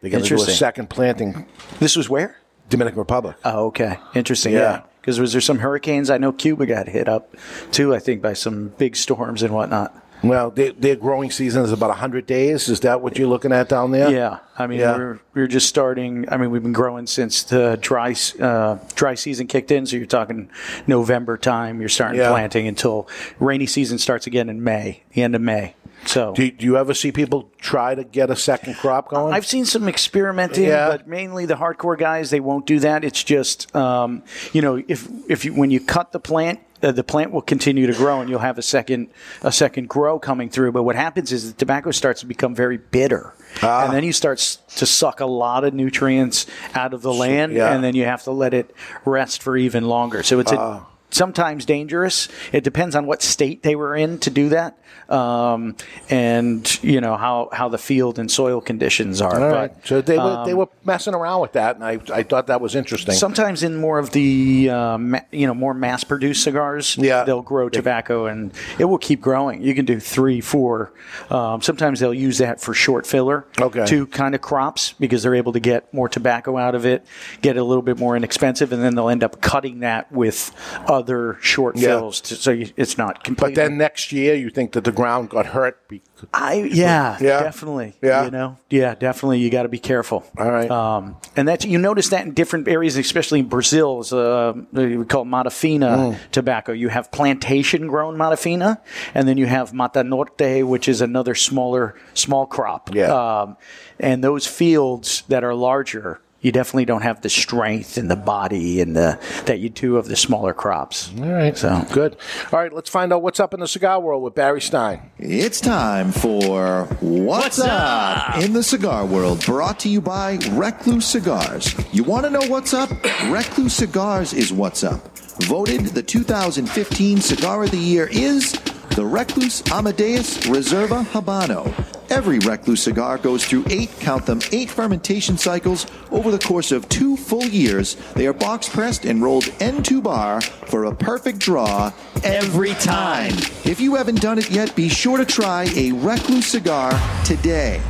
They're 0.00 0.10
going 0.10 0.22
to 0.22 0.28
do 0.28 0.34
a 0.34 0.38
Interesting. 0.38 0.54
second 0.56 0.90
planting. 0.90 1.46
This 1.78 1.96
was 1.96 2.08
where 2.08 2.36
Dominican 2.68 2.98
Republic. 2.98 3.36
Oh, 3.44 3.66
okay. 3.66 3.98
Interesting. 4.14 4.54
Yeah. 4.54 4.60
Yeah. 4.60 4.82
Because 5.00 5.18
was 5.18 5.32
there 5.32 5.40
some 5.40 5.58
hurricanes? 5.60 6.10
I 6.10 6.18
know 6.18 6.30
Cuba 6.32 6.66
got 6.66 6.86
hit 6.88 7.08
up 7.08 7.34
too. 7.72 7.94
I 7.94 7.98
think 7.98 8.20
by 8.22 8.34
some 8.34 8.68
big 8.78 8.96
storms 8.96 9.42
and 9.42 9.54
whatnot. 9.54 9.94
Well, 10.22 10.50
they, 10.50 10.70
their 10.70 10.96
growing 10.96 11.30
season 11.30 11.64
is 11.64 11.72
about 11.72 11.96
hundred 11.96 12.26
days. 12.26 12.68
Is 12.68 12.80
that 12.80 13.00
what 13.00 13.18
you're 13.18 13.28
looking 13.28 13.52
at 13.52 13.68
down 13.68 13.90
there? 13.90 14.10
Yeah. 14.10 14.38
I 14.58 14.66
mean, 14.66 14.80
Yeah. 14.80 14.96
we're 14.96 15.20
we're 15.34 15.46
just 15.46 15.68
starting. 15.68 16.26
I 16.30 16.36
mean, 16.36 16.50
we've 16.50 16.62
been 16.62 16.72
growing 16.74 17.06
since 17.06 17.42
the 17.42 17.78
dry 17.80 18.14
uh, 18.40 18.78
dry 18.94 19.14
season 19.14 19.46
kicked 19.46 19.70
in. 19.70 19.86
So 19.86 19.96
you're 19.96 20.06
talking 20.06 20.50
November 20.86 21.36
time. 21.36 21.80
You're 21.80 21.88
starting 21.88 22.20
Yeah. 22.20 22.30
planting 22.30 22.66
until 22.68 23.08
rainy 23.38 23.66
season 23.66 23.98
starts 23.98 24.26
again 24.26 24.48
in 24.48 24.62
May, 24.62 25.02
the 25.14 25.22
end 25.22 25.34
of 25.34 25.40
May. 25.40 25.74
So 26.06 26.32
Do, 26.32 26.50
do 26.50 26.64
you 26.64 26.78
ever 26.78 26.94
see 26.94 27.12
people 27.12 27.50
try 27.58 27.94
to 27.94 28.04
get 28.04 28.30
a 28.30 28.36
second 28.36 28.74
crop 28.76 29.10
going? 29.10 29.34
I've 29.34 29.44
seen 29.46 29.66
some 29.66 29.86
experimenting, 29.86 30.64
Yeah. 30.64 30.88
but 30.88 31.06
mainly 31.06 31.44
the 31.44 31.56
hardcore 31.56 31.98
guys 31.98 32.30
they 32.30 32.40
won't 32.40 32.64
do 32.64 32.80
that. 32.80 33.04
It's 33.04 33.22
just 33.22 33.74
um, 33.76 34.22
you 34.52 34.62
know 34.62 34.82
if 34.88 35.08
if 35.28 35.44
you 35.44 35.52
when 35.54 35.70
you 35.70 35.80
cut 35.80 36.12
the 36.12 36.20
plant. 36.20 36.60
Uh, 36.82 36.92
the 36.92 37.04
plant 37.04 37.30
will 37.30 37.42
continue 37.42 37.86
to 37.86 37.92
grow, 37.92 38.20
and 38.20 38.30
you'll 38.30 38.38
have 38.38 38.56
a 38.58 38.62
second 38.62 39.08
a 39.42 39.52
second 39.52 39.88
grow 39.88 40.18
coming 40.18 40.48
through. 40.48 40.72
But 40.72 40.82
what 40.84 40.96
happens 40.96 41.30
is 41.32 41.52
the 41.52 41.58
tobacco 41.58 41.90
starts 41.90 42.20
to 42.20 42.26
become 42.26 42.54
very 42.54 42.78
bitter, 42.78 43.34
Ah. 43.62 43.84
and 43.84 43.92
then 43.92 44.02
you 44.04 44.12
start 44.12 44.38
to 44.76 44.86
suck 44.86 45.20
a 45.20 45.26
lot 45.26 45.64
of 45.64 45.74
nutrients 45.74 46.46
out 46.74 46.94
of 46.94 47.02
the 47.02 47.12
land, 47.12 47.52
yeah. 47.52 47.72
and 47.74 47.84
then 47.84 47.94
you 47.94 48.04
have 48.06 48.22
to 48.24 48.30
let 48.30 48.54
it 48.54 48.74
rest 49.04 49.42
for 49.42 49.56
even 49.56 49.88
longer. 49.88 50.22
So 50.22 50.40
it's 50.40 50.52
a, 50.52 50.58
Ah. 50.58 50.86
Sometimes 51.10 51.64
dangerous. 51.64 52.28
It 52.52 52.64
depends 52.64 52.94
on 52.96 53.06
what 53.06 53.22
state 53.22 53.62
they 53.62 53.74
were 53.76 53.96
in 53.96 54.18
to 54.20 54.30
do 54.30 54.48
that, 54.50 54.78
um, 55.08 55.76
and 56.08 56.82
you 56.82 57.00
know 57.00 57.16
how, 57.16 57.48
how 57.52 57.68
the 57.68 57.78
field 57.78 58.18
and 58.18 58.30
soil 58.30 58.60
conditions 58.60 59.20
are. 59.20 59.40
All 59.40 59.48
right. 59.50 59.72
But, 59.74 59.86
so 59.86 60.00
they 60.00 60.18
were 60.18 60.42
they 60.44 60.52
um, 60.52 60.58
were 60.58 60.68
messing 60.84 61.14
around 61.14 61.40
with 61.40 61.52
that, 61.52 61.76
and 61.76 61.84
I 61.84 61.98
I 62.12 62.22
thought 62.22 62.46
that 62.48 62.60
was 62.60 62.74
interesting. 62.74 63.14
Sometimes 63.14 63.62
in 63.62 63.76
more 63.76 63.98
of 63.98 64.10
the 64.10 64.70
uh, 64.70 64.98
ma- 64.98 65.20
you 65.32 65.46
know 65.46 65.54
more 65.54 65.74
mass 65.74 66.04
produced 66.04 66.42
cigars, 66.44 66.96
Yeah. 66.98 67.24
they'll 67.24 67.42
grow 67.42 67.68
tobacco 67.68 68.26
and 68.26 68.52
it 68.78 68.84
will 68.84 68.98
keep 68.98 69.20
growing. 69.20 69.62
You 69.62 69.74
can 69.74 69.84
do 69.84 69.98
three, 70.00 70.40
four. 70.40 70.92
Um, 71.30 71.60
sometimes 71.62 72.00
they'll 72.00 72.14
use 72.14 72.38
that 72.38 72.60
for 72.60 72.74
short 72.74 73.06
filler, 73.06 73.46
Okay. 73.60 73.84
two 73.86 74.06
kind 74.06 74.34
of 74.34 74.40
crops 74.40 74.94
because 74.98 75.22
they're 75.22 75.34
able 75.34 75.52
to 75.52 75.60
get 75.60 75.92
more 75.92 76.08
tobacco 76.08 76.56
out 76.56 76.74
of 76.74 76.86
it, 76.86 77.04
get 77.42 77.56
it 77.56 77.60
a 77.60 77.64
little 77.64 77.82
bit 77.82 77.98
more 77.98 78.16
inexpensive, 78.16 78.72
and 78.72 78.82
then 78.82 78.94
they'll 78.94 79.08
end 79.08 79.24
up 79.24 79.40
cutting 79.40 79.80
that 79.80 80.10
with 80.12 80.52
other 80.86 80.99
short 81.40 81.76
Yeah. 81.76 81.88
fills, 81.88 82.20
to, 82.22 82.34
so 82.36 82.50
you, 82.50 82.68
it's 82.76 82.96
not 82.98 83.24
completely. 83.24 83.54
But 83.54 83.60
then 83.62 83.78
next 83.78 84.12
year, 84.12 84.34
you 84.34 84.50
think 84.50 84.72
that 84.72 84.84
the 84.84 84.92
ground 84.92 85.30
got 85.30 85.46
hurt? 85.46 85.78
Because, 85.88 86.28
I 86.34 86.54
yeah, 86.72 87.16
Yeah. 87.20 87.40
definitely. 87.42 87.94
Yeah. 88.02 88.24
You 88.26 88.30
know, 88.30 88.56
yeah, 88.68 88.94
definitely. 88.94 89.38
You 89.40 89.50
got 89.50 89.62
to 89.64 89.68
be 89.68 89.78
careful. 89.78 90.24
All 90.38 90.50
right. 90.50 90.70
Um, 90.70 91.16
and 91.36 91.48
that 91.48 91.64
you 91.64 91.78
notice 91.78 92.08
that 92.10 92.24
in 92.26 92.32
different 92.34 92.68
areas, 92.68 92.96
especially 92.96 93.40
in 93.40 93.46
Brazil, 93.48 94.00
is, 94.00 94.12
uh, 94.12 94.52
we 94.72 95.04
call 95.04 95.24
Matafina 95.24 95.80
Mm. 96.12 96.16
tobacco. 96.32 96.72
You 96.72 96.88
have 96.88 97.10
plantation 97.10 97.86
grown 97.88 98.16
Matafina, 98.16 98.78
and 99.14 99.26
then 99.28 99.36
you 99.38 99.46
have 99.46 99.72
Mata 99.72 100.04
Norte, 100.04 100.62
which 100.66 100.88
is 100.88 101.00
another 101.00 101.34
smaller 101.34 101.94
small 102.14 102.46
crop. 102.46 102.94
Yeah. 102.94 103.12
Um, 103.12 103.56
and 103.98 104.22
those 104.24 104.46
fields 104.46 105.22
that 105.28 105.44
are 105.44 105.54
larger. 105.54 106.20
You 106.40 106.52
definitely 106.52 106.84
don't 106.84 107.02
have 107.02 107.20
the 107.20 107.28
strength 107.28 107.96
and 107.96 108.10
the 108.10 108.16
body 108.16 108.80
and 108.80 108.96
the 108.96 109.18
that 109.46 109.58
you 109.60 109.68
do 109.68 109.96
of 109.96 110.08
the 110.08 110.16
smaller 110.16 110.54
crops. 110.54 111.10
All 111.18 111.30
right. 111.30 111.56
So 111.56 111.84
Good. 111.92 112.16
All 112.52 112.58
right, 112.58 112.72
let's 112.72 112.88
find 112.90 113.12
out 113.12 113.22
what's 113.22 113.40
up 113.40 113.52
in 113.54 113.60
the 113.60 113.68
cigar 113.68 114.00
world 114.00 114.22
with 114.22 114.34
Barry 114.34 114.60
Stein. 114.60 115.10
It's 115.18 115.60
time 115.60 116.12
for 116.12 116.84
What's, 117.00 117.60
up? 117.60 118.38
in 118.42 118.52
the 118.52 118.62
cigar 118.62 119.04
world, 119.06 119.44
brought 119.44 119.78
to 119.80 119.88
you 119.88 120.00
by 120.00 120.38
Recluse 120.52 121.06
Cigars. 121.06 121.74
You 121.92 122.04
want 122.04 122.24
to 122.24 122.30
know 122.30 122.42
what's 122.48 122.72
up? 122.74 122.90
Recluse 123.28 123.74
Cigars 123.74 124.32
is 124.32 124.52
what's 124.52 124.82
up. 124.84 125.18
Voted 125.44 125.80
the 125.86 126.02
2015 126.02 127.20
Cigar 127.20 127.64
of 127.64 127.70
the 127.70 127.76
Year 127.78 128.08
is 128.10 128.52
the 128.90 129.04
Recluse 129.04 129.62
Amadeus 129.70 130.38
Reserva 130.46 131.04
Habano. 131.04 131.72
Every 132.10 132.38
Recluse 132.40 132.82
cigar 132.82 133.18
goes 133.18 133.44
through 133.44 133.64
eight, 133.70 133.90
count 134.00 134.26
them, 134.26 134.40
eight 134.50 134.68
fermentation 134.68 135.38
cycles 135.38 135.86
over 136.10 136.30
the 136.30 136.38
course 136.38 136.72
of 136.72 136.88
two 136.88 137.16
full 137.16 137.44
years. 137.44 137.94
They 138.14 138.26
are 138.26 138.32
box 138.32 138.68
pressed 138.68 139.04
and 139.04 139.22
rolled 139.22 139.48
end 139.60 139.84
to 139.86 140.02
bar 140.02 140.40
for 140.40 140.86
a 140.86 140.94
perfect 140.94 141.38
draw 141.38 141.92
every 142.24 142.74
time. 142.74 143.32
If 143.64 143.80
you 143.80 143.94
haven't 143.94 144.20
done 144.20 144.38
it 144.38 144.50
yet, 144.50 144.74
be 144.74 144.88
sure 144.88 145.18
to 145.18 145.24
try 145.24 145.68
a 145.76 145.92
Recluse 145.92 146.46
cigar 146.46 146.90
today. 147.24 147.80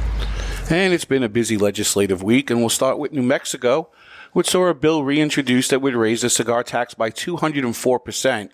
And 0.71 0.93
it's 0.93 1.05
been 1.05 1.23
a 1.23 1.29
busy 1.29 1.57
legislative 1.57 2.23
week, 2.23 2.51
and 2.51 2.61
we'll 2.61 2.69
start 2.69 2.99
with 2.99 3.13
New 3.13 3.23
Mexico, 3.23 3.91
which 4.33 4.51
saw 4.51 4.69
a 4.69 4.75
bill 4.75 5.03
reintroduced 5.03 5.71
that 5.71 5.81
would 5.81 5.95
raise 5.95 6.23
the 6.23 6.31
cigar 6.31 6.63
tax 6.63 6.95
by 6.95 7.11
204%, 7.11 8.51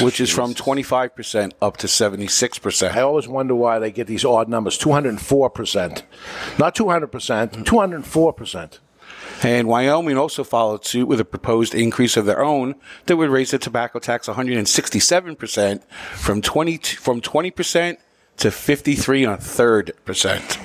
which 0.00 0.20
is 0.20 0.30
from 0.30 0.54
25% 0.54 1.52
up 1.60 1.76
to 1.78 1.86
76%. 1.86 2.94
I 2.94 3.00
always 3.00 3.28
wonder 3.28 3.54
why 3.54 3.78
they 3.78 3.90
get 3.90 4.06
these 4.06 4.24
odd 4.24 4.48
numbers 4.48 4.78
204%. 4.78 6.02
Not 6.58 6.74
200%, 6.74 7.64
204%. 7.64 8.78
And 9.42 9.68
Wyoming 9.68 10.16
also 10.16 10.44
followed 10.44 10.84
suit 10.84 11.06
with 11.06 11.20
a 11.20 11.24
proposed 11.24 11.74
increase 11.74 12.16
of 12.16 12.24
their 12.24 12.42
own 12.42 12.76
that 13.06 13.16
would 13.16 13.30
raise 13.30 13.50
the 13.50 13.58
tobacco 13.58 13.98
tax 13.98 14.26
167% 14.28 15.82
from 16.14 16.40
20 16.40 16.78
from 16.78 17.20
20% 17.20 17.96
to 18.38 18.50
53 18.50 19.24
and 19.24 19.32
a 19.34 19.36
third 19.36 19.92
percent. 20.04 20.58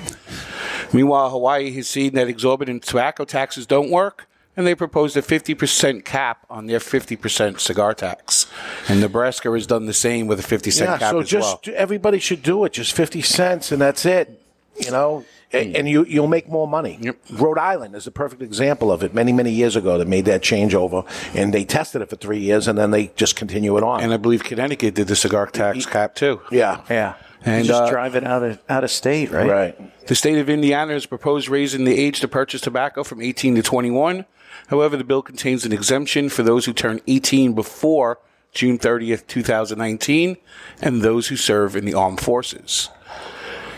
Meanwhile, 0.92 1.30
Hawaii 1.30 1.70
has 1.72 1.88
seen 1.88 2.14
that 2.14 2.28
exorbitant 2.28 2.82
tobacco 2.82 3.24
taxes 3.24 3.66
don't 3.66 3.90
work, 3.90 4.26
and 4.56 4.66
they 4.66 4.74
proposed 4.74 5.16
a 5.16 5.22
50% 5.22 6.04
cap 6.04 6.44
on 6.50 6.66
their 6.66 6.78
50% 6.80 7.60
cigar 7.60 7.94
tax. 7.94 8.46
And 8.88 9.00
Nebraska 9.00 9.50
has 9.52 9.66
done 9.66 9.86
the 9.86 9.94
same 9.94 10.26
with 10.26 10.38
a 10.40 10.42
50 10.42 10.70
cent 10.70 10.90
Yeah, 10.90 10.98
cap 10.98 11.10
so 11.12 11.20
as 11.20 11.28
just 11.28 11.66
well. 11.66 11.76
everybody 11.76 12.18
should 12.18 12.42
do 12.42 12.64
it. 12.64 12.72
Just 12.72 12.92
50 12.92 13.22
cents, 13.22 13.72
and 13.72 13.80
that's 13.80 14.04
it. 14.04 14.40
You 14.78 14.90
know? 14.90 15.24
A- 15.52 15.74
And 15.74 15.88
you, 15.88 16.04
you'll 16.04 16.28
make 16.28 16.48
more 16.48 16.68
money. 16.68 16.98
Rhode 17.32 17.58
Island 17.58 17.94
is 17.96 18.06
a 18.06 18.10
perfect 18.12 18.40
example 18.40 18.92
of 18.92 19.02
it. 19.02 19.12
Many, 19.14 19.32
many 19.32 19.50
years 19.50 19.74
ago, 19.74 19.98
they 19.98 20.04
made 20.04 20.24
that 20.26 20.42
changeover, 20.42 21.04
and 21.34 21.52
they 21.52 21.64
tested 21.64 22.02
it 22.02 22.08
for 22.10 22.16
three 22.16 22.38
years, 22.38 22.68
and 22.68 22.78
then 22.78 22.90
they 22.92 23.08
just 23.16 23.34
continue 23.36 23.76
it 23.76 23.82
on. 23.82 24.00
And 24.00 24.12
I 24.12 24.16
believe 24.16 24.44
Connecticut 24.44 24.94
did 24.94 25.08
the 25.08 25.16
cigar 25.16 25.46
tax 25.46 25.86
cap 25.86 26.14
too. 26.14 26.40
Yeah. 26.52 26.82
Yeah. 26.88 27.14
And 27.44 27.64
just 27.66 27.82
uh, 27.82 27.90
drive 27.90 28.14
it 28.16 28.24
out 28.24 28.42
of 28.42 28.58
out 28.68 28.84
of 28.84 28.90
state, 28.90 29.30
right? 29.32 29.48
right? 29.48 30.06
The 30.06 30.14
state 30.14 30.38
of 30.38 30.50
Indiana 30.50 30.92
has 30.92 31.06
proposed 31.06 31.48
raising 31.48 31.84
the 31.84 31.98
age 31.98 32.20
to 32.20 32.28
purchase 32.28 32.60
tobacco 32.60 33.02
from 33.02 33.22
18 33.22 33.54
to 33.56 33.62
21. 33.62 34.26
However, 34.70 34.96
the 34.96 35.04
bill 35.04 35.22
contains 35.22 35.66
an 35.66 35.72
exemption 35.72 36.28
for 36.28 36.44
those 36.44 36.64
who 36.64 36.72
turn 36.72 37.00
18 37.08 37.54
before 37.54 38.20
June 38.52 38.78
30th, 38.78 39.26
2019, 39.26 40.36
and 40.80 41.02
those 41.02 41.26
who 41.26 41.36
serve 41.36 41.74
in 41.74 41.84
the 41.84 41.94
armed 41.94 42.20
forces. 42.20 42.88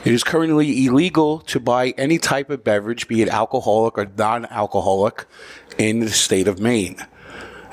It 0.05 0.12
is 0.12 0.23
currently 0.23 0.85
illegal 0.85 1.40
to 1.40 1.59
buy 1.59 1.90
any 1.97 2.19
type 2.19 2.51
of 2.51 2.62
beverage, 2.62 3.09
be 3.09 3.23
it 3.23 3.28
alcoholic 3.28 3.97
or 3.97 4.06
non 4.19 4.44
alcoholic, 4.47 5.24
in 5.78 6.01
the 6.01 6.10
state 6.10 6.47
of 6.47 6.60
Maine. 6.60 6.98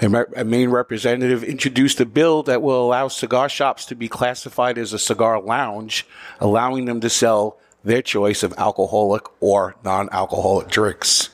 A, 0.02 0.46
Maine 0.46 0.70
representative 0.70 1.44
introduced 1.44 2.00
a 2.00 2.06
bill 2.06 2.44
that 2.44 2.62
will 2.62 2.86
allow 2.86 3.10
cigar 3.10 3.50
shops 3.50 3.86
to 3.88 3.96
be 3.96 4.08
classified 4.08 4.78
as 4.78 4.94
a 4.94 5.00
cigar 5.00 5.42
lounge, 5.42 6.08
allowing 6.40 6.86
them 6.86 7.02
to 7.02 7.10
sell 7.10 7.60
their 7.84 8.02
choice 8.02 8.44
of 8.44 8.54
alcoholic 8.58 9.24
or 9.42 9.76
non 9.84 10.08
alcoholic 10.14 10.70
drinks. 10.70 11.32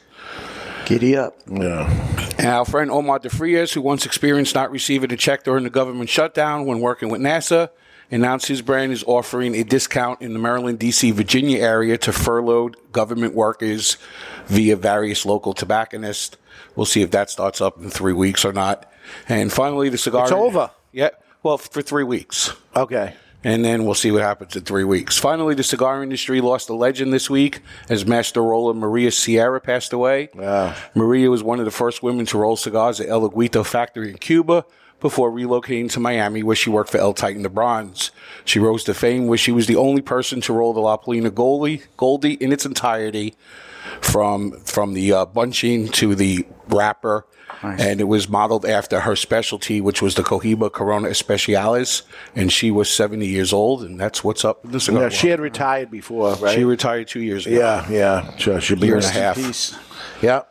Giddy 0.86 1.18
up. 1.18 1.36
Yeah. 1.50 1.90
And 2.38 2.48
our 2.48 2.66
friend 2.66 2.92
Omar 2.92 3.20
DeFrias, 3.20 3.74
who 3.74 3.82
once 3.82 4.06
experienced 4.06 4.54
not 4.54 4.72
receiving 4.72 5.12
a 5.12 5.18
check 5.18 5.44
during 5.44 5.64
the 5.64 5.70
government 5.70 6.10
shutdown 6.10 6.66
when 6.66 6.80
working 6.80 7.10
with 7.10 7.22
NASA, 7.22 7.70
announced 8.12 8.48
his 8.48 8.62
brand 8.62 8.92
is 8.92 9.04
offering 9.06 9.56
a 9.56 9.64
discount 9.64 10.22
in 10.22 10.34
the 10.34 10.40
Maryland, 10.40 10.78
D.C., 10.78 11.10
Virginia 11.12 11.60
area 11.60 11.98
to 11.98 12.14
furloughed 12.14 12.78
government 12.92 13.34
workers 13.34 13.98
via 14.46 14.76
various 14.76 15.26
local 15.26 15.54
tobacconists. 15.54 16.38
We'll 16.76 16.86
see 16.86 17.02
if 17.02 17.12
that 17.12 17.30
starts 17.30 17.62
up 17.62 17.78
in 17.78 17.90
three 17.90 18.14
weeks 18.14 18.46
or 18.46 18.54
not. 18.54 18.92
And 19.28 19.52
finally, 19.52 19.90
the 19.90 19.98
cigar. 19.98 20.24
It's 20.24 20.32
over. 20.32 20.72
Yeah. 20.92 21.10
Well, 21.42 21.58
for 21.58 21.82
three 21.82 22.04
weeks. 22.04 22.54
Okay. 22.76 23.16
And 23.46 23.64
then 23.64 23.86
we'll 23.86 23.94
see 23.94 24.12
what 24.12 24.24
happens 24.24 24.56
in 24.56 24.64
three 24.64 24.84
weeks. 24.84 25.20
Finally, 25.20 25.54
the 25.54 25.62
cigar 25.64 26.02
industry 26.02 26.42
lost 26.42 26.68
a 26.68 26.74
legend 26.74 27.14
this 27.14 27.30
week 27.30 27.62
as 27.90 28.04
master 28.04 28.42
roller 28.42 28.74
Maria 28.74 29.12
Sierra 29.12 29.62
passed 29.62 29.94
away. 29.94 30.30
Maria 30.96 31.30
was 31.30 31.44
one 31.44 31.60
of 31.60 31.66
the 31.66 31.72
first 31.72 32.02
women 32.02 32.26
to 32.26 32.40
roll 32.40 32.58
cigars 32.58 33.00
at 33.00 33.08
El 33.08 33.30
Laguito 33.30 33.64
factory 33.64 34.10
in 34.10 34.18
Cuba 34.18 34.66
before 35.00 35.32
relocating 35.32 35.92
to 35.92 36.00
Miami, 36.00 36.42
where 36.42 36.56
she 36.56 36.72
worked 36.72 36.90
for 36.90 36.98
El 36.98 37.14
Titan 37.14 37.44
de 37.44 37.50
Bronze. 37.50 38.10
She 38.46 38.58
rose 38.58 38.84
to 38.86 38.96
fame 38.96 39.28
where 39.28 39.38
she 39.38 39.52
was 39.52 39.68
the 39.68 39.76
only 39.76 40.02
person 40.02 40.42
to 40.42 40.54
roll 40.54 40.74
the 40.74 40.80
La 40.80 40.98
Polina 40.98 41.30
Goldie, 41.30 41.84
Goldie 41.98 42.34
in 42.34 42.52
its 42.52 42.66
entirety, 42.66 43.36
from 44.02 44.60
from 44.62 44.94
the 44.94 45.14
uh, 45.14 45.26
bunching 45.26 45.90
to 45.90 46.16
the 46.16 46.48
wrapper. 46.68 47.28
And 47.62 48.00
it 48.00 48.04
was 48.08 48.30
modeled 48.30 48.66
after 48.66 49.00
her 49.02 49.16
specialty, 49.16 49.82
which 49.82 50.02
was 50.02 50.14
the 50.16 50.22
Cohiba 50.24 50.72
Corona 50.72 51.08
Especiales. 51.10 52.04
And 52.36 52.52
she 52.52 52.70
was 52.70 52.90
70 52.90 53.26
years 53.26 53.52
old, 53.54 53.82
and 53.84 54.00
that's 54.00 54.24
what's 54.24 54.46
up 54.46 54.64
in 54.66 54.72
the 54.72 54.80
cigar 54.80 55.04
Yeah, 55.04 55.10
she 55.10 55.30
had 55.30 55.40
retired 55.40 55.90
before, 55.90 56.34
right? 56.36 56.54
She 56.56 56.64
retired 56.64 57.08
two 57.08 57.22
years 57.22 57.48
ago. 57.48 57.58
Yeah, 57.58 57.90
yeah. 57.90 58.38
So 58.38 58.60
she'll 58.60 58.78
be 58.80 58.88
Year 58.88 58.98
and 58.98 59.06
a 59.06 59.10
half. 59.10 59.36
peace. 59.36 59.76
Yeah. 60.22 60.42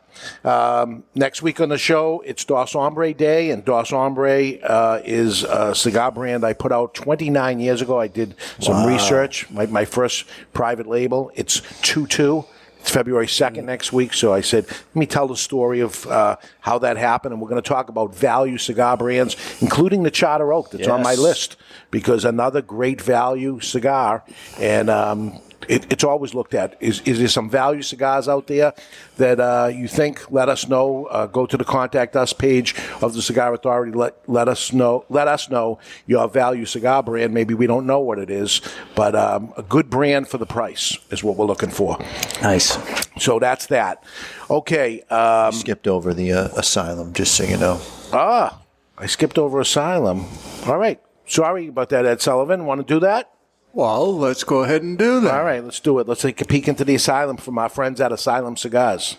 Um, 0.44 1.04
next 1.14 1.42
week 1.42 1.60
on 1.60 1.68
the 1.68 1.78
show, 1.78 2.22
it's 2.24 2.44
Dos 2.44 2.72
Hombre 2.72 3.12
Day, 3.12 3.50
and 3.50 3.64
Dos 3.64 3.90
Hombre 3.90 4.58
uh, 4.62 5.00
is 5.04 5.42
a 5.44 5.74
cigar 5.74 6.10
brand 6.10 6.44
I 6.44 6.52
put 6.52 6.72
out 6.72 6.94
29 6.94 7.60
years 7.60 7.82
ago. 7.82 8.00
I 8.00 8.08
did 8.08 8.34
some 8.60 8.74
Wow. 8.84 8.88
research, 8.88 9.48
my, 9.50 9.66
my 9.66 9.84
first 9.84 10.24
private 10.52 10.86
label. 10.86 11.30
It's 11.34 11.60
2 11.82 12.06
2. 12.06 12.44
It's 12.84 12.90
February 12.90 13.26
2nd 13.26 13.64
next 13.64 13.94
week. 13.94 14.12
So 14.12 14.34
I 14.34 14.42
said, 14.42 14.66
let 14.68 14.94
me 14.94 15.06
tell 15.06 15.26
the 15.26 15.38
story 15.38 15.80
of 15.80 16.06
uh, 16.06 16.36
how 16.60 16.78
that 16.80 16.98
happened. 16.98 17.32
And 17.32 17.40
we're 17.40 17.48
going 17.48 17.62
to 17.62 17.66
talk 17.66 17.88
about 17.88 18.14
value 18.14 18.58
cigar 18.58 18.98
brands, 18.98 19.38
including 19.62 20.02
the 20.02 20.10
Charter 20.10 20.52
Oak 20.52 20.70
that's 20.70 20.86
on 20.86 21.02
my 21.02 21.14
list, 21.14 21.56
because 21.90 22.26
another 22.26 22.60
great 22.60 23.00
value 23.00 23.58
cigar. 23.60 24.22
And 24.60 24.90
um, 24.90 25.40
it, 25.68 25.90
it's 25.92 26.04
always 26.04 26.34
looked 26.34 26.54
at. 26.54 26.76
Is, 26.80 27.00
is 27.02 27.18
there 27.18 27.28
some 27.28 27.48
value 27.50 27.82
cigars 27.82 28.28
out 28.28 28.46
there 28.46 28.72
that 29.16 29.40
uh, 29.40 29.70
you 29.72 29.88
think? 29.88 30.30
Let 30.30 30.48
us 30.48 30.68
know. 30.68 31.06
Uh, 31.06 31.26
go 31.26 31.46
to 31.46 31.56
the 31.56 31.64
contact 31.64 32.16
us 32.16 32.32
page 32.32 32.74
of 33.02 33.14
the 33.14 33.22
Cigar 33.22 33.54
Authority. 33.54 33.92
Let 33.92 34.16
let 34.28 34.48
us 34.48 34.72
know. 34.72 35.04
Let 35.08 35.28
us 35.28 35.50
know 35.50 35.78
your 36.06 36.28
value 36.28 36.64
cigar 36.66 37.02
brand. 37.02 37.32
Maybe 37.34 37.54
we 37.54 37.66
don't 37.66 37.86
know 37.86 38.00
what 38.00 38.18
it 38.18 38.30
is, 38.30 38.60
but 38.94 39.14
um, 39.14 39.52
a 39.56 39.62
good 39.62 39.90
brand 39.90 40.28
for 40.28 40.38
the 40.38 40.46
price 40.46 40.96
is 41.10 41.22
what 41.24 41.36
we're 41.36 41.46
looking 41.46 41.70
for. 41.70 41.98
Nice. 42.42 42.78
So 43.18 43.38
that's 43.38 43.66
that. 43.66 44.02
Okay. 44.50 45.02
Um, 45.02 45.52
Skipped 45.52 45.86
over 45.86 46.12
the 46.14 46.32
uh, 46.32 46.48
asylum, 46.56 47.12
just 47.12 47.34
so 47.34 47.44
you 47.44 47.56
know. 47.56 47.80
ah, 48.12 48.60
I 48.96 49.06
skipped 49.06 49.38
over 49.38 49.60
Asylum. 49.60 50.26
All 50.66 50.78
right. 50.78 51.00
Sorry 51.26 51.68
about 51.68 51.88
that, 51.88 52.04
Ed 52.06 52.20
Sullivan. 52.20 52.64
Want 52.66 52.86
to 52.86 52.94
do 52.94 53.00
that? 53.00 53.30
Well, 53.74 54.16
let's 54.16 54.44
go 54.44 54.62
ahead 54.62 54.82
and 54.82 54.96
do 54.96 55.18
that. 55.22 55.34
All 55.34 55.42
right, 55.42 55.62
let's 55.62 55.80
do 55.80 55.98
it. 55.98 56.06
Let's 56.06 56.22
take 56.22 56.40
a 56.40 56.44
peek 56.44 56.68
into 56.68 56.84
the 56.84 56.94
asylum 56.94 57.36
from 57.36 57.58
our 57.58 57.68
friends 57.68 58.00
at 58.00 58.12
Asylum 58.12 58.56
Cigars. 58.56 59.16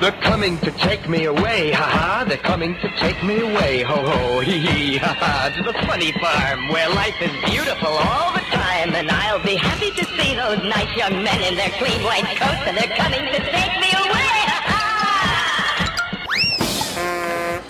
They're 0.00 0.12
coming 0.12 0.58
to 0.58 0.70
take 0.70 1.08
me 1.08 1.24
away, 1.24 1.72
ha 1.72 1.82
ha. 1.82 2.24
They're 2.24 2.36
coming 2.38 2.76
to 2.82 2.88
take 2.98 3.20
me 3.24 3.40
away, 3.40 3.82
ho 3.82 3.96
ho, 3.96 4.38
hee 4.38 4.60
hee, 4.60 4.96
ha 4.98 5.12
ha. 5.12 5.52
To 5.56 5.62
the 5.64 5.72
funny 5.88 6.12
farm 6.12 6.68
where 6.68 6.88
life 6.90 7.20
is 7.20 7.32
beautiful 7.50 7.88
all 7.88 8.32
the 8.32 8.46
time. 8.54 8.94
And 8.94 9.10
I'll 9.10 9.42
be 9.42 9.56
happy 9.56 9.90
to 9.90 10.04
see 10.04 10.36
those 10.36 10.62
nice 10.62 10.96
young 10.96 11.24
men 11.24 11.42
in 11.42 11.56
their 11.56 11.70
clean 11.70 12.00
white 12.04 12.26
coats, 12.38 12.62
and 12.64 12.76
they're 12.76 12.96
coming 12.96 13.26
to 13.26 13.38
take 13.40 13.80
me 13.80 13.90
away, 13.90 14.30
ha 14.46 14.62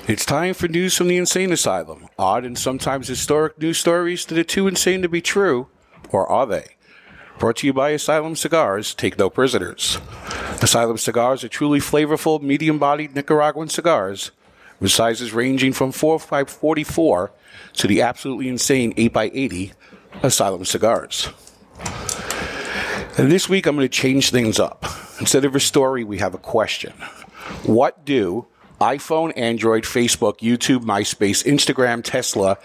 It's 0.06 0.26
time 0.26 0.52
for 0.52 0.68
news 0.68 0.94
from 0.98 1.08
the 1.08 1.16
insane 1.16 1.50
asylum. 1.50 2.08
Odd 2.18 2.44
and 2.44 2.58
sometimes 2.58 3.08
historic 3.08 3.58
news 3.58 3.78
stories 3.78 4.26
that 4.26 4.36
are 4.36 4.44
too 4.44 4.68
insane 4.68 5.00
to 5.00 5.08
be 5.08 5.22
true, 5.22 5.68
or 6.10 6.26
are 6.30 6.46
they? 6.46 6.76
Brought 7.38 7.56
to 7.56 7.66
you 7.66 7.72
by 7.72 7.90
Asylum 7.90 8.34
Cigars. 8.34 8.94
Take 8.94 9.18
no 9.18 9.28
prisoners. 9.28 9.98
Asylum 10.62 10.96
Cigars 10.96 11.44
are 11.44 11.48
truly 11.48 11.80
flavorful, 11.80 12.40
medium-bodied 12.40 13.14
Nicaraguan 13.14 13.68
cigars 13.68 14.30
with 14.80 14.90
sizes 14.90 15.32
ranging 15.32 15.72
from 15.72 15.92
4 15.92 16.20
by 16.30 16.44
44 16.44 17.32
to 17.74 17.86
the 17.86 18.00
absolutely 18.02 18.48
insane 18.48 18.94
8 18.96 19.12
by 19.12 19.30
80 19.32 19.72
Asylum 20.22 20.64
Cigars. 20.64 21.28
And 23.18 23.30
this 23.30 23.48
week 23.48 23.66
I'm 23.66 23.76
going 23.76 23.86
to 23.86 23.88
change 23.88 24.30
things 24.30 24.58
up. 24.58 24.84
Instead 25.20 25.44
of 25.44 25.54
a 25.54 25.60
story, 25.60 26.04
we 26.04 26.18
have 26.18 26.34
a 26.34 26.38
question. 26.38 26.92
What 27.64 28.04
do 28.04 28.46
iPhone, 28.80 29.32
Android, 29.36 29.84
Facebook, 29.84 30.38
YouTube, 30.38 30.84
MySpace, 30.84 31.44
Instagram, 31.46 32.02
Tesla, 32.04 32.58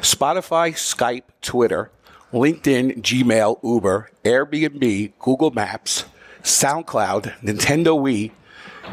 Spotify, 0.00 0.72
Skype, 0.72 1.22
Twitter, 1.40 1.92
LinkedIn, 2.32 3.02
Gmail, 3.02 3.58
Uber, 3.62 4.10
Airbnb, 4.24 5.12
Google 5.18 5.50
Maps, 5.50 6.06
SoundCloud, 6.42 7.40
Nintendo 7.40 7.98
Wii, 7.98 8.30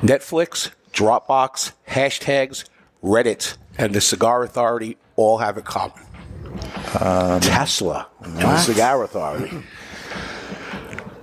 Netflix, 0.01 0.71
Dropbox, 0.91 1.71
hashtags, 1.87 2.65
Reddit, 3.03 3.57
and 3.77 3.93
the 3.95 4.01
Cigar 4.01 4.43
Authority 4.43 4.97
all 5.15 5.37
have 5.37 5.57
in 5.57 5.63
common? 5.63 6.03
Um, 6.99 7.39
Tesla 7.39 8.07
and 8.21 8.37
the 8.37 8.57
Cigar 8.57 9.03
Authority. 9.03 9.63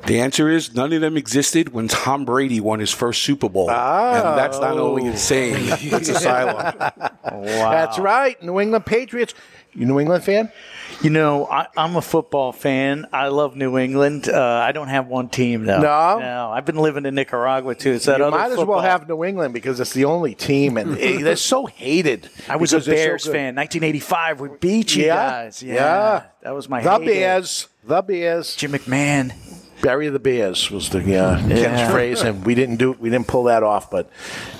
The 0.06 0.20
answer 0.20 0.48
is 0.48 0.72
none 0.72 0.92
of 0.92 1.00
them 1.00 1.16
existed 1.16 1.72
when 1.72 1.88
Tom 1.88 2.24
Brady 2.24 2.60
won 2.60 2.78
his 2.78 2.92
first 2.92 3.22
Super 3.22 3.48
Bowl. 3.48 3.68
And 3.68 4.38
that's 4.38 4.58
not 4.60 4.78
only 4.78 5.02
oh. 5.02 5.06
insane, 5.06 5.56
it's 5.58 6.08
asylum. 6.08 6.74
That's 7.24 7.98
right. 7.98 8.40
New 8.40 8.60
England 8.60 8.86
Patriots. 8.86 9.34
You 9.74 9.84
New 9.84 9.98
England 9.98 10.22
fan? 10.22 10.52
You 11.02 11.10
know, 11.10 11.46
I, 11.46 11.66
I'm 11.76 11.94
a 11.96 12.02
football 12.02 12.52
fan. 12.52 13.06
I 13.12 13.28
love 13.28 13.54
New 13.54 13.76
England. 13.78 14.28
Uh, 14.28 14.42
I 14.42 14.72
don't 14.72 14.88
have 14.88 15.06
one 15.08 15.28
team 15.28 15.64
though. 15.64 15.78
No? 15.80 16.18
no. 16.18 16.50
I've 16.52 16.64
been 16.64 16.76
living 16.78 17.04
in 17.04 17.14
Nicaragua 17.14 17.74
too. 17.74 17.98
That 17.98 18.18
you 18.18 18.24
other 18.24 18.36
might 18.36 18.50
as 18.50 18.64
well 18.64 18.80
have 18.80 19.06
New 19.08 19.22
England 19.22 19.52
because 19.52 19.78
it's 19.78 19.92
the 19.92 20.06
only 20.06 20.34
team, 20.34 20.76
and 20.78 20.94
they're 20.96 21.36
so 21.36 21.66
hated. 21.66 22.30
I 22.48 22.56
was 22.56 22.72
a 22.72 22.76
they're 22.80 22.82
so 22.82 22.90
Bears 22.90 23.24
fan. 23.24 23.54
1985, 23.56 24.40
we 24.40 24.48
beat 24.58 24.96
you 24.96 25.04
Yeah, 25.06 25.16
guys. 25.16 25.62
Yeah, 25.62 25.74
yeah. 25.74 26.22
that 26.42 26.54
was 26.54 26.68
my 26.68 26.82
The 26.82 26.90
heyday. 26.92 27.06
Bears. 27.06 27.68
The 27.84 28.02
Bears. 28.02 28.56
Jim 28.56 28.72
McMahon. 28.72 29.32
Bury 29.82 30.08
the 30.08 30.18
Bears 30.18 30.70
was 30.70 30.88
the 30.88 30.98
uh, 31.00 31.02
Yeah. 31.02 31.90
catchphrase, 31.90 32.24
and 32.24 32.44
we 32.46 32.54
didn't 32.54 32.76
do 32.76 32.92
we 32.92 33.10
didn't 33.10 33.28
pull 33.28 33.44
that 33.44 33.62
off. 33.62 33.90
But 33.90 34.08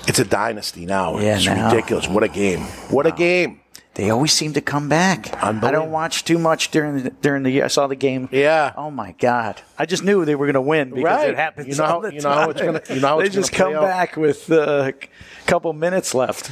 it's 0.07 0.19
a 0.19 0.23
dynasty 0.25 0.85
now. 0.85 1.17
Yeah, 1.17 1.37
it's 1.37 1.45
now. 1.47 1.71
ridiculous. 1.71 2.07
What 2.07 2.21
a 2.23 2.27
game! 2.27 2.59
What 2.91 3.07
a 3.07 3.11
game! 3.11 3.59
They 3.97 4.11
always 4.11 4.31
seem 4.31 4.53
to 4.53 4.61
come 4.61 4.89
back. 4.89 5.43
I 5.43 5.51
don't 5.71 5.89
watch 5.89 6.23
too 6.23 6.37
much 6.37 6.69
during 6.69 7.01
the, 7.03 7.09
during 7.09 7.41
the 7.41 7.49
year. 7.49 7.65
I 7.65 7.67
saw 7.67 7.87
the 7.87 7.95
game. 7.95 8.29
Yeah. 8.31 8.71
Oh 8.77 8.91
my 8.91 9.13
God! 9.13 9.59
I 9.75 9.87
just 9.87 10.03
knew 10.03 10.23
they 10.23 10.35
were 10.35 10.45
going 10.45 10.53
to 10.53 10.61
win 10.61 10.91
because 10.91 11.03
Right. 11.03 11.29
it 11.31 11.35
happens. 11.35 11.67
You 11.67 11.75
know 11.83 11.89
all 11.89 12.01
the 12.01 12.13
you 12.13 12.21
know 12.21 12.29
how 12.31 12.49
it's 12.51 12.59
time. 12.59 12.73
gonna- 12.73 12.83
you 12.93 13.01
know 13.01 13.19
they 13.19 13.29
just 13.29 13.51
come 13.51 13.73
out? 13.73 13.81
back 13.81 14.15
with 14.15 14.51
uh, 14.51 14.91
a 14.93 15.45
couple 15.47 15.73
minutes 15.73 16.13
left. 16.13 16.51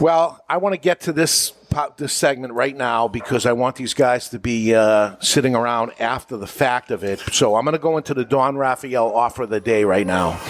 Well, 0.00 0.42
I 0.48 0.56
want 0.56 0.72
to 0.74 0.80
get 0.80 1.02
to 1.02 1.12
this 1.12 1.52
this 1.98 2.12
segment 2.12 2.52
right 2.52 2.76
now 2.76 3.06
because 3.06 3.46
I 3.46 3.52
want 3.52 3.76
these 3.76 3.94
guys 3.94 4.28
to 4.30 4.40
be 4.40 4.74
uh, 4.74 5.14
sitting 5.20 5.54
around 5.54 5.92
after 6.00 6.36
the 6.36 6.48
fact 6.48 6.90
of 6.90 7.04
it. 7.04 7.20
So 7.32 7.54
I'm 7.54 7.64
going 7.64 7.74
to 7.74 7.78
go 7.78 7.96
into 7.96 8.12
the 8.12 8.24
Don 8.24 8.56
Raphael 8.56 9.14
offer 9.14 9.44
of 9.44 9.50
the 9.50 9.60
day 9.60 9.84
right 9.84 10.04
now. 10.06 10.40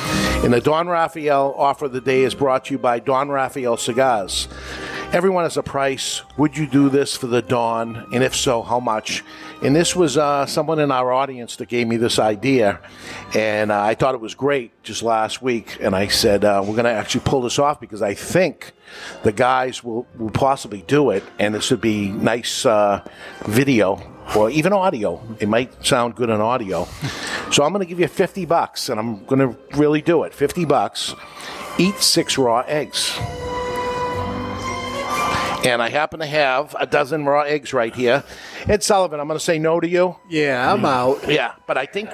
And 0.42 0.50
the 0.54 0.62
Don 0.62 0.88
Raphael 0.88 1.54
offer 1.58 1.84
of 1.84 1.92
the 1.92 2.00
day 2.00 2.22
is 2.22 2.34
brought 2.34 2.64
to 2.66 2.72
you 2.72 2.78
by 2.78 3.00
Don 3.00 3.28
Raphael 3.28 3.76
Cigars. 3.76 4.48
Everyone 5.12 5.42
has 5.42 5.56
a 5.56 5.62
price. 5.64 6.22
Would 6.36 6.56
you 6.56 6.68
do 6.68 6.88
this 6.88 7.16
for 7.16 7.26
the 7.26 7.42
Dawn? 7.42 8.06
And 8.12 8.22
if 8.22 8.36
so, 8.36 8.62
how 8.62 8.78
much? 8.78 9.24
And 9.60 9.74
this 9.74 9.96
was 9.96 10.16
uh, 10.16 10.46
someone 10.46 10.78
in 10.78 10.92
our 10.92 11.10
audience 11.10 11.56
that 11.56 11.68
gave 11.68 11.88
me 11.88 11.96
this 11.96 12.20
idea. 12.20 12.78
And 13.34 13.72
uh, 13.72 13.82
I 13.82 13.96
thought 13.96 14.14
it 14.14 14.20
was 14.20 14.36
great 14.36 14.84
just 14.84 15.02
last 15.02 15.42
week. 15.42 15.78
And 15.80 15.96
I 15.96 16.06
said, 16.06 16.44
uh, 16.44 16.62
we're 16.64 16.74
going 16.76 16.84
to 16.84 16.92
actually 16.92 17.22
pull 17.22 17.42
this 17.42 17.58
off 17.58 17.80
because 17.80 18.02
I 18.02 18.14
think 18.14 18.70
the 19.24 19.32
guys 19.32 19.82
will, 19.82 20.06
will 20.16 20.30
possibly 20.30 20.82
do 20.82 21.10
it. 21.10 21.24
And 21.40 21.56
this 21.56 21.72
would 21.72 21.80
be 21.80 22.10
nice 22.10 22.64
uh, 22.64 23.04
video 23.46 24.00
or 24.36 24.48
even 24.50 24.72
audio. 24.72 25.20
It 25.40 25.48
might 25.48 25.84
sound 25.84 26.14
good 26.14 26.30
on 26.30 26.40
audio. 26.40 26.86
So 27.50 27.64
I'm 27.64 27.72
going 27.72 27.84
to 27.84 27.88
give 27.88 27.98
you 27.98 28.06
50 28.06 28.44
bucks 28.44 28.88
and 28.88 29.00
I'm 29.00 29.24
going 29.24 29.40
to 29.40 29.58
really 29.76 30.02
do 30.02 30.22
it. 30.22 30.32
50 30.32 30.66
bucks. 30.66 31.16
Eat 31.78 31.96
six 31.96 32.38
raw 32.38 32.60
eggs. 32.60 33.18
And 35.64 35.82
I 35.82 35.90
happen 35.90 36.20
to 36.20 36.26
have 36.26 36.74
a 36.78 36.86
dozen 36.86 37.26
raw 37.26 37.42
eggs 37.42 37.72
right 37.74 37.94
here. 37.94 38.24
Ed 38.66 38.82
Sullivan, 38.82 39.20
I'm 39.20 39.26
going 39.28 39.38
to 39.38 39.44
say 39.44 39.58
no 39.58 39.78
to 39.78 39.86
you. 39.88 40.16
Yeah, 40.28 40.72
I'm 40.72 40.84
out. 40.86 41.28
Yeah, 41.28 41.52
but 41.66 41.76
I 41.76 41.84
think 41.86 42.08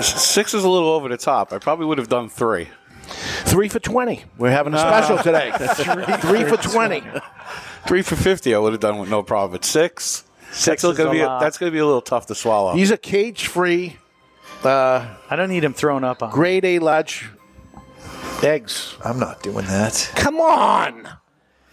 Six 0.00 0.54
is 0.54 0.64
a 0.64 0.68
little 0.68 0.88
over 0.88 1.08
the 1.08 1.16
top. 1.16 1.52
I 1.52 1.58
probably 1.58 1.86
would 1.86 1.98
have 1.98 2.08
done 2.08 2.28
three. 2.28 2.68
three 3.44 3.68
for 3.68 3.78
20. 3.78 4.24
We're 4.38 4.50
having 4.50 4.74
a 4.74 4.78
special 4.78 5.18
today. 5.18 5.52
three 6.20 6.44
for 6.44 6.56
20. 6.56 7.02
Three 7.86 8.02
for 8.02 8.14
fifty, 8.14 8.54
I 8.54 8.58
would 8.58 8.72
have 8.72 8.80
done 8.80 8.98
with 8.98 9.08
no 9.08 9.22
problem. 9.22 9.52
But 9.52 9.64
six, 9.64 10.24
Six 10.52 10.82
that's 10.82 10.84
is 10.84 10.98
gonna 10.98 11.10
a 11.10 11.12
be 11.14 11.24
lot. 11.24 11.40
that's 11.40 11.56
gonna 11.58 11.72
be 11.72 11.78
a 11.78 11.86
little 11.86 12.02
tough 12.02 12.26
to 12.26 12.34
swallow. 12.34 12.74
These 12.74 12.92
are 12.92 12.98
cage 12.98 13.46
free, 13.46 13.96
uh, 14.62 15.06
I 15.30 15.34
don't 15.36 15.48
need 15.48 15.64
him 15.64 15.72
thrown 15.72 16.04
up 16.04 16.22
on. 16.22 16.30
grade 16.30 16.64
A 16.66 16.78
large 16.78 17.30
eggs. 18.42 18.96
I'm 19.04 19.18
not 19.18 19.42
doing 19.42 19.64
that. 19.66 20.12
Come 20.14 20.36
on. 20.40 21.08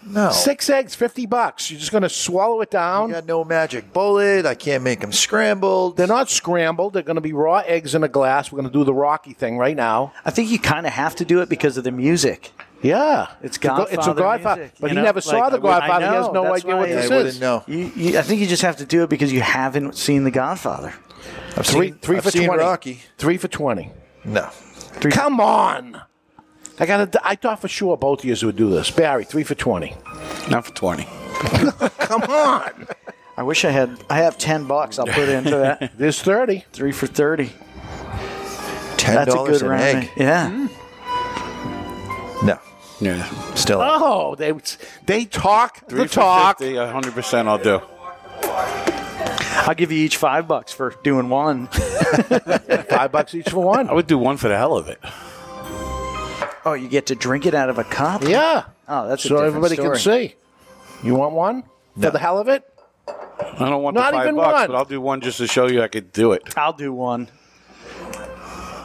No. 0.09 0.31
Six 0.31 0.69
eggs, 0.69 0.95
50 0.95 1.25
bucks. 1.25 1.69
You're 1.69 1.79
just 1.79 1.91
going 1.91 2.03
to 2.03 2.09
swallow 2.09 2.61
it 2.61 2.71
down. 2.71 3.09
You 3.09 3.15
got 3.15 3.25
no 3.25 3.43
magic 3.43 3.91
bullet. 3.93 4.45
I 4.45 4.55
can't 4.55 4.83
make 4.83 5.01
them 5.01 5.11
scrambled. 5.11 5.97
They're 5.97 6.07
not 6.07 6.29
scrambled. 6.29 6.93
They're 6.93 7.03
going 7.03 7.15
to 7.15 7.21
be 7.21 7.33
raw 7.33 7.57
eggs 7.65 7.93
in 7.95 8.03
a 8.03 8.07
glass. 8.07 8.51
We're 8.51 8.57
going 8.61 8.71
to 8.71 8.77
do 8.77 8.83
the 8.83 8.93
Rocky 8.93 9.33
thing 9.33 9.57
right 9.57 9.75
now. 9.75 10.13
I 10.25 10.31
think 10.31 10.49
you 10.49 10.59
kind 10.59 10.85
of 10.87 10.93
have 10.93 11.15
to 11.17 11.25
do 11.25 11.41
it 11.41 11.49
because 11.49 11.77
of 11.77 11.83
the 11.83 11.91
music. 11.91 12.51
Yeah. 12.81 13.27
It's 13.41 13.57
It's 13.57 13.57
a 13.57 13.59
go- 13.61 13.67
Godfather. 13.69 13.93
it's 13.97 14.07
a 14.07 14.13
Godfather, 14.13 14.61
music, 14.61 14.77
but 14.79 14.87
you 14.91 14.95
he 14.95 14.95
know? 14.95 15.03
never 15.05 15.21
saw 15.21 15.49
The 15.49 15.57
I 15.57 15.59
would- 15.59 15.69
I 15.71 15.79
Godfather. 15.79 16.05
He 16.07 16.13
has 16.13 16.25
know, 16.27 16.31
no 16.43 16.53
idea 16.53 16.75
what 16.77 16.89
Yeah, 16.89 16.95
this 16.95 17.11
I 17.11 17.15
is. 17.15 17.23
wouldn't 17.23 17.41
know. 17.41 17.63
You, 17.67 17.91
you, 17.95 18.19
I 18.19 18.21
think 18.21 18.39
you 18.41 18.47
just 18.47 18.61
have 18.61 18.77
to 18.77 18.85
do 18.85 19.03
it 19.03 19.09
because 19.09 19.33
you 19.33 19.41
haven't 19.41 19.95
seen 19.95 20.23
The 20.23 20.31
Godfather. 20.31 20.93
I've 21.57 21.65
Three, 21.65 21.87
seen, 21.87 21.95
three 21.99 22.17
I've 22.17 22.23
for 22.23 22.31
seen 22.31 22.45
20. 22.45 22.59
Rocky. 22.63 23.01
Three 23.17 23.37
for 23.37 23.47
20. 23.47 23.91
No. 24.25 24.49
Come 25.01 25.39
on. 25.39 26.01
I 26.79 26.85
got. 26.85 27.15
I 27.23 27.35
thought 27.35 27.59
for 27.61 27.67
sure 27.67 27.97
both 27.97 28.19
of 28.19 28.25
you 28.25 28.47
would 28.47 28.55
do 28.55 28.69
this. 28.69 28.91
Barry, 28.91 29.25
three 29.25 29.43
for 29.43 29.55
20. 29.55 29.95
Not 30.49 30.65
for 30.65 30.73
twenty. 30.73 31.03
Come 31.99 32.23
on. 32.23 32.87
I 33.35 33.43
wish 33.43 33.65
I 33.65 33.71
had. 33.71 33.97
I 34.09 34.17
have 34.17 34.37
ten 34.37 34.65
bucks. 34.65 34.99
I'll 34.99 35.05
put 35.07 35.29
into 35.29 35.51
that. 35.51 35.91
There's 35.97 36.21
30. 36.21 36.65
Three 36.73 36.91
for 36.91 37.07
thirty. 37.07 37.51
Ten 38.97 39.15
That's 39.15 39.33
a 39.33 39.37
dollars 39.37 39.61
good 39.61 39.65
an 39.65 39.69
round. 39.71 39.83
egg. 39.83 40.09
Yeah. 40.17 40.67
No. 42.43 42.59
Yeah. 42.99 43.53
Still. 43.55 43.79
Oh, 43.81 44.35
they 44.35 44.53
they 45.05 45.25
talk 45.25 45.87
Three 45.87 45.99
the 46.03 46.07
for 46.07 46.13
talk. 46.13 46.59
100 46.59 47.13
percent. 47.13 47.47
I'll 47.47 47.57
do. 47.61 47.81
I'll 48.43 49.75
give 49.75 49.91
you 49.91 50.03
each 50.03 50.17
five 50.17 50.47
bucks 50.47 50.71
for 50.71 50.95
doing 51.03 51.29
one. 51.29 51.67
Five 52.87 53.11
bucks 53.11 53.35
each 53.35 53.49
for 53.49 53.61
one. 53.63 53.89
I 53.89 53.93
would 53.93 54.07
do 54.07 54.17
one 54.17 54.37
for 54.37 54.47
the 54.47 54.55
hell 54.57 54.77
of 54.77 54.87
it. 54.87 54.99
Oh, 56.67 56.73
you 56.73 56.89
get 56.89 57.05
to 57.07 57.15
drink 57.15 57.45
it 57.45 57.53
out 57.53 57.69
of 57.69 57.77
a 57.79 57.83
cup. 57.85 58.23
Yeah. 58.23 58.65
Oh, 58.89 59.07
that's 59.07 59.23
a 59.23 59.27
so 59.29 59.35
different 59.35 59.55
everybody 59.55 59.75
story. 59.75 59.89
can 60.27 60.31
see. 60.31 60.35
You 61.07 61.15
want 61.15 61.33
one 61.33 61.63
for 61.99 62.09
the 62.11 62.19
hell 62.19 62.37
of 62.39 62.47
it? 62.49 62.63
I 63.07 63.69
don't 63.69 63.81
want 63.83 63.95
Not 63.95 64.11
the 64.11 64.17
five 64.17 64.25
even 64.25 64.35
bucks, 64.35 64.53
one. 64.53 64.67
but 64.67 64.75
I'll 64.75 64.85
do 64.85 64.99
one 64.99 65.21
just 65.21 65.37
to 65.37 65.47
show 65.47 65.67
you 65.67 65.81
I 65.81 65.87
could 65.87 66.11
do 66.11 66.33
it. 66.33 66.43
I'll 66.57 66.73
do 66.73 66.91
one. 66.91 67.29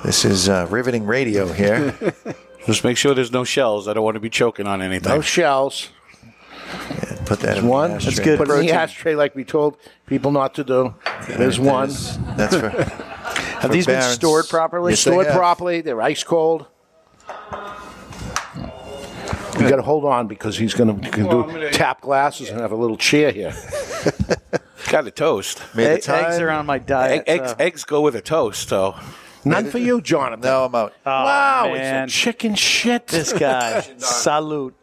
This 0.04 0.24
is 0.24 0.48
uh, 0.48 0.66
riveting 0.70 1.06
radio 1.06 1.46
here. 1.52 1.94
Just 2.66 2.84
make 2.84 2.96
sure 2.96 3.12
there's 3.14 3.32
no 3.32 3.42
shells. 3.42 3.88
I 3.88 3.92
don't 3.92 4.04
want 4.04 4.14
to 4.14 4.20
be 4.20 4.30
choking 4.30 4.68
on 4.68 4.82
anything. 4.82 5.12
No 5.12 5.20
shells. 5.20 5.88
Put 7.26 7.40
that 7.40 7.58
in 7.58 7.66
One. 7.66 7.92
The. 7.92 7.98
That's 7.98 8.18
good. 8.20 8.38
Put 8.38 8.48
it 8.48 8.52
in 8.52 8.58
the 8.58 8.66
protein. 8.66 8.70
ashtray 8.74 9.14
like 9.16 9.34
we 9.34 9.44
told 9.44 9.76
people 10.06 10.30
not 10.30 10.54
to 10.54 10.64
do. 10.64 10.94
There's 11.28 11.58
one. 11.58 11.90
That's 12.36 12.54
for. 12.54 12.68
Have 12.70 13.72
these 13.72 13.86
been 13.86 14.00
stored 14.02 14.48
properly? 14.48 14.92
Yes, 14.92 15.04
they 15.04 15.10
Stored 15.10 15.26
have. 15.26 15.36
properly. 15.36 15.80
They're 15.80 16.00
ice 16.02 16.22
cold. 16.24 16.66
You 19.60 19.68
got 19.68 19.76
to 19.76 19.82
hold 19.82 20.04
on 20.04 20.26
because 20.28 20.56
he's 20.58 20.74
going 20.74 21.00
to 21.00 21.22
Well, 21.24 21.30
do 21.30 21.42
I'm 21.44 21.50
gonna- 21.54 21.70
tap 21.70 22.00
glasses 22.00 22.48
and 22.48 22.60
have 22.60 22.72
a 22.72 22.76
little 22.76 22.96
chair 22.96 23.30
here. 23.30 23.52
Got 24.88 25.06
a 25.06 25.10
toast. 25.10 25.62
Made 25.74 25.84
the 25.84 25.92
Egg- 26.14 26.24
eggs 26.24 26.38
are 26.40 26.50
on 26.50 26.66
my 26.66 26.76
Egg, 26.76 26.86
diet. 26.86 27.24
eggs, 27.26 27.50
so- 27.50 27.56
eggs 27.58 27.84
go 27.84 28.00
with 28.00 28.14
a 28.16 28.20
toast, 28.20 28.68
so. 28.68 28.96
None 29.44 29.70
for 29.70 29.78
you, 29.78 30.00
Jonathan. 30.00 30.40
No, 30.40 30.64
I'm 30.66 30.74
out. 30.74 30.92
Oh, 31.06 31.10
wow, 31.10 31.70
man. 31.72 32.04
it's 32.04 32.14
a 32.14 32.16
chicken 32.16 32.54
shit. 32.54 33.06
This 33.08 33.32
guy. 33.32 33.80
Salute. 33.98 34.74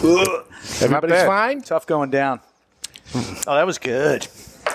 Everybody's 0.00 1.10
bad. 1.10 1.26
fine. 1.26 1.62
Tough 1.62 1.86
going 1.86 2.10
down. 2.10 2.40
Oh, 3.14 3.54
that 3.54 3.66
was 3.66 3.78
good. 3.78 4.26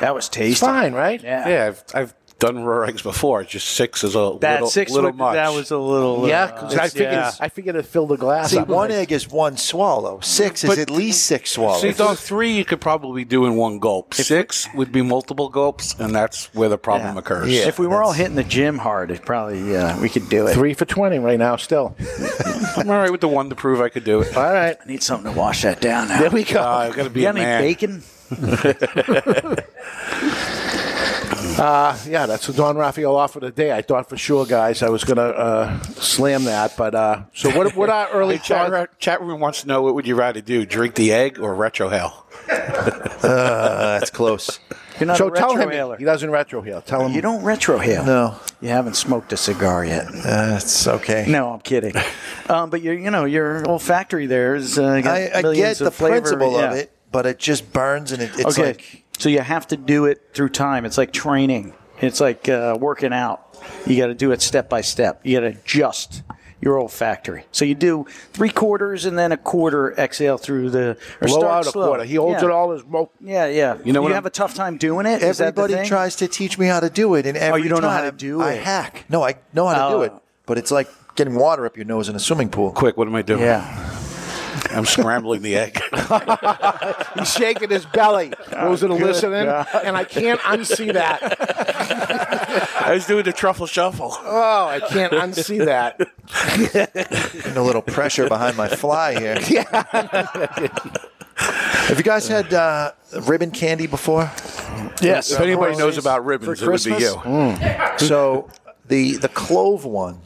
That 0.02 0.14
was 0.15 0.28
It's 0.28 0.36
tasty. 0.36 0.65
fine, 0.65 0.94
right? 0.94 1.22
Yeah. 1.24 1.48
Yeah, 1.48 1.65
I've, 1.68 1.84
I've 1.94 2.14
done 2.40 2.61
raw 2.61 2.86
eggs 2.86 3.02
before. 3.02 3.41
Just 3.45 3.70
six 3.70 4.03
is 4.03 4.15
a 4.15 4.36
That 4.41 4.56
little, 4.56 4.68
six 4.68 4.91
little 4.91 5.11
would- 5.11 5.18
much. 5.18 5.36
That 5.36 5.53
was 5.53 5.72
a 5.72 5.78
little. 5.78 6.28
Yeah, 6.28 6.44
uh, 6.45 6.68
I 6.78 6.90
figured 6.90 7.11
yeah. 7.14 7.32
I 7.40 7.48
figured 7.48 7.76
it 7.78 7.86
filled 7.86 8.10
the 8.10 8.18
glass. 8.18 8.52
See, 8.52 8.57
up. 8.57 8.68
one 8.68 8.91
egg 8.91 9.14
is 9.14 9.30
one 9.30 9.56
swallow. 9.56 10.20
Six 10.20 10.65
is 10.65 10.70
But- 10.70 10.80
at 10.80 10.90
least 10.90 11.26
six 11.26 11.52
swallows. 11.52 11.82
See, 11.84 11.91
dog, 11.94 12.18
three 12.18 12.52
you 12.52 12.65
could 12.65 12.82
probably 12.82 13.24
do 13.24 13.45
in 13.45 13.56
one 13.56 13.80
gulp. 13.80 14.14
Six 14.14 14.68
would 14.76 14.91
be 14.91 15.02
multiple 15.02 15.48
gulps, 15.48 15.95
and 15.98 16.14
that's 16.14 16.53
where 16.53 16.68
the 16.68 16.78
problem 16.78 17.14
Yeah. 17.15 17.20
occurs. 17.20 17.49
Yeah. 17.49 17.68
if 17.68 17.80
we 17.80 17.88
were 17.88 18.03
all 18.03 18.11
hitting 18.11 18.36
the 18.36 18.44
gym 18.44 18.78
hard, 18.78 19.10
it 19.11 19.24
probably 19.26 19.78
uh, 19.78 19.98
we 20.02 20.10
could 20.10 20.28
do 20.28 20.48
it. 20.48 20.53
Three 20.53 20.74
for 20.74 20.86
twenty 20.86 21.20
right 21.20 21.40
now. 21.40 21.56
Still. 21.56 21.95
I'm 22.76 22.90
all 22.90 22.98
right 22.98 23.11
with 23.11 23.22
the 23.22 23.28
one 23.30 23.49
to 23.52 23.56
prove 23.56 23.80
I 23.80 23.88
could 23.88 24.03
do 24.03 24.20
it. 24.22 24.36
All 24.36 24.44
right. 24.44 24.76
I 24.84 24.86
need 24.86 25.02
something 25.03 25.32
to 25.32 25.40
wash 25.40 25.61
that 25.61 25.80
down. 25.80 26.10
Now. 26.10 26.20
There 26.20 26.30
we 26.32 26.44
go. 26.44 26.60
Uh, 26.61 26.65
I've 26.90 26.95
got 26.95 27.03
to 27.03 27.10
be 27.10 27.22
you 27.22 27.28
a 27.30 27.32
got 27.32 27.38
any 27.38 27.45
man. 27.45 27.61
bacon? 27.61 28.03
Uh, 31.55 31.97
yeah, 32.07 32.26
that's 32.26 32.47
what 32.47 32.57
Don 32.57 32.76
Raphael 32.77 33.15
offered 33.15 33.41
today. 33.41 33.72
I 33.72 33.81
thought 33.81 34.10
for 34.10 34.18
sure, 34.18 34.45
guys, 34.45 34.81
I 34.81 34.89
was 34.89 35.03
going 35.03 35.18
to 35.18 35.23
uh, 35.38 35.80
slam 35.84 36.45
that. 36.45 36.76
But 36.77 36.95
uh, 36.95 37.23
so 37.34 37.49
what? 37.55 37.76
What 37.76 37.89
our 37.89 38.10
early 38.14 38.38
Hey, 38.38 38.43
chat, 38.43 38.72
thoughts? 38.72 38.93
chat 38.97 39.22
room 39.22 39.39
wants 39.39 39.61
to 39.61 39.68
know 39.68 39.81
what 39.81 39.93
would 39.93 40.07
you 40.07 40.15
rather 40.15 40.41
do: 40.41 40.65
drink 40.65 40.95
the 40.95 41.11
egg 41.14 41.39
or 41.39 41.53
retro 41.53 41.89
hell? 41.89 42.26
Uh, 43.23 43.99
that's 43.99 44.10
close. 44.10 44.60
You're 44.99 45.07
not 45.07 45.15
so 45.18 45.30
a 45.30 45.31
tell 45.35 45.55
him 45.55 45.69
retrohaler. 45.69 45.97
he 45.97 46.03
doesn't 46.03 46.30
retrohale. 46.30 46.84
Tell 46.84 47.05
him 47.05 47.14
You 47.14 47.22
don't 47.22 47.41
retrohale. 47.41 48.05
No. 48.05 48.35
You 48.60 48.68
haven't 48.68 48.95
smoked 48.95 49.31
a 49.31 49.38
cigar 49.38 49.85
yet. 49.85 50.11
That's 50.11 50.85
okay. 50.85 51.26
No, 51.30 51.53
I'm 51.53 51.61
kidding. 51.61 51.93
um, 52.49 52.69
but 52.69 52.81
your, 52.81 52.93
you 52.95 53.10
know, 53.11 53.23
your 53.23 53.65
olfactory 53.65 54.26
there 54.26 54.55
is. 54.55 54.77
Uh, 54.77 54.99
got 54.99 55.15
I, 55.15 55.31
I 55.35 55.53
get 55.55 55.77
the 55.77 55.88
of 55.88 55.95
flavor. 55.95 56.19
principle 56.19 56.57
of 56.57 56.61
Yeah. 56.73 56.81
it, 56.81 56.91
but 57.14 57.26
it 57.26 57.40
just 57.40 57.72
burns 57.72 58.11
and 58.11 58.22
it, 58.22 58.31
it's 58.35 58.60
okay. 58.60 58.65
like 58.73 59.03
so 59.18 59.30
you 59.30 59.40
have 59.40 59.65
to 59.68 59.77
do 59.77 60.03
it 60.06 60.31
through 60.34 60.49
time. 60.49 60.84
It's 60.84 60.98
like 60.98 61.14
training. 61.14 61.73
It's 62.02 62.19
like 62.19 62.49
uh, 62.49 62.76
working 62.77 63.14
out. 63.14 63.40
You 63.88 63.95
got 63.95 64.07
to 64.07 64.15
do 64.15 64.34
it 64.34 64.41
step 64.41 64.68
by 64.68 64.81
step. 64.81 65.22
You 65.23 65.35
got 65.40 65.41
to 65.41 65.57
adjust 65.57 66.23
your 66.60 66.80
olfactory. 66.80 67.45
So 67.52 67.64
you 67.65 67.76
do 67.76 68.06
three 68.31 68.49
quarters 68.49 69.06
and 69.06 69.18
then 69.18 69.31
a 69.31 69.38
quarter 69.38 69.94
exhale 69.98 70.38
through 70.38 70.72
the 70.72 70.98
or 71.22 71.27
blow 71.27 71.40
start 71.40 71.53
out 71.53 71.68
a 71.68 71.69
slow. 71.72 71.88
quarter. 71.88 72.03
He 72.06 72.15
holds 72.15 72.41
Yeah. 72.41 72.48
it 72.49 72.52
all 72.52 72.72
his 72.72 72.84
mo- 72.85 73.11
Yeah, 73.22 73.45
yeah. 73.48 73.77
You 73.85 73.94
know 73.94 73.99
you 73.99 74.03
what 74.03 74.11
have 74.14 74.23
I'm- 74.23 74.27
a 74.27 74.31
tough 74.31 74.53
time 74.56 74.77
doing 74.77 75.06
it. 75.06 75.22
Is 75.22 75.38
that 75.38 75.56
the 75.56 75.61
everybody 75.61 75.73
thing? 75.76 75.85
tries 75.88 76.15
to 76.18 76.27
teach 76.27 76.57
me 76.57 76.65
how 76.68 76.80
to 76.80 76.90
do 76.90 77.15
it, 77.15 77.26
and 77.26 77.38
every 77.38 77.61
Oh, 77.61 77.64
you 77.64 77.69
don't 77.69 77.81
know 77.81 77.90
how 77.90 78.02
to 78.02 78.10
time 78.11 78.18
do 78.18 78.41
I 78.41 78.53
it. 78.53 78.64
hack. 78.64 79.06
No, 79.10 79.23
I 79.23 79.35
know 79.53 79.68
how 79.68 79.90
to 79.90 79.94
do 79.95 79.99
Oh. 79.99 80.02
it, 80.03 80.14
but 80.45 80.57
it's 80.57 80.72
like 80.72 80.88
getting 81.15 81.35
water 81.35 81.65
up 81.65 81.77
your 81.77 81.85
nose 81.85 82.10
in 82.10 82.15
a 82.15 82.19
swimming 82.19 82.49
pool. 82.49 82.72
Quick, 82.72 82.98
what 82.98 83.07
am 83.07 83.15
I 83.15 83.22
doing? 83.22 83.41
Yeah. 83.41 83.99
I'm 84.73 84.85
scrambling 84.85 85.41
the 85.41 85.55
egg. 85.57 85.79
He's 87.19 87.31
shaking 87.33 87.69
his 87.69 87.85
belly. 87.85 88.33
Those 88.51 88.81
that 88.81 88.91
are 88.91 88.97
Good 88.97 89.07
listening, 89.07 89.45
God. 89.45 89.67
and 89.83 89.95
I 89.95 90.03
can't 90.03 90.39
unsee 90.41 90.93
that. 90.93 91.21
I 92.81 92.93
was 92.93 93.05
doing 93.05 93.23
the 93.23 93.33
truffle 93.33 93.67
shuffle. 93.67 94.15
Oh, 94.19 94.67
I 94.67 94.79
can't 94.79 95.13
unsee 95.13 95.65
that. 95.65 95.97
Getting 97.33 97.57
a 97.57 97.63
little 97.63 97.81
pressure 97.81 98.27
behind 98.27 98.57
my 98.57 98.67
fly 98.67 99.17
here. 99.19 99.37
Yeah. 99.47 99.83
Have 101.35 101.97
you 101.97 102.03
guys 102.03 102.27
had 102.27 102.53
uh, 102.53 102.91
ribbon 103.21 103.51
candy 103.51 103.87
before? 103.87 104.31
Yes. 105.01 105.31
If 105.31 105.39
anybody 105.39 105.75
knows 105.77 105.97
about 105.97 106.25
ribbons, 106.25 106.61
it 106.61 106.67
would 106.67 106.83
be 106.83 106.91
you. 106.91 107.15
Mm. 107.15 107.99
So 107.99 108.49
the 108.87 109.17
the 109.17 109.29
clove 109.29 109.85
one. 109.85 110.19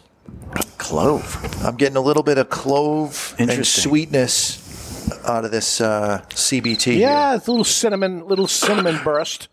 Clove. 0.77 1.63
I'm 1.65 1.75
getting 1.75 1.97
a 1.97 2.01
little 2.01 2.23
bit 2.23 2.37
of 2.37 2.49
clove 2.49 3.35
and 3.39 3.49
Interesting. 3.49 3.89
sweetness 3.89 5.19
out 5.27 5.43
of 5.45 5.51
this 5.51 5.81
uh, 5.81 6.21
CBT. 6.29 6.97
Yeah, 6.97 7.35
it's 7.35 7.47
a 7.47 7.51
little 7.51 7.65
cinnamon, 7.65 8.25
little 8.27 8.47
cinnamon 8.47 8.99
burst. 9.03 9.49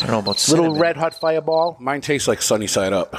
I 0.00 0.06
don't 0.06 0.10
know 0.10 0.18
about 0.18 0.48
Little 0.48 0.64
cinnamon. 0.64 0.80
red 0.80 0.96
hot 0.96 1.14
fireball. 1.14 1.76
Mine 1.78 2.00
tastes 2.00 2.26
like 2.26 2.42
sunny 2.42 2.66
side 2.66 2.92
up. 2.92 3.14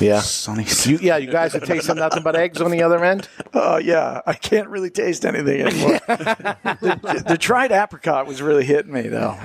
Yeah. 0.00 0.20
Sunny. 0.20 0.64
You, 0.84 0.98
yeah, 1.02 1.18
you 1.18 1.30
guys 1.30 1.54
are 1.54 1.60
tasting 1.60 1.96
nothing 1.96 2.22
but 2.22 2.34
eggs 2.36 2.60
on 2.62 2.70
the 2.70 2.82
other 2.82 3.04
end. 3.04 3.28
Oh 3.52 3.76
yeah, 3.82 4.22
I 4.26 4.32
can't 4.32 4.68
really 4.68 4.88
taste 4.88 5.26
anything 5.26 5.60
anymore. 5.60 6.00
the, 6.06 7.24
the 7.28 7.36
dried 7.38 7.70
apricot 7.72 8.26
was 8.26 8.40
really 8.40 8.64
hitting 8.64 8.92
me 8.92 9.02
though. 9.08 9.36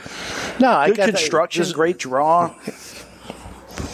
No, 0.61 0.71
I 0.71 0.88
Good 0.88 0.97
got 0.97 1.05
that- 1.07 1.15
construction, 1.15 1.63
just- 1.63 1.75
great 1.75 1.97
draw. 1.97 2.55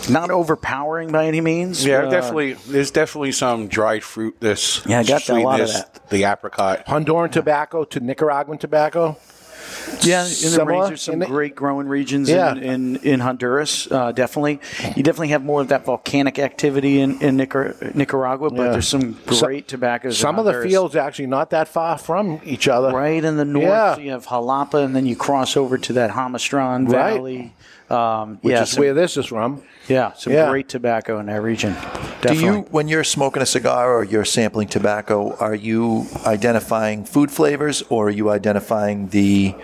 Not 0.10 0.32
overpowering 0.32 1.12
by 1.12 1.26
any 1.28 1.42
means. 1.42 1.86
Yeah, 1.86 2.04
Uh, 2.06 2.10
definitely. 2.10 2.54
There's 2.54 2.92
definitely 2.92 3.32
some 3.34 3.68
dried 3.68 4.04
fruit. 4.04 4.36
This 4.40 4.82
Yeah, 4.86 5.00
I 5.00 5.04
got 5.04 5.28
a 5.30 5.34
lot 5.36 5.60
of 5.62 5.70
sweetness, 5.70 5.90
The 6.10 6.24
apricot. 6.24 6.86
Honduran 6.88 7.32
tobacco 7.32 7.84
to 7.86 8.00
Nicaraguan 8.00 8.58
tobacco. 8.58 9.18
Yeah, 10.02 10.22
in 10.24 10.30
the 10.30 10.34
Similar 10.36 10.72
range, 10.72 10.88
there's 10.88 11.02
some 11.02 11.14
in 11.14 11.20
the- 11.20 11.26
great 11.28 11.56
growing 11.56 11.88
regions 11.88 12.30
Yeah. 12.30 12.52
in, 12.52 12.58
in, 12.64 12.96
in 12.98 13.20
Honduras. 13.22 13.88
Uh, 13.92 14.12
definitely, 14.12 14.60
you 14.96 15.04
definitely 15.04 15.30
have 15.30 15.44
more 15.44 15.62
of 15.62 15.70
that 15.70 15.86
volcanic 15.86 16.40
activity 16.40 17.00
in, 17.00 17.22
in 17.22 17.38
Nicar- 17.38 17.94
Nicaragua, 17.96 18.50
but 18.50 18.64
Yeah. 18.64 18.72
there's 18.72 18.88
some 18.88 19.18
So- 19.32 19.46
great 19.46 19.68
tobaccos. 19.68 20.16
in 20.16 20.22
Some 20.22 20.40
of 20.40 20.46
the 20.46 20.52
Honduras. 20.52 20.72
fields 20.72 20.96
actually 20.96 21.28
not 21.28 21.50
that 21.52 21.68
far 21.70 21.98
from 21.98 22.40
each 22.46 22.68
other. 22.68 22.92
right 22.92 23.24
in 23.24 23.38
the 23.38 23.46
north, 23.46 23.66
Yeah. 23.66 23.98
you 23.98 24.12
have 24.12 24.26
Jalapa, 24.28 24.84
and 24.84 24.96
then 24.96 25.06
you 25.06 25.16
cross 25.16 25.56
over 25.58 25.78
to 25.78 25.94
that 25.94 26.12
Jamastran 26.12 26.92
Right. 26.92 27.52
Um, 27.90 28.40
Which 28.42 28.52
yeah, 28.54 28.64
is 28.64 28.72
some- 28.72 28.82
where 28.84 28.94
this 28.94 29.16
is 29.18 29.28
from. 29.28 29.62
yeah, 29.88 30.12
some 30.14 30.34
Yeah. 30.34 30.50
great 30.50 30.68
tobacco 30.68 31.20
in 31.20 31.28
that 31.28 31.42
region. 31.42 31.76
Do 32.22 32.34
you, 32.34 32.66
when 32.72 32.88
you're 32.88 33.04
smoking 33.06 33.42
a 33.42 33.46
cigar 33.46 33.94
or 33.96 34.04
you're 34.04 34.26
sampling 34.26 34.68
tobacco, 34.68 35.36
are 35.40 35.56
you 35.56 36.06
identifying 36.26 37.06
food 37.06 37.32
flavors 37.32 37.84
or 37.90 38.08
are 38.08 38.12
you 38.12 38.30
identifying 38.30 39.08
the 39.10 39.56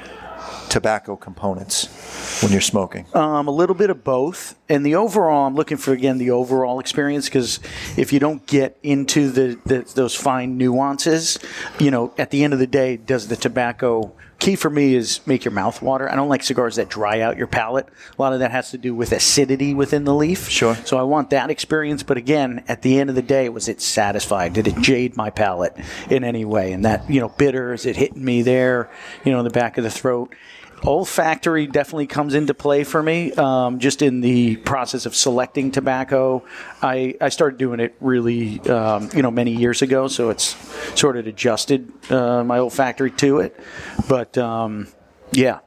tobacco 0.69 1.15
components 1.15 2.41
when 2.41 2.51
you're 2.51 2.61
smoking? 2.61 3.05
Um, 3.13 3.47
a 3.47 3.51
little 3.51 3.75
bit 3.75 3.89
of 3.89 4.03
both, 4.03 4.55
and 4.69 4.85
the 4.85 4.95
overall. 4.95 5.45
I'm 5.47 5.55
looking 5.55 5.77
for 5.77 5.91
again 5.93 6.17
the 6.17 6.31
overall 6.31 6.79
experience 6.79 7.25
because 7.25 7.59
if 7.97 8.13
you 8.13 8.19
don't 8.19 8.45
get 8.47 8.77
into 8.83 9.29
the, 9.31 9.59
the 9.65 9.79
those 9.95 10.15
fine 10.15 10.57
nuances, 10.57 11.39
you 11.79 11.91
know, 11.91 12.13
at 12.17 12.31
the 12.31 12.43
end 12.43 12.53
of 12.53 12.59
the 12.59 12.67
day, 12.67 12.97
does 12.97 13.27
the 13.27 13.35
tobacco 13.35 14.11
key 14.43 14.57
for 14.57 14.69
me 14.69 14.93
is 14.93 15.25
make 15.25 15.45
your 15.45 15.53
mouth 15.53 15.81
water. 15.81 16.11
I 16.11 16.15
don't 16.15 16.27
like 16.27 16.43
cigars 16.43 16.75
that 16.75 16.89
dry 16.89 17.21
out 17.21 17.37
your 17.37 17.47
palate. 17.47 17.87
A 17.87 18.21
lot 18.21 18.33
of 18.33 18.39
that 18.39 18.51
has 18.51 18.71
to 18.71 18.77
do 18.77 18.93
with 18.93 19.13
acidity 19.13 19.73
within 19.73 20.03
the 20.03 20.13
leaf. 20.13 20.49
Sure. 20.49 20.75
So 20.75 20.97
I 20.97 21.03
want 21.03 21.29
that 21.29 21.49
experience, 21.49 22.03
but 22.03 22.17
again, 22.17 22.65
at 22.67 22.81
the 22.81 22.99
end 22.99 23.09
of 23.09 23.15
the 23.15 23.21
day, 23.21 23.47
was 23.47 23.69
it 23.69 23.79
satisfied? 23.79 24.51
Did 24.51 24.67
it 24.67 24.77
jade 24.79 25.15
my 25.15 25.29
palate 25.29 25.77
in 26.09 26.25
any 26.25 26.43
way? 26.43 26.73
And 26.73 26.83
that 26.83 27.09
you 27.09 27.21
know, 27.21 27.29
bitter 27.29 27.71
is 27.71 27.85
it 27.85 27.95
hitting 27.95 28.23
me 28.23 28.41
there? 28.41 28.91
You 29.23 29.31
know, 29.31 29.39
in 29.39 29.45
the 29.45 29.49
back 29.49 29.77
of 29.77 29.85
the 29.85 29.91
throat 29.91 30.35
olfactory 30.85 31.67
definitely 31.67 32.07
comes 32.07 32.33
into 32.33 32.53
play 32.53 32.83
for 32.83 33.01
me. 33.01 33.31
Um, 33.33 33.79
just 33.79 34.01
in 34.01 34.21
the 34.21 34.57
process 34.57 35.05
of 35.05 35.15
selecting 35.15 35.71
tobacco, 35.71 36.43
I, 36.81 37.15
I 37.21 37.29
started 37.29 37.57
doing 37.57 37.79
it 37.79 37.95
really, 38.01 38.59
um, 38.61 39.09
you 39.15 39.21
know, 39.21 39.31
many 39.31 39.55
years 39.55 39.81
ago. 39.81 40.07
So 40.07 40.29
it's 40.29 40.55
sort 40.99 41.17
of 41.17 41.27
adjusted 41.27 41.91
uh, 42.11 42.43
my 42.43 42.59
olfactory 42.59 43.11
to 43.11 43.39
it. 43.39 43.59
But 44.07 44.37
um, 44.37 44.87
yeah, 45.31 45.59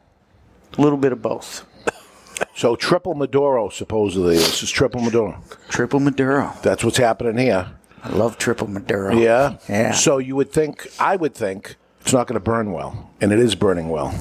a 0.76 0.80
little 0.80 0.98
bit 0.98 1.12
of 1.12 1.22
both. 1.22 1.64
So 2.54 2.76
triple 2.76 3.14
Maduro, 3.14 3.70
supposedly. 3.70 4.36
This 4.36 4.62
is 4.62 4.70
triple 4.70 5.00
Maduro. 5.00 5.42
Triple 5.68 6.00
Maduro. 6.00 6.52
That's 6.62 6.84
what's 6.84 6.98
happening 6.98 7.38
here. 7.38 7.70
I 8.02 8.10
love 8.10 8.38
triple 8.38 8.66
Maduro. 8.66 9.14
Yeah. 9.14 9.56
Yeah. 9.68 9.92
So 9.92 10.18
you 10.18 10.36
would 10.36 10.52
think, 10.52 10.86
I 10.98 11.16
would 11.16 11.34
think, 11.34 11.76
it's 12.00 12.12
not 12.12 12.28
going 12.28 12.34
to 12.34 12.44
burn 12.44 12.72
well, 12.72 13.10
and 13.20 13.32
it 13.32 13.40
is 13.40 13.56
burning 13.56 13.88
well. 13.88 14.14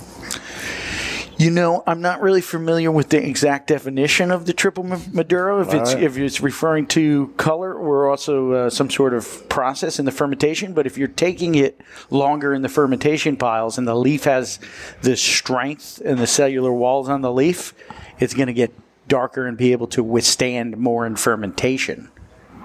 You 1.37 1.51
know, 1.51 1.83
I'm 1.85 1.99
not 2.01 2.21
really 2.21 2.39
familiar 2.41 2.91
with 2.91 3.09
the 3.09 3.25
exact 3.25 3.67
definition 3.67 4.31
of 4.31 4.45
the 4.45 4.53
triple 4.53 4.83
Maduro. 4.83 5.59
If 5.61 5.73
it's 5.73 5.89
All 5.89 5.95
right. 5.95 6.03
if 6.03 6.17
it's 6.17 6.39
referring 6.39 6.87
to 6.87 7.27
color 7.35 7.73
or 7.73 8.09
also 8.09 8.51
uh, 8.53 8.69
some 8.69 8.89
sort 8.89 9.13
of 9.13 9.49
process 9.49 9.99
in 9.99 10.05
the 10.05 10.11
fermentation, 10.11 10.73
but 10.73 10.85
if 10.85 10.97
you're 10.97 11.09
taking 11.09 11.55
it 11.55 11.81
longer 12.09 12.53
in 12.53 12.61
the 12.61 12.69
fermentation 12.69 13.35
piles 13.35 13.77
and 13.77 13.85
the 13.85 13.95
leaf 13.95 14.23
has 14.23 14.59
the 15.01 15.17
strength 15.17 16.01
and 16.05 16.19
the 16.19 16.27
cellular 16.27 16.71
walls 16.71 17.09
on 17.09 17.21
the 17.21 17.31
leaf, 17.31 17.73
it's 18.19 18.33
going 18.33 18.47
to 18.47 18.53
get 18.53 18.73
darker 19.09 19.45
and 19.45 19.57
be 19.57 19.73
able 19.73 19.87
to 19.87 20.01
withstand 20.03 20.77
more 20.77 21.05
in 21.05 21.17
fermentation. 21.17 22.09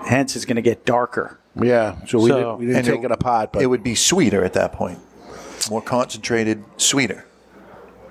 Hence, 0.06 0.36
it's 0.36 0.44
going 0.44 0.56
to 0.56 0.62
get 0.62 0.84
darker. 0.86 1.38
Yeah. 1.60 1.96
So 2.06 2.20
we, 2.20 2.28
So- 2.30 2.36
didn't, 2.38 2.58
we 2.58 2.66
didn't 2.66 2.76
And 2.78 2.86
take 2.86 3.04
it, 3.04 3.10
apart, 3.10 3.52
but 3.52 3.62
it 3.62 3.66
would 3.66 3.82
be 3.82 3.96
sweeter 3.96 4.44
at 4.44 4.52
that 4.52 4.72
point. 4.72 5.00
More 5.68 5.82
concentrated, 5.82 6.62
sweeter. 6.76 7.26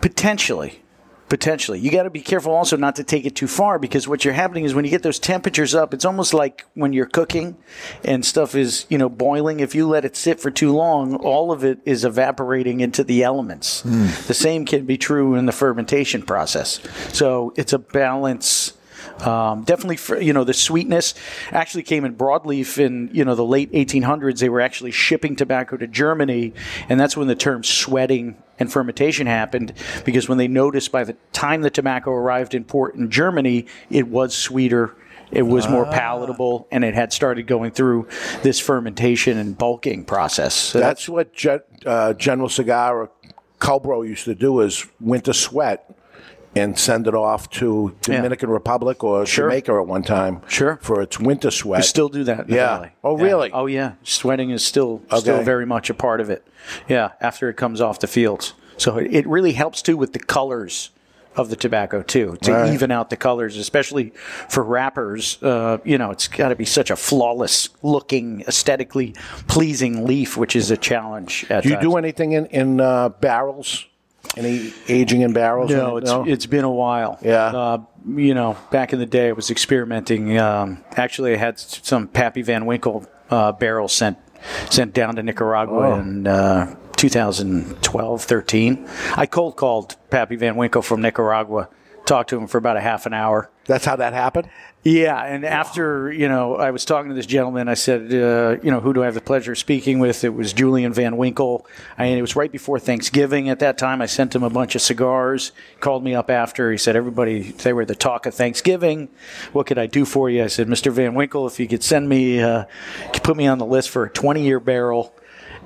Potentially. 0.02 0.82
Potentially. 1.30 1.80
You 1.80 1.92
got 1.92 2.04
to 2.04 2.10
be 2.10 2.22
careful 2.22 2.54
also 2.54 2.76
not 2.76 2.96
to 2.96 3.04
take 3.04 3.24
it 3.24 3.36
too 3.36 3.48
far 3.48 3.78
because 3.78 4.08
what 4.08 4.26
you're 4.26 4.34
happening 4.34 4.66
is 4.66 4.74
when 4.74 4.84
you 4.84 4.90
get 4.90 5.04
those 5.04 5.20
temperatures 5.20 5.76
up, 5.76 5.94
it's 5.94 6.04
almost 6.04 6.34
like 6.34 6.66
when 6.74 6.92
you're 6.92 7.06
cooking 7.06 7.56
and 8.04 8.26
stuff 8.26 8.56
is, 8.56 8.88
you 8.90 8.98
know, 8.98 9.10
boiling. 9.10 9.60
If 9.60 9.76
you 9.76 9.88
let 9.88 10.06
it 10.06 10.16
sit 10.16 10.40
for 10.40 10.50
too 10.50 10.74
long, 10.74 11.16
all 11.18 11.52
of 11.52 11.64
it 11.64 11.80
is 11.86 12.04
evaporating 12.04 12.80
into 12.80 13.04
the 13.04 13.22
elements. 13.22 13.82
Hmm. 13.82 14.08
The 14.26 14.34
same 14.34 14.66
can 14.66 14.88
be 14.88 14.98
true 14.98 15.36
in 15.36 15.46
the 15.46 15.52
fermentation 15.52 16.24
process. 16.24 16.80
So 17.14 17.54
it's 17.56 17.74
a 17.74 17.80
balance. 17.80 18.74
Um, 19.20 19.64
definitely, 19.64 19.98
for, 19.98 20.20
you 20.20 20.34
know, 20.34 20.44
the 20.44 20.54
sweetness 20.54 21.14
actually 21.52 21.84
came 21.84 22.06
in 22.06 22.16
broadleaf 22.16 22.78
in 22.78 23.10
you 23.14 23.26
know 23.26 23.36
the 23.36 23.46
late 23.46 23.72
1800s. 23.72 24.40
They 24.40 24.50
were 24.50 24.62
actually 24.62 24.92
shipping 24.92 25.36
tobacco 25.36 25.78
to 25.78 25.88
Germany, 25.88 26.54
and 26.88 27.00
that's 27.00 27.18
when 27.18 27.28
the 27.28 27.36
term 27.36 27.64
sweating 27.64 28.42
and 28.60 28.72
fermentation 28.72 29.28
happened. 29.28 29.74
Because 30.06 30.30
when 30.30 30.38
they 30.38 30.48
noticed 30.48 30.92
by 30.92 31.04
the 31.04 31.16
time 31.32 31.62
the 31.62 31.70
tobacco 31.70 32.12
arrived 32.12 32.54
in 32.54 32.64
port 32.64 32.96
in 32.96 33.10
Germany, 33.10 33.66
it 33.90 34.08
was 34.08 34.36
sweeter. 34.36 34.96
It 35.32 35.44
was 35.44 35.68
more 35.68 35.86
palatable, 35.86 36.68
and 36.72 36.84
it 36.84 36.96
had 36.96 37.14
started 37.14 37.46
going 37.46 37.70
through 37.72 38.08
this 38.42 38.60
fermentation 38.60 39.38
and 39.38 39.56
bulking 39.56 40.06
process. 40.06 40.56
So 40.56 40.80
that's 40.80 41.08
what 41.08 41.34
Gen- 41.34 41.62
uh, 41.86 42.14
General 42.14 42.50
Cigar 42.50 43.04
or 43.04 43.12
Culbro 43.60 44.08
used 44.08 44.26
to 44.26 44.34
do 44.34 44.62
is 44.62 44.88
winter 45.00 45.34
sweat 45.34 45.96
and 46.60 46.78
send 46.78 47.08
it 47.08 47.16
off 47.16 47.50
to 47.52 47.96
Yeah. 48.08 48.18
Dominican 48.18 48.50
Republic 48.50 49.04
or 49.04 49.26
Sure. 49.26 49.50
Jamaica 49.50 49.74
at 49.74 49.88
one 49.88 50.04
time. 50.04 50.42
Sure. 50.48 50.78
For 50.82 51.02
its 51.02 51.20
winter 51.20 51.50
sweat. 51.52 51.80
We 51.80 51.84
still 51.84 52.10
do 52.10 52.24
that. 52.26 52.50
Yeah. 52.50 52.68
valley. 52.78 52.90
Oh, 53.04 53.18
Yeah. 53.18 53.24
really? 53.24 53.52
Oh, 53.52 53.66
yeah. 53.66 53.92
Sweating 54.04 54.52
is 54.52 54.64
still 54.66 55.02
still 55.18 55.42
very 55.42 55.66
much 55.66 55.90
a 55.90 55.94
part 55.94 56.22
of 56.22 56.30
it. 56.30 56.46
Yeah, 56.88 57.10
after 57.22 57.50
it 57.50 57.56
comes 57.58 57.82
off 57.82 58.00
the 58.00 58.08
fields. 58.08 58.54
So 58.78 58.98
it, 58.98 59.14
it 59.14 59.28
really 59.28 59.54
helps 59.54 59.82
too 59.82 59.98
with 59.98 60.14
the 60.14 60.20
colors 60.20 60.92
of 61.36 61.50
the 61.50 61.56
tobacco 61.56 62.02
too 62.02 62.38
to 62.42 62.52
Right. 62.52 62.74
even 62.74 62.92
out 62.92 63.10
the 63.10 63.16
colors, 63.16 63.56
especially 63.56 64.12
for 64.50 64.64
wrappers. 64.64 65.38
Uh, 65.42 65.78
you 65.86 65.98
know, 65.98 66.12
it's 66.12 66.28
got 66.28 66.50
to 66.50 66.56
be 66.56 66.66
such 66.66 66.90
a 66.92 66.96
flawless 66.96 67.70
looking, 67.82 68.44
aesthetically 68.48 69.14
pleasing 69.48 70.06
leaf, 70.06 70.36
which 70.36 70.56
is 70.56 70.70
a 70.72 70.76
challenge. 70.78 71.46
At 71.50 71.64
Do 71.64 71.70
you 71.70 71.76
times. 71.76 71.88
do 71.88 71.98
anything 71.98 72.32
in 72.34 72.46
in 72.48 72.82
uh, 72.82 73.10
barrels? 73.10 73.86
Any 74.38 74.72
aging 74.88 75.22
in 75.22 75.34
barrels? 75.34 75.72
No, 75.72 75.98
it's 75.98 76.12
it's 76.28 76.46
been 76.46 76.64
a 76.64 76.72
while. 76.72 77.18
Yeah. 77.22 77.46
Uh, 77.48 77.82
you 78.08 78.34
know, 78.34 78.56
back 78.72 78.94
in 78.94 79.00
the 79.00 79.06
day, 79.06 79.30
I 79.30 79.32
was 79.32 79.50
experimenting. 79.52 80.38
Um, 80.38 80.84
actually, 80.96 81.34
I 81.34 81.38
had 81.38 81.58
some 81.60 82.08
Pappy 82.08 82.42
Van 82.42 82.66
Winkle 82.66 83.06
uh, 83.30 83.52
barrels 83.54 83.94
sent 83.94 84.18
sent 84.70 84.94
down 84.94 85.16
to 85.16 85.24
Nicaragua 85.24 85.90
Oh. 85.96 86.00
in 86.00 86.28
uh, 86.28 86.76
2012, 86.96 88.24
13. 88.24 88.88
I 89.16 89.26
cold 89.26 89.56
called 89.58 89.96
Pappy 90.10 90.36
Van 90.36 90.56
Winkle 90.56 90.82
from 90.82 91.02
Nicaragua. 91.02 91.70
Talked 92.06 92.30
to 92.32 92.38
him 92.38 92.48
for 92.48 92.58
about 92.58 92.78
a 92.78 92.82
half 92.82 93.06
an 93.06 93.14
hour. 93.14 93.50
That's 93.66 93.86
how 93.86 93.96
that 93.98 94.14
happened. 94.14 94.50
Yeah, 94.84 95.22
and 95.22 95.44
after 95.44 96.10
you 96.10 96.30
know, 96.30 96.56
I 96.56 96.72
was 96.72 96.86
talking 96.86 97.10
to 97.10 97.16
this 97.16 97.26
gentleman. 97.26 97.68
I 97.68 97.74
said, 97.74 98.14
uh, 98.14 98.62
you 98.64 98.72
know, 98.72 98.80
who 98.80 98.94
do 98.94 99.02
I 99.02 99.06
have 99.06 99.14
the 99.14 99.20
pleasure 99.20 99.52
of 99.52 99.58
speaking 99.58 100.00
with? 100.00 100.24
It 100.24 100.30
was 100.30 100.54
Julian 100.54 100.94
Van 100.94 101.18
Winkle. 101.18 101.68
I 101.98 102.04
mean, 102.04 102.18
it 102.18 102.22
was 102.22 102.38
right 102.38 102.52
before 102.52 102.80
Thanksgiving 102.80 103.50
at 103.50 103.60
that 103.60 103.78
time. 103.78 104.02
I 104.02 104.06
sent 104.06 104.34
him 104.34 104.42
a 104.42 104.50
bunch 104.50 104.76
of 104.76 104.82
cigars. 104.82 105.52
Called 105.82 106.02
me 106.02 106.16
up 106.16 106.30
after. 106.30 106.72
He 106.72 106.78
said, 106.78 106.96
everybody, 106.96 107.52
they 107.52 107.74
were 107.74 107.84
the 107.84 107.96
talk 107.96 108.26
of 108.26 108.34
Thanksgiving. 108.34 109.10
What 109.52 109.68
could 109.68 109.78
I 109.78 109.86
do 109.86 110.06
for 110.06 110.30
you? 110.30 110.46
I 110.46 110.48
said, 110.48 110.68
Mr. 110.68 110.94
Van 110.94 111.14
Winkle, 111.14 111.46
if 111.46 111.60
you 111.60 111.68
could 111.68 111.84
send 111.84 112.08
me, 112.08 112.42
uh, 112.42 112.64
could 113.12 113.24
put 113.24 113.36
me 113.36 113.48
on 113.48 113.58
the 113.58 113.66
list 113.66 113.90
for 113.90 114.06
a 114.06 114.10
20-year 114.10 114.62
barrel, 114.62 115.14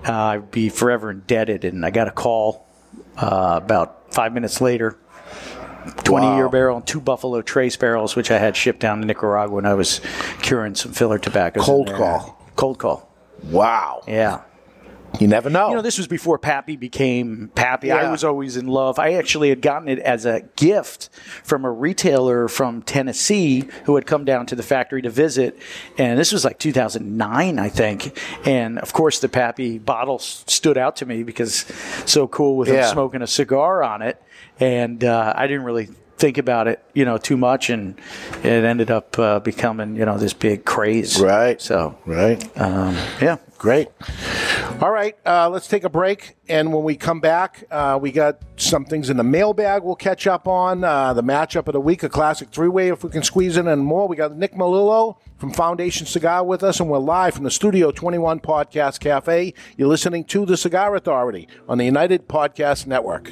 uh, 0.08 0.12
I'd 0.12 0.50
be 0.50 0.70
forever 0.70 1.12
indebted. 1.12 1.66
And 1.66 1.86
I 1.86 1.92
got 1.92 2.08
a 2.08 2.12
call 2.12 2.66
uh, 3.18 3.60
about 3.62 4.12
five 4.12 4.34
minutes 4.34 4.60
later. 4.60 4.98
20 6.04 6.36
year 6.36 6.50
barrel 6.50 6.78
and 6.78 6.88
two 6.88 7.00
Buffalo 7.02 7.42
Trace 7.42 7.78
barrels, 7.78 8.16
which 8.16 8.32
I 8.32 8.38
had 8.38 8.56
shipped 8.56 8.80
down 8.80 9.02
to 9.02 9.06
Nicaragua 9.08 9.56
when 9.56 9.66
I 9.66 9.74
was 9.74 10.02
curing 10.42 10.76
some 10.76 10.92
filler 10.94 11.18
tobacco. 11.20 11.62
Cold 11.62 11.94
call. 11.94 12.40
Cold 12.56 12.80
call. 12.80 13.10
Wow. 13.44 14.04
Yeah. 14.08 14.42
You 15.20 15.28
never 15.28 15.48
know. 15.48 15.70
You 15.70 15.76
know, 15.76 15.82
this 15.84 16.00
was 16.00 16.08
before 16.08 16.40
Pappy 16.40 16.76
became 16.76 17.52
Pappy. 17.54 17.88
Yeah. 17.90 17.98
I 17.98 18.10
was 18.10 18.24
always 18.24 18.58
in 18.58 18.66
love. 18.66 18.98
I 18.98 19.14
actually 19.14 19.50
had 19.50 19.62
gotten 19.62 19.88
it 19.88 20.00
as 20.00 20.26
a 20.26 20.42
gift 20.56 21.10
from 21.44 21.66
a 21.66 21.72
retailer 21.72 22.48
from 22.48 22.82
Tennessee 22.82 23.66
who 23.86 23.94
had 23.94 24.08
come 24.08 24.26
down 24.26 24.48
to 24.48 24.56
the 24.56 24.64
factory 24.64 25.04
to 25.04 25.12
visit. 25.12 25.60
And 26.00 26.18
this 26.18 26.32
was 26.32 26.44
like 26.44 26.58
2009, 26.58 27.60
I 27.60 27.70
think. 27.70 28.18
And 28.48 28.80
of 28.80 28.94
course, 28.94 29.20
the 29.20 29.30
Pappy 29.30 29.78
bottle 29.78 30.18
stood 30.18 30.80
out 30.80 30.96
to 30.96 31.06
me 31.06 31.22
because 31.22 31.66
so 32.08 32.28
cool 32.28 32.58
with 32.58 32.70
Yeah. 32.70 32.88
him 32.88 32.94
smoking 32.94 33.22
a 33.22 33.28
cigar 33.28 33.84
on 33.84 34.02
it. 34.02 34.20
And 34.60 35.04
uh, 35.04 35.34
I 35.36 35.48
didn't 35.48 35.64
really 35.64 35.90
think 36.18 36.38
about 36.38 36.68
it, 36.68 36.84
you 36.94 37.06
know, 37.06 37.18
too 37.18 37.38
much. 37.38 37.70
And 37.70 38.00
it 38.44 38.46
ended 38.46 38.92
up 38.92 39.18
uh, 39.20 39.40
becoming, 39.40 39.96
you 39.96 40.06
know, 40.06 40.18
this 40.18 40.34
big 40.34 40.66
craze. 40.66 41.20
Right. 41.20 41.62
So, 41.62 41.98
right. 42.06 42.42
Um, 42.60 42.96
yeah. 43.22 43.38
Great. 43.64 43.88
All 44.82 44.92
right, 44.92 45.16
uh, 45.26 45.48
let's 45.48 45.68
take 45.68 45.86
a 45.86 45.90
break. 45.90 46.36
And 46.50 46.74
when 46.74 46.84
we 46.84 46.98
come 46.98 47.22
back, 47.22 47.64
uh, 47.72 47.98
we 48.02 48.12
got 48.12 48.42
some 48.58 48.84
things 48.84 49.10
in 49.10 49.16
the 49.16 49.24
mailbag 49.24 49.84
we'll 49.84 49.96
catch 49.96 50.28
up 50.28 50.50
on. 50.50 50.84
Uh, 50.84 51.14
the 51.14 51.24
matchup 51.24 51.68
of 51.68 51.72
the 51.74 51.80
week, 51.80 52.04
a 52.04 52.10
classic 52.10 52.50
three 52.50 52.68
way, 52.68 52.90
if 52.90 53.06
we 53.06 53.10
can 53.10 53.24
squeeze 53.24 53.56
in, 53.56 53.70
and 53.70 53.82
more. 53.82 54.10
We 54.10 54.18
got 54.18 54.36
Nick 54.36 54.54
Melillo 54.54 55.16
from 55.38 55.54
Foundation 55.54 56.06
Cigar 56.06 56.44
with 56.44 56.62
us, 56.62 56.82
and 56.82 56.90
we're 56.90 56.98
live 56.98 57.36
from 57.36 57.46
the 57.46 57.52
Studio 57.52 57.92
21 57.92 58.42
Podcast 58.42 59.00
Cafe. 59.00 59.54
You're 59.78 59.88
listening 59.88 60.26
to 60.26 60.46
The 60.46 60.58
Cigar 60.58 60.94
Authority 60.98 61.48
on 61.70 61.78
the 61.78 61.86
United 61.86 62.28
Podcast 62.28 62.86
Network. 62.86 63.32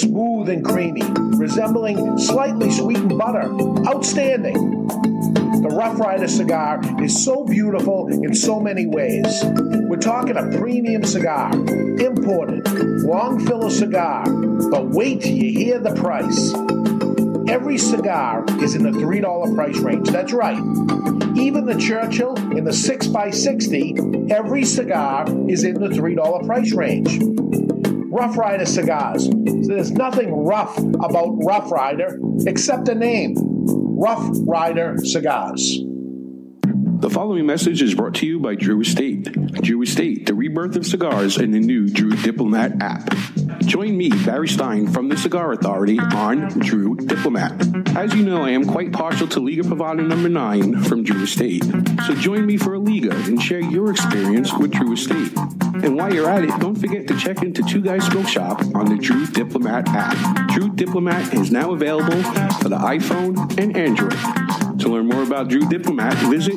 Smooth 0.00 0.48
and 0.48 0.64
creamy, 0.64 1.02
resembling 1.36 2.18
slightly 2.18 2.68
sweetened 2.72 3.16
butter. 3.16 3.48
Outstanding. 3.86 4.88
The 5.62 5.68
Rough 5.70 6.00
Rider 6.00 6.26
cigar 6.26 6.80
is 7.00 7.24
so 7.24 7.44
beautiful 7.44 8.08
in 8.08 8.34
so 8.34 8.58
many 8.58 8.86
ways. 8.86 9.44
We're 9.44 9.96
talking 9.96 10.36
a 10.36 10.58
premium 10.58 11.04
cigar, 11.04 11.52
imported, 11.52 12.66
long 13.04 13.46
filler 13.46 13.70
cigar, 13.70 14.24
but 14.68 14.88
wait 14.88 15.20
till 15.20 15.36
you 15.36 15.56
hear 15.56 15.78
the 15.78 15.94
price. 15.94 16.52
Every 17.48 17.78
cigar 17.78 18.44
is 18.60 18.74
in 18.74 18.82
the 18.82 18.90
$3 18.90 19.54
price 19.54 19.78
range. 19.78 20.08
That's 20.08 20.32
right. 20.32 20.58
Even 21.36 21.66
the 21.66 21.76
Churchill 21.78 22.34
in 22.56 22.64
the 22.64 22.72
6x60, 22.72 24.32
every 24.32 24.64
cigar 24.64 25.24
is 25.48 25.62
in 25.62 25.74
the 25.74 25.88
$3 25.88 26.46
price 26.46 26.72
range. 26.72 27.20
Rough 28.14 28.38
Rider 28.38 28.64
cigars. 28.64 29.28
There's 29.28 29.90
nothing 29.90 30.30
rough 30.44 30.78
about 30.78 31.36
Rough 31.44 31.72
Rider 31.72 32.20
except 32.46 32.84
the 32.84 32.94
name 32.94 33.34
Rough 33.36 34.30
Rider 34.46 34.98
Cigars. 34.98 35.80
The 37.00 37.10
following 37.10 37.44
message 37.44 37.82
is 37.82 37.92
brought 37.92 38.14
to 38.14 38.26
you 38.26 38.38
by 38.38 38.54
Drew 38.54 38.82
Estate. 38.82 39.32
Drew 39.32 39.82
Estate, 39.82 40.26
the 40.26 40.34
rebirth 40.34 40.76
of 40.76 40.86
cigars 40.86 41.38
and 41.38 41.52
the 41.52 41.58
new 41.58 41.88
Drew 41.88 42.12
Diplomat 42.12 42.80
app. 42.80 43.12
Join 43.62 43.96
me, 43.96 44.10
Barry 44.24 44.46
Stein, 44.46 44.86
from 44.86 45.08
the 45.08 45.16
Cigar 45.16 45.50
Authority 45.50 45.98
on 45.98 46.50
Drew 46.60 46.94
Diplomat. 46.94 47.83
As 47.96 48.12
you 48.12 48.24
know, 48.24 48.42
I 48.42 48.50
am 48.50 48.64
quite 48.64 48.92
partial 48.92 49.28
to 49.28 49.40
Liga 49.40 49.62
Privada 49.62 50.06
number 50.06 50.28
9 50.28 50.82
from 50.82 51.04
Drew 51.04 51.22
Estate. 51.22 51.62
So 52.06 52.14
join 52.14 52.44
me 52.44 52.56
for 52.56 52.74
a 52.74 52.78
Liga 52.78 53.14
and 53.14 53.40
share 53.40 53.60
your 53.60 53.90
experience 53.90 54.52
with 54.52 54.72
Drew 54.72 54.94
Estate. 54.94 55.32
And 55.84 55.94
while 55.96 56.12
you're 56.12 56.28
at 56.28 56.42
it, 56.42 56.50
don't 56.58 56.74
forget 56.74 57.06
to 57.06 57.16
check 57.16 57.42
into 57.42 57.62
Two 57.62 57.80
Guys 57.80 58.04
Smoke 58.06 58.26
Shop 58.26 58.60
on 58.74 58.86
the 58.86 58.96
Drew 58.96 59.26
Diplomat 59.26 59.88
app. 59.90 60.48
Drew 60.50 60.70
Diplomat 60.70 61.34
is 61.34 61.52
now 61.52 61.72
available 61.72 62.20
for 62.54 62.68
the 62.68 62.78
iPhone 62.78 63.58
and 63.58 63.76
Android. 63.76 64.80
To 64.80 64.88
learn 64.88 65.06
more 65.06 65.22
about 65.22 65.48
Drew 65.48 65.66
Diplomat, 65.68 66.14
visit 66.28 66.56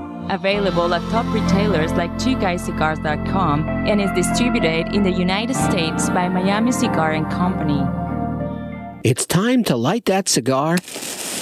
Available 0.31 0.93
at 0.93 1.01
top 1.11 1.25
retailers 1.33 1.91
like 1.91 2.09
TwoGuysCigars.com 2.11 3.67
and 3.85 3.99
is 4.01 4.09
distributed 4.15 4.95
in 4.95 5.03
the 5.03 5.11
United 5.11 5.55
States 5.57 6.09
by 6.09 6.29
Miami 6.29 6.71
Cigar 6.71 7.11
and 7.11 7.29
Company. 7.29 7.81
It's 9.03 9.25
time 9.25 9.65
to 9.65 9.75
light 9.75 10.05
that 10.05 10.29
cigar 10.29 10.77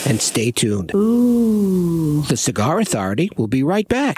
And 0.08 0.20
stay 0.20 0.50
tuned. 0.50 0.92
Ooh. 0.96 2.24
The 2.24 2.38
Cigar 2.38 2.80
Authority 2.80 3.30
will 3.38 3.48
be 3.48 3.62
right 3.62 3.88
back 3.88 4.18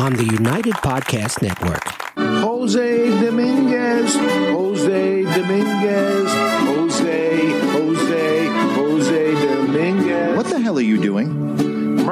on 0.00 0.14
the 0.14 0.24
United 0.24 0.74
Podcast 0.74 1.40
Network. 1.40 1.84
Jose 2.16 3.20
Dominguez, 3.20 4.14
Jose 4.16 5.22
Dominguez, 5.22 6.32
Jose, 6.66 7.50
Jose, 7.70 8.46
Jose 8.74 9.34
Dominguez. 9.34 10.36
What 10.36 10.46
the 10.46 10.58
hell 10.58 10.78
are 10.78 10.82
you 10.82 11.00
doing? 11.00 11.39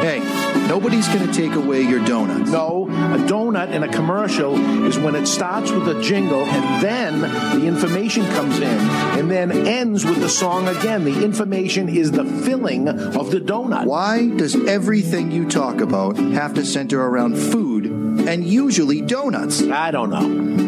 Hey, 0.00 0.20
nobody's 0.68 1.08
going 1.08 1.26
to 1.26 1.32
take 1.32 1.54
away 1.54 1.82
your 1.82 2.04
donuts. 2.04 2.50
No, 2.50 2.86
a 2.88 3.18
donut 3.26 3.72
in 3.72 3.82
a 3.82 3.88
commercial 3.88 4.56
is 4.86 4.96
when 4.96 5.16
it 5.16 5.26
starts 5.26 5.72
with 5.72 5.88
a 5.88 6.00
jingle 6.00 6.44
and 6.44 6.82
then 6.82 7.20
the 7.20 7.66
information 7.66 8.24
comes 8.26 8.58
in 8.58 8.78
and 9.18 9.28
then 9.28 9.50
ends 9.50 10.04
with 10.04 10.20
the 10.20 10.28
song 10.28 10.68
again. 10.68 11.02
The 11.02 11.24
information 11.24 11.88
is 11.88 12.12
the 12.12 12.24
filling 12.24 12.88
of 12.88 13.32
the 13.32 13.40
donut. 13.40 13.86
Why 13.86 14.28
does 14.28 14.54
everything 14.68 15.32
you 15.32 15.48
talk 15.48 15.80
about 15.80 16.16
have 16.16 16.54
to 16.54 16.64
center 16.64 17.02
around 17.02 17.36
food 17.36 17.86
and 17.86 18.44
usually 18.44 19.00
donuts? 19.00 19.62
I 19.62 19.90
don't 19.90 20.10
know. 20.10 20.67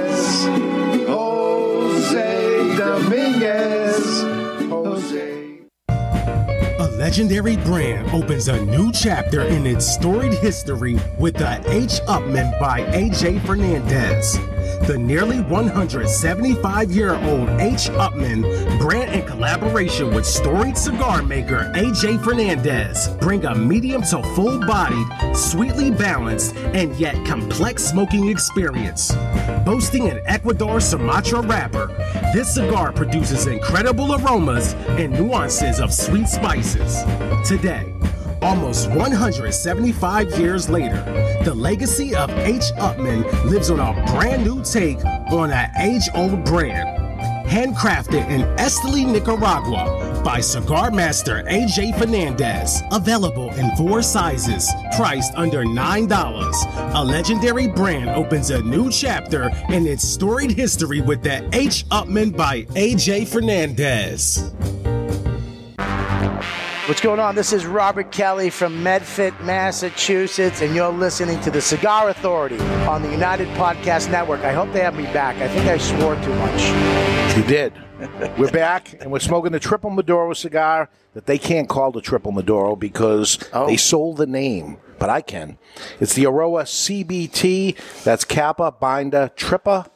Dominguez. 2.81 4.23
A 6.79 6.89
legendary 6.97 7.57
brand 7.57 8.09
opens 8.09 8.47
a 8.47 8.65
new 8.65 8.91
chapter 8.91 9.41
in 9.41 9.67
its 9.67 9.85
storied 9.85 10.33
history 10.33 10.97
with 11.19 11.35
the 11.35 11.61
H. 11.71 12.01
Upmann 12.07 12.59
by 12.59 12.81
AJ 12.85 13.45
Fernandez. 13.45 14.39
The 14.87 14.97
nearly 14.97 15.41
175 15.41 16.91
year 16.91 17.13
old 17.13 17.49
H. 17.61 17.89
Upmann 17.91 18.79
brand 18.79 19.13
in 19.13 19.27
collaboration 19.27 20.11
with 20.11 20.25
storied 20.25 20.75
cigar 20.75 21.21
maker 21.21 21.71
AJ 21.75 22.23
Fernandez 22.23 23.09
bring 23.19 23.45
a 23.45 23.53
medium 23.53 24.01
to 24.03 24.23
full 24.35 24.59
bodied, 24.65 25.07
sweetly 25.35 25.91
balanced, 25.91 26.55
and 26.73 26.95
yet 26.95 27.13
complex 27.27 27.83
smoking 27.83 28.29
experience. 28.29 29.11
Boasting 29.65 30.09
an 30.09 30.19
Ecuador 30.25 30.79
Sumatra 30.79 31.41
wrapper, 31.41 31.87
this 32.33 32.53
cigar 32.53 32.91
produces 32.91 33.47
incredible 33.47 34.15
aromas 34.15 34.73
and 34.89 35.11
nuances 35.11 35.79
of 35.79 35.93
sweet 35.93 36.27
spices. 36.27 37.03
Today, 37.47 37.93
Almost 38.41 38.89
175 38.89 40.39
years 40.39 40.67
later, 40.67 41.03
the 41.43 41.53
legacy 41.53 42.15
of 42.15 42.31
H. 42.31 42.63
Upmann 42.79 43.21
lives 43.43 43.69
on 43.69 43.79
a 43.79 43.93
brand 44.07 44.43
new 44.43 44.63
take 44.63 44.97
on 45.05 45.51
an 45.51 45.69
age 45.79 46.09
old 46.15 46.43
brand. 46.43 46.89
Handcrafted 47.47 48.27
in 48.31 48.41
Esteli, 48.57 49.05
Nicaragua 49.05 50.10
by 50.23 50.39
cigar 50.39 50.91
master 50.91 51.43
AJ 51.43 51.97
Fernandez. 51.97 52.81
Available 52.91 53.49
in 53.53 53.75
four 53.75 54.01
sizes, 54.01 54.69
priced 54.95 55.33
under 55.35 55.63
$9. 55.63 56.93
A 56.93 57.03
legendary 57.03 57.67
brand 57.67 58.09
opens 58.09 58.49
a 58.49 58.61
new 58.61 58.91
chapter 58.91 59.49
in 59.69 59.87
its 59.87 60.07
storied 60.07 60.51
history 60.51 61.01
with 61.01 61.23
the 61.23 61.47
H. 61.53 61.87
Upmann 61.89 62.35
by 62.35 62.63
AJ 62.75 63.27
Fernandez. 63.27 64.80
What's 66.91 66.99
going 66.99 67.21
on? 67.21 67.35
This 67.35 67.53
is 67.53 67.65
Robert 67.65 68.11
Kelly 68.11 68.49
from 68.49 68.83
Medfit, 68.83 69.39
Massachusetts, 69.45 70.61
and 70.61 70.75
you're 70.75 70.91
listening 70.91 71.39
to 71.39 71.49
the 71.49 71.61
Cigar 71.61 72.09
Authority 72.09 72.59
on 72.85 73.01
the 73.01 73.09
United 73.09 73.47
Podcast 73.55 74.11
Network. 74.11 74.41
I 74.41 74.51
hope 74.51 74.73
they 74.73 74.81
have 74.81 74.97
me 74.97 75.05
back. 75.05 75.37
I 75.37 75.47
think 75.47 75.67
I 75.67 75.77
swore 75.77 76.15
too 76.15 76.35
much. 76.35 77.37
You 77.37 77.43
did. 77.43 77.71
we're 78.37 78.51
back, 78.51 78.93
and 78.99 79.09
we're 79.09 79.19
smoking 79.19 79.53
the 79.53 79.59
Triple 79.61 79.89
Maduro 79.89 80.33
cigar 80.33 80.89
that 81.13 81.27
they 81.27 81.37
can't 81.37 81.69
call 81.69 81.93
the 81.93 82.01
Triple 82.01 82.33
Maduro 82.33 82.75
because 82.75 83.39
oh. 83.53 83.67
they 83.67 83.77
sold 83.77 84.17
the 84.17 84.27
name, 84.27 84.75
but 84.99 85.09
I 85.09 85.21
can. 85.21 85.57
It's 86.01 86.13
the 86.13 86.25
Eiroa 86.25 86.63
CBT. 86.63 88.03
That's 88.03 88.25
Capa, 88.25 88.69
Binder, 88.69 89.31
Tripa. 89.37 89.89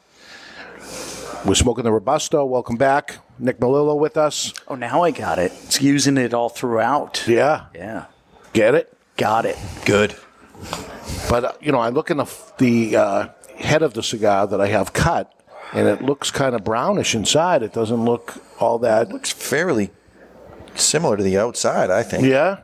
We're 1.44 1.54
smoking 1.54 1.84
the 1.84 1.92
Robusto. 1.92 2.44
Welcome 2.44 2.76
back. 2.76 3.18
Nick 3.38 3.60
Melillo 3.60 3.98
with 3.98 4.16
us. 4.16 4.52
Oh, 4.66 4.74
now 4.74 5.02
I 5.02 5.10
got 5.12 5.38
it. 5.38 5.52
It's 5.64 5.80
using 5.80 6.16
it 6.16 6.34
all 6.34 6.48
throughout. 6.48 7.24
Yeah. 7.28 7.66
Yeah. 7.74 8.06
Get 8.52 8.74
it? 8.74 8.96
Got 9.16 9.46
it. 9.46 9.56
Good. 9.84 10.16
But, 11.28 11.44
uh, 11.44 11.52
you 11.60 11.70
know, 11.70 11.78
I 11.78 11.90
look 11.90 12.10
in 12.10 12.16
the, 12.16 12.26
the 12.58 12.96
uh, 12.96 13.28
head 13.58 13.82
of 13.82 13.94
the 13.94 14.02
cigar 14.02 14.46
that 14.48 14.60
I 14.60 14.66
have 14.68 14.92
cut, 14.92 15.32
and 15.72 15.86
it 15.86 16.02
looks 16.02 16.30
kind 16.30 16.54
of 16.54 16.64
brownish 16.64 17.14
inside. 17.14 17.62
It 17.62 17.72
doesn't 17.72 18.04
look 18.04 18.42
all 18.58 18.78
that. 18.80 19.10
looks 19.10 19.32
fairly 19.32 19.90
similar 20.74 21.16
to 21.16 21.22
the 21.22 21.38
outside, 21.38 21.90
I 21.90 22.02
think. 22.02 22.24
Yeah. 22.24 22.60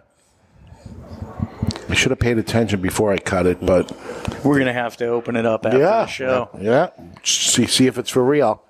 I 1.93 1.95
should 1.95 2.11
have 2.11 2.19
paid 2.21 2.39
attention 2.39 2.81
before 2.81 3.13
I 3.13 3.19
cut 3.19 3.45
it, 3.47 3.65
but 3.65 3.93
We're 4.43 4.55
going 4.55 4.65
to 4.65 4.73
have 4.73 4.97
to 4.97 5.09
open 5.09 5.37
it 5.37 5.45
up 5.45 5.67
after 5.67 5.79
yeah, 5.79 6.01
the 6.05 6.07
show. 6.07 6.49
yeah, 6.59 6.89
see 7.23 7.67
see 7.67 7.87
if 7.87 7.99
it's 7.99 8.09
for 8.09 8.25
real. 8.25 8.63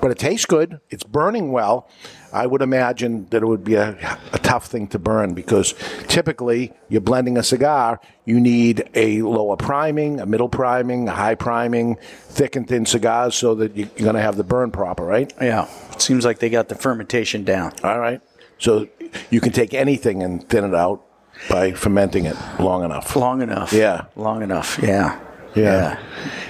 But 0.00 0.12
it 0.12 0.18
tastes 0.18 0.46
good. 0.46 0.78
It's 0.90 1.02
burning 1.02 1.50
well. 1.50 1.88
I 2.32 2.46
would 2.46 2.62
imagine 2.62 3.26
that 3.30 3.42
it 3.42 3.46
would 3.46 3.64
be 3.64 3.74
a, 3.74 3.96
a 4.32 4.38
tough 4.38 4.66
thing 4.66 4.86
to 4.88 5.00
burn 5.00 5.34
because 5.34 5.74
typically 6.06 6.72
you're 6.88 7.00
blending 7.00 7.36
a 7.36 7.42
cigar, 7.42 7.98
you 8.24 8.38
need 8.38 8.88
a 8.94 9.22
lower 9.22 9.56
priming, 9.56 10.20
a 10.20 10.26
middle 10.26 10.48
priming, 10.48 11.08
a 11.08 11.12
high 11.12 11.34
priming, 11.34 11.96
thick 12.28 12.54
and 12.54 12.68
thin 12.68 12.86
cigars 12.86 13.34
so 13.34 13.56
that 13.56 13.74
you- 13.76 13.88
you're 13.96 14.04
going 14.04 14.14
to 14.14 14.22
have 14.22 14.36
the 14.36 14.44
burn 14.44 14.70
proper, 14.70 15.04
right? 15.04 15.32
Yeah. 15.40 15.66
It 15.90 16.00
seems 16.00 16.24
like 16.24 16.38
they 16.38 16.48
got 16.50 16.68
the 16.68 16.76
fermentation 16.76 17.42
down. 17.42 17.72
All 17.82 17.98
right. 17.98 18.20
So 18.58 18.86
you 19.30 19.40
can 19.40 19.50
take 19.52 19.74
anything 19.74 20.22
and 20.22 20.48
thin 20.48 20.62
it 20.62 20.74
out 20.74 21.02
by 21.50 21.72
fermenting 21.72 22.24
it 22.26 22.36
long 22.58 22.84
enough. 22.84 23.14
Long 23.16 23.42
enough. 23.42 23.72
Yeah. 23.72 24.06
Long 24.16 24.42
enough. 24.42 24.78
Yeah. 24.82 25.20
Yeah. 25.54 25.98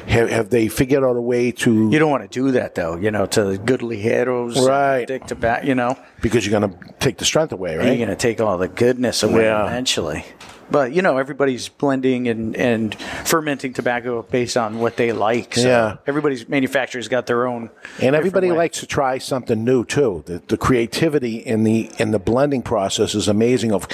Have, 0.08 0.30
have 0.30 0.50
they 0.50 0.66
figured 0.68 1.04
out 1.04 1.16
a 1.16 1.20
way 1.20 1.52
to? 1.52 1.90
You 1.90 1.98
don't 1.98 2.10
want 2.10 2.22
to 2.24 2.28
do 2.28 2.50
that 2.52 2.74
though, 2.74 2.96
you 2.96 3.10
know, 3.12 3.26
to 3.26 3.44
the 3.44 3.58
good 3.58 3.80
ligeros, 3.80 4.56
Right. 4.66 5.06
Dick 5.06 5.26
to 5.26 5.34
back, 5.36 5.64
you 5.64 5.74
know. 5.76 5.96
Because 6.20 6.44
you're 6.46 6.58
going 6.58 6.70
to 6.72 6.92
take 6.98 7.18
the 7.18 7.24
strength 7.24 7.52
away, 7.52 7.76
right? 7.76 7.86
You're 7.86 7.96
going 7.96 8.08
to 8.08 8.16
take 8.16 8.40
all 8.40 8.58
the 8.58 8.68
goodness 8.68 9.22
away 9.22 9.44
Yeah. 9.44 9.66
eventually. 9.66 10.24
But 10.70 10.93
you 10.93 11.02
know, 11.02 11.16
everybody's 11.18 11.68
blending 11.68 12.28
and, 12.28 12.56
and 12.56 12.94
fermenting 13.24 13.72
tobacco 13.72 14.22
based 14.22 14.56
on 14.56 14.80
what 14.80 14.97
they 14.97 15.12
like. 15.12 15.55
So 15.55 15.68
Yeah. 15.68 15.97
everybody's 16.06 16.48
manufacturer's 16.48 17.09
got 17.09 17.26
their 17.26 17.47
own. 17.47 17.70
And 18.02 18.16
everybody 18.16 18.51
likes 18.51 18.80
to 18.80 18.86
try 18.86 19.18
something 19.18 19.64
new 19.64 19.84
too. 19.84 20.24
The, 20.26 20.43
the 20.47 20.56
creativity 20.56 21.36
in 21.36 21.62
the 21.64 21.90
in 21.98 22.10
the 22.10 22.18
blending 22.18 22.62
process 22.62 23.14
is 23.14 23.28
amazing. 23.28 23.72
Of 23.72 23.86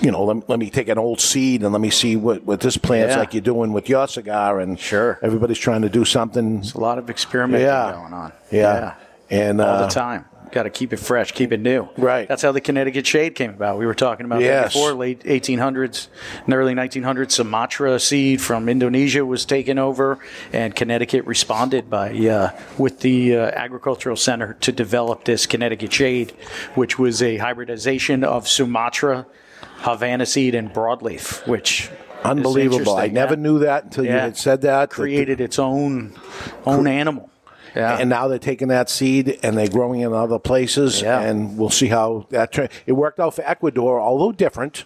you 0.00 0.10
know, 0.10 0.22
let, 0.24 0.48
let 0.48 0.58
me 0.58 0.70
take 0.70 0.88
an 0.88 0.98
old 0.98 1.20
seed 1.20 1.62
and 1.62 1.72
let 1.72 1.80
me 1.80 1.90
see 1.90 2.14
what, 2.14 2.44
what 2.44 2.60
this 2.60 2.76
plant's 2.76 3.14
Yeah. 3.14 3.20
like 3.20 3.34
you're 3.34 3.40
doing 3.40 3.72
with 3.72 3.88
your 3.88 4.06
cigar. 4.06 4.60
And 4.60 4.78
sure, 4.78 5.18
everybody's 5.22 5.58
trying 5.58 5.82
to 5.82 5.88
do 5.88 6.04
something. 6.04 6.58
It's 6.58 6.74
a 6.74 6.80
lot 6.80 6.98
of 6.98 7.08
experimenting 7.10 7.66
yeah. 7.66 7.92
going 7.92 8.12
on. 8.12 8.32
Yeah, 8.50 8.94
and 9.30 9.60
all 9.60 9.66
uh, 9.66 9.86
the 9.86 9.92
time. 9.92 10.26
Got 10.52 10.64
to 10.64 10.70
keep 10.70 10.92
it 10.92 10.98
fresh, 10.98 11.32
keep 11.32 11.52
it 11.52 11.60
new. 11.60 11.88
Right. 11.96 12.26
That's 12.26 12.42
how 12.42 12.52
the 12.52 12.60
Connecticut 12.60 13.06
shade 13.06 13.34
came 13.34 13.50
about. 13.50 13.78
We 13.78 13.86
were 13.86 13.94
talking 13.94 14.24
about 14.26 14.40
Yes. 14.40 14.72
that 14.72 14.72
before, 14.72 14.92
late 14.94 15.22
1800s 15.24 16.08
and 16.44 16.54
early 16.54 16.74
1900s. 16.74 17.32
Sumatra 17.32 17.98
seed 18.00 18.40
from 18.40 18.68
Indonesia 18.68 19.24
was 19.24 19.44
taken 19.44 19.78
over, 19.78 20.18
and 20.52 20.74
Connecticut 20.74 21.24
responded 21.26 21.90
by 21.90 22.10
uh, 22.10 22.50
with 22.78 23.00
the 23.00 23.36
uh, 23.36 23.50
agricultural 23.54 24.16
center 24.16 24.54
to 24.60 24.72
develop 24.72 25.24
this 25.24 25.46
Connecticut 25.46 25.92
shade, 25.92 26.32
which 26.74 26.98
was 26.98 27.22
a 27.22 27.36
hybridization 27.36 28.24
of 28.24 28.48
Sumatra, 28.48 29.26
Havana 29.78 30.26
seed, 30.26 30.54
and 30.54 30.72
broadleaf, 30.72 31.46
which. 31.46 31.90
Unbelievable! 32.24 32.96
I 32.96 33.06
never 33.06 33.34
yeah. 33.34 33.40
knew 33.40 33.58
that 33.60 33.84
until 33.84 34.04
you 34.04 34.10
had 34.10 34.36
said 34.36 34.62
that. 34.62 34.90
Created 34.90 35.40
its 35.40 35.56
own 35.56 36.14
own 36.66 36.88
animal. 36.88 37.30
Yeah. 37.74 37.98
And 37.98 38.10
now 38.10 38.28
they're 38.28 38.38
taking 38.38 38.68
that 38.68 38.88
seed 38.90 39.38
and 39.42 39.56
they're 39.56 39.68
growing 39.68 40.00
in 40.00 40.12
other 40.12 40.38
places. 40.38 41.02
Yeah. 41.02 41.20
And 41.20 41.58
we'll 41.58 41.70
see 41.70 41.88
how 41.88 42.26
that. 42.30 42.56
It 42.86 42.92
worked 42.92 43.20
out 43.20 43.34
for 43.34 43.42
Ecuador, 43.42 44.00
although 44.00 44.32
different. 44.32 44.84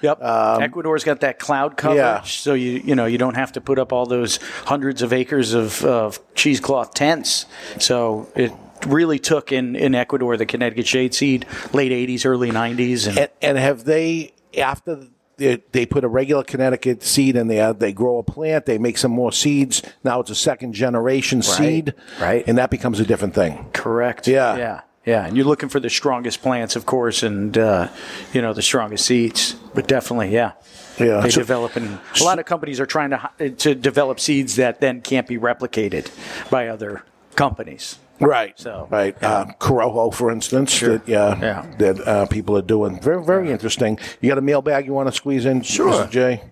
Yep. 0.00 0.20
Ecuador's 0.22 1.02
got 1.02 1.20
that 1.20 1.38
cloud 1.40 1.76
coverage, 1.76 1.98
Um, 2.00 2.06
yeah. 2.06 2.22
so 2.22 2.54
you 2.54 2.80
you 2.84 2.94
know 2.94 3.06
you 3.06 3.18
don't 3.18 3.34
have 3.34 3.50
to 3.52 3.60
put 3.60 3.80
up 3.80 3.92
all 3.92 4.06
those 4.06 4.38
hundreds 4.64 5.02
of 5.02 5.12
acres 5.12 5.54
of, 5.54 5.84
of 5.84 6.20
cheesecloth 6.36 6.94
tents. 6.94 7.46
So 7.80 8.28
it 8.36 8.52
really 8.86 9.18
took 9.18 9.50
in, 9.50 9.74
in 9.74 9.96
Ecuador 9.96 10.36
the 10.36 10.46
Connecticut 10.46 10.86
shade 10.86 11.14
seed 11.14 11.46
late 11.72 11.90
'80s, 11.90 12.24
early 12.24 12.52
'90s, 12.52 13.08
and, 13.08 13.18
And, 13.18 13.30
and 13.42 13.58
have 13.58 13.82
they, 13.84 14.34
after 14.56 15.08
they, 15.38 15.62
they 15.72 15.86
put 15.86 16.04
a 16.04 16.08
regular 16.08 16.44
Connecticut 16.44 17.02
seed 17.02 17.34
in 17.36 17.48
there, 17.48 17.72
they 17.72 17.92
grow 17.92 18.18
a 18.18 18.22
plant, 18.22 18.66
they 18.66 18.76
make 18.78 18.98
some 18.98 19.12
more 19.12 19.32
seeds. 19.32 19.82
Now 20.04 20.20
it's 20.20 20.30
a 20.30 20.34
second 20.34 20.74
generation 20.74 21.40
seed. 21.42 21.94
right. 22.20 22.44
And 22.46 22.58
that 22.58 22.70
becomes 22.70 23.00
a 23.00 23.04
different 23.06 23.34
thing. 23.34 23.70
correct. 23.72 24.28
Yeah. 24.28 24.56
yeah, 24.56 24.80
yeah. 25.06 25.26
And 25.26 25.36
you're 25.36 25.46
looking 25.46 25.68
for 25.70 25.80
the 25.80 25.88
strongest 25.90 26.42
plants, 26.42 26.76
of 26.76 26.84
course, 26.86 27.22
and 27.22 27.56
uh, 27.56 27.88
you 28.34 28.42
know 28.42 28.52
the 28.52 28.62
strongest 28.62 29.06
seeds. 29.06 29.54
But 29.74 29.88
definitely, 29.88 30.30
yeah. 30.30 30.52
Yeah. 30.98 31.20
They 31.20 31.30
So- 31.30 31.40
develop, 31.40 31.76
and 31.76 31.98
a 32.20 32.24
lot 32.24 32.38
of 32.38 32.44
companies 32.44 32.80
are 32.80 32.86
trying 32.86 33.10
to 33.10 33.50
to 33.50 33.74
develop 33.74 34.18
seeds 34.20 34.56
that 34.56 34.80
then 34.80 35.00
can't 35.00 35.26
be 35.28 35.38
replicated 35.38 36.10
by 36.50 36.68
other 36.68 37.04
companies. 37.36 37.98
Right. 38.20 38.58
So, 38.58 38.88
right. 38.90 39.16
Uh, 39.22 39.46
Corojo, 39.60 40.12
for 40.12 40.30
instance, 40.30 40.78
that, 40.80 41.06
yeah, 41.06 41.38
Yeah. 41.40 41.66
that 41.78 42.00
uh, 42.08 42.26
people 42.26 42.56
are 42.56 42.62
doing. 42.62 43.00
Very, 43.00 43.22
very 43.24 43.50
interesting. 43.50 43.98
You 44.20 44.28
got 44.28 44.38
a 44.38 44.42
mailbag 44.42 44.86
you 44.86 44.92
want 44.92 45.08
to 45.08 45.12
squeeze 45.14 45.44
in, 45.44 45.62
Sure. 45.62 45.92
Mr. 45.92 46.10
J? 46.10 46.42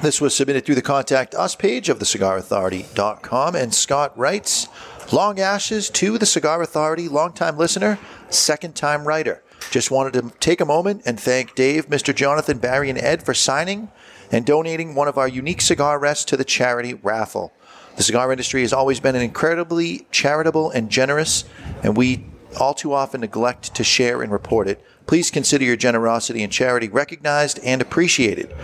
This 0.00 0.20
was 0.20 0.34
submitted 0.34 0.64
through 0.64 0.74
the 0.76 0.82
Contact 0.82 1.34
Us 1.34 1.54
page 1.54 1.88
of 1.88 1.98
thecigarauthority.com. 1.98 3.54
And 3.54 3.74
Scott 3.74 4.16
writes 4.18 4.68
Long 5.12 5.38
ashes 5.40 5.90
to 5.90 6.18
the 6.18 6.26
Cigar 6.26 6.62
Authority, 6.62 7.08
longtime 7.08 7.58
listener, 7.58 7.98
second 8.30 8.74
time 8.74 9.06
writer. 9.06 9.42
Just 9.70 9.90
wanted 9.90 10.14
to 10.14 10.32
take 10.40 10.60
a 10.60 10.64
moment 10.64 11.02
and 11.06 11.20
thank 11.20 11.54
Dave, 11.54 11.88
Mr. 11.88 12.14
Jonathan, 12.14 12.58
Barry, 12.58 12.90
and 12.90 12.98
Ed 12.98 13.22
for 13.24 13.34
signing 13.34 13.90
and 14.30 14.46
donating 14.46 14.94
one 14.94 15.08
of 15.08 15.18
our 15.18 15.28
unique 15.28 15.60
cigar 15.60 15.98
rests 15.98 16.24
to 16.26 16.36
the 16.36 16.44
charity 16.44 16.94
raffle. 16.94 17.52
The 17.96 18.02
cigar 18.02 18.30
industry 18.32 18.62
has 18.62 18.72
always 18.72 19.00
been 19.00 19.14
an 19.16 19.22
incredibly 19.22 20.06
charitable 20.10 20.70
and 20.70 20.90
generous, 20.90 21.44
and 21.82 21.96
we 21.96 22.24
all 22.58 22.74
too 22.74 22.92
often 22.92 23.20
neglect 23.20 23.74
to 23.74 23.84
share 23.84 24.22
and 24.22 24.32
report 24.32 24.68
it. 24.68 24.82
Please 25.06 25.30
consider 25.30 25.64
your 25.64 25.76
generosity 25.76 26.42
and 26.42 26.52
charity 26.52 26.88
recognized 26.88 27.58
and 27.64 27.82
appreciated. 27.82 28.54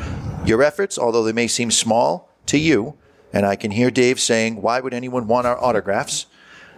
Your 0.45 0.63
efforts, 0.63 0.99
although 0.99 1.25
they 1.25 1.33
may 1.33 1.47
seem 1.47 1.71
small 1.71 2.31
to 2.47 2.59
you, 2.59 2.95
and 3.33 3.45
I 3.45 3.57
can 3.57 3.71
hear 3.73 3.91
Dave 3.91 4.19
saying, 4.21 4.63
Why 4.63 4.81
would 4.81 4.95
anyone 4.95 5.27
want 5.27 5.47
our 5.47 5.63
autographs? 5.63 6.27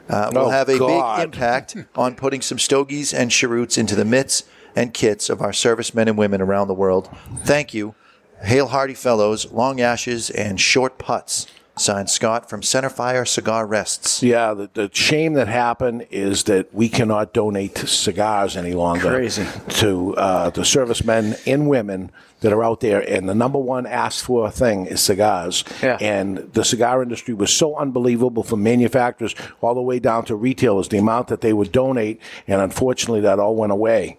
Uh, 0.09 0.31
will 0.35 0.47
Oh, 0.47 0.51
have 0.51 0.68
a 0.68 0.78
God. 0.78 1.16
big 1.16 1.24
impact 1.24 1.77
on 1.94 2.16
putting 2.16 2.40
some 2.40 2.59
stogies 2.59 3.14
and 3.14 3.31
cheroots 3.31 3.78
into 3.78 3.94
the 3.94 4.05
mitts 4.05 4.43
and 4.74 4.93
kits 4.93 5.31
of 5.31 5.40
our 5.40 5.52
servicemen 5.52 6.09
and 6.09 6.18
women 6.18 6.40
around 6.40 6.66
the 6.66 6.74
world. 6.74 7.09
Thank 7.44 7.72
you. 7.74 7.94
Hail 8.43 8.68
hearty 8.68 8.94
Fellows, 8.94 9.52
Long 9.52 9.81
Ashes, 9.81 10.31
and 10.31 10.60
Short 10.60 10.98
Putts. 10.98 11.47
Signed 11.81 12.11
Scott 12.11 12.51
from 12.51 12.61
Centerfire 12.61 13.27
Cigar 13.27 13.65
Rests. 13.66 14.23
Yeah, 14.23 14.52
the, 14.52 14.69
the 14.74 14.90
shame 14.93 15.32
that 15.32 15.48
happened 15.48 16.07
is 16.11 16.44
that 16.44 16.74
we 16.74 16.90
cannot 16.90 17.32
donate 17.32 17.78
cigars 17.78 18.55
any 18.55 18.74
longer 18.74 19.09
Crazy. 19.09 19.47
to 19.78 20.15
uh, 20.16 20.51
the 20.51 20.65
servicemen 20.65 21.36
and 21.47 21.70
women 21.70 22.12
that 22.40 22.52
are 22.52 22.64
out 22.64 22.80
there. 22.80 23.00
And 23.00 23.28
the 23.28 23.34
number 23.34 23.58
one 23.58 23.86
asked 23.86 24.24
for 24.24 24.50
thing 24.50 24.86
is 24.86 25.00
cigars. 25.00 25.64
Yeah. 25.82 25.98
And 26.00 26.38
the 26.52 26.64
cigar 26.64 27.02
industry 27.02 27.34
was 27.34 27.52
so 27.52 27.76
unbelievable 27.76 28.42
from 28.42 28.62
manufacturers 28.62 29.34
all 29.60 29.74
the 29.74 29.82
way 29.82 29.98
down 29.98 30.24
to 30.26 30.36
retailers, 30.36 30.88
the 30.88 30.98
amount 30.98 31.28
that 31.28 31.40
they 31.40 31.52
would 31.52 31.72
donate. 31.72 32.20
And 32.46 32.60
unfortunately, 32.60 33.20
that 33.22 33.38
all 33.38 33.56
went 33.56 33.72
away. 33.72 34.18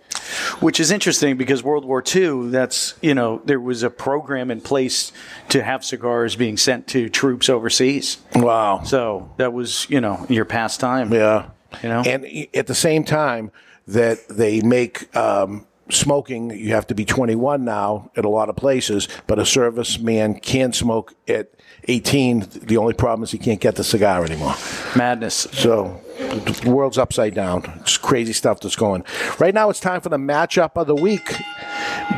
Which 0.59 0.79
is 0.79 0.91
interesting 0.91 1.37
because 1.37 1.63
World 1.63 1.85
War 1.85 2.03
II, 2.03 2.49
that's, 2.49 2.95
you 3.01 3.13
know, 3.13 3.41
there 3.45 3.59
was 3.59 3.83
a 3.83 3.89
program 3.89 4.51
in 4.51 4.61
place 4.61 5.11
to 5.49 5.63
have 5.63 5.83
cigars 5.83 6.35
being 6.35 6.57
sent 6.57 6.87
to 6.89 7.09
troops 7.09 7.49
overseas. 7.49 8.17
Wow. 8.35 8.83
So 8.83 9.31
that 9.37 9.53
was, 9.53 9.87
you 9.89 9.99
know, 9.99 10.25
your 10.29 10.45
pastime. 10.45 11.11
Yeah. 11.11 11.49
You 11.83 11.89
know? 11.89 12.01
And 12.01 12.25
at 12.53 12.67
the 12.67 12.75
same 12.75 13.03
time 13.03 13.51
that 13.87 14.27
they 14.29 14.61
make 14.61 15.13
um, 15.15 15.65
smoking, 15.91 16.51
you 16.51 16.73
have 16.73 16.87
to 16.87 16.95
be 16.95 17.05
21 17.05 17.63
now 17.63 18.11
at 18.15 18.25
a 18.25 18.29
lot 18.29 18.49
of 18.49 18.55
places, 18.55 19.07
but 19.27 19.39
a 19.39 19.43
serviceman 19.43 20.41
can 20.41 20.73
smoke 20.73 21.13
at 21.27 21.51
18. 21.87 22.47
The 22.63 22.77
only 22.77 22.93
problem 22.93 23.23
is 23.23 23.31
he 23.31 23.37
can't 23.37 23.59
get 23.59 23.75
the 23.75 23.83
cigar 23.83 24.23
anymore. 24.23 24.55
Madness. 24.95 25.47
So 25.51 26.01
the 26.17 26.69
world's 26.69 26.97
upside 26.97 27.33
down. 27.33 27.63
It's 27.81 27.97
crazy 27.97 28.33
stuff 28.33 28.59
that's 28.59 28.75
going. 28.75 29.03
Right 29.39 29.53
now, 29.53 29.69
it's 29.69 29.79
time 29.79 30.01
for 30.01 30.09
the 30.09 30.17
matchup 30.17 30.71
of 30.75 30.87
the 30.87 30.95
week. 30.95 31.35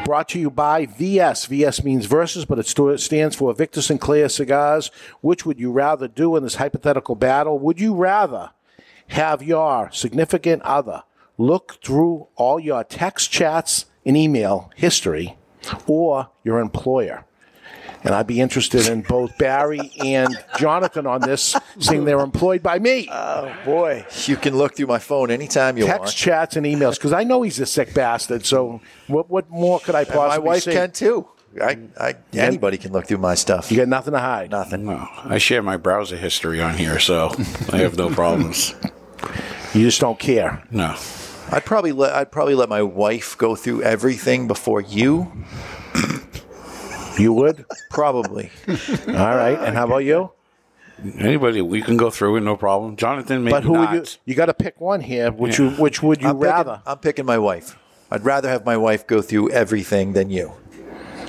Brought 0.05 0.29
to 0.29 0.39
you 0.39 0.49
by 0.49 0.85
VS. 0.85 1.45
VS 1.45 1.83
means 1.83 2.05
versus, 2.05 2.45
but 2.45 2.59
it 2.59 2.99
stands 2.99 3.35
for 3.35 3.53
Victor 3.53 3.81
Sinclair 3.81 4.29
Cigars. 4.29 4.91
Which 5.21 5.45
would 5.45 5.59
you 5.59 5.71
rather 5.71 6.07
do 6.07 6.35
in 6.35 6.43
this 6.43 6.55
hypothetical 6.55 7.15
battle? 7.15 7.59
Would 7.59 7.79
you 7.79 7.95
rather 7.95 8.51
have 9.07 9.43
your 9.43 9.89
significant 9.91 10.61
other 10.63 11.03
look 11.43 11.79
through 11.83 12.27
all 12.35 12.59
your 12.59 12.83
text 12.83 13.31
chats 13.31 13.85
and 14.05 14.15
email 14.17 14.71
history 14.75 15.37
or 15.87 16.29
your 16.43 16.59
employer? 16.59 17.25
And 18.05 18.13
I'd 18.13 18.27
be 18.27 18.41
interested 18.41 18.87
in 18.87 19.01
both 19.01 19.37
Barry 19.37 19.91
and 20.03 20.37
Jonathan 20.57 21.07
on 21.07 21.21
this, 21.21 21.55
seeing 21.79 22.03
they're 22.03 22.19
employed 22.19 22.61
by 22.61 22.77
me. 22.77 23.07
Oh, 23.09 23.55
boy. 23.63 24.05
You 24.25 24.35
can 24.35 24.57
look 24.57 24.75
through 24.75 24.87
my 24.87 24.99
phone 24.99 25.31
anytime 25.31 25.77
you 25.77 25.85
Text 25.85 25.99
want. 25.99 26.09
Text, 26.09 26.17
chats 26.17 26.55
and 26.57 26.65
emails 26.65 26.95
because 26.95 27.13
I 27.13 27.23
know 27.23 27.43
he's 27.43 27.61
a 27.61 27.65
sick 27.65 27.93
bastard. 27.93 28.45
So 28.45 28.81
what 29.07 29.29
what 29.29 29.49
more 29.49 29.79
could 29.79 29.95
I 29.95 30.03
possibly 30.03 30.17
possibly 30.17 30.45
my 30.45 30.53
wife 30.53 30.63
say? 30.63 30.73
can 30.73 30.91
too. 30.91 31.27
I, 31.61 31.77
I, 31.99 32.15
anybody 32.33 32.77
can 32.77 32.91
look 32.91 33.05
through 33.07 33.19
my 33.19 33.35
stuff. 33.35 33.71
You 33.71 33.77
got 33.77 33.87
nothing 33.87 34.13
to 34.13 34.19
hide. 34.19 34.49
Nothing. 34.51 34.85
No, 34.85 35.07
I 35.23 35.37
share 35.37 35.61
my 35.61 35.77
browser 35.77 36.17
history 36.17 36.59
on 36.61 36.75
here, 36.75 36.99
so 36.99 37.31
I 37.71 37.77
have 37.77 37.95
no 37.95 38.09
problems. 38.09 38.73
You 39.73 39.83
just 39.83 40.01
don't 40.01 40.19
care. 40.19 40.63
No. 40.71 40.95
I'd 41.53 41.65
probably 41.65 41.91
let 41.91 42.13
I'd 42.13 42.31
probably 42.31 42.55
let 42.55 42.67
my 42.67 42.81
wife 42.81 43.37
go 43.37 43.55
through 43.55 43.83
everything 43.83 44.47
before 44.47 44.81
you. 44.81 45.31
You 47.19 47.31
would 47.33 47.65
probably. 47.91 48.49
All 48.67 49.13
right. 49.13 49.57
And 49.61 49.75
how 49.75 49.85
about 49.85 49.99
you? 49.99 50.31
Anybody, 51.19 51.61
we 51.61 51.81
can 51.83 51.95
go 51.95 52.09
through 52.09 52.37
it, 52.37 52.41
no 52.41 52.55
problem. 52.57 52.95
Jonathan, 52.95 53.43
maybe 53.43 53.51
but 53.51 53.63
who 53.63 53.73
not. 53.73 53.93
would 53.93 54.07
you? 54.09 54.17
You 54.25 54.35
got 54.35 54.47
to 54.47 54.53
pick 54.55 54.81
one 54.81 54.99
here. 54.99 55.31
Which 55.31 55.59
you 55.59 55.69
which 55.71 56.01
would 56.01 56.23
you 56.23 56.29
I'm 56.29 56.35
picking- 56.37 56.49
rather? 56.51 56.81
I'm 56.87 56.97
picking 56.97 57.25
my 57.25 57.37
wife. 57.37 57.77
I'd 58.09 58.25
rather 58.25 58.49
have 58.49 58.65
my 58.65 58.77
wife 58.77 59.05
go 59.05 59.21
through 59.21 59.51
everything 59.51 60.13
than 60.13 60.31
you. 60.31 60.53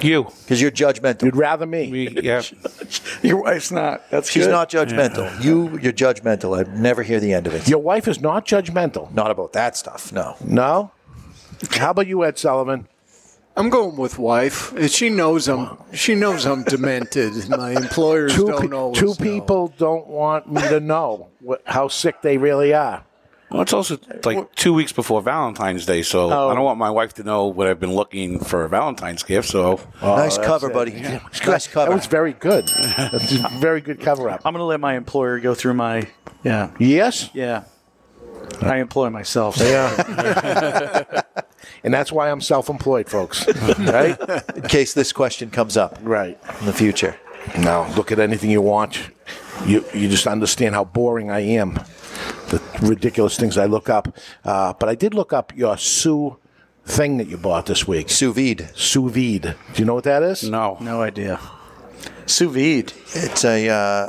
You, 0.05 0.25
because 0.25 0.61
you're 0.61 0.71
judgmental. 0.71 1.23
You'd 1.23 1.37
rather 1.37 1.67
me. 1.67 2.09
yeah. 2.23 2.43
Your 3.23 3.43
wife's 3.43 3.71
not. 3.73 4.03
That's 4.11 4.31
She's 4.31 4.45
good. 4.47 4.53
not 4.53 4.71
judgmental. 4.71 5.43
You, 5.43 5.79
you're 5.79 5.93
judgmental. 5.93 6.59
I'd 6.59 6.79
never 6.79 7.03
hear 7.03 7.21
the 7.21 7.33
end 7.33 7.47
of 7.47 7.55
it. 7.55 7.67
Your 7.69 7.79
wife 7.81 8.07
is 8.07 8.21
not 8.21 8.47
judgmental. 8.47 9.11
Not 9.13 9.31
about 9.31 9.53
that 9.55 9.77
stuff. 9.77 10.13
No. 10.13 10.37
No. 10.45 10.93
How 11.71 11.91
about 11.91 12.07
you, 12.07 12.25
Ed 12.25 12.39
Sullivan? 12.39 12.87
I'm 13.57 13.71
going 13.71 13.97
with 13.97 14.19
wife. 14.19 14.73
She 14.91 15.11
knows 15.11 15.49
I'm. 15.49 15.79
She 15.93 16.17
knows 16.17 16.45
I'm 16.45 16.65
demented. 16.65 17.49
My 17.49 17.71
employers 17.71 18.35
Two, 18.35 18.49
don't 18.49 18.69
pe- 18.71 18.77
always 18.77 18.99
two 18.99 19.07
know. 19.07 19.15
people 19.15 19.73
don't 19.79 20.09
want 20.09 20.51
me 20.51 20.61
to 20.63 20.81
know 20.81 21.29
what, 21.41 21.63
how 21.65 21.87
sick 21.87 22.21
they 22.21 22.37
really 22.37 22.75
are. 22.75 23.05
Well, 23.55 23.63
it's 23.63 23.73
also 23.73 23.99
like 24.25 24.53
two 24.57 24.75
weeks 24.75 24.91
before 24.91 25.23
Valentine's 25.23 25.87
Day, 25.87 26.03
so 26.03 26.29
Oh. 26.29 26.49
I 26.49 26.55
don't 26.57 26.65
want 26.65 26.77
my 26.81 26.91
wife 26.91 27.15
to 27.15 27.23
know 27.23 27.47
what 27.47 27.69
I've 27.69 27.79
been 27.79 27.95
looking 27.95 28.41
for 28.41 28.65
a 28.65 28.69
Valentine's 28.69 29.23
gift. 29.23 29.49
So 29.49 29.79
nice 30.03 30.39
oh, 30.39 30.43
cover, 30.43 30.71
it. 30.71 30.75
buddy. 30.75 30.91
Yeah. 30.91 31.21
Nice 31.47 31.69
cover. 31.69 31.89
That 31.91 31.95
was 31.95 32.07
very 32.07 32.33
good. 32.33 32.67
That's 32.67 33.33
a 33.33 33.49
very 33.61 33.81
good 33.81 34.01
cover 34.01 34.29
up. 34.29 34.41
I'm 34.45 34.55
going 34.55 34.61
to 34.61 34.65
let 34.65 34.81
my 34.81 34.97
employer 34.97 35.39
go 35.39 35.55
through 35.55 35.75
my. 35.75 36.09
Yeah. 36.43 36.73
Yes. 36.81 37.31
Yeah. 37.33 37.63
I 38.61 38.79
employ 38.79 39.11
myself. 39.11 39.57
Yeah. 39.59 41.23
and 41.85 41.95
that's 41.95 42.11
why 42.11 42.33
I'm 42.33 42.41
self-employed, 42.41 43.09
folks. 43.09 43.47
Right? 43.79 44.19
In 44.57 44.63
case 44.63 44.95
this 44.95 45.13
question 45.13 45.51
comes 45.51 45.77
up 45.77 45.97
Right. 46.03 46.37
in 46.59 46.67
the 46.67 46.73
future. 46.73 47.17
Now, 47.57 47.87
look 47.95 48.11
at 48.11 48.19
anything 48.19 48.51
you 48.51 48.63
want. 48.63 48.99
You 49.65 49.85
you 49.95 50.09
just 50.09 50.27
understand 50.27 50.75
how 50.75 50.85
boring 50.85 51.31
I 51.31 51.41
am. 51.41 51.79
The 52.81 52.89
ridiculous 52.89 53.37
things 53.37 53.57
I 53.59 53.67
look 53.67 53.89
up. 53.89 54.17
Uh, 54.45 54.73
but 54.75 54.89
I 54.89 54.95
did 54.95 55.15
look 55.15 55.33
up 55.33 55.57
your 55.57 55.77
sous 55.77 56.35
thing 56.85 57.17
that 57.19 57.29
you 57.29 57.37
bought 57.37 57.67
this 57.67 57.87
week. 57.87 58.11
Sous 58.11 58.35
vide. 58.35 58.71
Sous 58.75 59.11
vide. 59.11 59.57
Do 59.75 59.83
you 59.83 59.85
know 59.85 59.95
what 59.95 60.05
that 60.05 60.23
is? 60.23 60.49
No. 60.49 60.77
No 60.81 61.03
idea. 61.03 61.41
Sous 62.27 62.53
vide. 62.53 62.93
It's 63.15 63.45
a 63.45 63.69
uh, 63.69 64.09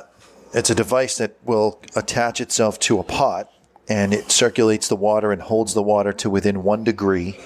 it's 0.53 0.69
a 0.69 0.75
device 0.75 1.17
that 1.17 1.35
will 1.43 1.81
attach 1.95 2.41
itself 2.41 2.79
to 2.79 2.99
a 2.99 3.03
pot 3.03 3.51
and 3.87 4.13
it 4.13 4.31
circulates 4.31 4.87
the 4.87 4.95
water 4.95 5.31
and 5.31 5.41
holds 5.41 5.73
the 5.73 5.83
water 5.83 6.11
to 6.13 6.29
within 6.29 6.63
one 6.63 6.83
degree 6.83 7.37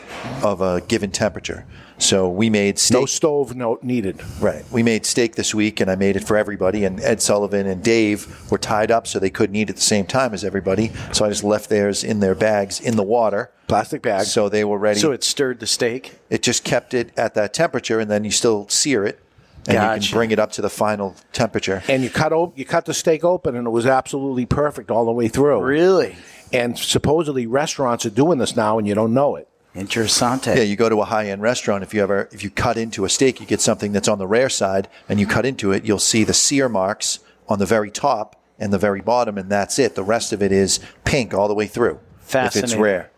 of 0.43 0.61
a 0.61 0.81
given 0.81 1.11
temperature. 1.11 1.65
So 1.99 2.30
we 2.30 2.49
made 2.49 2.80
steak. 2.80 2.99
No 2.99 3.05
stove 3.05 3.55
no, 3.55 3.77
needed. 3.81 4.21
Right. 4.39 4.63
We 4.71 4.84
made 4.84 5.05
steak 5.05 5.35
this 5.35 5.53
week, 5.53 5.80
and 5.80 5.91
I 5.91 5.95
made 5.95 6.15
it 6.15 6.23
for 6.23 6.38
everybody. 6.38 6.85
And 6.85 6.99
Ed 7.01 7.21
Sullivan 7.21 7.67
and 7.67 7.84
Dave 7.84 8.49
were 8.49 8.57
tied 8.57 8.89
up, 8.89 9.05
so 9.05 9.19
they 9.19 9.30
couldn't 9.30 9.55
eat 9.55 9.69
at 9.69 9.76
the 9.76 9.81
same 9.81 10.05
time 10.05 10.34
as 10.34 10.43
everybody. 10.43 10.91
So 11.11 11.26
I 11.26 11.30
just 11.30 11.43
left 11.43 11.69
theirs 11.69 12.03
in 12.03 12.21
their 12.21 12.35
bags 12.35 12.80
in 12.80 12.95
the 12.95 13.03
water, 13.03 13.51
plastic 13.67 14.01
bags. 14.01 14.31
So 14.31 14.49
they 14.49 14.63
were 14.63 14.77
ready. 14.77 14.99
So 14.99 15.11
it 15.11 15.23
stirred 15.23 15.59
the 15.59 15.67
steak. 15.67 16.17
It 16.30 16.41
just 16.41 16.63
kept 16.63 16.93
it 16.93 17.11
at 17.17 17.34
that 17.35 17.53
temperature, 17.53 17.99
and 17.99 18.09
then 18.09 18.23
you 18.23 18.31
still 18.31 18.67
sear 18.69 19.03
it, 19.05 19.19
and 19.67 20.01
you 20.01 20.07
can 20.07 20.15
bring 20.17 20.31
it 20.31 20.39
up 20.39 20.53
to 20.53 20.61
the 20.61 20.69
final 20.69 21.15
temperature. 21.34 21.84
and 21.89 22.01
you 22.01 22.09
cut 22.09 22.31
op- 22.31 22.57
you 22.57 22.65
cut 22.65 22.85
the 22.85 22.93
steak 22.93 23.23
open, 23.26 23.55
and 23.55 23.67
it 23.67 23.71
was 23.71 23.85
absolutely 23.85 24.45
perfect 24.45 24.89
all 24.89 25.05
the 25.05 25.11
way 25.11 25.27
through. 25.27 25.61
Really? 25.61 26.15
And 26.51 26.77
supposedly 26.80 27.45
restaurants 27.45 28.05
are 28.05 28.09
doing 28.09 28.39
this 28.39 28.55
now, 28.55 28.80
and 28.80 28.88
you 28.88 28.95
don't 28.95 29.13
know 29.13 29.35
it. 29.35 29.47
Interessante. 29.75 30.55
Yeah, 30.55 30.63
you 30.63 30.75
go 30.75 30.89
to 30.89 31.01
a 31.01 31.05
high 31.05 31.27
end 31.29 31.41
restaurant. 31.41 31.83
If 31.83 31.93
you 31.93 32.01
ever 32.01 32.27
if 32.31 32.43
you 32.43 32.49
cut 32.49 32.77
into 32.77 33.05
a 33.05 33.09
steak, 33.09 33.39
you 33.39 33.45
get 33.45 33.61
something 33.61 33.91
that's 33.91 34.07
on 34.07 34.17
the 34.17 34.27
rare 34.27 34.49
side, 34.49 34.87
and 35.07 35.19
you 35.19 35.27
cut 35.27 35.45
into 35.45 35.71
it, 35.71 35.85
you'll 35.85 35.99
see 35.99 36.23
the 36.23 36.33
sear 36.33 36.67
marks 36.67 37.19
on 37.47 37.59
the 37.59 37.65
very 37.65 37.91
top 37.91 38.35
and 38.57 38.73
the 38.73 38.77
very 38.79 39.01
bottom, 39.01 39.37
and 39.37 39.49
that's 39.49 39.77
it. 39.79 39.95
The 39.95 40.03
rest 40.03 40.33
of 40.33 40.41
it 40.41 40.51
is 40.51 40.79
pink 41.05 41.33
all 41.33 41.47
the 41.47 41.53
way 41.53 41.67
through. 41.67 41.99
Fascinating. 42.19 42.69
If 42.69 42.73
it's 42.73 42.81
rare, 42.81 43.11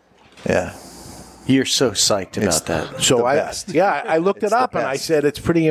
yeah. 0.48 0.74
You're 1.44 1.64
so 1.64 1.90
psyched 1.90 2.36
It's 2.36 2.60
about 2.60 2.66
that. 2.92 3.02
So 3.02 3.18
the 3.18 3.24
I 3.24 3.34
best. 3.36 3.70
yeah, 3.70 4.04
I 4.06 4.18
looked 4.18 4.44
It's 4.44 4.52
it 4.52 4.56
up, 4.56 4.74
and 4.74 4.84
I 4.86 4.96
said 4.96 5.24
it's 5.24 5.40
pretty 5.40 5.68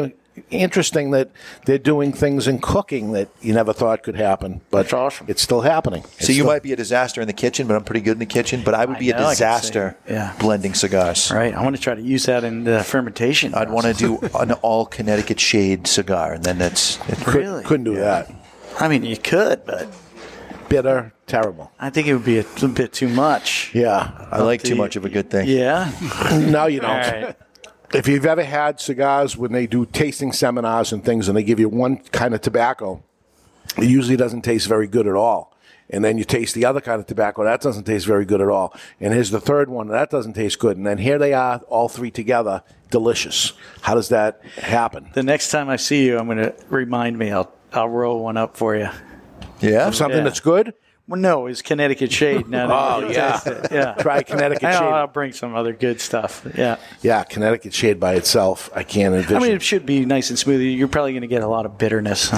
interesting 0.50 1.12
that 1.12 1.30
they're 1.66 1.78
doing 1.78 2.14
things 2.14 2.48
in 2.48 2.60
cooking 2.60 3.12
that 3.14 3.30
you 3.42 3.54
never 3.54 3.74
thought 3.74 4.04
could 4.04 4.16
happen, 4.16 4.62
but 4.72 4.92
it's 5.28 5.42
still 5.42 5.62
happening. 5.62 6.04
It's 6.18 6.28
So 6.28 6.32
you 6.32 6.40
still- 6.44 6.48
might 6.48 6.64
be 6.64 6.72
a 6.74 6.76
disaster 6.76 7.22
in 7.22 7.28
the 7.28 7.34
kitchen, 7.34 7.68
but 7.68 7.76
I'm 7.76 7.84
pretty 7.84 8.02
good 8.02 8.14
in 8.14 8.20
the 8.20 8.26
kitchen. 8.26 8.62
But 8.64 8.74
I 8.74 8.86
would 8.86 8.98
I 8.98 9.00
be 9.00 9.10
know, 9.10 9.18
I 9.18 9.20
a 9.20 9.24
can 9.24 9.30
see. 9.30 9.32
disaster 9.44 9.96
Yeah. 10.10 10.34
blending 10.40 10.74
cigars. 10.74 11.32
Right. 11.32 11.54
I 11.54 11.62
want 11.64 11.76
to 11.76 11.82
try 11.82 11.96
to 11.96 12.02
use 12.02 12.26
that 12.28 12.44
in 12.44 12.64
the 12.64 12.84
fermentation. 12.84 13.54
I'd 13.54 13.70
want 13.70 13.86
to 13.88 13.94
do 13.94 14.20
an 14.40 14.52
all 14.62 14.86
Connecticut 14.86 15.40
shade 15.40 15.88
cigar, 15.88 16.34
and 16.34 16.44
then 16.44 16.58
that's 16.58 16.98
it. 17.08 17.28
Really? 17.28 17.64
couldn't 17.64 17.86
do 17.86 17.96
that. 17.96 18.32
I 18.80 18.88
mean, 18.88 19.04
you 19.04 19.18
could, 19.18 19.66
but 19.66 19.88
Bitter, 20.70 21.12
terrible. 21.28 21.72
I 21.80 21.90
think 21.90 22.08
it 22.08 22.14
would 22.14 22.24
be 22.24 22.40
a 22.40 22.44
little 22.44 22.70
bit 22.70 22.94
too 22.94 23.10
much. 23.10 23.72
Yeah, 23.74 24.10
I 24.32 24.40
like 24.42 24.64
too 24.64 24.76
much 24.76 24.96
of 24.96 25.04
a 25.04 25.10
good 25.10 25.30
thing. 25.30 25.48
Yeah. 25.50 25.92
no, 26.32 26.68
you 26.68 26.80
don't. 26.80 27.36
All 27.94 27.98
right. 27.98 28.00
If 28.00 28.08
you've 28.08 28.26
ever 28.26 28.44
had 28.44 28.80
cigars 28.80 29.38
when 29.38 29.52
they 29.52 29.68
do 29.68 29.86
tasting 29.86 30.32
seminars 30.32 30.92
and 30.92 31.04
things, 31.04 31.28
and 31.28 31.38
they 31.38 31.44
give 31.44 31.60
you 31.60 31.70
one 31.70 31.98
kind 31.98 32.34
of 32.34 32.42
tobacco, 32.42 33.04
it 33.78 33.86
usually 33.90 34.18
doesn't 34.18 34.42
taste 34.42 34.68
very 34.68 34.88
good 34.88 35.08
at 35.08 35.16
all. 35.16 35.52
And 35.94 36.06
then 36.06 36.18
you 36.18 36.24
taste 36.24 36.56
the 36.56 36.64
other 36.66 36.80
kind 36.80 37.02
of 37.02 37.08
tobacco, 37.08 37.44
that 37.44 37.60
doesn't 37.60 37.84
taste 37.84 38.06
very 38.06 38.24
good 38.24 38.40
at 38.40 38.48
all. 38.48 38.74
And 39.02 39.14
here's 39.14 39.30
the 39.30 39.42
third 39.42 39.68
one, 39.70 39.90
that 39.90 40.10
doesn't 40.10 40.34
taste 40.34 40.58
good. 40.58 40.78
And 40.78 40.86
then 40.88 40.98
here 40.98 41.18
they 41.20 41.34
are, 41.34 41.60
all 41.68 41.90
three 41.90 42.12
together, 42.12 42.64
delicious. 42.92 43.52
How 43.82 43.96
does 43.96 44.08
that 44.10 44.42
happen? 44.56 45.10
The 45.14 45.24
next 45.24 45.50
time 45.50 45.68
I 45.70 45.76
see 45.76 46.06
you, 46.06 46.18
I'm 46.18 46.28
going 46.28 46.38
to 46.38 46.56
remind 46.70 47.18
me. 47.18 47.32
I'll 47.32 47.52
I'll 47.74 47.90
roll 47.90 48.24
one 48.24 48.36
up 48.38 48.56
for 48.58 48.76
you. 48.76 48.90
Yeah, 49.62 49.88
Of 49.88 49.96
something 49.96 50.18
Yeah. 50.20 50.24
that's 50.26 50.40
good? 50.42 50.74
Well, 51.12 51.20
no, 51.20 51.48
it's 51.48 51.62
Connecticut 51.62 52.10
Shade. 52.12 52.48
No, 52.48 52.68
no, 52.68 52.74
Oh, 52.96 53.00
you 53.08 53.14
yeah. 53.14 53.40
it. 53.46 53.68
yeah. 53.72 53.94
Try 54.00 54.24
Connecticut 54.24 54.64
I'll, 54.64 54.80
Shade. 54.80 54.86
I'll 54.94 55.08
bring 55.08 55.34
some 55.34 55.54
other 55.56 55.74
good 55.74 56.00
stuff. 56.00 56.48
Yeah. 56.58 56.78
Yeah, 57.02 57.24
Connecticut 57.26 57.74
shade 57.74 58.00
by 58.00 58.14
itself, 58.16 58.70
I 58.74 58.84
can't 58.84 59.14
envision. 59.14 59.36
I 59.36 59.40
mean, 59.42 59.52
it 59.52 59.62
should 59.62 59.86
be 59.86 60.06
nice 60.06 60.30
and 60.30 60.40
smooth. 60.40 60.62
You're 60.62 60.88
probably 60.88 61.12
going 61.12 61.22
to 61.22 61.28
get 61.28 61.44
a 61.44 61.48
lot 61.48 61.66
of 61.66 61.78
bitterness, 61.78 62.30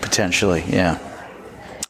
potentially. 0.00 0.62
Yeah. 0.68 0.98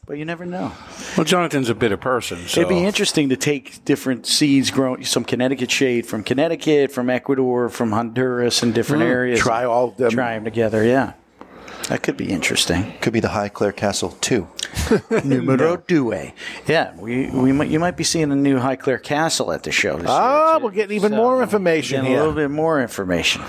But 0.05 0.17
you 0.17 0.25
never 0.25 0.45
know. 0.45 0.71
Well, 1.15 1.23
Jonathan's 1.23 1.69
a 1.69 1.75
bitter 1.75 1.95
person, 1.97 2.39
so 2.47 2.61
It'd 2.61 2.69
be 2.69 2.83
interesting 2.83 3.29
to 3.29 3.37
take 3.37 3.85
different 3.85 4.25
seeds 4.25 4.69
grown, 4.71 5.03
some 5.03 5.23
Connecticut 5.23 5.71
shade 5.71 6.05
from 6.07 6.23
Connecticut, 6.23 6.91
from 6.91 7.09
Ecuador, 7.09 7.69
from 7.69 7.91
Honduras, 7.91 8.63
and 8.63 8.73
different 8.73 9.03
Mm. 9.03 9.07
areas. 9.07 9.39
Try 9.39 9.63
all 9.63 9.89
of 9.89 9.97
them. 9.97 10.09
Try 10.11 10.33
them 10.33 10.43
together. 10.43 10.83
Yeah, 10.83 11.13
that 11.89 12.01
could 12.03 12.17
be 12.17 12.29
interesting. 12.31 12.93
Could 13.01 13.13
be 13.13 13.19
the 13.19 13.27
Highclere 13.29 13.75
Castle 13.75 14.11
too. 14.21 14.47
Numero 15.23 15.77
due. 15.77 16.13
Yeah, 16.67 16.95
we, 16.97 17.29
we 17.29 17.51
might, 17.51 17.69
you 17.69 17.79
might 17.79 17.97
be 17.97 18.03
seeing 18.03 18.31
a 18.31 18.35
new 18.35 18.57
Highclere 18.59 19.01
Castle 19.01 19.51
at 19.51 19.63
the 19.63 19.71
show 19.71 19.97
this 19.97 20.07
Ah, 20.09 20.53
year. 20.57 20.63
we're 20.63 20.71
getting 20.71 20.95
even 20.95 21.11
more 21.13 21.41
information 21.43 22.01
Getting 22.01 22.15
a 22.15 22.19
little 22.19 22.33
bit 22.33 22.49
more 22.51 22.81
information. 22.81 23.41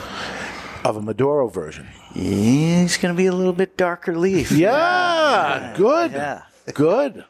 of 0.85 0.97
a 0.97 1.03
Maduro 1.03 1.49
version. 1.49 1.87
Yeah, 2.15 2.83
it's 2.83 2.97
going 2.99 3.15
to 3.15 3.17
be 3.17 3.27
a 3.27 3.33
little 3.33 3.53
bit 3.53 3.77
darker 3.77 4.17
leaf. 4.17 4.53
Yeah, 4.53 5.73
good, 5.77 6.13
Yeah. 6.13 6.43
good. 6.75 7.25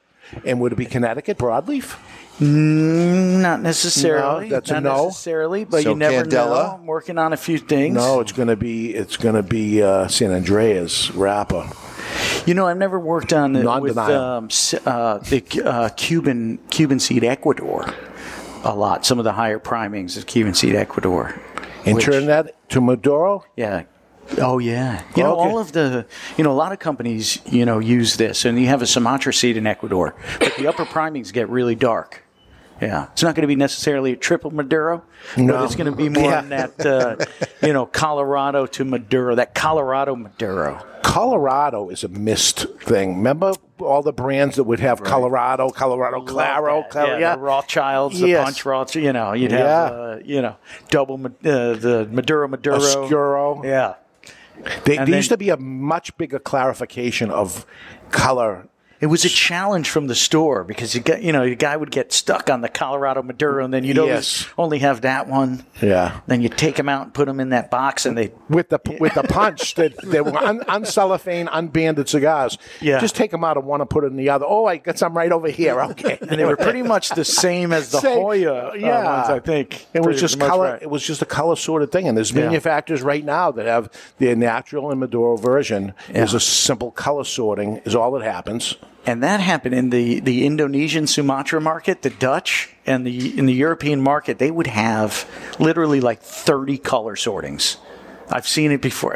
And 0.45 0.61
would 0.61 0.73
it 0.73 0.77
be 0.77 0.87
Connecticut 0.87 1.39
broadleaf? 1.39 1.97
Mm, 2.41 3.41
not 3.41 3.61
necessarily. 3.63 4.49
No, 4.49 4.57
that's 4.57 4.71
a 4.71 4.75
not 4.75 4.83
no. 4.83 5.05
necessarily, 5.07 5.65
but 5.65 5.83
So 5.85 5.91
you 5.91 5.97
never 5.97 6.25
Candela? 6.25 6.31
know. 6.31 6.77
I'm 6.81 6.87
working 6.87 7.17
on 7.19 7.33
a 7.33 7.37
few 7.37 7.59
things. 7.59 7.95
No, 7.95 8.21
it's 8.21 8.33
gonna 8.33 8.57
be 8.57 8.93
it's 8.95 9.17
gonna 9.17 9.43
be 9.43 9.83
uh, 9.83 10.09
San 10.09 10.31
Andrés 10.31 11.11
wrapper. 11.15 11.69
You 12.47 12.55
know, 12.55 12.67
I've 12.67 12.77
never 12.77 12.99
worked 12.99 13.33
on 13.33 13.53
the, 13.53 13.81
with 13.81 13.97
um, 13.97 14.49
uh, 14.85 15.19
the 15.19 15.63
uh, 15.65 15.89
Cuban 15.91 16.59
Cuban 16.71 16.99
seed 16.99 17.25
Ecuador 17.25 17.87
a 18.65 18.75
lot. 18.75 19.07
Some 19.07 19.19
of 19.19 19.25
the 19.25 19.33
higher 19.33 19.59
primings 19.59 20.17
of 20.17 20.27
Cuban 20.27 20.55
seed 20.55 20.75
Ecuador. 20.75 21.35
And 21.87 21.97
which- 21.97 22.05
turn 22.05 22.27
that 22.27 22.69
to 22.71 22.81
Maduro. 22.81 23.45
Yeah. 23.57 23.85
Oh 24.39 24.59
yeah. 24.59 25.03
You 25.17 25.23
know, 25.23 25.37
Okay. 25.39 25.49
all 25.51 25.59
of 25.59 25.73
the 25.73 26.07
you 26.37 26.45
know 26.45 26.53
a 26.53 26.55
lot 26.55 26.73
of 26.73 26.79
companies 26.79 27.39
you 27.47 27.65
know 27.65 27.79
use 27.79 28.17
this, 28.17 28.45
and 28.45 28.59
you 28.59 28.67
have 28.69 28.83
a 28.83 28.87
Sumatra 28.87 29.33
seed 29.33 29.57
in 29.57 29.67
Ecuador, 29.67 30.15
but 30.39 30.55
the 30.57 30.67
upper 30.67 30.85
primings 30.85 31.33
get 31.33 31.49
really 31.49 31.75
dark. 31.75 32.23
Yeah, 32.83 33.07
it's 33.13 33.23
not 33.23 33.37
going 33.37 33.43
to 33.43 33.47
be 33.49 33.55
necessarily 33.57 34.13
a 34.13 34.17
triple 34.17 34.51
Maduro, 34.51 35.05
No. 35.37 35.53
but 35.55 35.65
it's 35.65 35.77
going 35.77 35.91
to 35.91 35.97
be 35.97 36.09
more 36.09 36.25
Yeah. 36.31 36.41
in 36.41 36.49
that 36.49 36.85
uh, 36.85 37.17
you 37.65 37.73
know 37.73 37.87
Colorado 37.87 38.67
to 38.67 38.85
Maduro, 38.85 39.37
that 39.37 39.55
Colorado 39.55 40.17
Maduro. 40.17 40.85
Colorado 41.03 41.91
is 41.91 42.03
a 42.03 42.09
missed 42.09 42.67
thing. 42.81 43.17
Remember 43.19 43.53
all 43.79 44.03
the 44.03 44.13
brands 44.13 44.57
that 44.57 44.65
would 44.65 44.81
have 44.81 45.03
Colorado, 45.05 45.71
Colorado 45.71 46.23
Claro. 46.23 46.85
Claro, 46.91 47.11
yeah, 47.13 47.19
yeah. 47.19 47.37
the 47.37 47.43
Rothschilds, 47.43 48.19
the 48.21 48.35
Punch 48.35 48.65
Roths. 48.65 49.01
You 49.01 49.13
know, 49.13 49.33
you'd 49.33 49.53
have 49.53 49.61
Yeah. 49.61 49.97
uh, 49.97 50.19
you 50.25 50.43
know 50.43 50.57
double 50.91 51.15
uh, 51.25 51.29
the 51.39 52.09
Maduro 52.11 52.49
Maduro. 52.49 52.77
Oscuro. 52.77 53.63
Yeah. 53.65 53.95
They, 54.85 54.97
there 54.97 55.07
then- 55.07 55.15
used 55.15 55.31
to 55.31 55.37
be 55.37 55.51
a 55.51 55.57
much 55.57 56.17
bigger 56.17 56.39
clarification 56.39 57.31
of 57.31 57.67
color. 58.11 58.69
It 59.01 59.07
was 59.07 59.25
a 59.25 59.29
challenge 59.29 59.91
from 59.91 60.07
the 60.07 60.15
store 60.15 60.65
because 60.65 60.95
you 60.95 61.01
got 61.03 61.23
you 61.23 61.33
know 61.33 61.45
the 61.45 61.55
guy 61.57 61.77
would 61.77 61.91
get 61.91 62.13
stuck 62.13 62.49
on 62.49 62.61
the 62.63 62.69
Colorado 62.69 63.23
Maduro 63.23 63.65
and 63.65 63.75
then 63.75 63.85
you'd 63.85 63.97
Yes. 63.97 64.05
always 64.05 64.47
only 64.57 64.79
have 64.79 65.03
that 65.03 65.29
one. 65.29 65.65
Yeah. 65.83 66.21
Then 66.27 66.41
you 66.41 66.49
take 66.49 66.77
them 66.77 66.89
out 66.89 67.03
and 67.03 67.13
put 67.15 67.27
them 67.27 67.39
in 67.41 67.51
that 67.51 67.71
box 67.71 68.07
and 68.07 68.17
they 68.17 68.33
With 68.49 68.71
the 68.71 68.81
with 69.01 69.15
the 69.15 69.23
punch 69.25 69.75
that 69.75 69.93
they 70.03 70.21
were 70.21 70.37
un, 70.37 70.61
uncellophane, 70.61 71.49
unbanded 71.53 72.09
cigars. 72.09 72.57
Yeah. 72.81 72.99
Just 73.01 73.15
take 73.17 73.31
them 73.31 73.45
out 73.45 73.57
of 73.57 73.65
one 73.65 73.81
and 73.81 73.91
put 73.91 74.05
it 74.05 74.09
in 74.09 74.17
the 74.17 74.31
other. 74.31 74.47
Oh, 74.49 74.67
I 74.67 74.77
got 74.79 74.99
some 74.99 75.15
right 75.17 75.33
over 75.33 75.49
here. 75.49 75.81
Okay. 75.81 76.19
and 76.23 76.31
they 76.41 76.45
were 76.45 76.57
pretty 76.57 76.83
much 76.83 77.11
the 77.11 77.25
same 77.25 77.73
as 77.73 77.91
the 77.91 78.01
Same. 78.01 78.19
Hoyo 78.19 78.71
uh, 78.71 78.75
Yeah. 78.75 79.05
ones, 79.05 79.29
I 79.31 79.41
think. 79.41 79.87
It 79.93 80.05
was 80.05 80.21
just 80.21 80.39
color. 80.41 80.73
right. 80.73 80.83
It 80.83 80.89
was 80.91 81.05
just 81.05 81.21
a 81.21 81.27
color 81.27 81.57
sorted 81.57 81.93
thing, 81.93 82.09
and 82.09 82.17
there's 82.17 82.31
Yeah. 82.33 82.45
manufacturers 82.47 83.03
right 83.03 83.25
now 83.25 83.51
that 83.53 83.67
have 83.67 83.91
their 84.19 84.37
natural 84.37 84.91
and 84.91 85.01
Maduro 85.01 85.37
version. 85.37 85.93
Is 86.09 86.33
a 86.33 86.41
simple 86.41 86.91
color 86.91 87.25
sorting. 87.25 87.83
Is 87.85 87.95
all 87.95 88.13
that 88.13 88.23
happens. 88.25 88.77
And 89.07 89.23
that 89.23 89.41
happened 89.41 89.75
in 89.75 89.91
the, 89.91 90.21
the 90.21 90.47
Indonesian 90.47 91.07
Sumatra 91.07 91.61
market, 91.61 92.03
the 92.03 92.11
Dutch, 92.11 92.71
and 92.87 93.07
the 93.07 93.39
in 93.39 93.47
the 93.47 93.53
European 93.53 94.01
market. 94.01 94.39
They 94.39 94.51
would 94.51 94.67
have 94.67 95.29
literally 95.59 96.01
like 96.01 96.23
thirty 96.23 96.79
color 96.79 97.17
sortings. 97.17 97.77
I've 98.31 98.49
seen 98.49 98.73
it 98.73 98.81
before. 98.81 99.15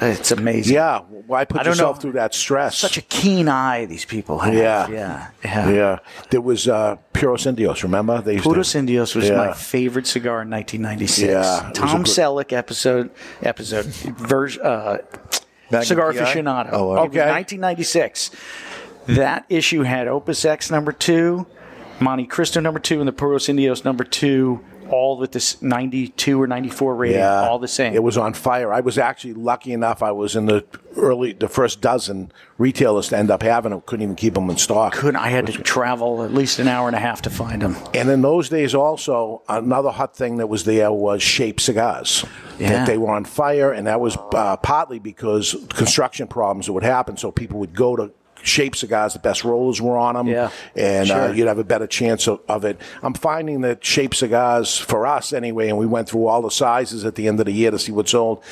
It's 0.00 0.32
amazing. 0.32 0.74
Yeah. 0.74 1.00
Why 1.00 1.44
put 1.44 1.64
yourself 1.64 1.96
know. 1.96 2.00
through 2.00 2.12
that 2.12 2.34
stress? 2.34 2.76
Such 2.76 2.96
a 2.96 3.02
keen 3.02 3.48
eye 3.48 3.84
these 3.84 4.04
people 4.04 4.38
have. 4.40 4.54
Yeah. 4.54 4.88
yeah, 4.88 5.30
yeah. 5.44 5.70
yeah. 5.70 5.98
There 6.30 6.40
was 6.40 6.66
uh, 6.66 6.96
Puros 7.12 7.46
Indios. 7.46 7.82
Remember? 7.82 8.20
They 8.20 8.34
used 8.34 8.44
to- 8.44 8.50
Puros 8.50 8.74
Indios 8.74 9.14
was 9.14 9.30
my 9.30 9.52
favorite 9.52 10.06
cigar 10.06 10.42
in 10.42 10.50
1996. 10.50 11.28
Yeah, 11.28 11.70
Tom 11.72 12.02
good- 12.02 12.12
Selleck 12.12 12.52
episode 12.52 13.10
episode 13.42 13.84
version 13.84 14.62
uh, 14.62 14.98
Cigar 15.82 16.12
aficionado. 16.12 16.70
Oh, 16.72 16.92
okay. 16.92 17.30
1996. 17.30 18.30
That 19.08 19.46
issue 19.48 19.82
had 19.82 20.06
Opus 20.06 20.44
X 20.44 20.70
number 20.70 20.92
two, 20.92 21.46
Montecristo 21.98 22.62
number 22.62 22.80
two, 22.80 23.00
and 23.00 23.08
the 23.08 23.12
Puros 23.12 23.48
Indios 23.48 23.84
number 23.84 24.04
two, 24.04 24.64
all 24.90 25.18
with 25.18 25.32
this 25.32 25.60
92 25.62 26.40
or 26.40 26.46
94 26.46 26.94
rating, 26.94 27.22
all 27.22 27.58
the 27.58 27.68
same. 27.68 27.94
It 27.94 28.02
was 28.02 28.16
on 28.16 28.34
fire. 28.34 28.72
I 28.72 28.80
was 28.80 28.98
actually 28.98 29.34
lucky 29.34 29.72
enough. 29.72 30.02
I 30.02 30.12
was 30.12 30.36
in 30.36 30.46
the 30.46 30.64
early, 30.96 31.32
the 31.32 31.48
first 31.48 31.80
dozen 31.80 32.32
retailers 32.58 33.08
to 33.08 33.18
end 33.18 33.30
up 33.30 33.42
having 33.42 33.70
them. 33.70 33.82
Couldn't 33.86 34.04
even 34.04 34.16
keep 34.16 34.34
them 34.34 34.50
in 34.50 34.56
stock. 34.56 34.94
Couldn't 34.94 35.16
I 35.16 35.28
had 35.28 35.46
to 35.46 35.52
travel 35.52 36.22
at 36.22 36.32
least 36.32 36.58
an 36.58 36.68
hour 36.68 36.86
and 36.86 36.96
a 36.96 37.00
half 37.00 37.22
to 37.22 37.30
find 37.30 37.62
them. 37.62 37.76
And 37.94 38.08
in 38.08 38.22
those 38.22 38.48
days, 38.48 38.74
also 38.74 39.42
another 39.48 39.90
hot 39.90 40.16
thing 40.16 40.36
that 40.36 40.48
was 40.48 40.64
there 40.64 40.92
was 40.92 41.22
shaped 41.22 41.60
cigars. 41.60 42.24
Yeah. 42.58 42.70
That 42.70 42.86
they 42.86 42.98
were 42.98 43.10
on 43.10 43.24
fire, 43.24 43.72
and 43.72 43.86
that 43.86 44.00
was 44.00 44.16
uh, 44.34 44.56
partly 44.56 44.98
because 44.98 45.54
construction 45.68 46.26
problems 46.26 46.66
that 46.66 46.72
would 46.72 46.82
happen. 46.82 47.16
So 47.16 47.30
people 47.30 47.60
would 47.60 47.74
go 47.74 47.94
to 47.94 48.12
shape 48.42 48.76
cigars, 48.76 49.12
the 49.12 49.18
best 49.18 49.44
rollers 49.44 49.80
were 49.80 49.96
on 49.98 50.14
them, 50.14 50.26
Yeah. 50.28 50.50
and 50.76 51.10
uh, 51.10 51.32
you'd 51.34 51.46
have 51.48 51.58
a 51.58 51.64
better 51.64 51.86
chance 51.86 52.26
of, 52.28 52.40
of 52.48 52.64
it. 52.64 52.80
I'm 53.02 53.14
finding 53.14 53.60
that 53.62 53.84
shape 53.84 54.14
cigars 54.14 54.78
for 54.78 55.06
us 55.06 55.32
anyway, 55.32 55.68
and 55.68 55.78
we 55.78 55.86
went 55.86 56.08
through 56.08 56.26
all 56.26 56.42
the 56.42 56.50
sizes 56.50 57.04
at 57.04 57.14
the 57.14 57.28
end 57.28 57.40
of 57.40 57.46
the 57.46 57.52
year 57.52 57.70
to 57.70 57.78
see 57.78 57.92
what's 57.92 58.12
sold, 58.12 58.42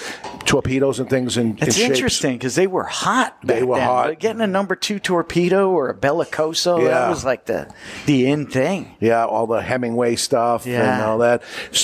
torpedoes 0.45 0.99
and 0.99 1.09
things 1.09 1.37
in, 1.37 1.57
in 1.59 1.69
It's 1.69 1.77
shapes. 1.77 1.91
interesting 1.91 2.35
because 2.35 2.55
they 2.55 2.67
were 2.67 2.85
hot. 2.85 3.37
They 3.45 3.63
were 3.63 3.77
then. 3.77 3.87
hot. 3.87 4.07
But 4.09 4.19
Getting 4.21 4.43
a 4.43 4.47
number 4.47 4.77
two 4.77 4.99
torpedo 4.99 5.71
or 5.71 5.89
a 5.91 5.95
Bellicoso, 5.95 6.81
Yeah. 6.83 6.89
that 6.89 7.09
was 7.09 7.25
like 7.25 7.47
the 7.47 7.69
the 8.07 8.27
in 8.27 8.47
thing. 8.47 8.97
Yeah, 9.01 9.25
all 9.27 9.47
the 9.47 9.61
Hemingway 9.63 10.17
stuff 10.17 10.67
and 10.67 11.03
all 11.03 11.19
that, 11.19 11.43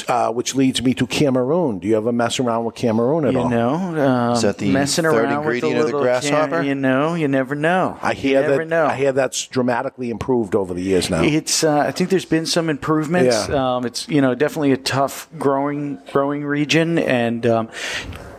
uh, 0.09 0.33
which 0.33 0.55
leads 0.55 0.83
me 0.83 0.95
to 0.95 1.07
Cameroon. 1.07 1.79
Do 1.79 1.89
you 1.89 1.97
ever 1.97 2.13
mess 2.13 2.39
around 2.41 2.65
with 2.65 2.75
Cameroon 2.75 3.25
at 3.27 3.33
You 3.33 3.41
all? 3.41 3.49
know, 3.49 3.75
um, 3.75 4.33
Is 4.33 4.43
that 4.43 4.59
the 4.59 4.71
messing 4.71 5.05
third 5.05 5.15
around 5.27 5.45
with 5.45 5.55
ingredient 5.57 5.75
the 5.79 5.85
of 5.87 5.93
the 5.93 5.99
grasshopper? 5.99 6.59
Can, 6.59 6.67
you 6.67 6.75
know, 6.75 7.15
you 7.15 7.29
never 7.29 7.55
know. 7.55 7.92
I 8.01 8.15
hear 8.15 8.49
that. 8.49 8.69
know. 8.69 8.87
I 8.87 8.97
hear 8.97 9.13
that's 9.13 9.47
dramatically 9.47 10.11
improved 10.11 10.55
over 10.55 10.75
the 10.75 10.83
years 10.83 11.11
now. 11.11 11.23
It's. 11.23 11.65
Uh, 11.65 11.79
I 11.79 11.93
think 11.93 12.11
there's 12.11 12.25
been 12.25 12.47
some 12.47 12.71
improvements. 12.71 13.49
Yeah. 13.49 13.77
Um, 13.77 13.87
it's 13.87 14.09
you 14.09 14.21
know 14.21 14.35
definitely 14.35 14.73
a 14.73 14.77
tough 14.77 15.29
growing 15.39 15.99
growing 16.13 16.45
region, 16.45 16.99
and 16.99 17.45
um, 17.47 17.71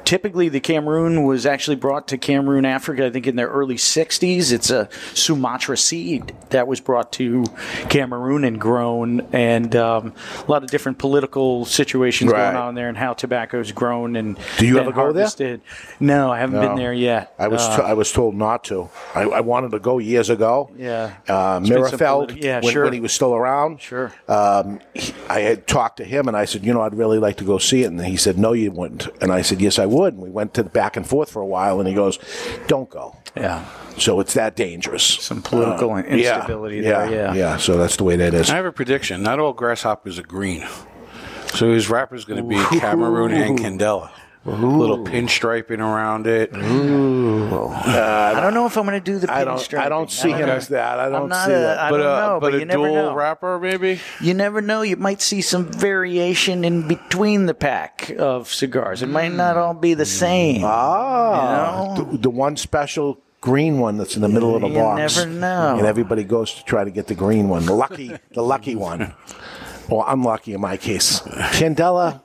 typically 0.05 0.49
the 0.49 0.59
Cameroon 0.59 1.23
was 1.25 1.45
actually 1.45 1.75
brought 1.75 2.07
to 2.09 2.17
Cameroon, 2.17 2.65
Africa. 2.65 3.05
I 3.05 3.09
think 3.09 3.27
in 3.27 3.35
the 3.35 3.43
early 3.43 3.75
'60s. 3.75 4.51
It's 4.51 4.69
a 4.69 4.89
Sumatra 5.13 5.77
seed 5.77 6.33
that 6.49 6.67
was 6.67 6.79
brought 6.79 7.11
to 7.13 7.45
Cameroon 7.89 8.43
and 8.43 8.59
grown, 8.59 9.21
and 9.33 9.75
um, 9.75 10.13
a 10.47 10.51
lot 10.51 10.63
of 10.63 10.69
different 10.69 10.97
political 10.97 11.65
situations 11.65 12.31
Right. 12.31 12.51
going 12.51 12.55
on 12.57 12.75
there, 12.75 12.89
and 12.89 12.97
how 12.97 13.13
tobacco 13.13 13.59
is 13.59 13.71
grown 13.71 14.15
and 14.15 14.37
Do 14.57 14.65
you 14.67 14.77
and 14.77 14.87
ever 14.87 14.91
go 14.95 15.11
there? 15.11 15.59
No, 15.99 16.31
I 16.31 16.39
haven't 16.39 16.59
No. 16.59 16.67
been 16.67 16.75
there 16.77 16.93
yet. 16.93 17.33
I 17.39 17.47
was 17.47 17.61
Uh, 17.61 17.77
t- 17.77 17.83
I 17.83 17.93
was 17.93 18.11
told 18.11 18.35
not 18.35 18.63
to. 18.65 18.89
I, 19.15 19.23
I 19.23 19.39
wanted 19.41 19.71
to 19.71 19.79
go 19.79 19.97
years 19.99 20.29
ago. 20.29 20.69
Yeah. 20.77 21.11
Uh, 21.27 21.59
It's 21.61 21.69
been 21.69 21.85
some 21.85 21.99
Meerapfel, 21.99 22.27
politi- 22.29 22.43
yeah, 22.43 22.59
when, 22.61 22.73
sure. 22.73 22.83
when 22.85 22.93
he 22.93 22.99
was 22.99 23.11
still 23.13 23.33
around. 23.33 23.81
Sure. 23.81 24.11
Um, 24.27 24.79
he- 24.93 25.13
I 25.29 25.39
had 25.41 25.67
talked 25.67 25.97
to 25.97 26.03
him 26.03 26.27
and 26.27 26.35
I 26.37 26.45
said, 26.45 26.65
you 26.65 26.73
know, 26.73 26.81
I'd 26.81 26.95
really 26.95 27.17
like 27.19 27.37
to 27.37 27.43
go 27.43 27.57
see 27.57 27.83
it. 27.83 27.87
And 27.91 28.03
he 28.05 28.17
said, 28.17 28.37
no, 28.37 28.53
you 28.53 28.71
wouldn't. 28.71 29.07
And 29.21 29.31
I 29.31 29.41
said, 29.41 29.61
yes, 29.61 29.79
I 29.79 29.85
would. 29.93 30.15
And 30.15 30.23
we 30.23 30.29
went 30.29 30.53
to 30.55 30.63
back 30.63 30.97
and 30.97 31.07
forth 31.07 31.29
for 31.31 31.41
a 31.41 31.45
while. 31.45 31.79
And 31.79 31.87
he 31.87 31.95
goes, 31.95 32.19
don't 32.67 32.89
go. 32.89 33.15
Yeah. 33.37 33.65
So 33.97 34.19
it's 34.19 34.33
that 34.33 34.55
dangerous. 34.55 35.03
Some 35.03 35.41
political 35.41 35.91
uh, 35.91 36.01
instability 36.01 36.81
there, 36.81 37.09
yeah. 37.09 37.11
Yeah. 37.11 37.33
Yeah. 37.33 37.57
So 37.57 37.77
that's 37.77 37.97
the 37.97 38.03
way 38.03 38.15
that 38.17 38.33
is. 38.33 38.49
I 38.49 38.55
have 38.55 38.65
a 38.65 38.71
prediction. 38.71 39.23
Not 39.23 39.39
all 39.39 39.53
grasshoppers 39.53 40.17
are 40.19 40.23
green. 40.23 40.67
So 41.53 41.71
his 41.71 41.89
wrapper's 41.89 42.25
going 42.25 42.41
to 42.41 42.49
be 42.49 42.79
Cameroon 42.79 43.31
and 43.31 43.59
Candela. 43.59 44.09
Little 44.45 45.05
pinstriping 45.05 45.79
around 45.79 46.27
it. 46.27 46.53
I 46.53 48.39
don't 48.41 48.53
know 48.53 48.65
if 48.65 48.75
I'm 48.77 48.85
going 48.85 48.99
to 48.99 49.03
do 49.03 49.17
the. 49.19 49.31
I 49.33 49.45
don't- 49.45 49.57
pinstriping. 49.57 49.79
I 49.79 49.89
don't 49.89 50.11
see 50.11 50.31
him 50.31 50.47
know. 50.47 50.53
as 50.55 50.67
that. 50.67 50.99
I 50.99 51.07
don't 51.09 51.31
see 51.31 51.51
a- 51.53 51.59
that. 51.59 51.79
I 51.79 51.89
But 51.89 51.97
don't 51.97 52.05
a- 52.05 52.19
know, 52.19 52.39
but 52.41 52.51
but 52.51 52.55
a 52.55 52.59
you 52.59 52.65
never 52.65 52.83
dual 52.87 52.95
know. 52.95 53.13
wrapper, 53.15 53.57
maybe. 53.59 54.01
You 54.19 54.33
never 54.33 54.59
know. 54.61 54.81
You 54.81 54.97
might 54.97 55.21
see 55.21 55.41
some 55.41 55.65
variation 55.71 56.65
in 56.65 56.87
between 56.89 57.45
the 57.45 57.53
pack 57.53 58.11
of 58.19 58.51
cigars. 58.53 59.01
It 59.01 59.07
might 59.09 59.31
not 59.31 59.57
all 59.57 59.73
be 59.73 59.93
the 59.93 60.05
same. 60.05 60.61
Ah, 60.65 61.93
You 61.93 61.97
know? 62.03 62.11
the, 62.11 62.17
the 62.17 62.29
one 62.29 62.57
special 62.57 63.19
green 63.39 63.79
one 63.79 63.97
that's 63.97 64.15
in 64.17 64.21
the 64.21 64.29
middle 64.29 64.55
of 64.55 64.61
the 64.61 64.67
You 64.69 64.75
box. 64.79 65.17
You 65.17 65.25
never 65.25 65.39
know. 65.39 65.77
And 65.77 65.87
everybody 65.87 66.23
goes 66.25 66.53
to 66.55 66.63
try 66.65 66.83
to 66.83 66.91
get 66.91 67.07
the 67.07 67.15
green 67.15 67.47
one, 67.49 67.65
the 67.65 67.73
lucky, 67.73 68.11
the 68.33 68.41
lucky 68.43 68.75
one, 68.75 69.13
or 69.89 70.03
unlucky 70.07 70.53
in 70.53 70.59
my 70.61 70.75
case. 70.77 71.19
Candela 71.21 72.21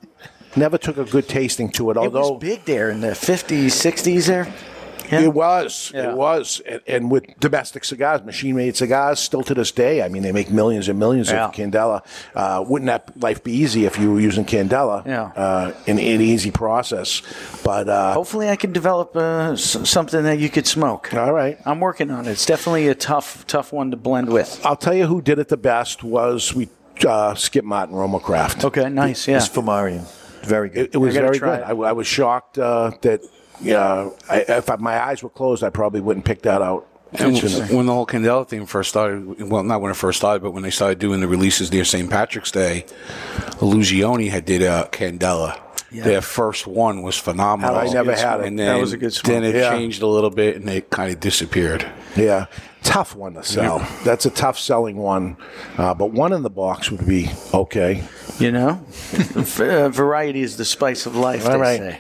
never 0.59 0.79
took 0.79 0.99
a 0.99 1.05
good 1.05 1.29
tasting 1.29 1.71
to 1.73 1.91
it, 1.91 1.97
Although 1.97 2.29
It 2.29 2.33
was 2.35 2.41
big 2.41 2.65
there 2.65 2.91
in 2.91 3.01
the 3.01 3.09
50s, 3.09 3.67
60s 3.67 4.27
there. 4.27 4.53
Yeah. 5.11 5.21
It 5.21 5.33
was. 5.33 5.91
Yeah. 5.95 6.11
It 6.11 6.17
was. 6.19 6.61
And, 6.69 6.83
and 6.87 7.11
with 7.11 7.25
domestic 7.41 7.85
cigars, 7.87 8.23
machine 8.25 8.55
made 8.57 8.77
cigars, 8.77 9.19
still 9.19 9.43
to 9.45 9.55
this 9.55 9.73
day, 9.73 10.03
I 10.03 10.09
mean, 10.11 10.23
they 10.23 10.33
make 10.33 10.51
millions 10.51 10.87
and 10.87 10.99
millions 10.99 11.31
Yeah. 11.31 11.47
of 11.47 11.55
Candela. 11.55 12.05
Uh, 12.35 12.63
wouldn't 12.69 12.89
that 12.89 13.19
life 13.19 13.43
be 13.43 13.53
easy 13.53 13.87
if 13.87 13.99
you 13.99 14.13
were 14.13 14.21
using 14.21 14.45
Candela? 14.45 15.07
Yeah. 15.07 15.23
Uh, 15.35 15.73
in 15.87 15.99
an 15.99 16.21
easy 16.21 16.51
process. 16.51 17.23
But 17.65 17.89
uh, 17.89 18.13
Hopefully, 18.13 18.51
I 18.51 18.57
can 18.57 18.71
develop 18.75 19.17
uh, 19.17 19.53
s- 19.53 19.79
something 19.89 20.25
that 20.25 20.39
you 20.41 20.51
could 20.51 20.67
smoke. 20.67 21.15
All 21.15 21.33
right. 21.33 21.57
I'm 21.65 21.81
working 21.81 22.11
on 22.11 22.27
it. 22.27 22.33
It's 22.33 22.45
definitely 22.45 22.89
a 22.89 22.95
tough, 22.95 23.47
tough 23.47 23.73
one 23.73 23.91
to 23.93 23.97
blend 23.97 24.29
with. 24.31 24.61
I'll 24.63 24.77
tell 24.77 24.95
you 24.95 25.07
who 25.07 25.23
did 25.23 25.39
it 25.39 25.49
the 25.49 25.57
best 25.57 26.05
was 26.05 26.55
we 26.55 26.69
uh, 27.07 27.35
Skip 27.35 27.65
Martin 27.65 27.95
RoMa 27.95 28.21
Craft. 28.23 28.65
Okay, 28.67 28.91
nice. 28.91 29.27
Yeah. 29.27 29.39
It's 29.39 29.49
Fumarian. 29.49 30.05
Very 30.43 30.69
good. 30.69 30.87
It, 30.87 30.95
it 30.95 30.99
was 30.99 31.15
very 31.15 31.39
try 31.39 31.59
good. 31.59 31.65
I, 31.65 31.71
I 31.71 31.93
was 31.93 32.07
shocked 32.07 32.59
uh, 32.59 32.93
that 33.03 33.23
yeah, 33.61 34.11
I, 34.31 34.45
if 34.49 34.71
I, 34.71 34.77
my 34.77 35.03
eyes 35.03 35.23
were 35.23 35.31
closed, 35.31 35.65
I 35.65 35.71
probably 35.71 36.01
wouldn't 36.01 36.25
pick 36.25 36.43
that 36.43 36.63
out. 36.63 36.87
And 37.13 37.33
when 37.71 37.87
the 37.87 37.93
whole 37.95 38.07
Candela 38.07 38.47
thing 38.47 38.67
first 38.67 38.91
started, 38.91 39.51
well, 39.51 39.63
not 39.63 39.81
when 39.81 39.91
it 39.91 39.95
first 39.97 40.19
started, 40.19 40.43
but 40.43 40.51
when 40.51 40.63
they 40.63 40.71
started 40.71 40.99
doing 40.99 41.21
the 41.21 41.29
releases 41.29 41.73
near 41.73 41.85
St. 41.85 42.11
Patrick's 42.11 42.51
Day, 42.51 42.85
Lugioni 43.61 44.29
had 44.29 44.45
did 44.45 44.61
a 44.61 44.89
Candela. 44.93 45.59
Yeah. 45.91 46.05
Their 46.05 46.21
first 46.21 46.67
one 46.67 47.03
was 47.03 47.17
phenomenal. 47.17 47.75
I 47.77 47.87
never 47.87 48.15
had 48.15 48.41
it. 48.41 48.47
And 48.49 48.59
That 48.59 48.65
then, 48.73 48.81
was 48.81 48.93
a 48.93 48.99
good 48.99 49.13
smoke. 49.15 49.33
Then 49.33 49.45
it 49.45 49.55
Yeah. 49.55 49.71
changed 49.71 50.03
a 50.03 50.07
little 50.07 50.29
bit, 50.31 50.57
and 50.57 50.69
it 50.69 50.91
kind 50.91 51.11
of 51.13 51.19
disappeared. 51.21 51.87
Yeah, 52.15 52.47
tough 52.83 53.15
one 53.17 53.35
to 53.35 53.43
sell. 53.43 53.87
That's 54.05 54.27
a 54.27 54.31
tough 54.31 54.59
selling 54.59 54.97
one, 54.97 55.37
uh, 55.79 55.95
but 55.95 56.13
one 56.13 56.33
in 56.35 56.43
the 56.43 56.51
box 56.51 56.91
would 56.91 57.07
be 57.07 57.31
okay. 57.55 58.05
You 58.39 58.53
know, 58.53 58.81
V- 58.91 59.69
uh, 59.69 59.89
variety 59.89 60.43
is 60.43 60.57
the 60.59 60.65
spice 60.65 61.07
of 61.07 61.17
life. 61.17 61.47
All 61.47 61.53
they 61.53 61.59
right. 61.59 61.79
say. 61.81 61.99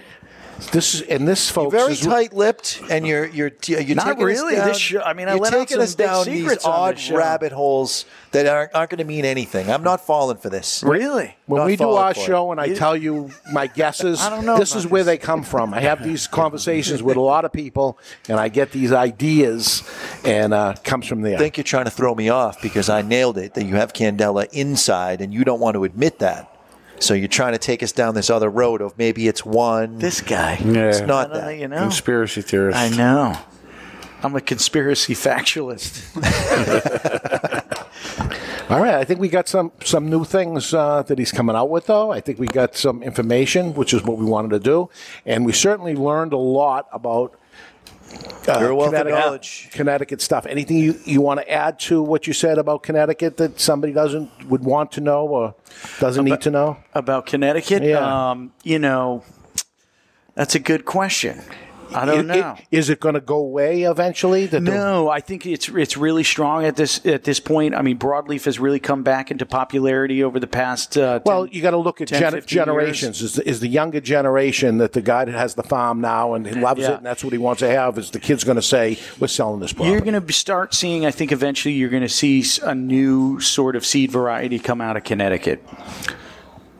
This 0.72 0.96
is 0.96 1.02
and 1.02 1.26
this 1.26 1.48
folks 1.48 1.72
Very 1.72 1.92
is 1.92 2.00
tight-lipped, 2.00 2.82
and 2.90 3.06
you're 3.06 3.26
you're 3.26 3.52
you're 3.66 3.94
Not 3.94 4.06
taking 4.06 4.24
really. 4.24 4.56
Down, 4.56 4.68
This 4.68 4.76
show- 4.78 5.00
I 5.02 5.12
mean, 5.14 5.28
I 5.28 5.32
you're 5.34 5.40
let 5.40 5.54
out 5.54 5.68
taking 5.68 5.80
us 5.80 5.94
down 5.94 6.26
these 6.26 6.64
odd 6.64 6.98
show. 6.98 7.16
rabbit 7.16 7.52
holes 7.52 8.04
that 8.32 8.46
aren't 8.46 8.74
aren't 8.74 8.90
going 8.90 8.98
to 8.98 9.04
mean 9.04 9.24
anything. 9.24 9.70
I'm 9.70 9.84
not 9.84 10.04
falling 10.04 10.36
for 10.38 10.50
this. 10.50 10.82
Really? 10.82 11.36
When 11.46 11.60
Not 11.60 11.66
we 11.66 11.76
do 11.76 11.90
our 11.90 12.12
for 12.12 12.20
it. 12.20 12.24
show 12.24 12.50
and 12.50 12.60
I 12.60 12.74
tell 12.74 12.96
you 12.96 13.30
my 13.52 13.66
guesses, 13.80 14.20
I 14.20 14.30
don't 14.30 14.44
know 14.44 14.58
this 14.58 14.74
is 14.74 14.84
where 14.86 15.04
they 15.04 15.16
come 15.16 15.44
from. 15.44 15.72
I 15.72 15.80
have 15.80 16.02
these 16.02 16.26
conversations 16.42 17.02
with 17.04 17.16
a 17.16 17.20
lot 17.20 17.44
of 17.44 17.52
people, 17.52 17.96
and 18.28 18.40
I 18.40 18.48
get 18.48 18.72
these 18.72 18.92
ideas, 18.92 19.84
and 20.24 20.52
uh, 20.52 20.74
comes 20.82 21.06
from 21.06 21.22
there. 21.22 21.36
I 21.36 21.38
think 21.38 21.56
you're 21.56 21.64
trying 21.64 21.84
to 21.84 21.90
throw 21.92 22.14
me 22.16 22.30
off 22.30 22.60
because 22.60 22.88
I 22.88 23.02
nailed 23.02 23.38
it 23.38 23.54
that 23.54 23.64
you 23.64 23.76
have 23.76 23.92
Candela 23.92 24.48
inside 24.52 25.20
and 25.20 25.32
you 25.32 25.44
don't 25.44 25.60
want 25.60 25.74
to 25.74 25.84
admit 25.84 26.18
that. 26.18 26.52
So 27.00 27.14
you're 27.14 27.28
trying 27.28 27.52
to 27.52 27.58
take 27.58 27.82
us 27.82 27.92
down 27.92 28.14
this 28.14 28.30
other 28.30 28.50
road 28.50 28.80
of 28.80 28.96
maybe 28.98 29.28
it's 29.28 29.44
one. 29.44 29.98
This 29.98 30.20
guy. 30.20 30.58
Yeah. 30.64 30.88
It's 30.88 31.00
not 31.00 31.30
I 31.30 31.32
don't 31.32 31.32
know, 31.32 31.40
that. 31.46 31.58
you 31.58 31.68
know. 31.68 31.78
Conspiracy 31.78 32.42
theorist. 32.42 32.78
I 32.78 32.88
know. 32.90 33.36
I'm 34.22 34.34
a 34.34 34.40
conspiracy 34.40 35.14
factualist. 35.14 36.04
All 38.70 38.80
right, 38.80 38.94
I 38.94 39.04
think 39.04 39.20
we 39.20 39.28
got 39.28 39.48
some 39.48 39.72
some 39.82 40.10
new 40.10 40.24
things 40.24 40.74
uh, 40.74 41.02
that 41.04 41.18
he's 41.18 41.32
coming 41.32 41.56
out 41.56 41.70
with, 41.70 41.86
though. 41.86 42.10
I 42.10 42.20
think 42.20 42.38
we 42.38 42.46
got 42.48 42.76
some 42.76 43.02
information, 43.02 43.72
which 43.74 43.94
is 43.94 44.02
what 44.02 44.18
we 44.18 44.26
wanted 44.26 44.50
to 44.50 44.58
do, 44.58 44.90
and 45.24 45.46
we 45.46 45.52
certainly 45.52 45.94
learned 45.94 46.32
a 46.32 46.36
lot 46.38 46.88
about. 46.92 47.37
Uh, 48.48 48.60
You're 48.60 48.72
of 48.72 48.86
Connecticut, 48.86 49.18
knowledge. 49.18 49.68
Connecticut 49.72 50.20
stuff. 50.22 50.46
Anything 50.46 50.78
you, 50.78 50.98
you 51.04 51.20
want 51.20 51.40
to 51.40 51.50
add 51.50 51.78
to 51.80 52.02
what 52.02 52.26
you 52.26 52.32
said 52.32 52.58
about 52.58 52.82
Connecticut 52.82 53.36
that 53.36 53.60
somebody 53.60 53.92
doesn't 53.92 54.30
would 54.48 54.64
want 54.64 54.92
to 54.92 55.00
know 55.00 55.26
or 55.26 55.54
doesn't 56.00 56.24
need 56.24 56.40
to 56.42 56.50
know? 56.50 56.78
About 56.94 57.26
Connecticut? 57.26 57.82
Yeah. 57.82 58.30
Um, 58.30 58.52
you 58.62 58.78
know, 58.78 59.22
that's 60.34 60.54
a 60.54 60.60
good 60.60 60.84
question. 60.84 61.42
I 61.94 62.04
don't 62.04 62.30
I- 62.30 62.34
I- 62.34 62.40
know. 62.40 62.56
Is 62.70 62.90
it 62.90 63.00
going 63.00 63.14
to 63.14 63.20
go 63.20 63.36
away 63.36 63.82
eventually? 63.82 64.48
No, 64.52 65.08
I 65.08 65.20
think 65.20 65.46
it's 65.46 65.68
it's 65.68 65.96
really 65.96 66.22
strong 66.24 66.64
at 66.64 66.76
this 66.76 67.04
at 67.06 67.24
this 67.24 67.40
point. 67.40 67.74
I 67.74 67.82
mean, 67.82 67.98
broadleaf 67.98 68.44
has 68.44 68.58
really 68.58 68.78
come 68.80 69.02
back 69.02 69.30
into 69.30 69.46
popularity 69.46 70.22
over 70.22 70.38
the 70.38 70.46
past. 70.46 70.96
Uh, 70.98 71.18
10, 71.20 71.22
Well, 71.24 71.46
you 71.46 71.62
got 71.62 71.70
to 71.70 71.76
look 71.78 72.00
at 72.00 72.08
10, 72.08 72.20
gen- 72.32 72.42
generations. 72.46 73.22
Is 73.22 73.34
the, 73.34 73.48
is 73.48 73.60
the 73.60 73.68
younger 73.68 74.00
generation 74.00 74.78
that 74.78 74.92
the 74.92 75.00
guy 75.02 75.24
that 75.24 75.34
has 75.34 75.54
the 75.54 75.62
farm 75.62 76.00
now 76.00 76.34
and 76.34 76.46
he 76.46 76.54
loves 76.54 76.80
Yeah. 76.82 76.92
it 76.92 76.96
and 76.98 77.06
that's 77.06 77.24
what 77.24 77.32
he 77.32 77.38
wants 77.38 77.60
to 77.60 77.68
have? 77.68 77.98
Is 77.98 78.10
the 78.10 78.20
kid's 78.20 78.44
going 78.44 78.56
to 78.56 78.62
say 78.62 78.98
we're 79.18 79.26
selling 79.28 79.60
this 79.60 79.72
property? 79.72 79.92
You're 79.92 80.00
going 80.00 80.20
to 80.26 80.32
start 80.32 80.74
seeing. 80.74 81.06
I 81.06 81.10
think 81.10 81.32
eventually 81.32 81.74
you're 81.74 81.90
going 81.90 82.02
to 82.02 82.08
see 82.08 82.44
a 82.62 82.74
new 82.74 83.40
sort 83.40 83.76
of 83.76 83.84
seed 83.86 84.10
variety 84.10 84.58
come 84.58 84.80
out 84.80 84.96
of 84.96 85.04
Connecticut 85.04 85.64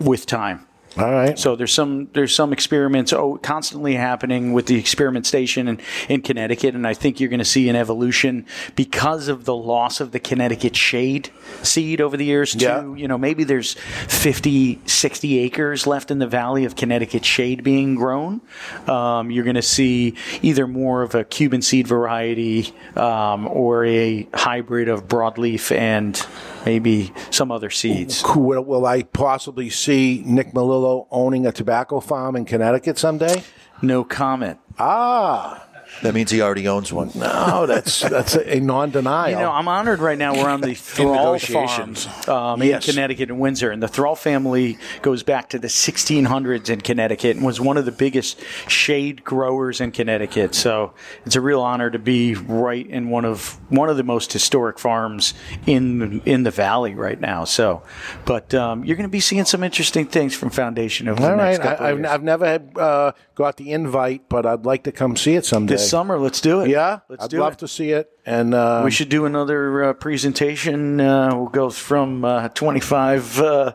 with 0.00 0.26
time. 0.26 0.66
All 0.98 1.12
right. 1.12 1.38
So 1.38 1.54
there's 1.54 1.72
some 1.72 2.08
there's 2.12 2.34
some 2.34 2.52
experiments 2.52 3.12
oh, 3.12 3.36
constantly 3.36 3.94
happening 3.94 4.52
with 4.52 4.66
the 4.66 4.76
experiment 4.76 5.26
station 5.26 5.68
in, 5.68 5.80
in 6.08 6.22
Connecticut, 6.22 6.74
and 6.74 6.86
I 6.86 6.94
think 6.94 7.20
you're 7.20 7.28
going 7.28 7.38
to 7.38 7.44
see 7.44 7.68
an 7.68 7.76
evolution 7.76 8.46
because 8.74 9.28
of 9.28 9.44
the 9.44 9.54
loss 9.54 10.00
of 10.00 10.10
the 10.10 10.18
Connecticut 10.18 10.74
shade 10.74 11.30
seed 11.62 12.00
over 12.00 12.16
the 12.16 12.24
years. 12.24 12.52
To 12.52 12.58
Yeah. 12.58 12.94
you 12.94 13.06
know 13.06 13.16
maybe 13.16 13.44
there's 13.44 13.74
50, 14.08 14.80
60 14.86 15.38
acres 15.38 15.86
left 15.86 16.10
in 16.10 16.18
the 16.18 16.26
valley 16.26 16.64
of 16.64 16.74
Connecticut 16.74 17.24
shade 17.24 17.62
being 17.62 17.94
grown. 17.94 18.40
Um, 18.88 19.30
you're 19.30 19.44
going 19.44 19.54
to 19.56 19.62
see 19.62 20.14
either 20.42 20.66
more 20.66 21.02
of 21.02 21.14
a 21.14 21.22
Cuban 21.22 21.62
seed 21.62 21.86
variety 21.86 22.74
um, 22.96 23.46
or 23.46 23.84
a 23.84 24.26
hybrid 24.34 24.88
of 24.88 25.06
broadleaf 25.06 25.74
and 25.76 26.20
maybe 26.66 27.12
some 27.30 27.52
other 27.52 27.70
seeds. 27.70 28.22
Will, 28.34 28.62
will 28.64 28.86
I 28.86 29.02
possibly 29.02 29.70
see 29.70 30.22
Nick 30.26 30.52
Melillo 30.52 30.87
owning 31.10 31.46
a 31.46 31.52
tobacco 31.52 32.00
farm 32.00 32.36
in 32.36 32.44
Connecticut 32.44 32.98
someday? 32.98 33.42
No 33.82 34.04
comment. 34.04 34.58
Ah, 34.78 35.67
That 36.02 36.14
means 36.14 36.30
he 36.30 36.40
already 36.40 36.68
owns 36.68 36.92
one. 36.92 37.10
No, 37.14 37.66
that's 37.66 38.00
that's 38.00 38.34
a, 38.34 38.56
a 38.56 38.60
non-denial. 38.60 39.30
You 39.30 39.36
know, 39.36 39.50
I'm 39.50 39.68
honored 39.68 40.00
right 40.00 40.18
now. 40.18 40.34
We're 40.34 40.48
on 40.48 40.60
the 40.60 40.74
Thrall 40.74 41.32
negotiations. 41.34 42.06
Farm 42.06 42.60
um, 42.60 42.62
Yes. 42.62 42.86
in 42.86 42.94
Connecticut 42.94 43.30
and 43.30 43.40
Windsor, 43.40 43.70
and 43.70 43.82
the 43.82 43.88
Thrall 43.88 44.14
family 44.14 44.78
goes 45.02 45.22
back 45.22 45.48
to 45.50 45.58
the 45.58 45.68
1600s 45.68 46.70
in 46.70 46.80
Connecticut 46.80 47.36
and 47.36 47.44
was 47.44 47.60
one 47.60 47.76
of 47.76 47.84
the 47.84 47.92
biggest 47.92 48.40
shade 48.68 49.24
growers 49.24 49.80
in 49.80 49.90
Connecticut. 49.92 50.54
So 50.54 50.92
it's 51.24 51.36
a 51.36 51.40
real 51.40 51.60
honor 51.60 51.90
to 51.90 51.98
be 51.98 52.34
right 52.34 52.86
in 52.86 53.10
one 53.10 53.24
of 53.24 53.58
one 53.70 53.88
of 53.88 53.96
the 53.96 54.04
most 54.04 54.32
historic 54.32 54.78
farms 54.78 55.34
in 55.66 56.20
in 56.24 56.42
the 56.42 56.50
valley 56.50 56.94
right 56.94 57.20
now. 57.20 57.44
So, 57.44 57.82
but 58.24 58.54
um, 58.54 58.84
you're 58.84 58.96
going 58.96 59.08
to 59.08 59.08
be 59.08 59.20
seeing 59.20 59.44
some 59.44 59.62
interesting 59.62 60.06
things 60.06 60.34
from 60.34 60.50
Foundation 60.50 61.08
over 61.08 61.22
All 61.22 61.30
the 61.30 61.36
next 61.36 61.58
right, 61.58 61.68
couple 61.68 61.86
I, 61.86 61.88
of 61.90 61.94
I've, 61.94 62.00
years. 62.00 62.10
I've 62.12 62.22
never 62.22 62.46
had, 62.46 62.72
uh, 62.78 63.12
got 63.34 63.56
the 63.56 63.72
invite, 63.72 64.28
but 64.28 64.46
I'd 64.46 64.64
like 64.64 64.84
to 64.84 64.92
come 64.92 65.16
see 65.16 65.34
it 65.34 65.44
someday. 65.44 65.74
This 65.74 65.87
summer, 65.88 66.18
let's 66.18 66.40
do 66.40 66.60
it. 66.60 66.68
Yeah, 66.68 67.00
Let's 67.08 67.24
I'd 67.24 67.30
do 67.30 67.40
love 67.40 67.54
it. 67.54 67.58
to 67.60 67.68
see 67.68 67.90
it. 67.90 68.10
And 68.26 68.54
uh, 68.54 68.82
we 68.84 68.90
should 68.90 69.08
do 69.08 69.24
another 69.24 69.84
uh, 69.84 69.92
presentation. 69.94 71.00
Uh, 71.00 71.34
we'll 71.34 71.46
go 71.48 71.70
from 71.70 72.24
uh, 72.24 72.48
25, 72.50 73.38
uh, 73.40 73.44
uh, 73.44 73.72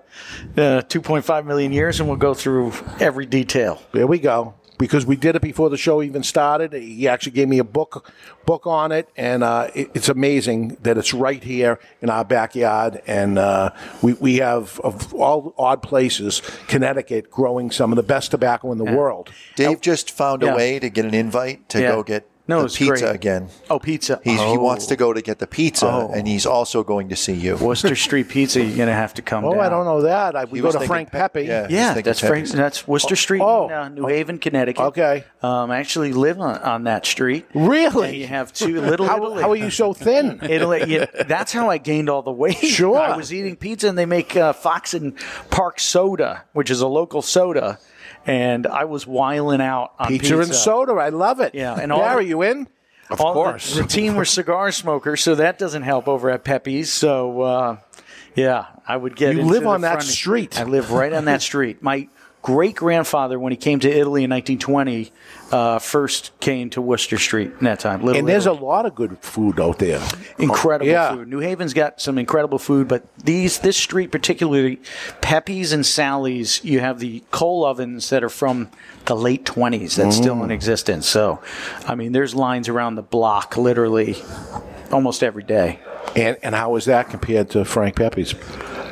2.5 0.56 1.46
million 1.46 1.72
years, 1.72 2.00
and 2.00 2.08
we'll 2.08 2.18
go 2.18 2.34
through 2.34 2.74
every 3.00 3.26
detail. 3.26 3.82
There 3.92 4.08
we 4.08 4.20
go. 4.20 4.54
Because 4.78 5.06
we 5.06 5.16
did 5.16 5.36
it 5.36 5.42
before 5.42 5.70
the 5.70 5.78
show 5.78 6.02
even 6.02 6.24
started. 6.24 6.74
He 6.74 7.08
actually 7.08 7.34
gave 7.34 7.48
me 7.48 7.60
a 7.60 7.64
book 7.64 8.12
book 8.46 8.66
on 8.68 8.92
it, 8.92 9.08
and 9.16 9.44
uh, 9.44 9.70
it, 9.74 9.90
it's 9.94 10.10
amazing 10.10 10.78
that 10.82 10.98
it's 10.98 11.14
right 11.14 11.44
here 11.44 11.80
in 12.02 12.10
our 12.10 12.26
backyard. 12.26 13.02
And 13.08 13.38
uh, 13.38 13.72
we 14.02 14.14
we 14.14 14.38
have 14.38 14.80
of 14.82 15.14
all 15.14 15.54
odd 15.58 15.82
places, 15.84 16.42
Connecticut 16.68 17.30
growing 17.32 17.72
some 17.72 17.92
of 17.92 17.96
the 17.98 18.04
best 18.04 18.32
tobacco 18.32 18.72
in 18.72 18.78
the 18.78 18.84
world. 18.86 19.32
Dave 19.56 19.80
just 19.82 20.12
found 20.12 20.42
Yeah. 20.42 20.54
a 20.54 20.56
way 20.56 20.80
to 20.80 20.90
get 20.90 21.06
an 21.06 21.14
invite 21.14 21.70
to 21.70 21.80
Yeah. 21.82 21.92
go 21.92 22.04
get 22.04 22.28
No, 22.46 22.60
the 22.60 22.66
it's 22.66 22.78
pizza 22.78 23.06
great. 23.06 23.16
again. 23.16 23.48
Oh, 23.70 23.80
pizza. 23.80 24.20
He's, 24.22 24.38
He 24.38 24.46
Oh. 24.46 24.60
wants 24.60 24.86
to 24.88 24.98
go 24.98 25.14
to 25.14 25.22
get 25.22 25.40
the 25.40 25.48
pizza, 25.48 25.88
Oh. 25.88 26.12
and 26.14 26.28
he's 26.28 26.46
also 26.46 26.84
going 26.84 27.08
to 27.08 27.16
see 27.16 27.32
you. 27.34 27.56
Wooster 27.56 27.96
Street 27.96 28.28
Pizza, 28.28 28.62
you're 28.62 28.76
going 28.76 28.90
to 28.90 28.94
have 28.94 29.14
to 29.14 29.22
come 29.22 29.46
Oh, 29.46 29.54
down. 29.54 29.62
I 29.64 29.70
don't 29.70 29.86
know 29.86 30.02
that. 30.02 30.36
I, 30.36 30.44
we 30.44 30.60
He 30.60 30.62
go 30.62 30.70
to 30.72 30.82
Frank 30.82 31.10
Pe- 31.10 31.20
Pepe. 31.20 31.44
yeah, 31.44 31.68
Yeah, 31.70 31.94
that's 32.02 32.20
Frank. 32.20 32.50
That's 32.50 32.86
Wooster 32.86 33.16
Street 33.16 33.42
Oh. 33.42 33.68
in 33.68 33.74
uh, 33.74 33.88
New 33.90 34.08
Haven, 34.08 34.40
Connecticut. 34.40 34.84
Okay. 34.88 35.24
Um, 35.42 35.72
I 35.72 35.78
actually 35.80 36.12
live 36.12 36.38
on, 36.42 36.58
on 36.58 36.84
that 36.84 37.06
street. 37.06 37.46
Really? 37.54 38.10
And 38.10 38.18
you 38.18 38.28
have 38.28 38.52
two 38.52 38.82
little. 38.82 39.08
How, 39.08 39.18
Italy. 39.24 39.42
how 39.42 39.52
are 39.52 39.56
you 39.56 39.70
so 39.70 39.94
thin? 39.94 40.40
Italy. 40.50 40.84
Yeah, 40.88 41.06
that's 41.28 41.54
how 41.54 41.70
I 41.70 41.78
gained 41.78 42.10
all 42.10 42.24
the 42.24 42.32
weight. 42.32 42.58
Sure. 42.58 43.00
I 43.00 43.16
was 43.16 43.34
eating 43.34 43.56
pizza, 43.56 43.88
and 43.88 43.98
they 43.98 44.06
make 44.06 44.36
uh, 44.36 44.52
Foxon 44.52 45.16
Park 45.50 45.80
soda, 45.80 46.44
which 46.52 46.70
is 46.70 46.82
a 46.82 46.88
local 46.88 47.22
soda, 47.22 47.80
and 48.26 48.66
I 48.68 48.86
was 48.86 49.06
wiling 49.08 49.62
out 49.62 49.94
on 50.00 50.08
Pizza, 50.08 50.36
pizza, 50.36 50.40
and 50.42 50.56
soda. 50.56 50.94
I 50.94 51.10
love 51.10 51.40
it. 51.40 51.54
Yeah, 51.56 51.76
and 51.80 51.92
all 51.92 52.00
Gary, 52.00 52.24
the- 52.26 52.30
you 52.30 52.42
in? 52.44 52.68
Of 53.10 53.18
course. 53.20 53.76
The, 53.76 53.82
the 53.84 53.88
team 53.88 54.16
were 54.16 54.26
cigar 54.26 54.72
smokers, 54.72 55.22
so 55.22 55.36
that 55.36 55.60
doesn't 55.60 55.84
help 55.84 56.08
over 56.08 56.30
at 56.30 56.44
Pepe's. 56.44 56.90
So, 56.90 57.42
uh, 57.42 57.78
yeah, 58.34 58.66
I 58.88 58.96
would 58.98 59.16
get. 59.16 59.34
You 59.36 59.42
into 59.42 59.52
live 59.54 59.64
the 59.64 59.70
on 59.70 59.82
that 59.82 59.92
front- 59.96 60.08
street. 60.08 60.60
I 60.60 60.64
live 60.64 60.92
right 60.92 61.12
on 61.14 61.26
that 61.26 61.42
street. 61.42 61.84
My 61.84 62.08
great 62.42 62.76
grandfather, 62.76 63.38
when 63.38 63.52
he 63.52 63.58
came 63.58 63.80
to 63.82 63.90
Italy 63.90 64.24
in 64.24 64.30
1920, 64.32 65.12
uh, 65.54 65.78
first 65.80 66.32
came 66.40 66.70
to 66.72 66.82
Wooster 66.82 67.18
Street 67.20 67.52
in 67.60 67.66
that 67.66 67.80
time. 67.80 68.02
Little 68.02 68.20
and 68.20 68.28
there's 68.28 68.48
Italy. 68.48 68.60
a 68.60 68.64
lot 68.64 68.86
of 68.88 68.96
good 68.96 69.18
food 69.20 69.60
out 69.60 69.78
there. 69.80 70.02
incredible 70.40 70.90
Yeah. 70.92 71.14
food. 71.16 71.28
New 71.28 71.40
Haven's 71.40 71.74
got 71.74 72.02
some 72.02 72.18
incredible 72.18 72.58
food, 72.58 72.88
but 72.88 73.04
these 73.24 73.60
this 73.60 73.78
street 73.78 74.12
particularly, 74.12 74.80
Pepe's 75.22 75.72
and 75.72 75.86
Sally's, 75.86 76.64
you 76.64 76.80
have 76.80 77.00
the 77.00 77.24
coal 77.32 77.64
ovens 77.66 78.10
that 78.10 78.24
are 78.24 78.30
from 78.30 78.70
the 79.06 79.16
late 79.16 79.46
twenties 79.46 79.96
that's 79.96 80.16
still 80.18 80.36
Mm. 80.38 80.46
in 80.46 80.52
existence. 80.52 81.08
So, 81.08 81.40
I 81.88 81.94
mean, 81.96 82.12
there's 82.14 82.34
lines 82.34 82.68
around 82.68 82.96
the 82.96 83.04
block 83.04 83.56
literally 83.56 84.18
almost 84.92 85.24
every 85.24 85.44
day. 85.44 85.80
And 86.16 86.38
and 86.44 86.56
how 86.56 86.76
is 86.78 86.86
that 86.86 87.10
compared 87.10 87.50
to 87.52 87.64
Frank 87.66 87.96
Pepe's? 87.96 88.34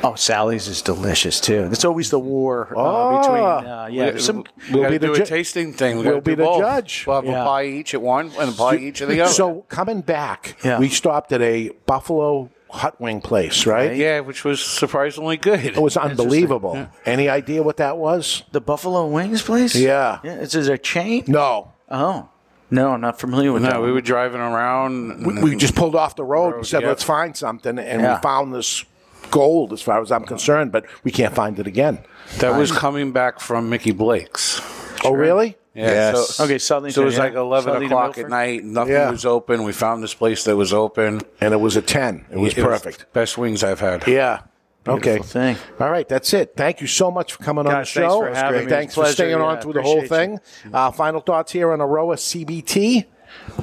Oh, 0.04 0.14
Sally's 0.14 0.66
is 0.68 0.82
delicious 0.82 1.40
too. 1.40 1.68
It's 1.72 1.84
always 1.84 2.10
the 2.10 2.18
war 2.18 2.68
uh, 2.70 2.74
Oh. 2.76 3.18
between 3.20 3.42
uh, 3.44 3.88
yeah. 3.90 4.04
we, 4.06 4.10
there's 4.10 4.24
some 4.26 4.44
we 4.72 4.80
We'll 4.80 4.90
be 4.90 4.98
the 4.98 5.06
do 5.08 5.14
ju- 5.16 5.22
a 5.22 5.26
tasting 5.26 5.72
thing. 5.72 5.98
We 5.98 6.06
we'll 6.06 6.20
be 6.20 6.34
the 6.34 6.44
both. 6.44 6.60
judge. 6.60 7.04
We'll 7.06 7.16
have 7.16 7.24
Yeah. 7.24 7.42
a 7.42 7.46
pie 7.46 7.64
each 7.66 7.94
at 7.94 8.02
one 8.02 8.32
and 8.38 8.50
a 8.50 8.52
pie 8.52 8.76
each 8.76 9.00
at 9.02 9.08
the 9.08 9.20
other. 9.20 9.32
So 9.32 9.62
coming 9.68 10.00
back, 10.00 10.56
Yeah. 10.64 10.78
we 10.78 10.88
stopped 10.88 11.32
at 11.32 11.40
a 11.42 11.70
Buffalo 11.86 12.50
hot 12.70 12.98
wing 13.00 13.20
place, 13.20 13.66
right? 13.66 13.94
yeah, 13.94 14.20
which 14.20 14.44
was 14.44 14.64
surprisingly 14.64 15.36
good. 15.36 15.62
It 15.64 15.76
was 15.76 15.96
unbelievable. 15.96 16.88
Any 17.04 17.28
idea 17.28 17.62
what 17.62 17.76
that 17.76 17.98
was? 17.98 18.44
the 18.52 18.60
Buffalo 18.62 19.06
Wings 19.06 19.42
place. 19.42 19.74
Yeah. 19.76 20.18
yeah. 20.24 20.36
Is 20.36 20.54
it 20.54 20.68
a 20.72 20.78
chain? 20.78 21.24
No. 21.28 21.72
Oh, 21.90 22.28
no, 22.70 22.92
I'm 22.92 23.02
not 23.02 23.20
familiar 23.20 23.52
with 23.52 23.62
that. 23.64 23.74
No, 23.74 23.82
we 23.82 23.92
were 23.92 24.00
driving 24.00 24.40
around. 24.40 25.26
We, 25.26 25.42
we 25.42 25.56
just 25.56 25.74
pulled 25.74 25.94
off 25.94 26.16
the 26.16 26.24
road 26.24 26.54
and 26.54 26.66
said, 26.66 26.80
yeah. 26.80 26.88
let's 26.88 27.02
find 27.04 27.36
something. 27.36 27.78
And 27.78 28.00
Yeah. 28.00 28.16
we 28.16 28.22
found 28.22 28.54
this 28.54 28.86
gold, 29.32 29.72
as 29.72 29.82
far 29.82 30.00
as 30.00 30.12
I'm 30.12 30.24
concerned, 30.24 30.70
but 30.70 30.84
we 31.02 31.10
can't 31.10 31.34
find 31.34 31.58
it 31.58 31.66
again. 31.66 31.98
That 32.38 32.56
was 32.56 32.70
coming 32.70 33.10
back 33.10 33.40
from 33.40 33.68
Mickey 33.68 33.90
Blake's. 33.90 34.60
Oh, 35.04 35.12
really? 35.12 35.56
Yeah. 35.74 35.86
Yes. 36.12 36.28
So, 36.36 36.44
Okay, 36.44 36.58
Southern. 36.58 36.92
so 36.92 37.02
it 37.02 37.06
was 37.06 37.14
yeah. 37.16 37.20
like 37.24 37.34
11 37.34 37.72
Southern 37.72 37.86
o'clock 37.86 38.04
Milford? 38.16 38.24
at 38.26 38.30
night. 38.30 38.62
Nothing 38.64 38.92
Yeah. 38.92 39.10
was 39.10 39.24
open. 39.26 39.64
We 39.64 39.72
found 39.72 40.02
this 40.04 40.14
place 40.14 40.44
that 40.44 40.54
was 40.54 40.72
open. 40.72 41.22
And 41.40 41.52
it 41.54 41.56
was 41.60 41.74
a 41.76 41.82
10. 41.82 42.26
It 42.30 42.38
was 42.38 42.54
perfect. 42.54 43.12
best 43.12 43.36
wings 43.38 43.64
I've 43.64 43.80
had. 43.80 44.06
Yeah. 44.06 44.40
Okay. 44.86 45.18
Thing. 45.18 45.56
All 45.80 45.90
right, 45.90 46.08
that's 46.08 46.32
it. 46.34 46.52
Thank 46.56 46.80
you 46.80 46.86
so 46.86 47.10
much 47.10 47.32
for 47.34 47.42
coming 47.42 47.60
on 47.60 47.72
the 47.72 47.78
Guys, 47.78 47.92
thanks 47.92 48.12
show. 48.12 48.20
for 48.20 48.34
having 48.34 48.64
me. 48.66 48.70
Thanks 48.70 48.94
for 48.94 49.02
pleasure. 49.02 49.14
staying 49.14 49.34
on 49.40 49.60
through 49.60 49.74
the 49.74 49.82
whole 49.82 50.04
thing. 50.06 50.40
Uh, 50.72 50.90
final 50.90 51.20
thoughts 51.20 51.52
here 51.52 51.72
on 51.72 51.78
Eiroa 51.78 52.16
CBT. 52.18 53.06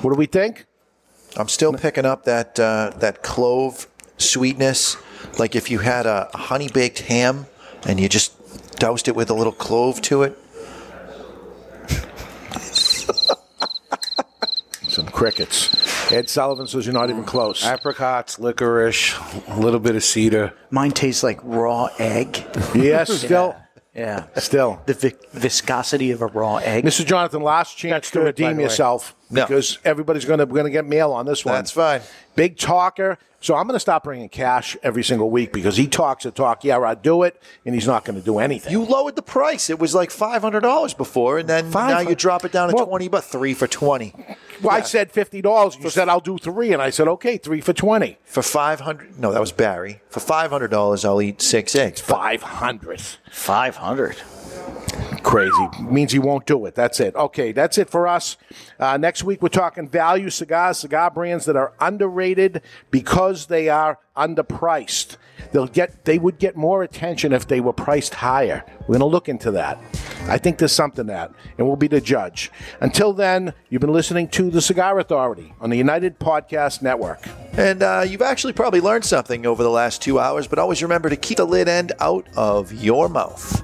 What 0.01 0.11
do 0.13 0.17
we 0.17 0.25
think? 0.25 0.65
I'm 1.37 1.47
still 1.49 1.73
picking 1.73 2.05
up 2.05 2.23
that 2.23 2.59
uh, 2.59 2.91
that 2.97 3.21
clove 3.21 3.87
sweetness, 4.17 4.97
like 5.37 5.55
if 5.55 5.69
you 5.71 5.79
had 5.79 6.05
a 6.05 6.29
honey 6.33 6.69
baked 6.73 6.99
ham 6.99 7.45
and 7.87 7.99
you 7.99 8.09
just 8.09 8.33
doused 8.77 9.07
it 9.07 9.15
with 9.15 9.29
a 9.29 9.33
little 9.33 9.53
clove 9.53 10.01
to 10.03 10.23
it. 10.23 10.37
Some 14.89 15.05
crickets. 15.07 16.11
Ed 16.11 16.29
Sullivan 16.29 16.65
says 16.67 16.85
you're 16.85 16.93
not 16.93 17.09
even 17.09 17.23
close. 17.23 17.63
Apricots, 17.63 18.39
licorice, 18.39 19.15
a 19.47 19.59
little 19.59 19.79
bit 19.79 19.95
of 19.95 20.03
cedar. 20.03 20.53
Mine 20.71 20.91
tastes 20.91 21.21
like 21.23 21.39
raw 21.43 21.89
egg. 21.99 22.43
Yes, 22.75 23.11
still. 23.11 23.55
Yeah. 23.93 24.25
Still. 24.37 24.81
The 24.85 24.93
vi- 24.93 25.13
viscosity 25.33 26.11
of 26.11 26.21
a 26.21 26.27
raw 26.27 26.57
egg. 26.57 26.85
Mr. 26.85 27.05
Jonathan, 27.05 27.41
last 27.41 27.77
chance 27.77 28.09
to 28.11 28.19
good, 28.19 28.35
by 28.37 28.47
redeem 28.49 28.57
the 28.57 28.69
yourself 29.29 29.49
No. 29.49 29.55
because 29.55 29.79
everybody's 29.85 30.25
going 30.25 30.39
to 30.39 30.45
going 30.45 30.65
to 30.65 30.71
get 30.71 30.85
mail 30.85 31.11
on 31.11 31.25
this 31.25 31.45
one. 31.45 31.55
That's 31.55 31.71
fine. 31.71 32.01
Big 32.35 32.57
talker. 32.57 33.17
So 33.41 33.55
I'm 33.55 33.67
going 33.67 33.75
to 33.75 33.79
stop 33.79 34.03
bringing 34.03 34.27
cash 34.27 34.75
every 34.83 35.01
single 35.01 35.29
week 35.29 35.53
because 35.53 35.77
he 35.77 35.87
talks 35.87 36.25
a 36.25 36.31
talk. 36.31 36.65
Yeah, 36.65 36.79
I 36.79 36.93
do 36.93 37.23
it, 37.23 37.41
and 37.65 37.73
he's 37.73 37.87
not 37.87 38.03
going 38.03 38.19
to 38.19 38.25
do 38.25 38.37
anything. 38.39 38.73
You 38.73 38.83
lowered 38.83 39.15
the 39.15 39.21
price. 39.21 39.69
It 39.69 39.79
was 39.79 39.95
like 39.95 40.11
five 40.11 40.41
hundred 40.41 40.59
dollars 40.59 40.93
before, 40.93 41.37
and 41.39 41.47
then 41.47 41.71
Five 41.71 41.89
now 41.91 41.99
you 42.09 42.15
drop 42.15 42.43
it 42.43 42.51
down 42.51 42.67
to 42.69 42.75
Well- 42.75 42.85
twenty, 42.87 43.07
but 43.07 43.23
three 43.23 43.53
for 43.53 43.65
twenty. 43.67 44.13
Well, 44.61 44.75
I 44.75 44.81
said 44.81 45.13
fifty 45.13 45.41
dollars. 45.41 45.77
You 45.79 45.89
said 45.89 46.09
I'll 46.09 46.19
do 46.19 46.37
three, 46.37 46.73
and 46.73 46.81
I 46.81 46.89
said 46.89 47.07
okay, 47.07 47.37
three 47.37 47.61
for 47.61 47.71
twenty. 47.71 48.17
For 48.25 48.43
five 48.43 48.81
hundred, 48.81 49.17
no, 49.17 49.31
that 49.31 49.39
was 49.39 49.53
Barry. 49.53 50.01
For 50.09 50.19
five 50.19 50.51
hundred 50.51 50.71
dollars, 50.71 51.05
I'll 51.05 51.21
eat 51.21 51.41
six 51.41 51.75
eggs. 51.77 52.01
Five 52.01 52.43
hundred. 52.43 52.99
500. 53.31 54.17
Crazy 55.23 55.67
means 55.81 56.11
he 56.11 56.19
won't 56.19 56.45
do 56.45 56.65
it. 56.65 56.75
That's 56.75 56.99
it. 56.99 57.15
Okay, 57.15 57.51
that's 57.51 57.77
it 57.77 57.89
for 57.89 58.07
us. 58.07 58.37
Uh, 58.79 58.97
next 58.97 59.23
week 59.23 59.41
we're 59.41 59.49
talking 59.49 59.87
value 59.87 60.29
cigars, 60.29 60.79
cigar 60.79 61.11
brands 61.11 61.45
that 61.45 61.55
are 61.55 61.73
underrated 61.79 62.61
because 62.89 63.47
they 63.47 63.69
are 63.69 63.99
underpriced. 64.15 65.17
They'll 65.51 65.67
get 65.67 66.05
they 66.05 66.19
would 66.19 66.39
get 66.39 66.55
more 66.55 66.83
attention 66.83 67.33
if 67.33 67.47
they 67.47 67.59
were 67.59 67.73
priced 67.73 68.15
higher. 68.15 68.63
We're 68.81 68.97
going 68.97 68.99
to 68.99 69.05
look 69.05 69.29
into 69.29 69.51
that. 69.51 69.79
I 70.27 70.37
think 70.37 70.57
there's 70.57 70.73
something 70.73 71.07
that, 71.07 71.31
and 71.57 71.65
we'll 71.65 71.75
be 71.75 71.87
the 71.87 72.01
judge. 72.01 72.51
Until 72.81 73.13
then, 73.13 73.53
you've 73.69 73.81
been 73.81 73.93
listening 73.93 74.27
to 74.29 74.49
the 74.49 74.61
Cigar 74.61 74.99
Authority 74.99 75.53
on 75.59 75.69
the 75.69 75.77
United 75.77 76.19
Podcast 76.19 76.81
Network. 76.81 77.25
And 77.53 77.81
uh, 77.81 78.05
you've 78.07 78.21
actually 78.21 78.53
probably 78.53 78.81
learned 78.81 79.05
something 79.05 79.45
over 79.45 79.63
the 79.63 79.71
last 79.71 80.01
two 80.01 80.19
hours, 80.19 80.47
but 80.47 80.59
always 80.59 80.83
remember 80.83 81.09
to 81.09 81.15
keep 81.15 81.37
the 81.37 81.45
lid 81.45 81.67
end 81.67 81.93
out 81.99 82.27
of 82.35 82.71
your 82.73 83.09
mouth. 83.09 83.63